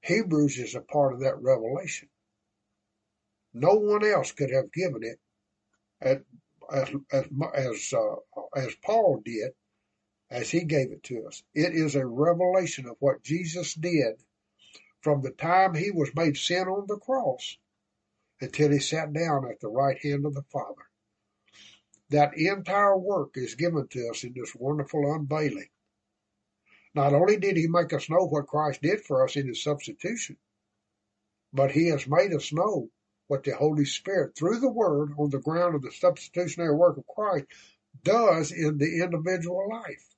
Hebrews 0.00 0.58
is 0.58 0.74
a 0.74 0.80
part 0.80 1.14
of 1.14 1.20
that 1.20 1.40
revelation. 1.40 2.08
No 3.52 3.74
one 3.74 4.04
else 4.04 4.32
could 4.32 4.50
have 4.50 4.72
given 4.72 5.02
it 5.02 5.18
as 6.00 6.18
as 6.72 6.88
as, 7.12 7.24
as, 7.54 7.94
uh, 7.94 8.16
as 8.56 8.74
Paul 8.82 9.22
did, 9.24 9.52
as 10.30 10.50
he 10.50 10.64
gave 10.64 10.90
it 10.90 11.02
to 11.04 11.26
us. 11.26 11.42
It 11.54 11.74
is 11.74 11.94
a 11.94 12.06
revelation 12.06 12.86
of 12.86 12.96
what 12.98 13.22
Jesus 13.22 13.74
did 13.74 14.16
from 15.00 15.22
the 15.22 15.30
time 15.30 15.74
he 15.74 15.90
was 15.90 16.14
made 16.14 16.36
sin 16.36 16.66
on 16.66 16.86
the 16.88 16.96
cross 16.96 17.56
until 18.40 18.70
he 18.70 18.78
sat 18.78 19.12
down 19.12 19.48
at 19.50 19.60
the 19.60 19.68
right 19.68 19.98
hand 20.02 20.26
of 20.26 20.34
the 20.34 20.42
Father. 20.42 20.88
That 22.10 22.36
entire 22.36 22.96
work 22.96 23.32
is 23.36 23.54
given 23.54 23.88
to 23.88 24.08
us 24.08 24.24
in 24.24 24.34
this 24.34 24.54
wonderful 24.54 25.12
unveiling. 25.14 25.68
Not 26.94 27.12
only 27.12 27.36
did 27.36 27.56
he 27.56 27.66
make 27.66 27.92
us 27.92 28.08
know 28.08 28.26
what 28.26 28.46
Christ 28.46 28.82
did 28.82 29.00
for 29.00 29.24
us 29.24 29.36
in 29.36 29.48
his 29.48 29.62
substitution, 29.62 30.36
but 31.52 31.72
he 31.72 31.88
has 31.88 32.06
made 32.06 32.32
us 32.32 32.52
know 32.52 32.90
what 33.26 33.44
the 33.44 33.56
Holy 33.56 33.84
Spirit, 33.84 34.36
through 34.36 34.60
the 34.60 34.70
Word, 34.70 35.12
on 35.18 35.30
the 35.30 35.40
ground 35.40 35.74
of 35.74 35.82
the 35.82 35.92
substitutionary 35.92 36.74
work 36.74 36.96
of 36.96 37.06
Christ, 37.06 37.46
does 38.02 38.52
in 38.52 38.78
the 38.78 39.02
individual 39.02 39.68
life. 39.68 40.13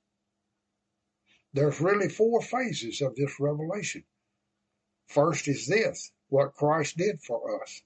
There's 1.57 1.81
really 1.81 2.07
four 2.07 2.39
phases 2.39 3.01
of 3.01 3.15
this 3.15 3.39
revelation. 3.39 4.03
First 5.07 5.47
is 5.47 5.65
this, 5.65 6.11
what 6.29 6.53
Christ 6.53 6.97
did 6.97 7.19
for 7.23 7.63
us. 7.63 7.81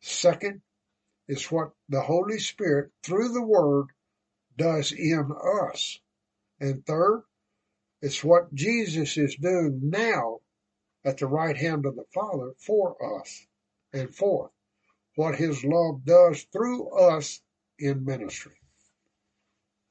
Second 0.00 0.62
is 1.28 1.52
what 1.52 1.70
the 1.88 2.00
Holy 2.00 2.40
Spirit, 2.40 2.90
through 3.04 3.28
the 3.28 3.46
Word, 3.46 3.90
does 4.56 4.90
in 4.90 5.30
us. 5.70 6.00
And 6.58 6.84
third, 6.84 7.22
it's 8.02 8.24
what 8.24 8.52
Jesus 8.52 9.16
is 9.16 9.36
doing 9.36 9.82
now 9.84 10.40
at 11.04 11.18
the 11.18 11.28
right 11.28 11.56
hand 11.56 11.86
of 11.86 11.94
the 11.94 12.06
Father 12.12 12.54
for 12.58 13.20
us. 13.20 13.46
And 13.92 14.12
fourth, 14.12 14.50
what 15.14 15.36
his 15.36 15.62
love 15.62 16.04
does 16.04 16.42
through 16.52 16.90
us 16.98 17.40
in 17.78 18.04
ministry. 18.04 18.59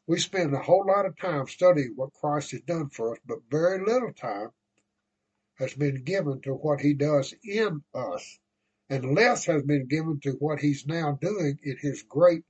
We 0.10 0.18
spend 0.18 0.56
a 0.56 0.60
whole 0.60 0.88
lot 0.88 1.06
of 1.06 1.20
time 1.20 1.46
studying 1.46 1.94
what 1.96 2.14
Christ 2.14 2.50
has 2.50 2.62
done 2.62 2.90
for 2.90 3.14
us, 3.14 3.20
but 3.28 3.44
very 3.52 3.86
little 3.86 4.12
time 4.12 4.50
has 5.60 5.76
been 5.76 6.04
given 6.04 6.42
to 6.42 6.56
what 6.56 6.82
he 6.82 6.96
does 6.96 7.36
in 7.44 7.84
us, 7.94 8.40
and 8.90 9.14
less 9.14 9.46
has 9.46 9.62
been 9.62 9.86
given 9.86 10.20
to 10.22 10.32
what 10.32 10.62
he's 10.62 10.88
now 10.88 11.12
doing 11.12 11.60
in 11.62 11.78
his 11.78 12.02
great 12.02 12.44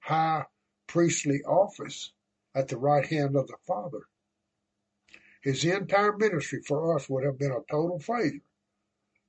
high 0.00 0.46
priestly 0.88 1.40
office 1.44 2.12
at 2.52 2.66
the 2.66 2.78
right 2.78 3.06
hand 3.06 3.36
of 3.36 3.46
the 3.46 3.58
Father. 3.64 4.08
His 5.40 5.64
entire 5.64 6.16
ministry 6.16 6.62
for 6.66 6.96
us 6.96 7.08
would 7.08 7.22
have 7.22 7.38
been 7.38 7.52
a 7.52 7.62
total 7.70 8.00
failure 8.00 8.42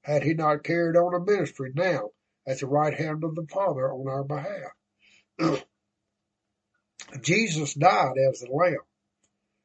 had 0.01 0.23
he 0.23 0.33
not 0.33 0.63
carried 0.63 0.97
on 0.97 1.13
a 1.13 1.23
ministry 1.23 1.71
now 1.75 2.09
at 2.47 2.61
the 2.61 2.65
right 2.65 2.95
hand 2.95 3.23
of 3.23 3.35
the 3.35 3.45
Father 3.45 3.93
on 3.93 4.07
our 4.07 4.23
behalf. 4.23 5.63
Jesus 7.21 7.73
died 7.73 8.17
as 8.17 8.39
the 8.39 8.49
Lamb. 8.51 8.77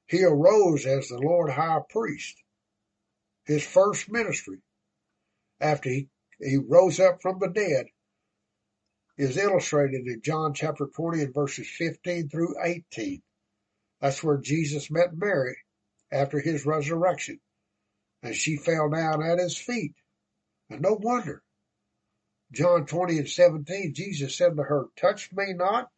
He 0.06 0.24
arose 0.24 0.86
as 0.86 1.09
the 1.09 1.18
Lord 1.18 1.51
High 1.51 1.81
Priest. 1.89 2.36
His 3.44 3.64
first 3.64 4.10
ministry, 4.10 4.59
after 5.60 5.89
he, 5.89 6.09
he 6.39 6.56
rose 6.56 7.01
up 7.01 7.22
from 7.22 7.39
the 7.39 7.48
dead, 7.48 7.86
is 9.16 9.36
illustrated 9.36 10.06
in 10.06 10.22
John 10.22 10.55
chapter 10.55 10.86
20 10.86 11.22
and 11.22 11.35
verses 11.35 11.68
15 11.68 12.28
through 12.28 12.55
18. 12.62 13.22
That's 14.01 14.24
where 14.24 14.39
Jesus 14.39 14.90
met 14.90 15.14
Mary 15.14 15.56
after 16.10 16.40
his 16.40 16.64
resurrection, 16.64 17.39
and 18.22 18.35
she 18.35 18.56
fell 18.56 18.89
down 18.89 19.22
at 19.22 19.39
his 19.39 19.56
feet. 19.56 19.94
And 20.70 20.81
no 20.81 20.94
wonder. 20.94 21.43
John 22.52 22.86
20 22.86 23.18
and 23.18 23.28
17, 23.28 23.94
Jesus 23.94 24.36
said 24.36 24.56
to 24.56 24.62
her, 24.62 24.86
Touch 24.97 25.31
me 25.32 25.52
not, 25.55 25.89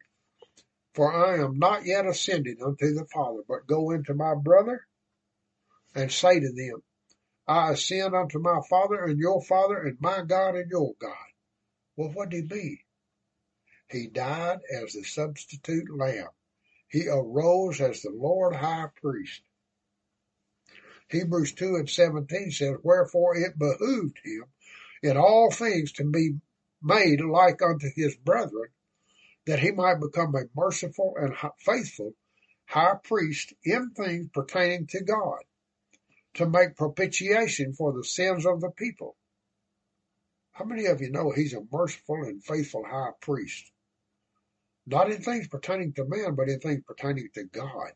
for 0.93 1.13
I 1.13 1.43
am 1.43 1.57
not 1.57 1.85
yet 1.85 2.05
ascended 2.05 2.61
unto 2.61 2.93
the 2.93 3.05
Father, 3.05 3.41
but 3.47 3.67
go 3.67 3.91
into 3.91 4.13
my 4.13 4.35
brother 4.35 4.85
and 5.95 6.11
say 6.11 6.39
to 6.39 6.51
them, 6.51 6.83
I 7.47 7.71
ascend 7.71 8.15
unto 8.15 8.39
my 8.39 8.61
Father 8.69 9.03
and 9.03 9.19
your 9.19 9.41
Father 9.41 9.83
and 9.83 9.99
my 9.99 10.21
God 10.21 10.55
and 10.55 10.69
your 10.69 10.93
God. 10.99 11.15
Well, 11.95 12.11
what 12.13 12.29
did 12.29 12.51
he 12.51 12.57
mean? 12.57 12.79
He 13.89 14.07
died 14.07 14.59
as 14.71 14.93
the 14.93 15.03
substitute 15.03 15.89
lamb. 15.95 16.29
He 16.87 17.07
arose 17.07 17.81
as 17.81 18.01
the 18.01 18.11
Lord 18.11 18.55
high 18.55 18.87
priest. 19.01 19.41
Hebrews 21.09 21.53
2 21.53 21.75
and 21.75 21.89
17 21.89 22.51
says, 22.51 22.77
Wherefore 22.81 23.35
it 23.35 23.57
behooved 23.57 24.19
him 24.23 24.45
in 25.03 25.17
all 25.17 25.51
things 25.51 25.91
to 25.93 26.09
be 26.09 26.39
made 26.81 27.21
like 27.21 27.61
unto 27.61 27.87
his 27.95 28.15
brethren, 28.15 28.69
that 29.45 29.59
he 29.59 29.71
might 29.71 29.99
become 29.99 30.35
a 30.35 30.43
merciful 30.55 31.15
and 31.17 31.35
faithful 31.59 32.13
high 32.65 32.95
priest 33.03 33.53
in 33.63 33.91
things 33.91 34.27
pertaining 34.33 34.87
to 34.87 35.03
God, 35.03 35.39
to 36.33 36.47
make 36.47 36.75
propitiation 36.75 37.73
for 37.73 37.93
the 37.93 38.03
sins 38.03 38.45
of 38.45 38.61
the 38.61 38.71
people. 38.71 39.15
How 40.53 40.65
many 40.65 40.85
of 40.85 41.01
you 41.01 41.11
know 41.11 41.31
he's 41.31 41.53
a 41.53 41.61
merciful 41.71 42.23
and 42.23 42.43
faithful 42.43 42.85
high 42.85 43.11
priest? 43.21 43.71
Not 44.85 45.11
in 45.11 45.21
things 45.21 45.47
pertaining 45.47 45.93
to 45.93 46.05
man, 46.05 46.35
but 46.35 46.49
in 46.49 46.59
things 46.59 46.83
pertaining 46.85 47.29
to 47.33 47.43
God. 47.43 47.93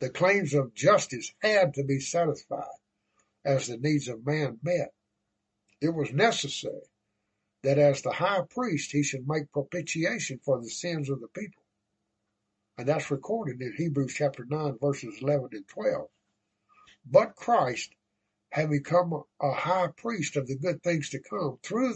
The 0.00 0.10
claims 0.10 0.54
of 0.54 0.74
justice 0.74 1.32
had 1.40 1.74
to 1.74 1.84
be 1.84 2.00
satisfied 2.00 2.64
as 3.44 3.66
the 3.66 3.76
needs 3.76 4.08
of 4.08 4.24
man 4.24 4.58
met. 4.62 4.92
It 5.80 5.90
was 5.90 6.12
necessary 6.12 6.82
that 7.62 7.78
as 7.78 8.02
the 8.02 8.12
high 8.12 8.42
priest 8.50 8.92
he 8.92 9.02
should 9.02 9.26
make 9.26 9.50
propitiation 9.52 10.38
for 10.44 10.60
the 10.60 10.70
sins 10.70 11.10
of 11.10 11.20
the 11.20 11.28
people. 11.28 11.62
And 12.76 12.86
that's 12.86 13.10
recorded 13.10 13.60
in 13.60 13.74
Hebrews 13.76 14.14
chapter 14.14 14.44
9 14.48 14.78
verses 14.80 15.18
11 15.20 15.48
and 15.52 15.66
12. 15.66 16.08
But 17.10 17.34
Christ, 17.34 17.90
having 18.50 18.78
become 18.78 19.24
a 19.40 19.52
high 19.52 19.88
priest 19.96 20.36
of 20.36 20.46
the 20.46 20.56
good 20.56 20.82
things 20.82 21.10
to 21.10 21.20
come 21.20 21.58
through 21.62 21.94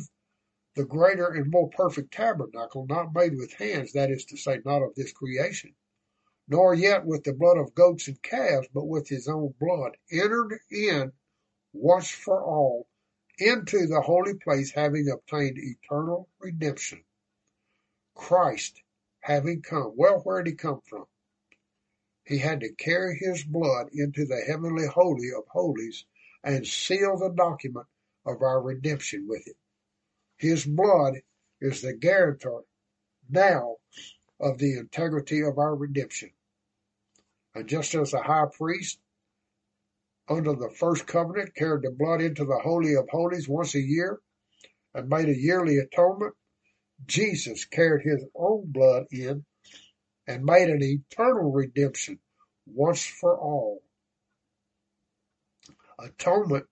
the 0.74 0.84
greater 0.84 1.28
and 1.28 1.50
more 1.50 1.68
perfect 1.68 2.12
tabernacle, 2.12 2.86
not 2.86 3.14
made 3.14 3.36
with 3.36 3.52
hands, 3.52 3.92
that 3.92 4.10
is 4.10 4.24
to 4.24 4.36
say, 4.36 4.60
not 4.64 4.82
of 4.82 4.94
this 4.94 5.12
creation, 5.12 5.74
nor 6.48 6.74
yet 6.74 7.04
with 7.04 7.22
the 7.24 7.34
blood 7.34 7.58
of 7.58 7.74
goats 7.74 8.08
and 8.08 8.20
calves, 8.22 8.68
but 8.72 8.86
with 8.86 9.08
his 9.08 9.28
own 9.28 9.54
blood, 9.60 9.96
entered 10.10 10.58
in 10.70 11.12
once 11.72 12.10
for 12.10 12.42
all 12.42 12.86
into 13.42 13.86
the 13.86 14.00
holy 14.00 14.34
place 14.34 14.70
having 14.70 15.08
obtained 15.08 15.58
eternal 15.58 16.28
redemption. 16.38 17.04
Christ 18.14 18.82
having 19.20 19.62
come. 19.62 19.92
Well, 19.96 20.20
where 20.20 20.42
did 20.42 20.50
he 20.50 20.56
come 20.56 20.80
from? 20.88 21.06
He 22.24 22.38
had 22.38 22.60
to 22.60 22.72
carry 22.74 23.18
his 23.18 23.42
blood 23.44 23.88
into 23.92 24.24
the 24.24 24.42
heavenly 24.46 24.86
holy 24.86 25.30
of 25.36 25.46
holies 25.48 26.04
and 26.44 26.66
seal 26.66 27.16
the 27.16 27.30
document 27.30 27.86
of 28.24 28.42
our 28.42 28.62
redemption 28.62 29.26
with 29.28 29.46
it. 29.46 29.56
His 30.36 30.64
blood 30.64 31.22
is 31.60 31.82
the 31.82 31.94
guarantor 31.94 32.64
now 33.28 33.76
of 34.40 34.58
the 34.58 34.78
integrity 34.78 35.40
of 35.40 35.58
our 35.58 35.74
redemption. 35.74 36.30
And 37.54 37.68
just 37.68 37.94
as 37.94 38.12
the 38.12 38.22
high 38.22 38.46
priest 38.52 38.98
under 40.28 40.54
the 40.54 40.70
first 40.70 41.06
covenant 41.06 41.54
carried 41.54 41.82
the 41.82 41.90
blood 41.90 42.20
into 42.20 42.44
the 42.44 42.60
Holy 42.62 42.94
of 42.94 43.08
Holies 43.10 43.48
once 43.48 43.74
a 43.74 43.80
year 43.80 44.20
and 44.94 45.08
made 45.08 45.28
a 45.28 45.36
yearly 45.36 45.78
atonement, 45.78 46.34
Jesus 47.06 47.64
carried 47.64 48.04
his 48.04 48.24
own 48.34 48.70
blood 48.70 49.06
in 49.10 49.44
and 50.26 50.44
made 50.44 50.68
an 50.70 50.82
eternal 50.82 51.50
redemption 51.50 52.20
once 52.66 53.04
for 53.04 53.38
all. 53.38 53.82
Atonement 55.98 56.66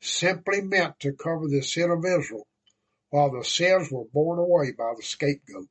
simply 0.00 0.60
meant 0.60 0.98
to 1.00 1.12
cover 1.12 1.48
the 1.48 1.62
sin 1.62 1.90
of 1.90 2.04
Israel 2.04 2.46
while 3.10 3.30
the 3.30 3.44
sins 3.44 3.90
were 3.90 4.04
borne 4.12 4.38
away 4.38 4.72
by 4.72 4.92
the 4.96 5.02
scapegoat. 5.02 5.68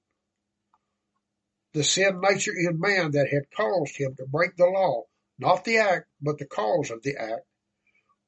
The 1.74 1.84
sin 1.84 2.20
nature 2.22 2.54
in 2.56 2.80
man 2.80 3.12
that 3.12 3.30
had 3.30 3.52
caused 3.56 3.98
him 3.98 4.16
to 4.16 4.26
break 4.26 4.56
the 4.58 4.66
law 4.66 5.04
not 5.40 5.64
the 5.64 5.78
act, 5.78 6.08
but 6.22 6.38
the 6.38 6.46
cause 6.46 6.92
of 6.92 7.04
the 7.04 7.16
act, 7.16 7.46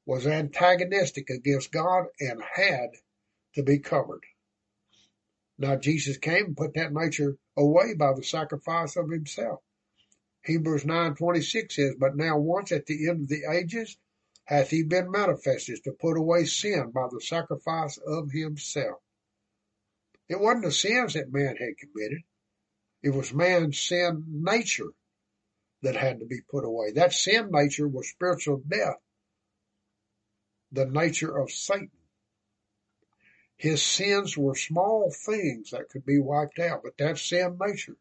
was 0.06 0.26
antagonistic 0.26 1.30
against 1.30 1.72
God 1.72 2.06
and 2.20 2.42
had 2.42 2.90
to 3.54 3.62
be 3.62 3.78
covered. 3.78 4.24
Now 5.58 5.76
Jesus 5.76 6.16
came 6.16 6.46
and 6.46 6.56
put 6.56 6.74
that 6.74 6.92
nature 6.92 7.36
away 7.56 7.94
by 7.94 8.14
the 8.14 8.22
sacrifice 8.22 8.96
of 8.96 9.10
himself. 9.10 9.60
Hebrews 10.44 10.84
9:26 10.84 11.72
says, 11.72 11.94
But 11.98 12.16
now 12.16 12.38
once 12.38 12.72
at 12.72 12.86
the 12.86 13.08
end 13.08 13.22
of 13.22 13.28
the 13.28 13.44
ages 13.50 13.98
hath 14.44 14.70
he 14.70 14.82
been 14.82 15.10
manifested 15.10 15.84
to 15.84 15.92
put 15.92 16.16
away 16.16 16.46
sin 16.46 16.90
by 16.92 17.08
the 17.10 17.20
sacrifice 17.20 17.98
of 17.98 18.30
himself. 18.30 19.00
It 20.28 20.40
wasn't 20.40 20.64
the 20.64 20.72
sins 20.72 21.14
that 21.14 21.32
man 21.32 21.56
had 21.56 21.76
committed. 21.76 22.22
It 23.02 23.10
was 23.10 23.34
man's 23.34 23.78
sin 23.78 24.24
nature 24.28 24.92
that 25.82 25.96
had 25.96 26.20
to 26.20 26.26
be 26.26 26.40
put 26.50 26.64
away. 26.64 26.92
That 26.92 27.12
sin 27.12 27.50
nature 27.50 27.88
was 27.88 28.08
spiritual 28.08 28.62
death, 28.68 28.98
the 30.72 30.86
nature 30.86 31.36
of 31.36 31.50
Satan. 31.50 31.90
His 33.56 33.82
sins 33.82 34.36
were 34.36 34.54
small 34.54 35.10
things 35.10 35.70
that 35.70 35.88
could 35.90 36.04
be 36.06 36.18
wiped 36.18 36.58
out, 36.58 36.82
but 36.82 36.96
that 36.98 37.18
sin 37.18 37.58
nature 37.60 37.96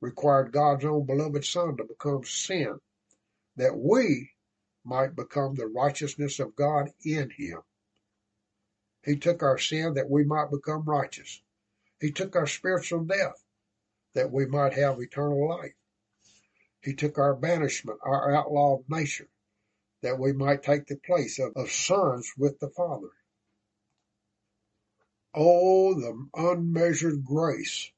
required 0.00 0.52
God's 0.52 0.84
own 0.84 1.06
beloved 1.06 1.44
Son 1.44 1.76
to 1.76 1.84
become 1.84 2.24
sin, 2.24 2.78
that 3.56 3.76
we 3.76 4.32
might 4.84 5.16
become 5.16 5.54
the 5.54 5.66
righteousness 5.66 6.38
of 6.38 6.54
God 6.54 6.90
in 7.02 7.30
him. 7.30 7.60
He 9.04 9.16
took 9.16 9.42
our 9.42 9.58
sin 9.58 9.94
that 9.94 10.10
we 10.10 10.24
might 10.24 10.50
become 10.50 10.84
righteous. 10.84 11.42
He 12.00 12.10
took 12.10 12.36
our 12.36 12.46
spiritual 12.46 13.04
death 13.04 13.42
that 14.14 14.30
we 14.30 14.46
might 14.46 14.74
have 14.74 15.00
eternal 15.00 15.48
life. 15.48 15.74
He 16.84 16.94
took 16.94 17.16
our 17.16 17.34
banishment, 17.34 17.98
our 18.02 18.34
outlawed 18.34 18.84
nature, 18.88 19.30
that 20.02 20.18
we 20.18 20.34
might 20.34 20.62
take 20.62 20.86
the 20.86 20.96
place 20.96 21.38
of, 21.38 21.56
of 21.56 21.72
sons 21.72 22.30
with 22.36 22.58
the 22.60 22.68
Father. 22.68 23.08
Oh, 25.32 25.94
the 25.94 26.28
unmeasured 26.34 27.24
grace 27.24 27.90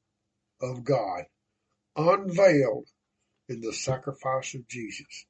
of 0.61 0.85
God 0.85 1.25
unveiled 1.97 2.87
in 3.49 3.59
the 3.59 3.73
sacrifice 3.73 4.53
of 4.55 4.67
Jesus. 4.67 5.25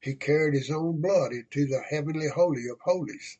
He 0.00 0.14
carried 0.14 0.54
his 0.54 0.70
own 0.70 1.02
blood 1.02 1.32
into 1.32 1.66
the 1.66 1.82
heavenly 1.82 2.28
holy 2.28 2.68
of 2.68 2.80
holies. 2.80 3.38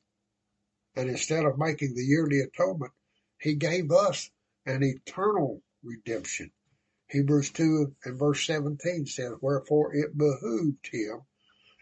And 0.95 1.09
instead 1.09 1.47
of 1.47 1.59
making 1.59 1.95
the 1.95 2.05
yearly 2.05 2.41
atonement, 2.41 2.93
he 3.39 3.55
gave 3.55 3.91
us 3.91 4.31
an 4.67 4.83
eternal 4.83 5.63
redemption. 5.83 6.53
Hebrews 7.13 7.51
2 7.51 7.95
and 8.05 8.19
verse 8.19 8.47
17 8.47 9.05
says, 9.05 9.33
Wherefore 9.43 9.95
it 9.95 10.17
behooved 10.17 10.87
him 10.87 11.21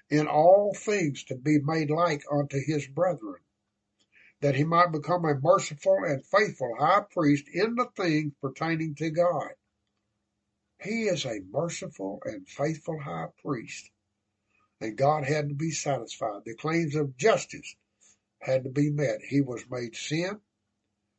in 0.09 0.27
all 0.27 0.75
things 0.75 1.23
to 1.25 1.37
be 1.37 1.61
made 1.61 1.89
like 1.89 2.25
unto 2.29 2.59
his 2.61 2.89
brethren, 2.89 3.41
that 4.41 4.57
he 4.57 4.65
might 4.65 4.91
become 4.91 5.25
a 5.25 5.39
merciful 5.39 5.99
and 6.05 6.27
faithful 6.27 6.75
high 6.81 7.05
priest 7.13 7.47
in 7.47 7.77
the 7.77 7.87
things 7.95 8.33
pertaining 8.41 8.97
to 8.97 9.11
God. 9.11 9.53
He 10.83 11.05
is 11.05 11.25
a 11.25 11.43
merciful 11.49 12.21
and 12.25 12.49
faithful 12.49 12.99
high 12.99 13.29
priest, 13.41 13.89
and 14.81 14.99
God 14.99 15.23
had 15.23 15.51
to 15.51 15.55
be 15.55 15.71
satisfied. 15.71 16.43
The 16.45 16.57
claims 16.57 16.97
of 16.97 17.17
justice 17.17 17.77
had 18.41 18.65
to 18.65 18.71
be 18.71 18.91
met. 18.91 19.23
He 19.23 19.43
was 19.43 19.71
made 19.71 19.95
sin 19.95 20.41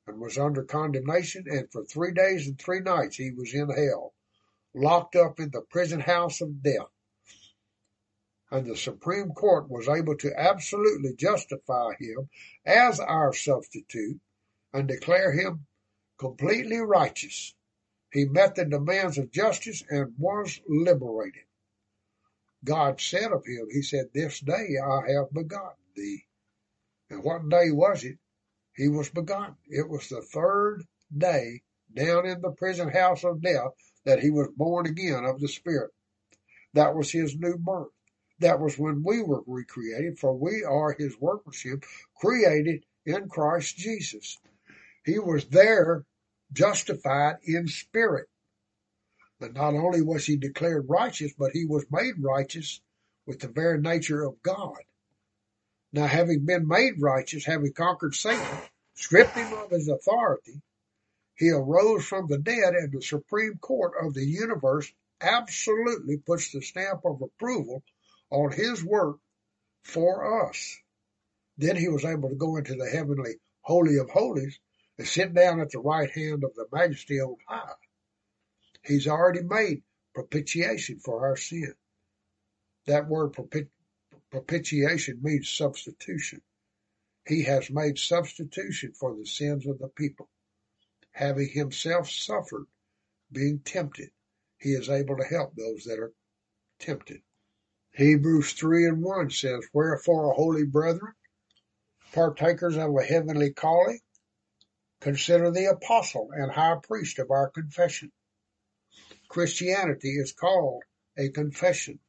and 0.07 0.19
was 0.19 0.38
under 0.38 0.64
condemnation, 0.64 1.45
and 1.48 1.72
for 1.72 1.84
three 1.86 2.11
days 2.11 2.48
and 2.48 2.60
three 2.60 2.80
nights 2.80 3.18
he 3.18 3.32
was 3.32 3.53
in 3.53 3.69
hell, 3.69 4.14
locked 4.73 5.15
up 5.15 5.40
in 5.40 5.49
the 5.52 5.61
prison 5.61 5.99
house 5.99 6.41
of 6.41 6.64
death. 6.64 6.90
And 8.49 8.65
the 8.65 8.76
Supreme 8.76 9.30
Court 9.30 9.69
was 9.69 9.88
able 9.88 10.18
to 10.18 10.38
absolutely 10.38 11.14
justify 11.15 11.94
him 11.99 12.30
as 12.65 12.99
our 12.99 13.34
substitute 13.34 14.19
and 14.73 14.88
declare 14.88 15.32
him 15.32 15.68
completely 16.18 16.78
righteous. 16.78 17.56
He 18.11 18.26
met 18.26 18.56
the 18.56 18.65
demands 18.65 19.18
of 19.18 19.32
justice 19.32 19.84
and 19.90 20.14
was 20.18 20.60
liberated. 20.68 21.45
God 22.64 22.99
said 22.99 23.32
of 23.32 23.45
him, 23.45 23.69
He 23.72 23.82
said, 23.82 24.11
This 24.14 24.40
day 24.40 24.78
I 24.78 25.11
have 25.14 25.32
begotten 25.32 25.84
thee. 25.95 26.26
And 27.10 27.23
what 27.23 27.49
day 27.49 27.72
was 27.72 28.03
it? 28.03 28.18
He 28.76 28.88
was 28.88 29.10
begotten. 29.10 29.57
It 29.68 29.89
was 29.89 30.07
the 30.10 30.22
third 30.22 30.85
day 31.15 31.61
down 31.93 32.26
in 32.26 32.41
the 32.41 32.52
prison 32.52 32.89
house 32.89 33.23
of 33.23 33.41
death 33.41 33.73
that 34.06 34.22
he 34.22 34.30
was 34.30 34.48
born 34.56 34.85
again 34.85 35.26
of 35.26 35.39
the 35.39 35.48
Spirit. 35.48 35.91
That 36.73 36.95
was 36.95 37.11
his 37.11 37.35
new 37.35 37.57
birth. 37.57 37.91
That 38.39 38.60
was 38.60 38.80
when 38.80 39.03
we 39.03 39.22
were 39.22 39.43
recreated, 39.45 40.18
for 40.18 40.35
we 40.35 40.64
are 40.64 40.93
his 40.93 41.19
workmanship, 41.19 41.84
created 42.15 42.85
in 43.06 43.30
Christ 43.30 43.77
Jesus. 43.77 44.39
He 45.06 45.19
was 45.19 45.45
there 45.45 46.06
justified 46.53 47.38
in 47.43 47.68
spirit. 47.68 48.27
And 49.39 49.53
not 49.53 49.73
only 49.73 50.02
was 50.02 50.26
he 50.26 50.38
declared 50.38 50.89
righteous, 50.89 51.34
but 51.38 51.52
he 51.52 51.65
was 51.65 51.85
made 51.91 52.15
righteous 52.19 52.81
with 53.26 53.39
the 53.39 53.48
very 53.48 53.80
nature 53.80 54.23
of 54.23 54.41
God. 54.41 54.77
Now, 55.93 56.07
having 56.07 56.45
been 56.45 56.68
made 56.68 57.01
righteous, 57.01 57.45
having 57.45 57.73
conquered 57.73 58.15
Satan, 58.15 58.61
stripped 58.95 59.35
him 59.35 59.53
of 59.53 59.72
his 59.72 59.89
authority, 59.89 60.61
he 61.35 61.49
arose 61.49 62.05
from 62.05 62.27
the 62.27 62.38
dead, 62.38 62.76
and 62.76 62.91
the 62.91 63.01
Supreme 63.01 63.57
Court 63.57 63.93
of 64.01 64.13
the 64.13 64.26
universe 64.26 64.91
absolutely 65.19 66.18
puts 66.18 66.51
the 66.51 66.61
stamp 66.61 67.01
of 67.05 67.22
approval 67.22 67.84
on 68.30 68.51
his 68.51 68.84
work 68.84 69.18
for 69.84 70.47
us. 70.49 70.77
Then 71.57 71.76
he 71.76 71.89
was 71.89 72.05
able 72.05 72.30
to 72.30 72.35
go 72.35 72.57
into 72.57 72.76
the 72.76 72.89
heavenly 72.89 73.35
Holy 73.61 73.97
of 73.97 74.09
Holies 74.09 74.59
and 74.97 75.07
sit 75.07 75.34
down 75.34 75.59
at 75.59 75.72
the 75.72 75.80
right 75.80 76.09
hand 76.09 76.43
of 76.43 76.53
the 76.55 76.68
Majesty 76.72 77.19
on 77.19 77.35
high. 77.47 77.73
He's 78.84 79.07
already 79.07 79.43
made 79.43 79.84
propitiation 80.13 80.99
for 80.99 81.27
our 81.27 81.38
sin. 81.38 81.73
That 82.88 83.07
word 83.07 83.34
propitiation 84.32 85.20
means 85.22 85.49
substitution. 85.49 86.41
He 87.28 87.44
has 87.44 87.70
made 87.70 87.99
substitution 87.99 88.94
for 88.94 89.16
the 89.16 89.26
sins 89.26 89.68
of 89.68 89.78
the 89.80 89.90
people. 89.90 90.30
Having 91.12 91.49
himself 91.49 92.10
suffered, 92.10 92.66
being 93.32 93.60
tempted, 93.60 94.10
he 94.58 94.70
is 94.70 94.90
able 94.90 95.18
to 95.18 95.24
help 95.24 95.56
those 95.56 95.84
that 95.84 95.99
are 95.99 96.14
tempted. 96.80 97.22
Hebrews 97.94 98.53
3 98.53 98.88
and 98.88 99.03
1 99.03 99.30
says, 99.32 99.68
Wherefore, 99.74 100.34
holy 100.34 100.66
brethren, 100.66 101.14
partakers 102.14 102.78
of 102.78 102.95
a 102.95 103.03
heavenly 103.03 103.52
calling, 103.52 103.99
consider 105.02 105.52
the 105.52 105.66
apostle 105.66 106.30
and 106.32 106.52
high 106.52 106.78
priest 106.82 107.20
of 107.20 107.32
our 107.32 107.49
confession. 107.49 108.12
Christianity 109.28 110.18
is 110.18 110.32
called 110.32 110.84
a 111.18 111.30
confession. 111.30 111.99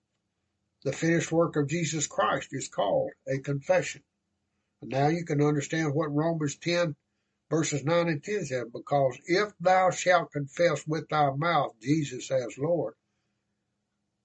The 0.85 0.93
finished 0.93 1.31
work 1.31 1.57
of 1.57 1.69
Jesus 1.69 2.07
Christ 2.07 2.49
is 2.53 2.69
called 2.69 3.11
a 3.29 3.39
confession. 3.39 4.03
And 4.81 4.91
now 4.91 5.09
you 5.09 5.25
can 5.25 5.41
understand 5.41 5.95
what 5.95 6.13
Romans 6.13 6.57
10 6.57 6.97
verses 7.53 7.85
9 7.85 8.09
and 8.09 8.25
10 8.25 8.47
says, 8.47 8.65
because 8.73 9.19
if 9.27 9.53
thou 9.61 9.91
shalt 9.91 10.33
confess 10.33 10.87
with 10.87 11.07
thy 11.11 11.31
mouth 11.37 11.75
Jesus 11.83 12.31
as 12.31 12.57
Lord, 12.57 12.95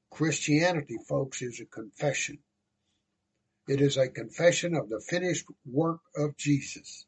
Christianity, 0.09 0.97
folks, 1.07 1.41
is 1.41 1.59
a 1.59 1.65
confession. 1.65 2.39
It 3.67 3.81
is 3.81 3.97
a 3.97 4.07
confession 4.07 4.75
of 4.75 4.87
the 4.87 5.01
finished 5.01 5.45
work 5.65 5.99
of 6.15 6.37
Jesus. 6.37 7.05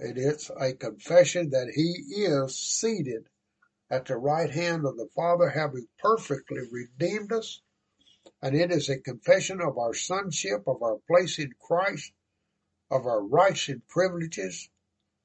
And 0.00 0.18
it's 0.18 0.50
a 0.50 0.72
confession 0.72 1.50
that 1.50 1.70
he 1.72 2.24
is 2.24 2.58
seated 2.58 3.28
at 3.88 4.06
the 4.06 4.16
right 4.16 4.50
hand 4.50 4.84
of 4.84 4.96
the 4.96 5.08
Father, 5.14 5.48
having 5.48 5.86
perfectly 6.00 6.62
redeemed 6.70 7.32
us. 7.32 7.62
And 8.42 8.56
it 8.56 8.72
is 8.72 8.88
a 8.88 8.98
confession 8.98 9.60
of 9.60 9.78
our 9.78 9.94
sonship, 9.94 10.66
of 10.66 10.82
our 10.82 10.98
place 11.06 11.38
in 11.38 11.52
Christ, 11.60 12.12
of 12.90 13.06
our 13.06 13.22
rights 13.22 13.68
and 13.68 13.86
privileges. 13.86 14.68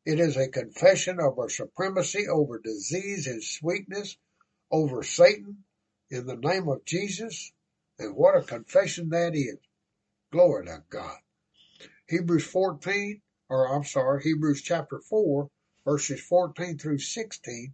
It 0.06 0.20
is 0.20 0.38
a 0.38 0.48
confession 0.48 1.20
of 1.20 1.40
our 1.40 1.50
supremacy 1.50 2.28
over 2.28 2.60
disease 2.60 3.26
and 3.28 3.44
sweetness, 3.44 4.18
over 4.72 5.04
Satan, 5.04 5.64
in 6.12 6.28
the 6.28 6.38
name 6.38 6.70
of 6.70 6.86
Jesus. 6.86 7.52
And 8.00 8.16
what 8.16 8.38
a 8.38 8.44
confession 8.44 9.10
that 9.10 9.36
is. 9.36 9.58
Glory 10.32 10.68
to 10.68 10.84
God. 10.90 11.18
Hebrews 12.08 12.46
14, 12.46 13.22
or 13.50 13.76
I'm 13.76 13.84
sorry, 13.84 14.24
Hebrews 14.24 14.62
chapter 14.62 15.00
4, 15.00 15.50
verses 15.84 16.22
14 16.22 16.78
through 16.78 17.00
16 17.00 17.74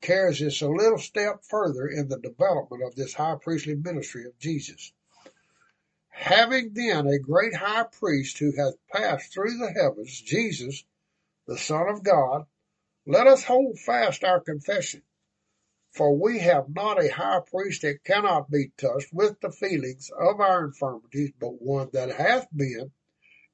carries 0.00 0.42
us 0.42 0.60
a 0.62 0.68
little 0.68 0.98
step 0.98 1.44
further 1.44 1.86
in 1.86 2.08
the 2.08 2.18
development 2.18 2.82
of 2.84 2.94
this 2.94 3.14
high 3.14 3.36
priestly 3.40 3.74
ministry 3.74 4.24
of 4.26 4.38
Jesus. 4.38 4.92
Having 6.08 6.74
then 6.74 7.06
a 7.06 7.18
great 7.18 7.54
high 7.54 7.84
priest 7.84 8.38
who 8.38 8.52
hath 8.56 8.74
passed 8.90 9.32
through 9.32 9.56
the 9.56 9.72
heavens, 9.72 10.20
Jesus, 10.20 10.84
the 11.46 11.56
Son 11.56 11.88
of 11.88 12.02
God, 12.02 12.46
let 13.06 13.26
us 13.26 13.44
hold 13.44 13.78
fast 13.78 14.24
our 14.24 14.40
confession. 14.40 15.02
For 15.92 16.14
we 16.14 16.40
have 16.40 16.74
not 16.74 17.02
a 17.02 17.08
high 17.08 17.40
priest 17.40 17.82
that 17.82 18.04
cannot 18.04 18.50
be 18.50 18.72
touched 18.76 19.12
with 19.12 19.40
the 19.40 19.50
feelings 19.50 20.10
of 20.10 20.40
our 20.40 20.66
infirmities, 20.66 21.32
but 21.40 21.62
one 21.62 21.90
that 21.92 22.10
hath 22.10 22.46
been 22.54 22.92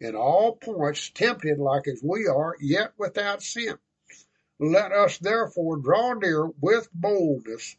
in 0.01 0.17
all 0.17 0.57
points 0.57 1.11
tempted 1.11 1.59
like 1.59 1.87
as 1.87 2.03
we 2.03 2.27
are, 2.27 2.57
yet 2.61 2.93
without 2.99 3.43
sin. 3.43 3.79
Let 4.61 4.93
us 4.93 5.19
therefore 5.19 5.79
draw 5.79 6.15
near 6.15 6.47
with 6.47 6.89
boldness 6.93 7.77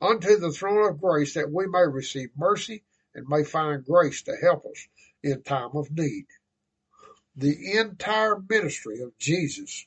unto 0.00 0.36
the 0.36 0.52
throne 0.52 0.88
of 0.88 1.00
grace 1.00 1.34
that 1.34 1.50
we 1.50 1.66
may 1.66 1.86
receive 1.86 2.30
mercy 2.36 2.84
and 3.14 3.28
may 3.28 3.44
find 3.44 3.84
grace 3.84 4.22
to 4.22 4.36
help 4.36 4.64
us 4.66 4.88
in 5.22 5.42
time 5.42 5.70
of 5.74 5.90
need. 5.90 6.26
The 7.36 7.78
entire 7.78 8.38
ministry 8.48 9.00
of 9.00 9.16
Jesus 9.18 9.86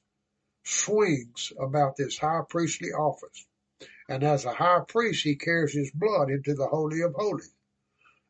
swings 0.64 1.54
about 1.60 1.96
this 1.96 2.18
high 2.18 2.42
priestly 2.50 2.90
office. 2.90 3.46
And 4.10 4.24
as 4.24 4.46
a 4.46 4.54
high 4.54 4.82
priest, 4.88 5.24
he 5.24 5.36
carries 5.36 5.74
his 5.74 5.92
blood 5.92 6.30
into 6.30 6.54
the 6.54 6.68
Holy 6.68 7.02
of 7.02 7.14
Holies. 7.14 7.54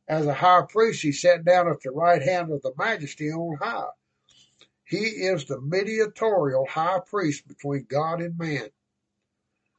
As 0.07 0.25
a 0.25 0.33
high 0.33 0.63
priest, 0.69 1.01
he 1.01 1.11
sat 1.11 1.43
down 1.43 1.67
at 1.69 1.81
the 1.81 1.91
right 1.91 2.21
hand 2.21 2.51
of 2.51 2.61
the 2.61 2.73
majesty 2.77 3.29
on 3.31 3.57
high. 3.57 3.89
He 4.85 4.97
is 4.97 5.45
the 5.45 5.59
mediatorial 5.59 6.65
high 6.67 6.99
priest 6.99 7.47
between 7.47 7.85
God 7.85 8.21
and 8.21 8.37
man. 8.37 8.69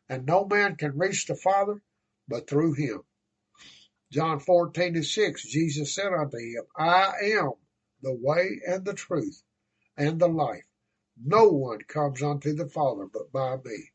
And 0.09 0.27
no 0.27 0.45
man 0.45 0.77
can 0.77 0.99
reach 0.99 1.27
the 1.27 1.37
Father 1.37 1.81
but 2.29 2.49
through 2.49 2.75
him. 2.75 3.03
John 4.11 4.41
14 4.41 4.97
and 4.97 5.05
6, 5.05 5.43
Jesus 5.45 5.95
said 5.95 6.13
unto 6.13 6.39
him, 6.39 6.65
I 6.77 7.13
am 7.23 7.53
the 8.03 8.13
way 8.15 8.61
and 8.67 8.85
the 8.85 8.95
truth 8.95 9.43
and 9.97 10.19
the 10.21 10.29
life. 10.29 10.67
No 11.17 11.49
one 11.49 11.81
comes 11.83 12.23
unto 12.23 12.53
the 12.53 12.69
Father 12.69 13.07
but 13.07 13.33
by 13.33 13.57
me. 13.65 13.93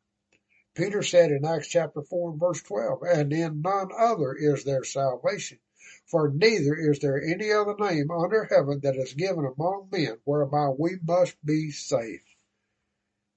Peter 0.74 1.04
said 1.04 1.32
in 1.32 1.46
Acts 1.46 1.68
chapter 1.68 2.02
4 2.02 2.32
and 2.32 2.40
verse 2.40 2.62
12, 2.64 3.04
And 3.04 3.34
in 3.34 3.62
none 3.62 3.90
other 3.98 4.34
is 4.34 4.64
there 4.64 4.84
salvation, 4.84 5.60
for 6.08 6.30
neither 6.30 6.76
is 6.76 7.00
there 7.00 7.22
any 7.22 7.52
other 7.52 7.76
name 7.80 8.12
under 8.12 8.44
heaven 8.46 8.80
that 8.84 8.96
is 8.96 9.14
given 9.14 9.46
among 9.46 9.90
men 9.92 10.18
whereby 10.24 10.70
we 10.70 10.98
must 11.04 11.36
be 11.46 11.72
saved. 11.72 12.28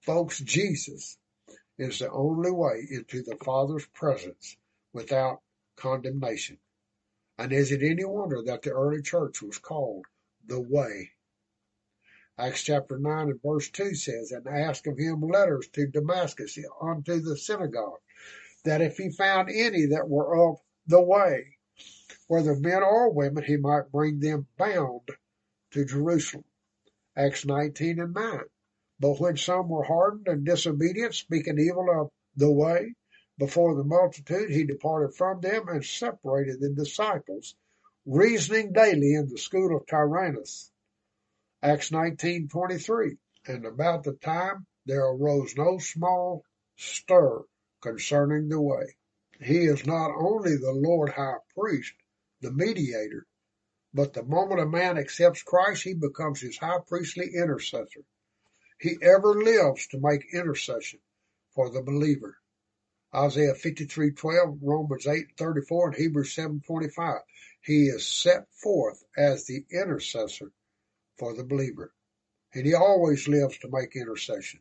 Folks, 0.00 0.40
Jesus 0.40 1.18
is 1.78 1.98
the 1.98 2.10
only 2.10 2.50
way 2.50 2.86
into 2.90 3.22
the 3.22 3.36
Father's 3.36 3.86
presence 3.86 4.56
without 4.92 5.40
condemnation. 5.76 6.58
And 7.38 7.52
is 7.52 7.72
it 7.72 7.82
any 7.82 8.04
wonder 8.04 8.42
that 8.42 8.62
the 8.62 8.70
early 8.70 9.02
church 9.02 9.42
was 9.42 9.58
called 9.58 10.04
the 10.46 10.60
way? 10.60 11.10
Acts 12.36 12.62
chapter 12.62 12.98
9 12.98 13.30
and 13.30 13.42
verse 13.42 13.70
2 13.70 13.94
says, 13.94 14.32
And 14.32 14.46
asked 14.46 14.86
of 14.86 14.98
him 14.98 15.20
letters 15.20 15.68
to 15.68 15.86
Damascus 15.86 16.58
unto 16.80 17.20
the 17.20 17.36
synagogue, 17.36 18.00
that 18.64 18.80
if 18.80 18.96
he 18.96 19.10
found 19.10 19.50
any 19.50 19.86
that 19.86 20.08
were 20.08 20.50
of 20.50 20.60
the 20.86 21.02
way, 21.02 21.53
whether 22.28 22.54
men 22.54 22.82
or 22.82 23.10
women, 23.10 23.44
he 23.44 23.56
might 23.56 23.92
bring 23.92 24.20
them 24.20 24.46
bound 24.56 25.08
to 25.72 25.84
Jerusalem. 25.84 26.44
Acts 27.16 27.44
19 27.44 28.00
and 28.00 28.14
9. 28.14 28.40
But 29.00 29.20
when 29.20 29.36
some 29.36 29.68
were 29.68 29.84
hardened 29.84 30.28
and 30.28 30.44
disobedient, 30.44 31.14
speaking 31.14 31.58
evil 31.58 31.88
of 31.90 32.10
the 32.36 32.50
way 32.50 32.94
before 33.38 33.74
the 33.74 33.84
multitude, 33.84 34.50
he 34.50 34.64
departed 34.64 35.14
from 35.16 35.40
them 35.40 35.68
and 35.68 35.84
separated 35.84 36.60
the 36.60 36.70
disciples, 36.70 37.56
reasoning 38.06 38.72
daily 38.72 39.14
in 39.14 39.28
the 39.28 39.38
school 39.38 39.76
of 39.76 39.86
Tyrannus 39.86 40.70
Acts 41.64 41.90
19:23. 41.90 43.16
And 43.46 43.64
about 43.64 44.04
the 44.04 44.12
time 44.12 44.66
there 44.84 45.06
arose 45.06 45.56
no 45.56 45.78
small 45.78 46.44
stir 46.76 47.42
concerning 47.80 48.50
the 48.50 48.60
way. 48.60 48.96
He 49.40 49.64
is 49.64 49.86
not 49.86 50.10
only 50.14 50.56
the 50.56 50.72
Lord 50.72 51.08
high 51.08 51.38
priest, 51.56 51.94
the 52.44 52.52
mediator, 52.52 53.26
but 53.94 54.12
the 54.12 54.22
moment 54.22 54.60
a 54.60 54.66
man 54.66 54.98
accepts 54.98 55.42
Christ, 55.42 55.82
he 55.82 55.94
becomes 55.94 56.40
his 56.40 56.58
high 56.58 56.80
priestly 56.86 57.30
intercessor. 57.34 58.04
He 58.78 58.98
ever 59.00 59.42
lives 59.42 59.86
to 59.88 59.98
make 59.98 60.34
intercession 60.34 61.00
for 61.54 61.70
the 61.70 61.80
believer. 61.80 62.36
Isaiah 63.14 63.54
53:12, 63.54 64.58
Romans 64.60 65.06
8:34, 65.06 65.86
and 65.86 65.96
Hebrews 65.96 66.34
7:25. 66.34 67.22
He 67.62 67.86
is 67.86 68.06
set 68.06 68.46
forth 68.52 69.02
as 69.16 69.46
the 69.46 69.64
intercessor 69.70 70.52
for 71.16 71.32
the 71.32 71.44
believer. 71.44 71.94
And 72.52 72.66
he 72.66 72.74
always 72.74 73.26
lives 73.26 73.56
to 73.60 73.70
make 73.70 73.96
intercession. 73.96 74.60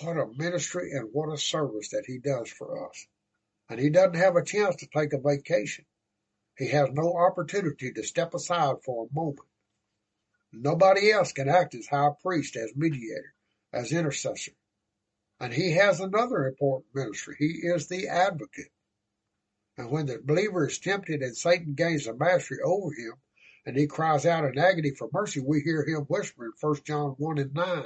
What 0.00 0.16
a 0.16 0.26
ministry 0.26 0.90
and 0.92 1.10
what 1.12 1.32
a 1.32 1.38
service 1.38 1.90
that 1.90 2.06
he 2.06 2.18
does 2.18 2.50
for 2.50 2.88
us. 2.88 3.06
And 3.68 3.78
he 3.78 3.90
doesn't 3.90 4.16
have 4.16 4.34
a 4.34 4.44
chance 4.44 4.76
to 4.76 4.88
take 4.88 5.12
a 5.12 5.18
vacation. 5.18 5.86
He 6.62 6.68
has 6.68 6.90
no 6.92 7.16
opportunity 7.16 7.92
to 7.92 8.04
step 8.04 8.34
aside 8.34 8.76
for 8.84 9.04
a 9.04 9.12
moment. 9.12 9.48
Nobody 10.52 11.10
else 11.10 11.32
can 11.32 11.48
act 11.48 11.74
as 11.74 11.88
high 11.88 12.10
priest, 12.22 12.54
as 12.54 12.76
mediator, 12.76 13.34
as 13.72 13.90
intercessor. 13.90 14.52
And 15.40 15.52
he 15.52 15.72
has 15.72 15.98
another 15.98 16.46
important 16.46 16.94
ministry. 16.94 17.34
He 17.36 17.66
is 17.66 17.88
the 17.88 18.06
advocate. 18.06 18.70
And 19.76 19.90
when 19.90 20.06
the 20.06 20.20
believer 20.22 20.68
is 20.68 20.78
tempted 20.78 21.20
and 21.20 21.36
Satan 21.36 21.74
gains 21.74 22.04
the 22.04 22.14
mastery 22.14 22.58
over 22.64 22.92
him, 22.92 23.14
and 23.66 23.76
he 23.76 23.88
cries 23.88 24.24
out 24.24 24.44
in 24.44 24.56
agony 24.56 24.92
for 24.92 25.10
mercy, 25.12 25.40
we 25.40 25.62
hear 25.62 25.84
him 25.84 26.02
whisper 26.02 26.44
in 26.44 26.52
1 26.60 26.76
John 26.84 27.16
1 27.18 27.38
and 27.38 27.54
9. 27.54 27.84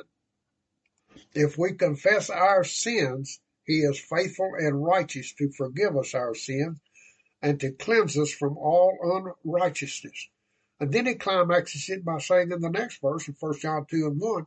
If 1.32 1.56
we 1.56 1.72
confess 1.72 2.28
our 2.28 2.62
sins, 2.62 3.40
he 3.64 3.78
is 3.78 3.98
faithful 3.98 4.52
and 4.58 4.84
righteous 4.84 5.32
to 5.38 5.50
forgive 5.50 5.96
us 5.96 6.12
our 6.12 6.34
sins 6.34 6.78
and 7.46 7.60
to 7.60 7.70
cleanse 7.70 8.18
us 8.18 8.32
from 8.32 8.58
all 8.58 9.32
unrighteousness. 9.44 10.28
And 10.80 10.92
then 10.92 11.06
he 11.06 11.14
climaxes 11.14 11.88
it 11.88 12.04
by 12.04 12.18
saying 12.18 12.50
in 12.50 12.60
the 12.60 12.70
next 12.70 13.00
verse 13.00 13.28
in 13.28 13.36
1 13.38 13.58
John 13.60 13.86
2 13.88 14.08
and 14.08 14.20
1, 14.20 14.46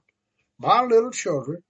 My 0.60 0.82
little 0.84 1.12
children, 1.12 1.64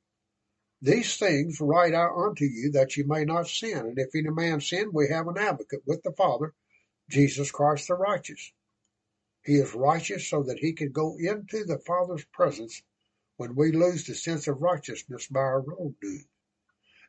these 0.81 1.17
things 1.17 1.61
write 1.61 1.93
I 1.93 2.07
unto 2.07 2.45
you 2.45 2.71
that 2.71 2.97
you 2.97 3.05
may 3.05 3.25
not 3.25 3.47
sin. 3.47 3.77
And 3.77 3.99
if 3.99 4.15
any 4.15 4.31
man 4.31 4.59
sin, 4.59 4.89
we 4.91 5.09
have 5.09 5.27
an 5.27 5.37
advocate 5.37 5.83
with 5.85 6.01
the 6.01 6.13
Father, 6.13 6.55
Jesus 7.11 7.51
Christ 7.51 7.89
the 7.89 7.93
righteous. 7.93 8.51
He 9.43 9.57
is 9.57 9.75
righteous 9.75 10.27
so 10.27 10.41
that 10.41 10.57
he 10.57 10.73
can 10.73 10.91
go 10.91 11.15
into 11.19 11.63
the 11.63 11.77
Father's 11.77 12.25
presence 12.33 12.81
when 13.37 13.53
we 13.53 13.71
lose 13.71 14.03
the 14.07 14.15
sense 14.15 14.47
of 14.47 14.63
righteousness 14.63 15.27
by 15.27 15.41
our 15.41 15.61
wrongdoing. 15.61 16.25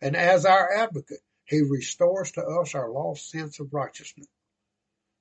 And 0.03 0.15
as 0.15 0.45
our 0.45 0.71
advocate, 0.71 1.23
he 1.51 1.63
restores 1.63 2.31
to 2.31 2.45
us 2.47 2.77
our 2.77 2.93
lost 2.93 3.29
sense 3.29 3.59
of 3.59 3.75
righteousness. 3.75 4.29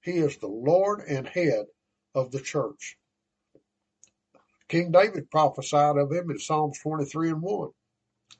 He 0.01 0.11
is 0.11 0.37
the 0.37 0.47
Lord 0.47 1.01
and 1.01 1.27
head 1.27 1.65
of 2.13 2.29
the 2.29 2.39
church. 2.39 2.97
King 4.67 4.91
David 4.91 5.31
prophesied 5.31 5.97
of 5.97 6.11
him 6.11 6.29
in 6.29 6.37
Psalms 6.37 6.77
23 6.83 7.31
and 7.31 7.41
1. 7.41 7.69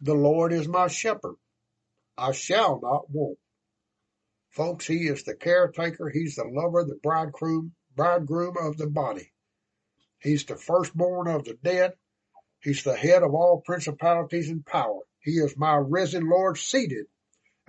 The 0.02 0.14
Lord 0.14 0.54
is 0.54 0.68
my 0.68 0.88
shepherd. 0.88 1.38
I 2.16 2.32
shall 2.32 2.80
not 2.80 3.10
want. 3.10 3.40
Folks, 4.52 4.86
he 4.86 5.08
is 5.08 5.24
the 5.24 5.34
caretaker. 5.34 6.12
He's 6.12 6.36
the 6.36 6.44
lover, 6.44 6.84
the 6.84 7.00
bridegroom, 7.02 7.74
bridegroom 7.96 8.56
of 8.62 8.78
the 8.78 8.88
body. 8.88 9.34
He's 10.20 10.46
the 10.46 10.58
firstborn 10.58 11.28
of 11.28 11.46
the 11.46 11.56
dead. 11.64 11.94
He's 12.62 12.84
the 12.84 12.96
head 12.96 13.24
of 13.24 13.34
all 13.34 13.64
principalities 13.66 14.50
and 14.50 14.64
power. 14.64 15.02
He 15.22 15.40
is 15.40 15.58
my 15.58 15.74
risen 15.76 16.30
Lord 16.30 16.60
seated 16.60 17.08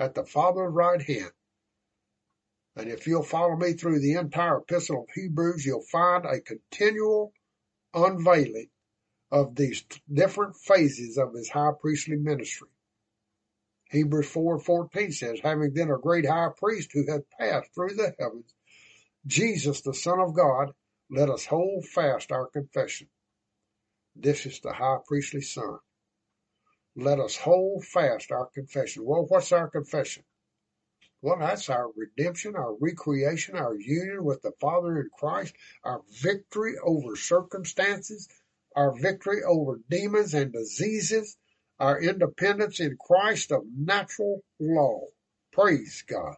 at 0.01 0.15
the 0.15 0.25
Father's 0.25 0.73
right 0.73 1.03
hand. 1.03 1.31
And 2.75 2.89
if 2.89 3.07
you'll 3.07 3.23
follow 3.23 3.57
me 3.57 3.75
through 3.75 4.01
the 4.01 4.15
entire 4.15 4.59
epistle 4.59 5.03
of 5.03 5.11
Hebrews, 5.15 5.67
you'll 5.67 5.83
find 5.83 6.25
a 6.25 6.41
continual 6.41 7.35
unveiling 7.93 8.71
of 9.31 9.55
these 9.55 9.85
different 10.13 10.57
phases 10.57 11.19
of 11.19 11.35
his 11.35 11.51
high 11.51 11.73
priestly 11.79 12.17
ministry. 12.17 12.69
Hebrews 13.91 14.33
4:14 14.33 15.13
says, 15.13 15.41
having 15.43 15.75
then 15.75 15.91
a 15.91 15.99
great 15.99 16.27
high 16.27 16.49
priest 16.57 16.91
who 16.95 17.05
hath 17.07 17.29
passed 17.39 17.75
through 17.75 17.95
the 17.95 18.15
heavens, 18.19 18.55
Jesus, 19.27 19.83
the 19.83 19.93
Son 19.93 20.19
of 20.19 20.35
God, 20.35 20.73
let 21.11 21.29
us 21.29 21.45
hold 21.45 21.85
fast 21.87 22.33
our 22.33 22.47
confession. 22.47 23.09
This 24.17 24.47
is 24.47 24.61
the 24.61 24.73
high 24.73 24.99
priestly 25.07 25.43
son. 25.43 25.79
Let 27.03 27.19
us 27.19 27.35
hold 27.35 27.87
fast 27.87 28.31
our 28.31 28.45
confession. 28.45 29.07
Well, 29.07 29.25
what's 29.27 29.53
our 29.53 29.71
confession? 29.71 30.23
Well, 31.23 31.39
that's 31.39 31.71
our 31.71 31.91
redemption, 31.97 32.57
our 32.57 32.75
recreation, 32.75 33.57
our 33.57 33.75
union 33.75 34.23
with 34.23 34.43
the 34.43 34.53
Father 34.61 35.01
in 35.01 35.09
Christ, 35.19 35.55
our 35.83 36.03
victory 36.11 36.75
over 36.85 37.17
circumstances, 37.17 38.29
our 38.77 38.93
victory 38.93 39.43
over 39.43 39.81
demons 39.89 40.35
and 40.35 40.53
diseases, 40.53 41.39
our 41.79 41.99
independence 42.03 42.81
in 42.81 42.99
Christ 43.01 43.51
of 43.51 43.63
natural 43.75 44.43
law. 44.59 45.07
Praise 45.55 46.05
God. 46.07 46.37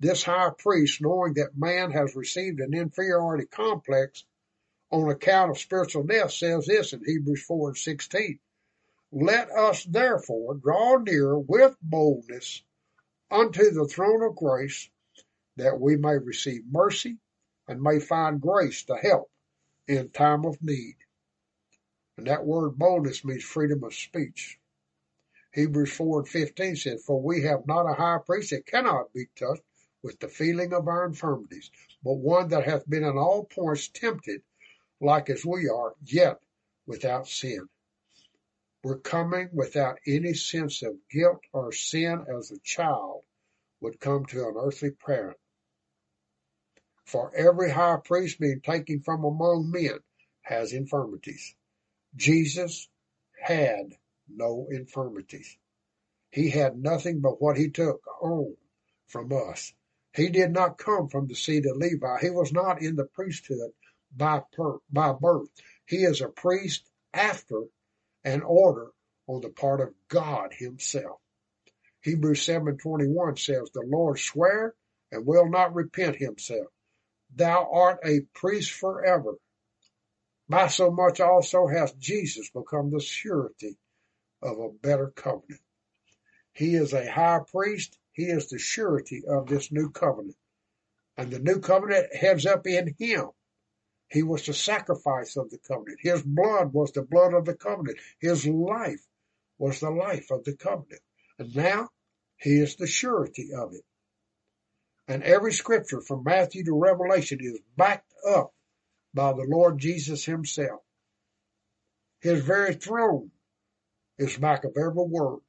This 0.00 0.22
high 0.22 0.52
priest, 0.56 1.02
knowing 1.02 1.34
that 1.34 1.58
man 1.58 1.90
has 1.90 2.16
received 2.16 2.60
an 2.60 2.72
inferiority 2.72 3.44
complex 3.44 4.24
on 4.90 5.10
account 5.10 5.50
of 5.50 5.58
spiritual 5.58 6.04
death, 6.04 6.32
says 6.32 6.64
this 6.64 6.94
in 6.94 7.02
Hebrews 7.04 7.42
4 7.42 7.68
and 7.68 7.76
16. 7.76 8.38
Let 9.10 9.50
us 9.50 9.84
therefore 9.84 10.56
draw 10.56 10.98
near 10.98 11.38
with 11.38 11.76
boldness 11.80 12.62
unto 13.30 13.70
the 13.70 13.88
throne 13.88 14.22
of 14.22 14.36
grace 14.36 14.90
that 15.56 15.80
we 15.80 15.96
may 15.96 16.18
receive 16.18 16.66
mercy 16.66 17.18
and 17.66 17.82
may 17.82 18.00
find 18.00 18.40
grace 18.40 18.84
to 18.84 18.96
help 18.96 19.30
in 19.86 20.10
time 20.10 20.44
of 20.44 20.62
need. 20.62 20.96
And 22.18 22.26
that 22.26 22.44
word 22.44 22.78
boldness 22.78 23.24
means 23.24 23.44
freedom 23.44 23.82
of 23.82 23.94
speech. 23.94 24.60
Hebrews 25.52 25.92
4 25.92 26.20
and 26.20 26.28
15 26.28 26.76
says, 26.76 27.02
For 27.04 27.20
we 27.20 27.42
have 27.44 27.66
not 27.66 27.90
a 27.90 27.94
high 27.94 28.18
priest 28.18 28.50
that 28.50 28.66
cannot 28.66 29.12
be 29.14 29.26
touched 29.36 29.62
with 30.02 30.18
the 30.20 30.28
feeling 30.28 30.74
of 30.74 30.86
our 30.86 31.06
infirmities, 31.06 31.70
but 32.04 32.14
one 32.14 32.48
that 32.48 32.64
hath 32.64 32.88
been 32.88 33.04
in 33.04 33.16
all 33.16 33.44
points 33.44 33.88
tempted 33.88 34.42
like 35.00 35.30
as 35.30 35.46
we 35.46 35.68
are, 35.68 35.94
yet 36.04 36.40
without 36.86 37.26
sin. 37.26 37.68
We're 38.88 39.00
coming 39.00 39.50
without 39.52 39.98
any 40.06 40.32
sense 40.32 40.82
of 40.82 40.96
guilt 41.10 41.42
or 41.52 41.72
sin 41.72 42.24
as 42.34 42.50
a 42.50 42.58
child 42.60 43.22
would 43.82 44.00
come 44.00 44.24
to 44.24 44.48
an 44.48 44.54
earthly 44.56 44.92
parent. 44.92 45.36
For 47.04 47.30
every 47.36 47.70
high 47.70 47.98
priest 48.02 48.40
being 48.40 48.62
taken 48.62 49.02
from 49.02 49.24
among 49.24 49.70
men 49.70 49.98
has 50.40 50.72
infirmities. 50.72 51.54
Jesus 52.16 52.88
had 53.38 53.94
no 54.26 54.66
infirmities. 54.70 55.58
He 56.30 56.48
had 56.48 56.78
nothing 56.78 57.20
but 57.20 57.42
what 57.42 57.58
he 57.58 57.68
took 57.68 58.00
on 58.22 58.56
from 59.06 59.30
us. 59.34 59.74
He 60.14 60.30
did 60.30 60.52
not 60.52 60.78
come 60.78 61.08
from 61.08 61.26
the 61.26 61.34
seed 61.34 61.66
of 61.66 61.76
Levi. 61.76 62.20
He 62.22 62.30
was 62.30 62.54
not 62.54 62.80
in 62.80 62.96
the 62.96 63.04
priesthood 63.04 63.72
by, 64.16 64.44
per, 64.50 64.78
by 64.90 65.12
birth. 65.12 65.50
He 65.84 66.04
is 66.04 66.22
a 66.22 66.28
priest 66.30 66.90
after 67.12 67.64
an 68.28 68.42
order 68.42 68.90
on 69.26 69.40
the 69.40 69.48
part 69.48 69.80
of 69.80 69.94
God 70.08 70.52
himself. 70.52 71.20
Hebrews 72.02 72.42
7:21 72.42 73.36
says, 73.36 73.70
"The 73.72 73.82
Lord 73.82 74.18
sware 74.18 74.74
and 75.10 75.26
will 75.26 75.48
not 75.48 75.74
repent 75.74 76.16
himself. 76.16 76.68
Thou 77.34 77.70
art 77.70 78.00
a 78.04 78.20
priest 78.34 78.72
forever. 78.72 79.34
By 80.48 80.68
so 80.68 80.90
much 80.90 81.20
also 81.20 81.66
has 81.66 81.92
Jesus 81.92 82.50
become 82.50 82.90
the 82.90 83.00
surety 83.00 83.78
of 84.42 84.58
a 84.58 84.70
better 84.70 85.10
covenant. 85.10 85.60
He 86.52 86.74
is 86.74 86.92
a 86.92 87.10
high 87.10 87.40
priest. 87.46 87.98
He 88.12 88.24
is 88.24 88.48
the 88.48 88.58
surety 88.58 89.24
of 89.26 89.46
this 89.46 89.70
new 89.70 89.90
covenant. 89.90 90.36
And 91.16 91.30
the 91.30 91.38
new 91.38 91.60
covenant 91.60 92.14
heads 92.14 92.46
up 92.46 92.66
in 92.66 92.94
him. 92.98 93.30
He 94.10 94.22
was 94.22 94.46
the 94.46 94.54
sacrifice 94.54 95.36
of 95.36 95.50
the 95.50 95.58
covenant. 95.58 95.98
His 96.00 96.22
blood 96.22 96.72
was 96.72 96.92
the 96.92 97.02
blood 97.02 97.34
of 97.34 97.44
the 97.44 97.54
covenant. 97.54 97.98
His 98.20 98.46
life 98.46 99.06
was 99.58 99.80
the 99.80 99.90
life 99.90 100.30
of 100.30 100.44
the 100.44 100.56
covenant. 100.56 101.02
And 101.38 101.54
now 101.54 101.90
he 102.36 102.58
is 102.58 102.76
the 102.76 102.86
surety 102.86 103.50
of 103.54 103.74
it. 103.74 103.84
And 105.06 105.22
every 105.22 105.52
scripture 105.52 106.00
from 106.00 106.24
Matthew 106.24 106.64
to 106.64 106.78
Revelation 106.78 107.38
is 107.40 107.60
backed 107.76 108.12
up 108.26 108.52
by 109.14 109.32
the 109.32 109.46
Lord 109.48 109.78
Jesus 109.78 110.24
himself. 110.24 110.80
His 112.20 112.42
very 112.42 112.74
throne 112.74 113.30
is 114.18 114.36
back 114.36 114.64
of 114.64 114.76
every 114.76 115.04
word. 115.04 115.40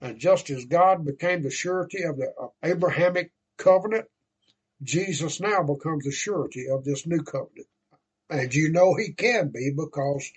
And 0.00 0.18
just 0.18 0.50
as 0.50 0.64
God 0.64 1.04
became 1.04 1.42
the 1.42 1.50
surety 1.50 2.02
of 2.04 2.16
the 2.18 2.32
Abrahamic 2.62 3.32
covenant, 3.56 4.06
Jesus 4.82 5.40
now 5.40 5.62
becomes 5.62 6.04
the 6.04 6.12
surety 6.12 6.68
of 6.68 6.84
this 6.84 7.06
new 7.06 7.22
covenant. 7.22 7.66
And 8.30 8.54
you 8.54 8.70
know 8.70 8.94
he 8.94 9.12
can 9.12 9.48
be 9.48 9.72
because 9.74 10.30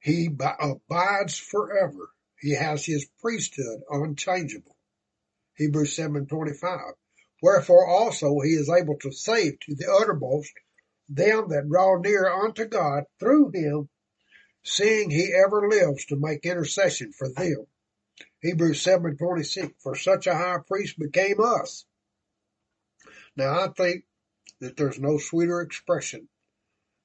he 0.00 0.28
abides 0.60 1.38
forever. 1.38 2.10
He 2.40 2.54
has 2.54 2.84
his 2.84 3.06
priesthood 3.20 3.80
unchangeable. 3.90 4.76
Hebrews 5.56 5.96
7:25. 5.96 6.94
Wherefore 7.42 7.86
also 7.86 8.40
he 8.40 8.50
is 8.50 8.68
able 8.68 8.96
to 8.98 9.12
save 9.12 9.58
to 9.60 9.74
the 9.74 9.90
uttermost 9.90 10.52
them 11.08 11.48
that 11.48 11.68
draw 11.68 11.96
near 11.98 12.28
unto 12.28 12.64
God 12.66 13.04
through 13.18 13.50
him, 13.50 13.88
seeing 14.62 15.10
he 15.10 15.32
ever 15.34 15.68
lives 15.68 16.04
to 16.06 16.16
make 16.16 16.44
intercession 16.44 17.12
for 17.12 17.28
them. 17.28 17.66
Hebrews 18.40 18.82
7:26. 18.82 19.74
For 19.82 19.96
such 19.96 20.26
a 20.26 20.34
high 20.34 20.58
priest 20.66 20.98
became 20.98 21.40
us. 21.40 21.86
Now 23.38 23.66
I 23.66 23.68
think 23.68 24.02
that 24.60 24.76
there's 24.76 24.98
no 24.98 25.16
sweeter 25.16 25.60
expression 25.60 26.28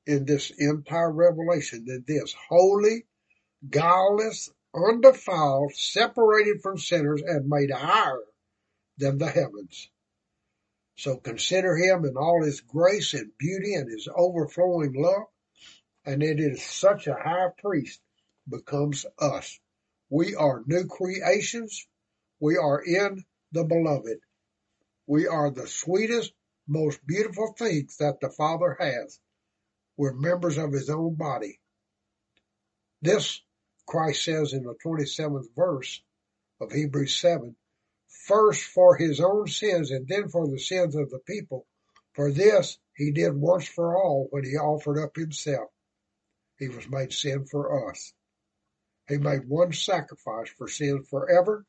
in 0.07 0.25
this 0.25 0.49
entire 0.57 1.11
revelation 1.11 1.85
than 1.85 2.03
this. 2.07 2.33
Holy, 2.49 3.05
guileless, 3.69 4.49
undefiled, 4.73 5.75
separated 5.75 6.63
from 6.63 6.79
sinners 6.79 7.21
and 7.21 7.47
made 7.47 7.69
higher 7.69 8.23
than 8.97 9.19
the 9.19 9.29
heavens. 9.29 9.91
So 10.95 11.17
consider 11.17 11.77
him 11.77 12.03
in 12.03 12.17
all 12.17 12.43
his 12.43 12.61
grace 12.61 13.13
and 13.13 13.31
beauty 13.37 13.75
and 13.75 13.87
his 13.91 14.09
overflowing 14.11 14.93
love. 14.93 15.27
And 16.03 16.23
it 16.23 16.39
is 16.39 16.63
such 16.63 17.05
a 17.05 17.13
high 17.13 17.49
priest 17.59 18.01
becomes 18.49 19.05
us. 19.19 19.59
We 20.09 20.33
are 20.33 20.63
new 20.65 20.87
creations. 20.87 21.87
We 22.39 22.57
are 22.57 22.81
in 22.83 23.23
the 23.51 23.65
beloved. 23.65 24.17
We 25.05 25.27
are 25.27 25.51
the 25.51 25.67
sweetest, 25.67 26.33
most 26.67 27.05
beautiful 27.05 27.53
things 27.57 27.97
that 27.97 28.19
the 28.21 28.29
Father 28.29 28.77
has. 28.79 29.19
We're 29.97 30.13
members 30.13 30.57
of 30.57 30.71
his 30.71 30.89
own 30.89 31.15
body. 31.15 31.59
This, 33.01 33.41
Christ 33.85 34.23
says 34.23 34.53
in 34.53 34.63
the 34.63 34.75
27th 34.75 35.53
verse 35.55 36.01
of 36.61 36.71
Hebrews 36.71 37.19
7, 37.19 37.55
first 38.07 38.63
for 38.63 38.95
his 38.95 39.19
own 39.19 39.47
sins 39.47 39.91
and 39.91 40.07
then 40.07 40.29
for 40.29 40.47
the 40.47 40.59
sins 40.59 40.95
of 40.95 41.09
the 41.09 41.19
people. 41.19 41.67
For 42.13 42.31
this 42.31 42.77
he 42.95 43.11
did 43.11 43.35
once 43.35 43.67
for 43.67 43.97
all 43.97 44.27
when 44.29 44.45
he 44.45 44.55
offered 44.55 45.03
up 45.03 45.15
himself. 45.15 45.69
He 46.57 46.69
was 46.69 46.87
made 46.87 47.11
sin 47.11 47.45
for 47.45 47.89
us. 47.89 48.13
He 49.09 49.17
made 49.17 49.49
one 49.49 49.73
sacrifice 49.73 50.49
for 50.49 50.69
sin 50.69 51.03
forever, 51.03 51.65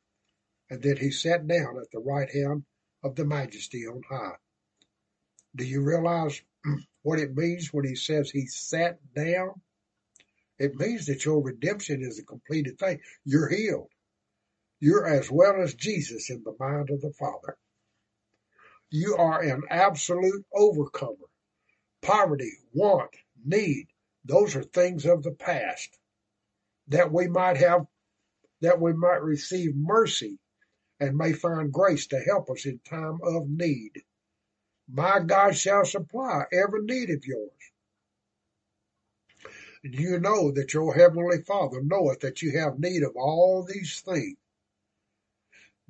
and 0.71 0.81
then 0.83 0.99
he 0.99 1.11
sat 1.11 1.49
down 1.49 1.79
at 1.79 1.91
the 1.91 1.99
right 1.99 2.31
hand 2.31 2.65
of 3.05 3.15
the 3.15 3.25
majesty 3.25 3.87
on 3.87 4.03
high. 4.09 4.37
Do 5.55 5.65
you 5.65 5.83
realize 5.83 6.43
what 7.03 7.21
it 7.21 7.37
means 7.37 7.73
when 7.73 7.85
he 7.85 7.95
says 7.95 8.31
he 8.31 8.47
sat 8.47 8.99
down? 9.15 9.61
It 10.59 10.75
means 10.77 11.07
that 11.07 11.25
your 11.25 11.43
redemption 11.43 12.03
is 12.03 12.19
a 12.19 12.25
completed 12.25 12.79
thing. 12.79 13.01
You're 13.25 13.49
healed. 13.49 13.91
You're 14.81 15.07
as 15.07 15.31
well 15.31 15.61
as 15.61 15.75
Jesus 15.75 16.31
in 16.31 16.43
the 16.45 16.57
mind 16.59 16.91
of 16.91 17.01
the 17.01 17.13
Father. 17.13 17.57
You 18.91 19.17
are 19.17 19.43
an 19.43 19.63
absolute 19.69 20.45
overcomer. 20.55 21.29
Poverty, 22.03 22.53
want, 22.73 23.11
need, 23.45 23.87
those 24.25 24.57
are 24.57 24.63
things 24.63 25.05
of 25.05 25.23
the 25.23 25.33
past. 25.33 25.89
That 26.89 27.13
we 27.13 27.29
might 27.29 27.57
have, 27.57 27.87
that 28.61 28.81
we 28.81 28.93
might 28.93 29.23
receive 29.23 29.75
mercy 29.75 30.39
and 31.01 31.17
may 31.17 31.33
find 31.33 31.73
grace 31.73 32.07
to 32.09 32.21
help 32.21 32.51
us 32.51 32.67
in 32.67 32.79
time 32.81 33.19
of 33.23 33.49
need. 33.49 34.03
My 34.89 35.21
God 35.21 35.57
shall 35.57 35.85
supply 35.85 36.45
every 36.53 36.83
need 36.83 37.11
of 37.11 37.27
yours. 37.27 37.51
You 39.83 40.19
know 40.19 40.51
that 40.53 40.73
your 40.73 40.95
heavenly 40.95 41.43
Father 41.43 41.83
knoweth 41.83 42.21
that 42.21 42.43
you 42.43 42.59
have 42.59 42.79
need 42.79 43.03
of 43.03 43.17
all 43.17 43.65
these 43.65 44.01
things. 44.01 44.37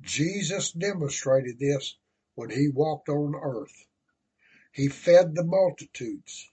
Jesus 0.01 0.71
demonstrated 0.71 1.59
this 1.59 1.95
when 2.35 2.49
he 2.49 2.67
walked 2.67 3.09
on 3.09 3.35
earth. 3.35 3.85
He 4.71 4.89
fed 4.89 5.35
the 5.35 5.45
multitudes. 5.45 6.51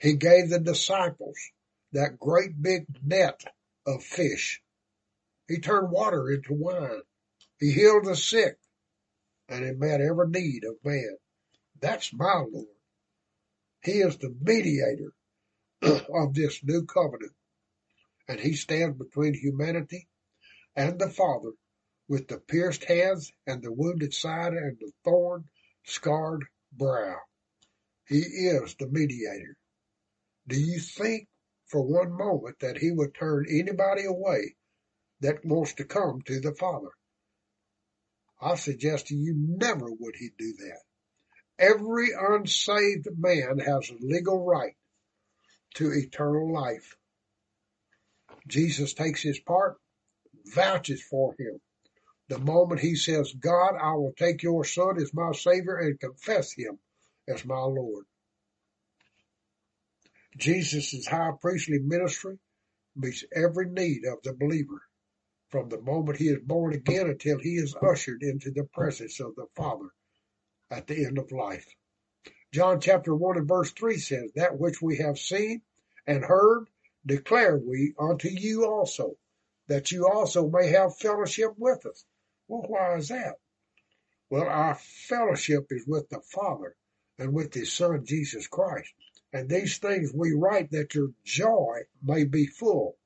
He 0.00 0.14
gave 0.14 0.48
the 0.48 0.58
disciples 0.58 1.36
that 1.92 2.18
great 2.18 2.60
big 2.60 2.86
net 3.04 3.44
of 3.86 4.02
fish. 4.02 4.60
He 5.46 5.58
turned 5.58 5.92
water 5.92 6.30
into 6.30 6.54
wine. 6.54 7.02
He 7.60 7.72
healed 7.72 8.06
the 8.06 8.16
sick 8.16 8.56
and 9.48 9.64
he 9.64 9.72
met 9.72 10.00
every 10.00 10.28
need 10.28 10.64
of 10.64 10.76
man. 10.84 11.16
That's 11.80 12.12
my 12.12 12.44
Lord. 12.50 12.66
He 13.82 14.00
is 14.00 14.16
the 14.16 14.34
mediator 14.40 15.12
of 16.14 16.34
this 16.34 16.64
new 16.64 16.86
covenant 16.86 17.32
and 18.28 18.40
he 18.40 18.54
stands 18.54 18.96
between 18.98 19.34
humanity 19.34 20.08
and 20.74 20.98
the 20.98 21.10
Father 21.10 21.52
with 22.08 22.28
the 22.28 22.38
pierced 22.38 22.84
hands 22.84 23.32
and 23.46 23.62
the 23.62 23.72
wounded 23.72 24.14
side 24.14 24.54
and 24.54 24.78
the 24.78 24.92
thorn 25.04 25.44
scarred 25.84 26.44
brow. 26.72 27.16
He 28.06 28.18
is 28.18 28.74
the 28.78 28.88
mediator. 28.88 29.56
Do 30.48 30.58
you 30.58 30.80
think 30.80 31.28
for 31.66 31.82
one 31.82 32.12
moment 32.12 32.56
that 32.60 32.78
he 32.78 32.90
would 32.90 33.14
turn 33.14 33.46
anybody 33.48 34.04
away 34.04 34.56
that 35.20 35.44
wants 35.44 35.74
to 35.74 35.84
come 35.84 36.22
to 36.22 36.40
the 36.40 36.54
Father? 36.54 36.90
I 38.40 38.54
suggest 38.54 39.08
to 39.08 39.14
you 39.14 39.34
never 39.36 39.86
would 39.90 40.16
he 40.16 40.30
do 40.38 40.54
that. 40.58 40.80
Every 41.58 42.08
unsaved 42.18 43.08
man 43.16 43.58
has 43.58 43.90
a 43.90 44.04
legal 44.04 44.44
right 44.44 44.76
to 45.74 45.92
eternal 45.92 46.52
life. 46.52 46.96
Jesus 48.46 48.94
takes 48.94 49.22
his 49.22 49.38
part, 49.38 49.76
vouches 50.54 51.02
for 51.02 51.34
him, 51.38 51.60
the 52.30 52.38
moment 52.38 52.80
he 52.80 52.94
says, 52.94 53.32
God, 53.32 53.74
I 53.74 53.94
will 53.94 54.14
take 54.16 54.44
your 54.44 54.64
son 54.64 54.98
as 54.98 55.12
my 55.12 55.32
savior 55.32 55.76
and 55.76 55.98
confess 55.98 56.52
him 56.52 56.78
as 57.28 57.44
my 57.44 57.58
Lord. 57.58 58.06
Jesus' 60.36 61.08
high 61.08 61.32
priestly 61.40 61.80
ministry 61.80 62.38
meets 62.94 63.24
every 63.34 63.68
need 63.68 64.02
of 64.06 64.22
the 64.22 64.32
believer. 64.32 64.80
From 65.50 65.68
the 65.68 65.80
moment 65.80 66.18
he 66.18 66.28
is 66.28 66.40
born 66.42 66.72
again 66.72 67.08
until 67.08 67.38
he 67.38 67.56
is 67.56 67.74
ushered 67.82 68.22
into 68.22 68.50
the 68.50 68.64
presence 68.64 69.20
of 69.20 69.34
the 69.34 69.46
Father 69.56 69.88
at 70.70 70.86
the 70.86 71.04
end 71.04 71.18
of 71.18 71.32
life. 71.32 71.66
John 72.52 72.80
chapter 72.80 73.14
1 73.14 73.38
and 73.38 73.48
verse 73.48 73.72
3 73.72 73.98
says, 73.98 74.32
That 74.34 74.58
which 74.58 74.80
we 74.80 74.98
have 74.98 75.18
seen 75.18 75.62
and 76.06 76.24
heard 76.24 76.68
declare 77.04 77.56
we 77.56 77.94
unto 77.98 78.28
you 78.28 78.66
also, 78.66 79.16
that 79.68 79.92
you 79.92 80.08
also 80.08 80.48
may 80.48 80.68
have 80.68 80.96
fellowship 80.98 81.52
with 81.56 81.84
us. 81.86 82.04
Well, 82.48 82.64
why 82.66 82.96
is 82.96 83.08
that? 83.08 83.36
Well, 84.28 84.48
our 84.48 84.76
fellowship 84.76 85.66
is 85.70 85.86
with 85.86 86.08
the 86.08 86.20
Father 86.20 86.76
and 87.18 87.32
with 87.32 87.54
his 87.54 87.72
Son, 87.72 88.04
Jesus 88.04 88.46
Christ. 88.46 88.92
And 89.32 89.48
these 89.48 89.78
things 89.78 90.12
we 90.12 90.32
write 90.32 90.70
that 90.72 90.94
your 90.94 91.12
joy 91.24 91.80
may 92.02 92.24
be 92.24 92.46
full. 92.46 92.96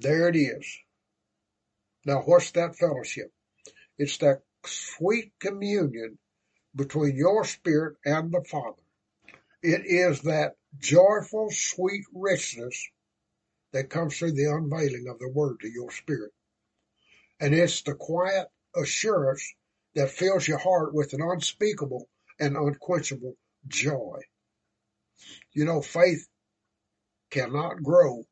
There 0.00 0.28
it 0.28 0.36
is. 0.36 0.78
Now, 2.04 2.20
what's 2.20 2.52
that 2.52 2.76
fellowship? 2.76 3.32
It's 3.98 4.18
that 4.18 4.42
sweet 4.64 5.32
communion 5.40 6.18
between 6.76 7.16
your 7.16 7.44
spirit 7.44 7.96
and 8.04 8.30
the 8.30 8.44
Father. 8.44 8.82
It 9.60 9.82
is 9.86 10.22
that 10.22 10.54
joyful, 10.78 11.50
sweet 11.50 12.04
richness 12.14 12.80
that 13.72 13.90
comes 13.90 14.16
through 14.16 14.32
the 14.32 14.44
unveiling 14.44 15.08
of 15.10 15.18
the 15.18 15.30
Word 15.30 15.58
to 15.62 15.68
your 15.68 15.90
spirit. 15.90 16.32
And 17.40 17.52
it's 17.52 17.82
the 17.82 17.94
quiet 17.94 18.46
assurance 18.76 19.52
that 19.96 20.10
fills 20.10 20.46
your 20.46 20.58
heart 20.58 20.94
with 20.94 21.12
an 21.12 21.22
unspeakable 21.22 22.08
and 22.38 22.56
unquenchable 22.56 23.34
joy. 23.66 24.20
You 25.52 25.64
know, 25.64 25.82
faith 25.82 26.28
cannot 27.30 27.82
grow 27.82 28.27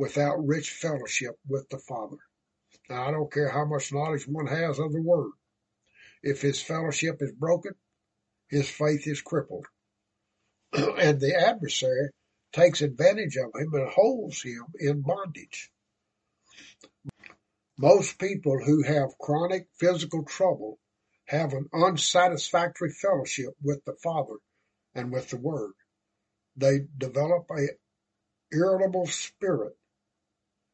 without 0.00 0.46
rich 0.46 0.70
fellowship 0.70 1.36
with 1.46 1.68
the 1.68 1.78
Father. 1.78 2.16
Now, 2.88 3.06
I 3.06 3.10
don't 3.10 3.30
care 3.30 3.50
how 3.50 3.66
much 3.66 3.92
knowledge 3.92 4.26
one 4.26 4.46
has 4.46 4.78
of 4.78 4.94
the 4.94 5.02
Word. 5.02 5.32
If 6.22 6.40
his 6.40 6.62
fellowship 6.62 7.18
is 7.20 7.32
broken, 7.32 7.72
his 8.48 8.70
faith 8.70 9.06
is 9.06 9.20
crippled. 9.20 9.66
and 10.72 11.20
the 11.20 11.38
adversary 11.38 12.08
takes 12.54 12.80
advantage 12.80 13.36
of 13.36 13.50
him 13.54 13.74
and 13.74 13.90
holds 13.90 14.42
him 14.42 14.64
in 14.78 15.02
bondage. 15.02 15.70
Most 17.76 18.18
people 18.18 18.58
who 18.64 18.82
have 18.82 19.18
chronic 19.18 19.66
physical 19.78 20.24
trouble 20.24 20.78
have 21.26 21.52
an 21.52 21.68
unsatisfactory 21.74 22.92
fellowship 22.92 23.52
with 23.62 23.84
the 23.84 23.96
Father 24.02 24.38
and 24.94 25.12
with 25.12 25.28
the 25.28 25.36
Word. 25.36 25.72
They 26.56 26.86
develop 26.96 27.50
a 27.50 27.68
irritable 28.50 29.06
spirit 29.06 29.76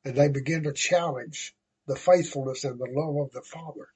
and 0.07 0.15
they 0.15 0.28
begin 0.28 0.62
to 0.62 0.73
challenge 0.73 1.53
the 1.89 1.97
faithfulness 1.97 2.62
and 2.62 2.78
the 2.78 2.87
love 2.89 3.27
of 3.27 3.33
the 3.33 3.43
Father. 3.43 3.89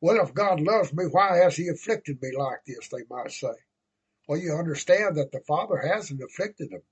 Well, 0.00 0.20
if 0.20 0.34
God 0.34 0.58
loves 0.58 0.92
me, 0.92 1.04
why 1.04 1.36
has 1.36 1.54
he 1.54 1.68
afflicted 1.68 2.20
me 2.20 2.32
like 2.36 2.64
this, 2.66 2.88
they 2.88 3.04
might 3.08 3.30
say. 3.30 3.54
Well, 4.26 4.40
you 4.40 4.54
understand 4.54 5.16
that 5.16 5.30
the 5.30 5.38
Father 5.46 5.76
hasn't 5.76 6.20
afflicted 6.20 6.70
them. 6.70 6.82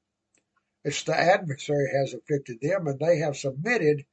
It's 0.84 1.02
the 1.02 1.18
adversary 1.18 1.90
has 1.98 2.14
afflicted 2.14 2.60
them 2.60 2.86
and 2.86 3.00
they 3.00 3.18
have 3.18 3.36
submitted 3.36 4.06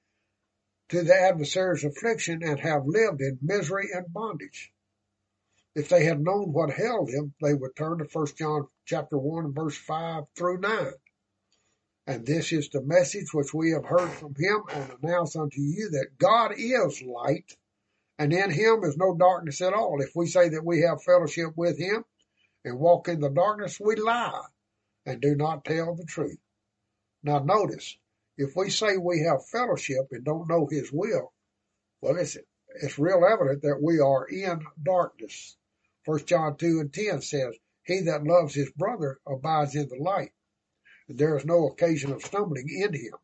to 0.90 1.04
the 1.04 1.14
adversary's 1.14 1.84
affliction 1.84 2.42
and 2.42 2.60
have 2.60 2.88
lived 2.88 3.22
in 3.22 3.38
misery 3.44 3.90
and 3.94 4.12
bondage. 4.12 4.74
If 5.76 5.90
they 5.90 6.06
had 6.06 6.20
known 6.20 6.52
what 6.52 6.72
held 6.72 7.12
them, 7.12 7.36
they 7.44 7.54
would 7.54 7.76
turn 7.76 8.00
to 8.00 8.06
1 8.12 8.28
John 8.36 8.70
chapter 8.86 9.20
1 9.20 9.54
verse 9.54 9.78
5 9.78 10.24
through 10.36 10.62
9. 10.62 10.94
And 12.10 12.26
this 12.26 12.52
is 12.52 12.70
the 12.70 12.82
message 12.82 13.36
which 13.36 13.54
we 13.54 13.70
have 13.70 13.86
heard 13.86 14.10
from 14.10 14.34
him 14.34 14.64
and 14.74 14.92
announce 15.04 15.36
unto 15.36 15.62
you 15.62 15.92
that 15.92 16.18
God 16.18 16.54
is 16.58 17.04
light 17.04 17.56
and 18.18 18.34
in 18.34 18.50
him 18.50 18.84
is 18.84 18.98
no 18.98 19.16
darkness 19.16 19.62
at 19.62 19.76
all. 19.76 20.02
If 20.02 20.16
we 20.16 20.26
say 20.26 20.50
that 20.50 20.66
we 20.66 20.82
have 20.82 21.04
fellowship 21.04 21.56
with 21.56 21.78
him 21.78 22.04
and 22.66 22.80
walk 22.80 23.10
in 23.10 23.20
the 23.20 23.30
darkness, 23.30 23.80
we 23.80 23.96
lie 23.96 24.48
and 25.06 25.22
do 25.22 25.36
not 25.36 25.64
tell 25.64 25.94
the 25.94 26.04
truth. 26.04 26.40
Now 27.22 27.38
notice, 27.38 27.96
if 28.38 28.56
we 28.56 28.72
say 28.72 28.98
we 28.98 29.28
have 29.30 29.46
fellowship 29.46 30.08
and 30.10 30.26
don't 30.26 30.50
know 30.50 30.66
his 30.66 30.92
will, 30.92 31.32
well, 32.02 32.18
it's, 32.18 32.36
it's 32.82 32.98
real 32.98 33.24
evident 33.24 33.62
that 33.62 33.84
we 33.84 34.00
are 34.00 34.26
in 34.26 34.66
darkness. 34.82 35.58
First 36.06 36.26
John 36.26 36.58
2 36.58 36.80
and 36.80 36.92
10 36.92 37.22
says, 37.22 37.54
He 37.84 38.02
that 38.02 38.24
loves 38.24 38.56
his 38.56 38.72
brother 38.72 39.20
abides 39.28 39.76
in 39.76 39.88
the 39.90 40.02
light, 40.02 40.32
there 41.18 41.36
is 41.38 41.46
no 41.46 41.68
occasion 41.68 42.12
of 42.12 42.24
stumbling 42.24 42.70
in 42.70 42.94
him. 42.94 43.16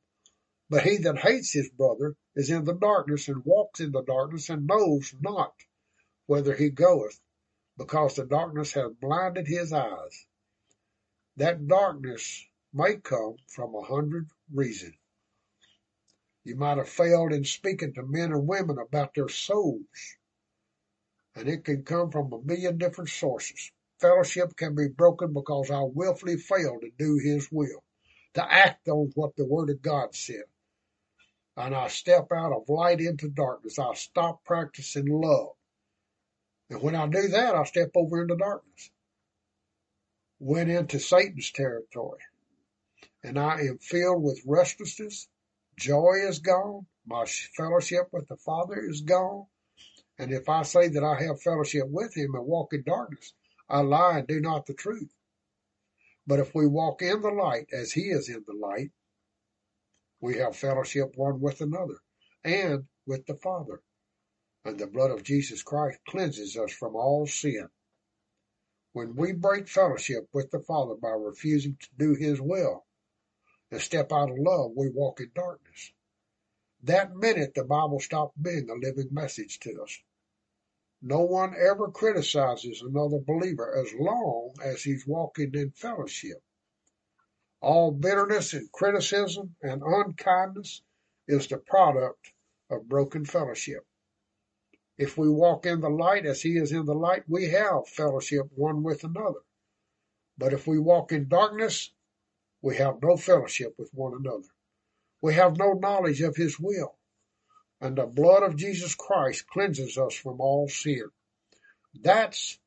But 0.69 0.83
he 0.83 0.97
that 0.97 1.19
hates 1.19 1.53
his 1.53 1.69
brother 1.69 2.15
is 2.35 2.49
in 2.49 2.65
the 2.65 2.73
darkness 2.73 3.27
and 3.27 3.45
walks 3.45 3.79
in 3.79 3.91
the 3.91 4.01
darkness 4.01 4.49
and 4.49 4.65
knows 4.65 5.13
not 5.21 5.53
whither 6.25 6.55
he 6.55 6.69
goeth, 6.69 7.19
because 7.77 8.15
the 8.15 8.25
darkness 8.25 8.73
hath 8.73 8.99
blinded 8.99 9.47
his 9.47 9.71
eyes. 9.71 10.25
That 11.37 11.67
darkness 11.67 12.45
may 12.73 12.95
come 12.97 13.35
from 13.47 13.75
a 13.75 13.83
hundred 13.83 14.27
reasons. 14.51 14.95
You 16.43 16.55
might 16.55 16.77
have 16.77 16.89
failed 16.89 17.33
in 17.33 17.43
speaking 17.43 17.93
to 17.93 18.03
men 18.03 18.31
and 18.31 18.47
women 18.47 18.77
about 18.79 19.13
their 19.13 19.29
souls. 19.29 20.17
And 21.35 21.49
it 21.49 21.65
can 21.65 21.83
come 21.83 22.11
from 22.11 22.31
a 22.33 22.41
million 22.41 22.77
different 22.77 23.09
sources. 23.09 23.71
Fellowship 23.99 24.55
can 24.55 24.75
be 24.75 24.87
broken 24.87 25.33
because 25.33 25.71
I 25.71 25.81
willfully 25.81 26.37
fail 26.37 26.79
to 26.81 26.89
do 26.97 27.19
His 27.23 27.49
will, 27.51 27.83
to 28.33 28.43
act 28.43 28.87
on 28.87 29.11
what 29.15 29.35
the 29.35 29.45
Word 29.45 29.69
of 29.69 29.81
God 29.81 30.15
said. 30.15 30.43
And 31.57 31.73
I 31.73 31.87
step 31.87 32.31
out 32.33 32.51
of 32.51 32.67
light 32.67 32.99
into 32.99 33.29
darkness. 33.29 33.79
I 33.79 33.93
stop 33.93 34.43
practicing 34.43 35.07
love. 35.07 35.53
And 36.69 36.81
when 36.81 36.95
I 36.95 37.07
do 37.07 37.29
that, 37.29 37.55
I 37.55 37.63
step 37.63 37.91
over 37.95 38.21
into 38.21 38.35
darkness. 38.35 38.89
Went 40.39 40.69
into 40.69 40.99
Satan's 40.99 41.51
territory. 41.51 42.19
And 43.23 43.39
I 43.39 43.61
am 43.61 43.77
filled 43.77 44.21
with 44.21 44.41
restlessness, 44.45 45.27
Joy 45.77 46.27
is 46.27 46.39
gone. 46.39 46.85
My 47.05 47.25
fellowship 47.25 48.07
with 48.11 48.27
the 48.27 48.37
Father 48.37 48.79
is 48.79 49.01
gone. 49.01 49.45
And 50.17 50.31
if 50.31 50.47
I 50.47 50.63
say 50.63 50.87
that 50.87 51.03
I 51.03 51.21
have 51.23 51.41
fellowship 51.41 51.87
with 51.87 52.15
him 52.15 52.35
and 52.35 52.45
walk 52.45 52.73
in 52.73 52.83
darkness, 52.83 53.33
I 53.67 53.79
lie 53.81 54.19
and 54.19 54.27
do 54.27 54.39
not 54.39 54.65
the 54.65 54.73
truth. 54.73 55.13
But 56.27 56.39
if 56.39 56.53
we 56.55 56.67
walk 56.67 57.01
in 57.01 57.21
the 57.21 57.29
light 57.31 57.67
as 57.71 57.91
he 57.91 58.09
is 58.09 58.29
in 58.29 58.43
the 58.45 58.53
light, 58.53 58.91
we 60.19 60.37
have 60.37 60.55
fellowship 60.55 61.13
one 61.15 61.39
with 61.39 61.61
another 61.61 61.99
and 62.43 62.87
with 63.05 63.25
the 63.25 63.35
Father. 63.35 63.81
And 64.63 64.79
the 64.79 64.87
blood 64.87 65.11
of 65.11 65.23
Jesus 65.23 65.61
Christ 65.61 65.99
cleanses 66.07 66.57
us 66.57 66.71
from 66.71 66.95
all 66.95 67.27
sin. 67.27 67.69
When 68.93 69.15
we 69.15 69.33
break 69.33 69.67
fellowship 69.67 70.27
with 70.33 70.49
the 70.51 70.61
Father 70.61 70.95
by 70.95 71.09
refusing 71.09 71.77
to 71.79 71.89
do 71.97 72.15
his 72.15 72.41
will, 72.41 72.85
and 73.71 73.81
step 73.81 74.11
out 74.11 74.31
of 74.31 74.37
love, 74.37 74.71
we 74.75 74.89
walk 74.89 75.19
in 75.19 75.31
darkness. 75.35 75.91
That 76.83 77.15
minute, 77.15 77.53
the 77.55 77.63
Bible 77.63 77.99
stopped 77.99 78.41
being 78.41 78.69
a 78.69 78.73
living 78.73 79.09
message 79.11 79.59
to 79.61 79.81
us. 79.83 79.99
No 81.07 81.19
one 81.19 81.53
ever 81.55 81.91
criticizes 81.91 82.81
another 82.81 83.19
believer 83.19 83.77
as 83.77 83.93
long 83.93 84.55
as 84.63 84.81
he's 84.81 85.05
walking 85.05 85.53
in 85.53 85.69
fellowship. 85.69 86.41
All 87.61 87.91
bitterness 87.91 88.53
and 88.53 88.71
criticism 88.71 89.55
and 89.61 89.83
unkindness 89.85 90.81
is 91.27 91.47
the 91.47 91.59
product 91.59 92.33
of 92.71 92.89
broken 92.89 93.23
fellowship. 93.23 93.85
If 94.97 95.15
we 95.15 95.29
walk 95.29 95.67
in 95.67 95.79
the 95.79 95.91
light 95.91 96.25
as 96.25 96.41
he 96.41 96.57
is 96.57 96.71
in 96.71 96.85
the 96.85 96.95
light, 96.95 97.29
we 97.29 97.49
have 97.49 97.87
fellowship 97.87 98.47
one 98.55 98.81
with 98.81 99.03
another. 99.03 99.41
But 100.39 100.53
if 100.53 100.65
we 100.65 100.79
walk 100.79 101.11
in 101.11 101.27
darkness, 101.27 101.93
we 102.63 102.77
have 102.77 103.03
no 103.03 103.15
fellowship 103.15 103.75
with 103.77 103.93
one 103.93 104.15
another. 104.15 104.49
We 105.21 105.35
have 105.35 105.55
no 105.57 105.73
knowledge 105.73 106.21
of 106.21 106.35
his 106.35 106.59
will. 106.59 106.97
And 107.81 107.97
the 107.97 108.05
blood 108.05 108.43
of 108.43 108.55
Jesus 108.55 108.95
Christ 108.95 109.47
cleanses 109.47 109.97
us 109.97 110.13
from 110.13 110.39
all 110.39 110.67
sin. 110.67 111.09
That's 111.93 112.57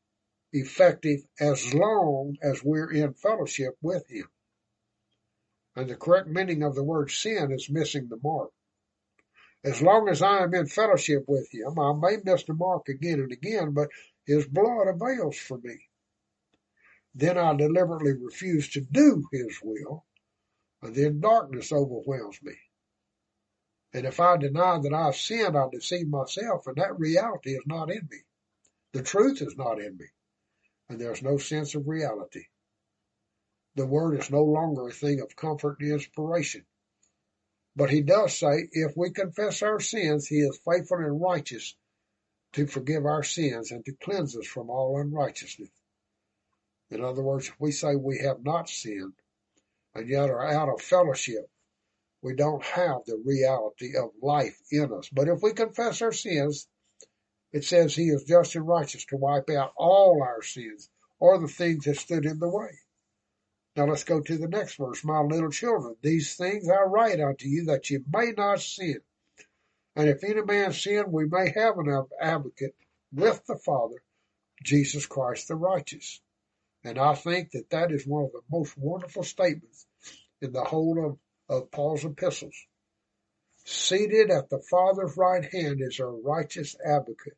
effective 0.52 1.20
as 1.40 1.74
long 1.74 2.36
as 2.42 2.62
we're 2.62 2.90
in 2.90 3.14
fellowship 3.14 3.76
with 3.82 4.08
him. 4.08 4.28
And 5.76 5.88
the 5.88 5.96
correct 5.96 6.28
meaning 6.28 6.62
of 6.62 6.74
the 6.74 6.84
word 6.84 7.10
sin 7.10 7.52
is 7.52 7.70
missing 7.70 8.08
the 8.08 8.18
mark. 8.22 8.50
As 9.64 9.82
long 9.82 10.08
as 10.08 10.22
I 10.22 10.44
am 10.44 10.54
in 10.54 10.66
fellowship 10.66 11.24
with 11.26 11.52
him, 11.52 11.78
I 11.78 11.92
may 11.92 12.18
miss 12.24 12.44
the 12.44 12.54
mark 12.54 12.88
again 12.88 13.20
and 13.20 13.32
again, 13.32 13.72
but 13.72 13.88
his 14.24 14.46
blood 14.46 14.86
avails 14.88 15.36
for 15.36 15.58
me. 15.58 15.80
Then 17.14 17.36
I 17.36 17.54
deliberately 17.56 18.12
refuse 18.12 18.68
to 18.70 18.80
do 18.80 19.26
his 19.32 19.58
will, 19.62 20.06
and 20.82 20.94
then 20.94 21.20
darkness 21.20 21.72
overwhelms 21.72 22.40
me. 22.42 22.54
And 23.92 24.06
if 24.06 24.20
I 24.20 24.36
deny 24.36 24.78
that 24.78 24.92
I've 24.92 25.16
sinned, 25.16 25.56
I 25.56 25.68
deceive 25.70 26.08
myself, 26.08 26.66
and 26.66 26.76
that 26.76 26.98
reality 26.98 27.52
is 27.52 27.64
not 27.66 27.90
in 27.90 28.06
me. 28.10 28.18
The 28.92 29.02
truth 29.02 29.40
is 29.40 29.56
not 29.56 29.80
in 29.80 29.96
me, 29.96 30.06
and 30.88 31.00
there's 31.00 31.22
no 31.22 31.38
sense 31.38 31.74
of 31.74 31.88
reality. 31.88 32.44
The 33.74 33.86
word 33.86 34.18
is 34.18 34.30
no 34.30 34.42
longer 34.42 34.88
a 34.88 34.92
thing 34.92 35.20
of 35.20 35.36
comfort 35.36 35.78
and 35.80 35.92
inspiration. 35.92 36.66
But 37.76 37.90
he 37.90 38.02
does 38.02 38.36
say, 38.36 38.68
if 38.72 38.96
we 38.96 39.10
confess 39.10 39.62
our 39.62 39.78
sins, 39.78 40.26
he 40.26 40.40
is 40.40 40.60
faithful 40.64 40.98
and 40.98 41.20
righteous 41.20 41.76
to 42.54 42.66
forgive 42.66 43.04
our 43.04 43.22
sins 43.22 43.70
and 43.70 43.84
to 43.84 43.92
cleanse 43.92 44.36
us 44.36 44.46
from 44.46 44.68
all 44.68 45.00
unrighteousness. 45.00 45.70
In 46.90 47.04
other 47.04 47.22
words, 47.22 47.48
if 47.48 47.60
we 47.60 47.70
say 47.70 47.94
we 47.94 48.18
have 48.18 48.42
not 48.42 48.68
sinned 48.68 49.14
and 49.94 50.08
yet 50.08 50.30
are 50.30 50.46
out 50.46 50.68
of 50.68 50.80
fellowship, 50.80 51.48
we 52.22 52.34
don't 52.34 52.64
have 52.64 53.04
the 53.06 53.22
reality 53.24 53.96
of 53.96 54.10
life 54.20 54.58
in 54.70 54.92
us. 54.92 55.08
But 55.12 55.28
if 55.28 55.42
we 55.42 55.52
confess 55.52 56.02
our 56.02 56.12
sins, 56.12 56.66
it 57.52 57.64
says 57.64 57.94
he 57.94 58.08
is 58.08 58.24
just 58.24 58.54
and 58.54 58.66
righteous 58.66 59.04
to 59.06 59.16
wipe 59.16 59.48
out 59.50 59.72
all 59.76 60.22
our 60.22 60.42
sins 60.42 60.90
or 61.18 61.38
the 61.38 61.48
things 61.48 61.84
that 61.84 61.96
stood 61.96 62.26
in 62.26 62.38
the 62.38 62.48
way. 62.48 62.70
Now 63.76 63.86
let's 63.86 64.04
go 64.04 64.20
to 64.20 64.36
the 64.36 64.48
next 64.48 64.76
verse. 64.76 65.04
My 65.04 65.20
little 65.20 65.50
children, 65.50 65.96
these 66.02 66.34
things 66.34 66.68
I 66.68 66.82
write 66.82 67.20
unto 67.20 67.46
you 67.46 67.66
that 67.66 67.90
you 67.90 68.04
may 68.12 68.32
not 68.36 68.60
sin. 68.60 69.00
And 69.94 70.08
if 70.08 70.24
any 70.24 70.42
man 70.42 70.72
sin, 70.72 71.12
we 71.12 71.26
may 71.26 71.50
have 71.54 71.78
an 71.78 72.06
advocate 72.20 72.74
with 73.12 73.44
the 73.46 73.56
Father, 73.56 74.02
Jesus 74.62 75.06
Christ 75.06 75.48
the 75.48 75.54
righteous. 75.54 76.20
And 76.84 76.98
I 76.98 77.14
think 77.14 77.52
that 77.52 77.70
that 77.70 77.92
is 77.92 78.06
one 78.06 78.24
of 78.24 78.32
the 78.32 78.42
most 78.50 78.76
wonderful 78.76 79.24
statements 79.24 79.86
in 80.40 80.52
the 80.52 80.64
whole 80.64 81.04
of, 81.04 81.18
of 81.48 81.70
Paul's 81.70 82.04
epistles. 82.04 82.56
Seated 83.64 84.30
at 84.30 84.48
the 84.48 84.60
Father's 84.70 85.16
right 85.16 85.44
hand 85.44 85.80
is 85.80 86.00
our 86.00 86.14
righteous 86.14 86.74
advocate. 86.84 87.36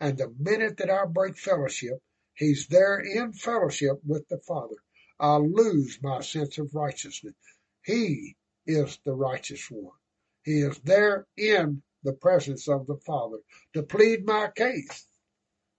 And 0.00 0.16
the 0.16 0.34
minute 0.38 0.78
that 0.78 0.90
I 0.90 1.06
break 1.06 1.36
fellowship, 1.36 2.02
he's 2.34 2.66
there 2.68 2.98
in 2.98 3.32
fellowship 3.32 4.00
with 4.04 4.28
the 4.28 4.38
Father. 4.38 4.76
I 5.18 5.36
lose 5.36 5.98
my 6.02 6.20
sense 6.20 6.58
of 6.58 6.74
righteousness. 6.74 7.34
He 7.84 8.36
is 8.66 8.98
the 9.04 9.14
righteous 9.14 9.66
one. 9.70 9.96
He 10.42 10.60
is 10.60 10.78
there 10.80 11.26
in 11.36 11.82
the 12.02 12.12
presence 12.12 12.68
of 12.68 12.86
the 12.86 12.98
Father 13.06 13.38
to 13.74 13.82
plead 13.82 14.26
my 14.26 14.48
case. 14.54 15.06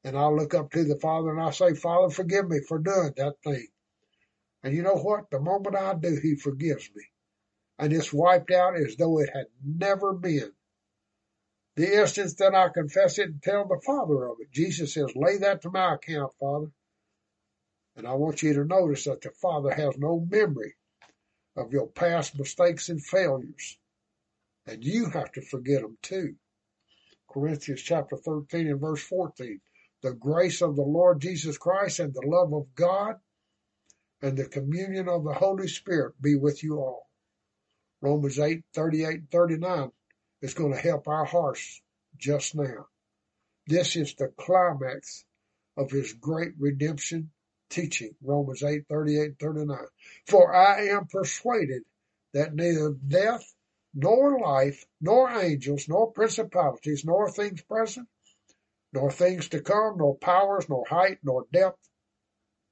And 0.03 0.17
I 0.17 0.27
look 0.27 0.53
up 0.53 0.71
to 0.71 0.83
the 0.83 0.99
Father 0.99 1.31
and 1.31 1.41
I 1.41 1.51
say, 1.51 1.73
Father, 1.73 2.09
forgive 2.09 2.47
me 2.47 2.59
for 2.67 2.79
doing 2.79 3.13
that 3.17 3.35
thing. 3.43 3.67
And 4.63 4.75
you 4.75 4.83
know 4.83 4.95
what? 4.95 5.29
The 5.29 5.39
moment 5.39 5.75
I 5.75 5.93
do, 5.93 6.19
He 6.21 6.35
forgives 6.35 6.89
me. 6.95 7.03
And 7.79 7.93
it's 7.93 8.11
wiped 8.11 8.51
out 8.51 8.75
as 8.75 8.95
though 8.95 9.19
it 9.19 9.29
had 9.33 9.47
never 9.63 10.13
been. 10.13 10.51
The 11.75 11.99
instant 12.01 12.35
that 12.39 12.55
I 12.55 12.69
confess 12.69 13.19
it 13.19 13.29
and 13.29 13.43
tell 13.43 13.67
the 13.67 13.79
Father 13.85 14.25
of 14.25 14.37
it, 14.39 14.51
Jesus 14.51 14.95
says, 14.95 15.15
lay 15.15 15.37
that 15.37 15.61
to 15.61 15.69
my 15.69 15.93
account, 15.93 16.33
Father. 16.39 16.71
And 17.95 18.07
I 18.07 18.13
want 18.13 18.41
you 18.41 18.53
to 18.53 18.65
notice 18.65 19.05
that 19.05 19.21
the 19.21 19.29
Father 19.29 19.71
has 19.71 19.95
no 19.97 20.19
memory 20.19 20.75
of 21.55 21.71
your 21.71 21.87
past 21.87 22.37
mistakes 22.37 22.89
and 22.89 23.03
failures. 23.03 23.77
And 24.65 24.83
you 24.83 25.09
have 25.11 25.31
to 25.33 25.41
forget 25.41 25.81
them 25.81 25.97
too. 26.01 26.35
Corinthians 27.29 27.81
chapter 27.81 28.17
13 28.17 28.67
and 28.67 28.81
verse 28.81 29.03
14. 29.03 29.61
The 30.01 30.13
grace 30.13 30.61
of 30.61 30.75
the 30.75 30.83
Lord 30.83 31.21
Jesus 31.21 31.57
Christ 31.57 31.99
and 31.99 32.13
the 32.13 32.25
love 32.25 32.53
of 32.53 32.73
God 32.75 33.15
and 34.21 34.37
the 34.37 34.45
communion 34.45 35.07
of 35.09 35.23
the 35.23 35.33
Holy 35.33 35.67
Spirit 35.67 36.19
be 36.21 36.35
with 36.35 36.63
you 36.63 36.77
all. 36.77 37.06
Romans 38.01 38.37
8, 38.39 38.63
38 38.73 39.21
39 39.31 39.91
is 40.41 40.53
going 40.53 40.73
to 40.73 40.79
help 40.79 41.07
our 41.07 41.25
hearts 41.25 41.81
just 42.17 42.55
now. 42.55 42.87
This 43.65 43.95
is 43.95 44.13
the 44.15 44.27
climax 44.37 45.25
of 45.75 45.91
his 45.91 46.13
great 46.13 46.53
redemption 46.59 47.31
teaching, 47.69 48.15
Romans 48.21 48.63
8, 48.63 48.85
38, 48.87 49.39
39. 49.39 49.77
For 50.27 50.55
I 50.55 50.87
am 50.87 51.07
persuaded 51.07 51.83
that 52.33 52.53
neither 52.53 52.91
death, 52.91 53.53
nor 53.93 54.39
life, 54.39 54.85
nor 55.01 55.29
angels, 55.31 55.87
nor 55.89 56.11
principalities, 56.11 57.03
nor 57.03 57.31
things 57.31 57.61
present, 57.63 58.07
nor 58.93 59.11
things 59.11 59.49
to 59.49 59.61
come, 59.61 59.97
nor 59.97 60.15
powers, 60.17 60.69
nor 60.69 60.85
height, 60.87 61.17
nor 61.23 61.45
depth, 61.51 61.79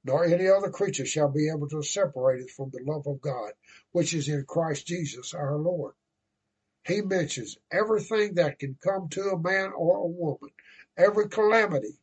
nor 0.06 0.24
any 0.24 0.48
other 0.48 0.70
creature 0.70 1.04
shall 1.04 1.28
be 1.28 1.50
able 1.50 1.68
to 1.68 1.82
separate 1.82 2.44
us 2.44 2.52
from 2.52 2.70
the 2.70 2.80
love 2.84 3.08
of 3.08 3.20
God, 3.20 3.52
which 3.90 4.14
is 4.14 4.28
in 4.28 4.44
Christ 4.46 4.86
Jesus 4.86 5.34
our 5.34 5.56
Lord. 5.56 5.94
He 6.86 7.02
mentions 7.02 7.58
everything 7.72 8.34
that 8.34 8.60
can 8.60 8.78
come 8.80 9.08
to 9.10 9.30
a 9.30 9.38
man 9.38 9.72
or 9.76 9.96
a 9.96 10.06
woman, 10.06 10.50
every 10.96 11.28
calamity, 11.28 11.98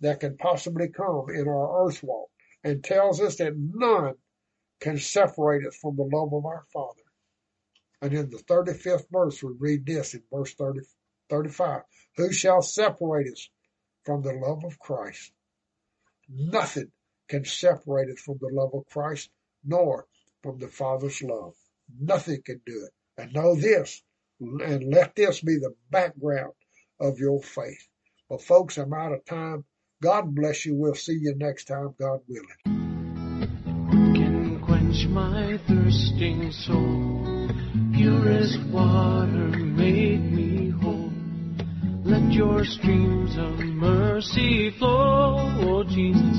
that 0.00 0.20
can 0.20 0.36
possibly 0.36 0.88
come 0.88 1.26
in 1.30 1.48
our 1.48 1.86
earth 1.86 2.00
walk 2.04 2.30
and 2.62 2.84
tells 2.84 3.20
us 3.20 3.36
that 3.36 3.56
none 3.56 4.14
can 4.80 4.98
separate 4.98 5.66
us 5.66 5.74
from 5.76 5.96
the 5.96 6.04
love 6.04 6.32
of 6.32 6.46
our 6.46 6.62
Father. 6.72 7.02
And 8.00 8.14
in 8.14 8.30
the 8.30 8.38
35th 8.38 9.06
verse, 9.10 9.42
we 9.42 9.52
read 9.58 9.84
this 9.84 10.14
in 10.14 10.22
verse 10.32 10.54
30, 10.54 10.80
35. 11.28 11.82
Who 12.16 12.32
shall 12.32 12.62
separate 12.62 13.32
us 13.32 13.48
from 14.04 14.22
the 14.22 14.32
love 14.32 14.64
of 14.64 14.78
Christ? 14.78 15.32
Nothing 16.28 16.92
can 17.32 17.44
separate 17.46 18.10
us 18.10 18.20
from 18.20 18.36
the 18.42 18.50
love 18.52 18.74
of 18.74 18.84
Christ, 18.92 19.30
nor 19.64 20.06
from 20.42 20.58
the 20.58 20.68
Father's 20.68 21.22
love. 21.22 21.54
Nothing 21.98 22.42
can 22.44 22.60
do 22.66 22.86
it. 22.86 22.92
And 23.22 23.32
know 23.32 23.54
this, 23.56 24.02
and 24.38 24.92
let 24.92 25.16
this 25.16 25.40
be 25.40 25.56
the 25.56 25.74
background 25.90 26.52
of 27.00 27.18
your 27.18 27.42
faith. 27.42 27.88
But 28.28 28.42
folks, 28.42 28.76
I'm 28.76 28.92
out 28.92 29.12
of 29.12 29.24
time. 29.24 29.64
God 30.02 30.34
bless 30.34 30.66
you. 30.66 30.74
We'll 30.74 30.94
see 30.94 31.18
you 31.18 31.34
next 31.34 31.64
time, 31.64 31.94
God 31.98 32.20
willing. 32.28 32.82
My 35.08 35.58
thirsting 35.68 36.52
soul. 36.52 37.48
Purest 37.94 38.60
water 38.66 39.48
make 39.82 40.20
me 40.20 40.70
whole. 40.70 41.12
Let 42.04 42.32
your 42.32 42.64
streams 42.64 43.36
of 43.36 43.58
mercy 43.58 44.70
flow. 44.70 45.36
Oh 45.60 45.84
Jesus, 45.84 46.38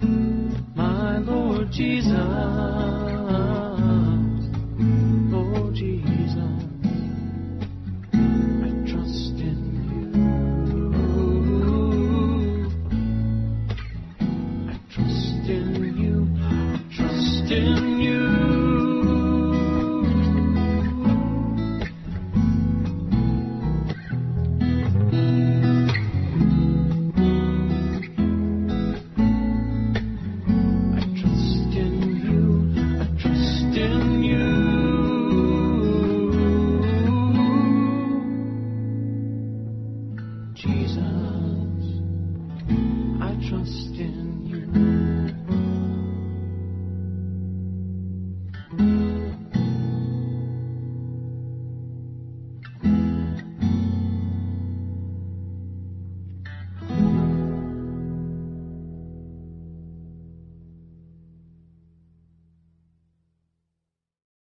My 0.00 1.18
Lord 1.18 1.72
Jesus, 1.72 2.12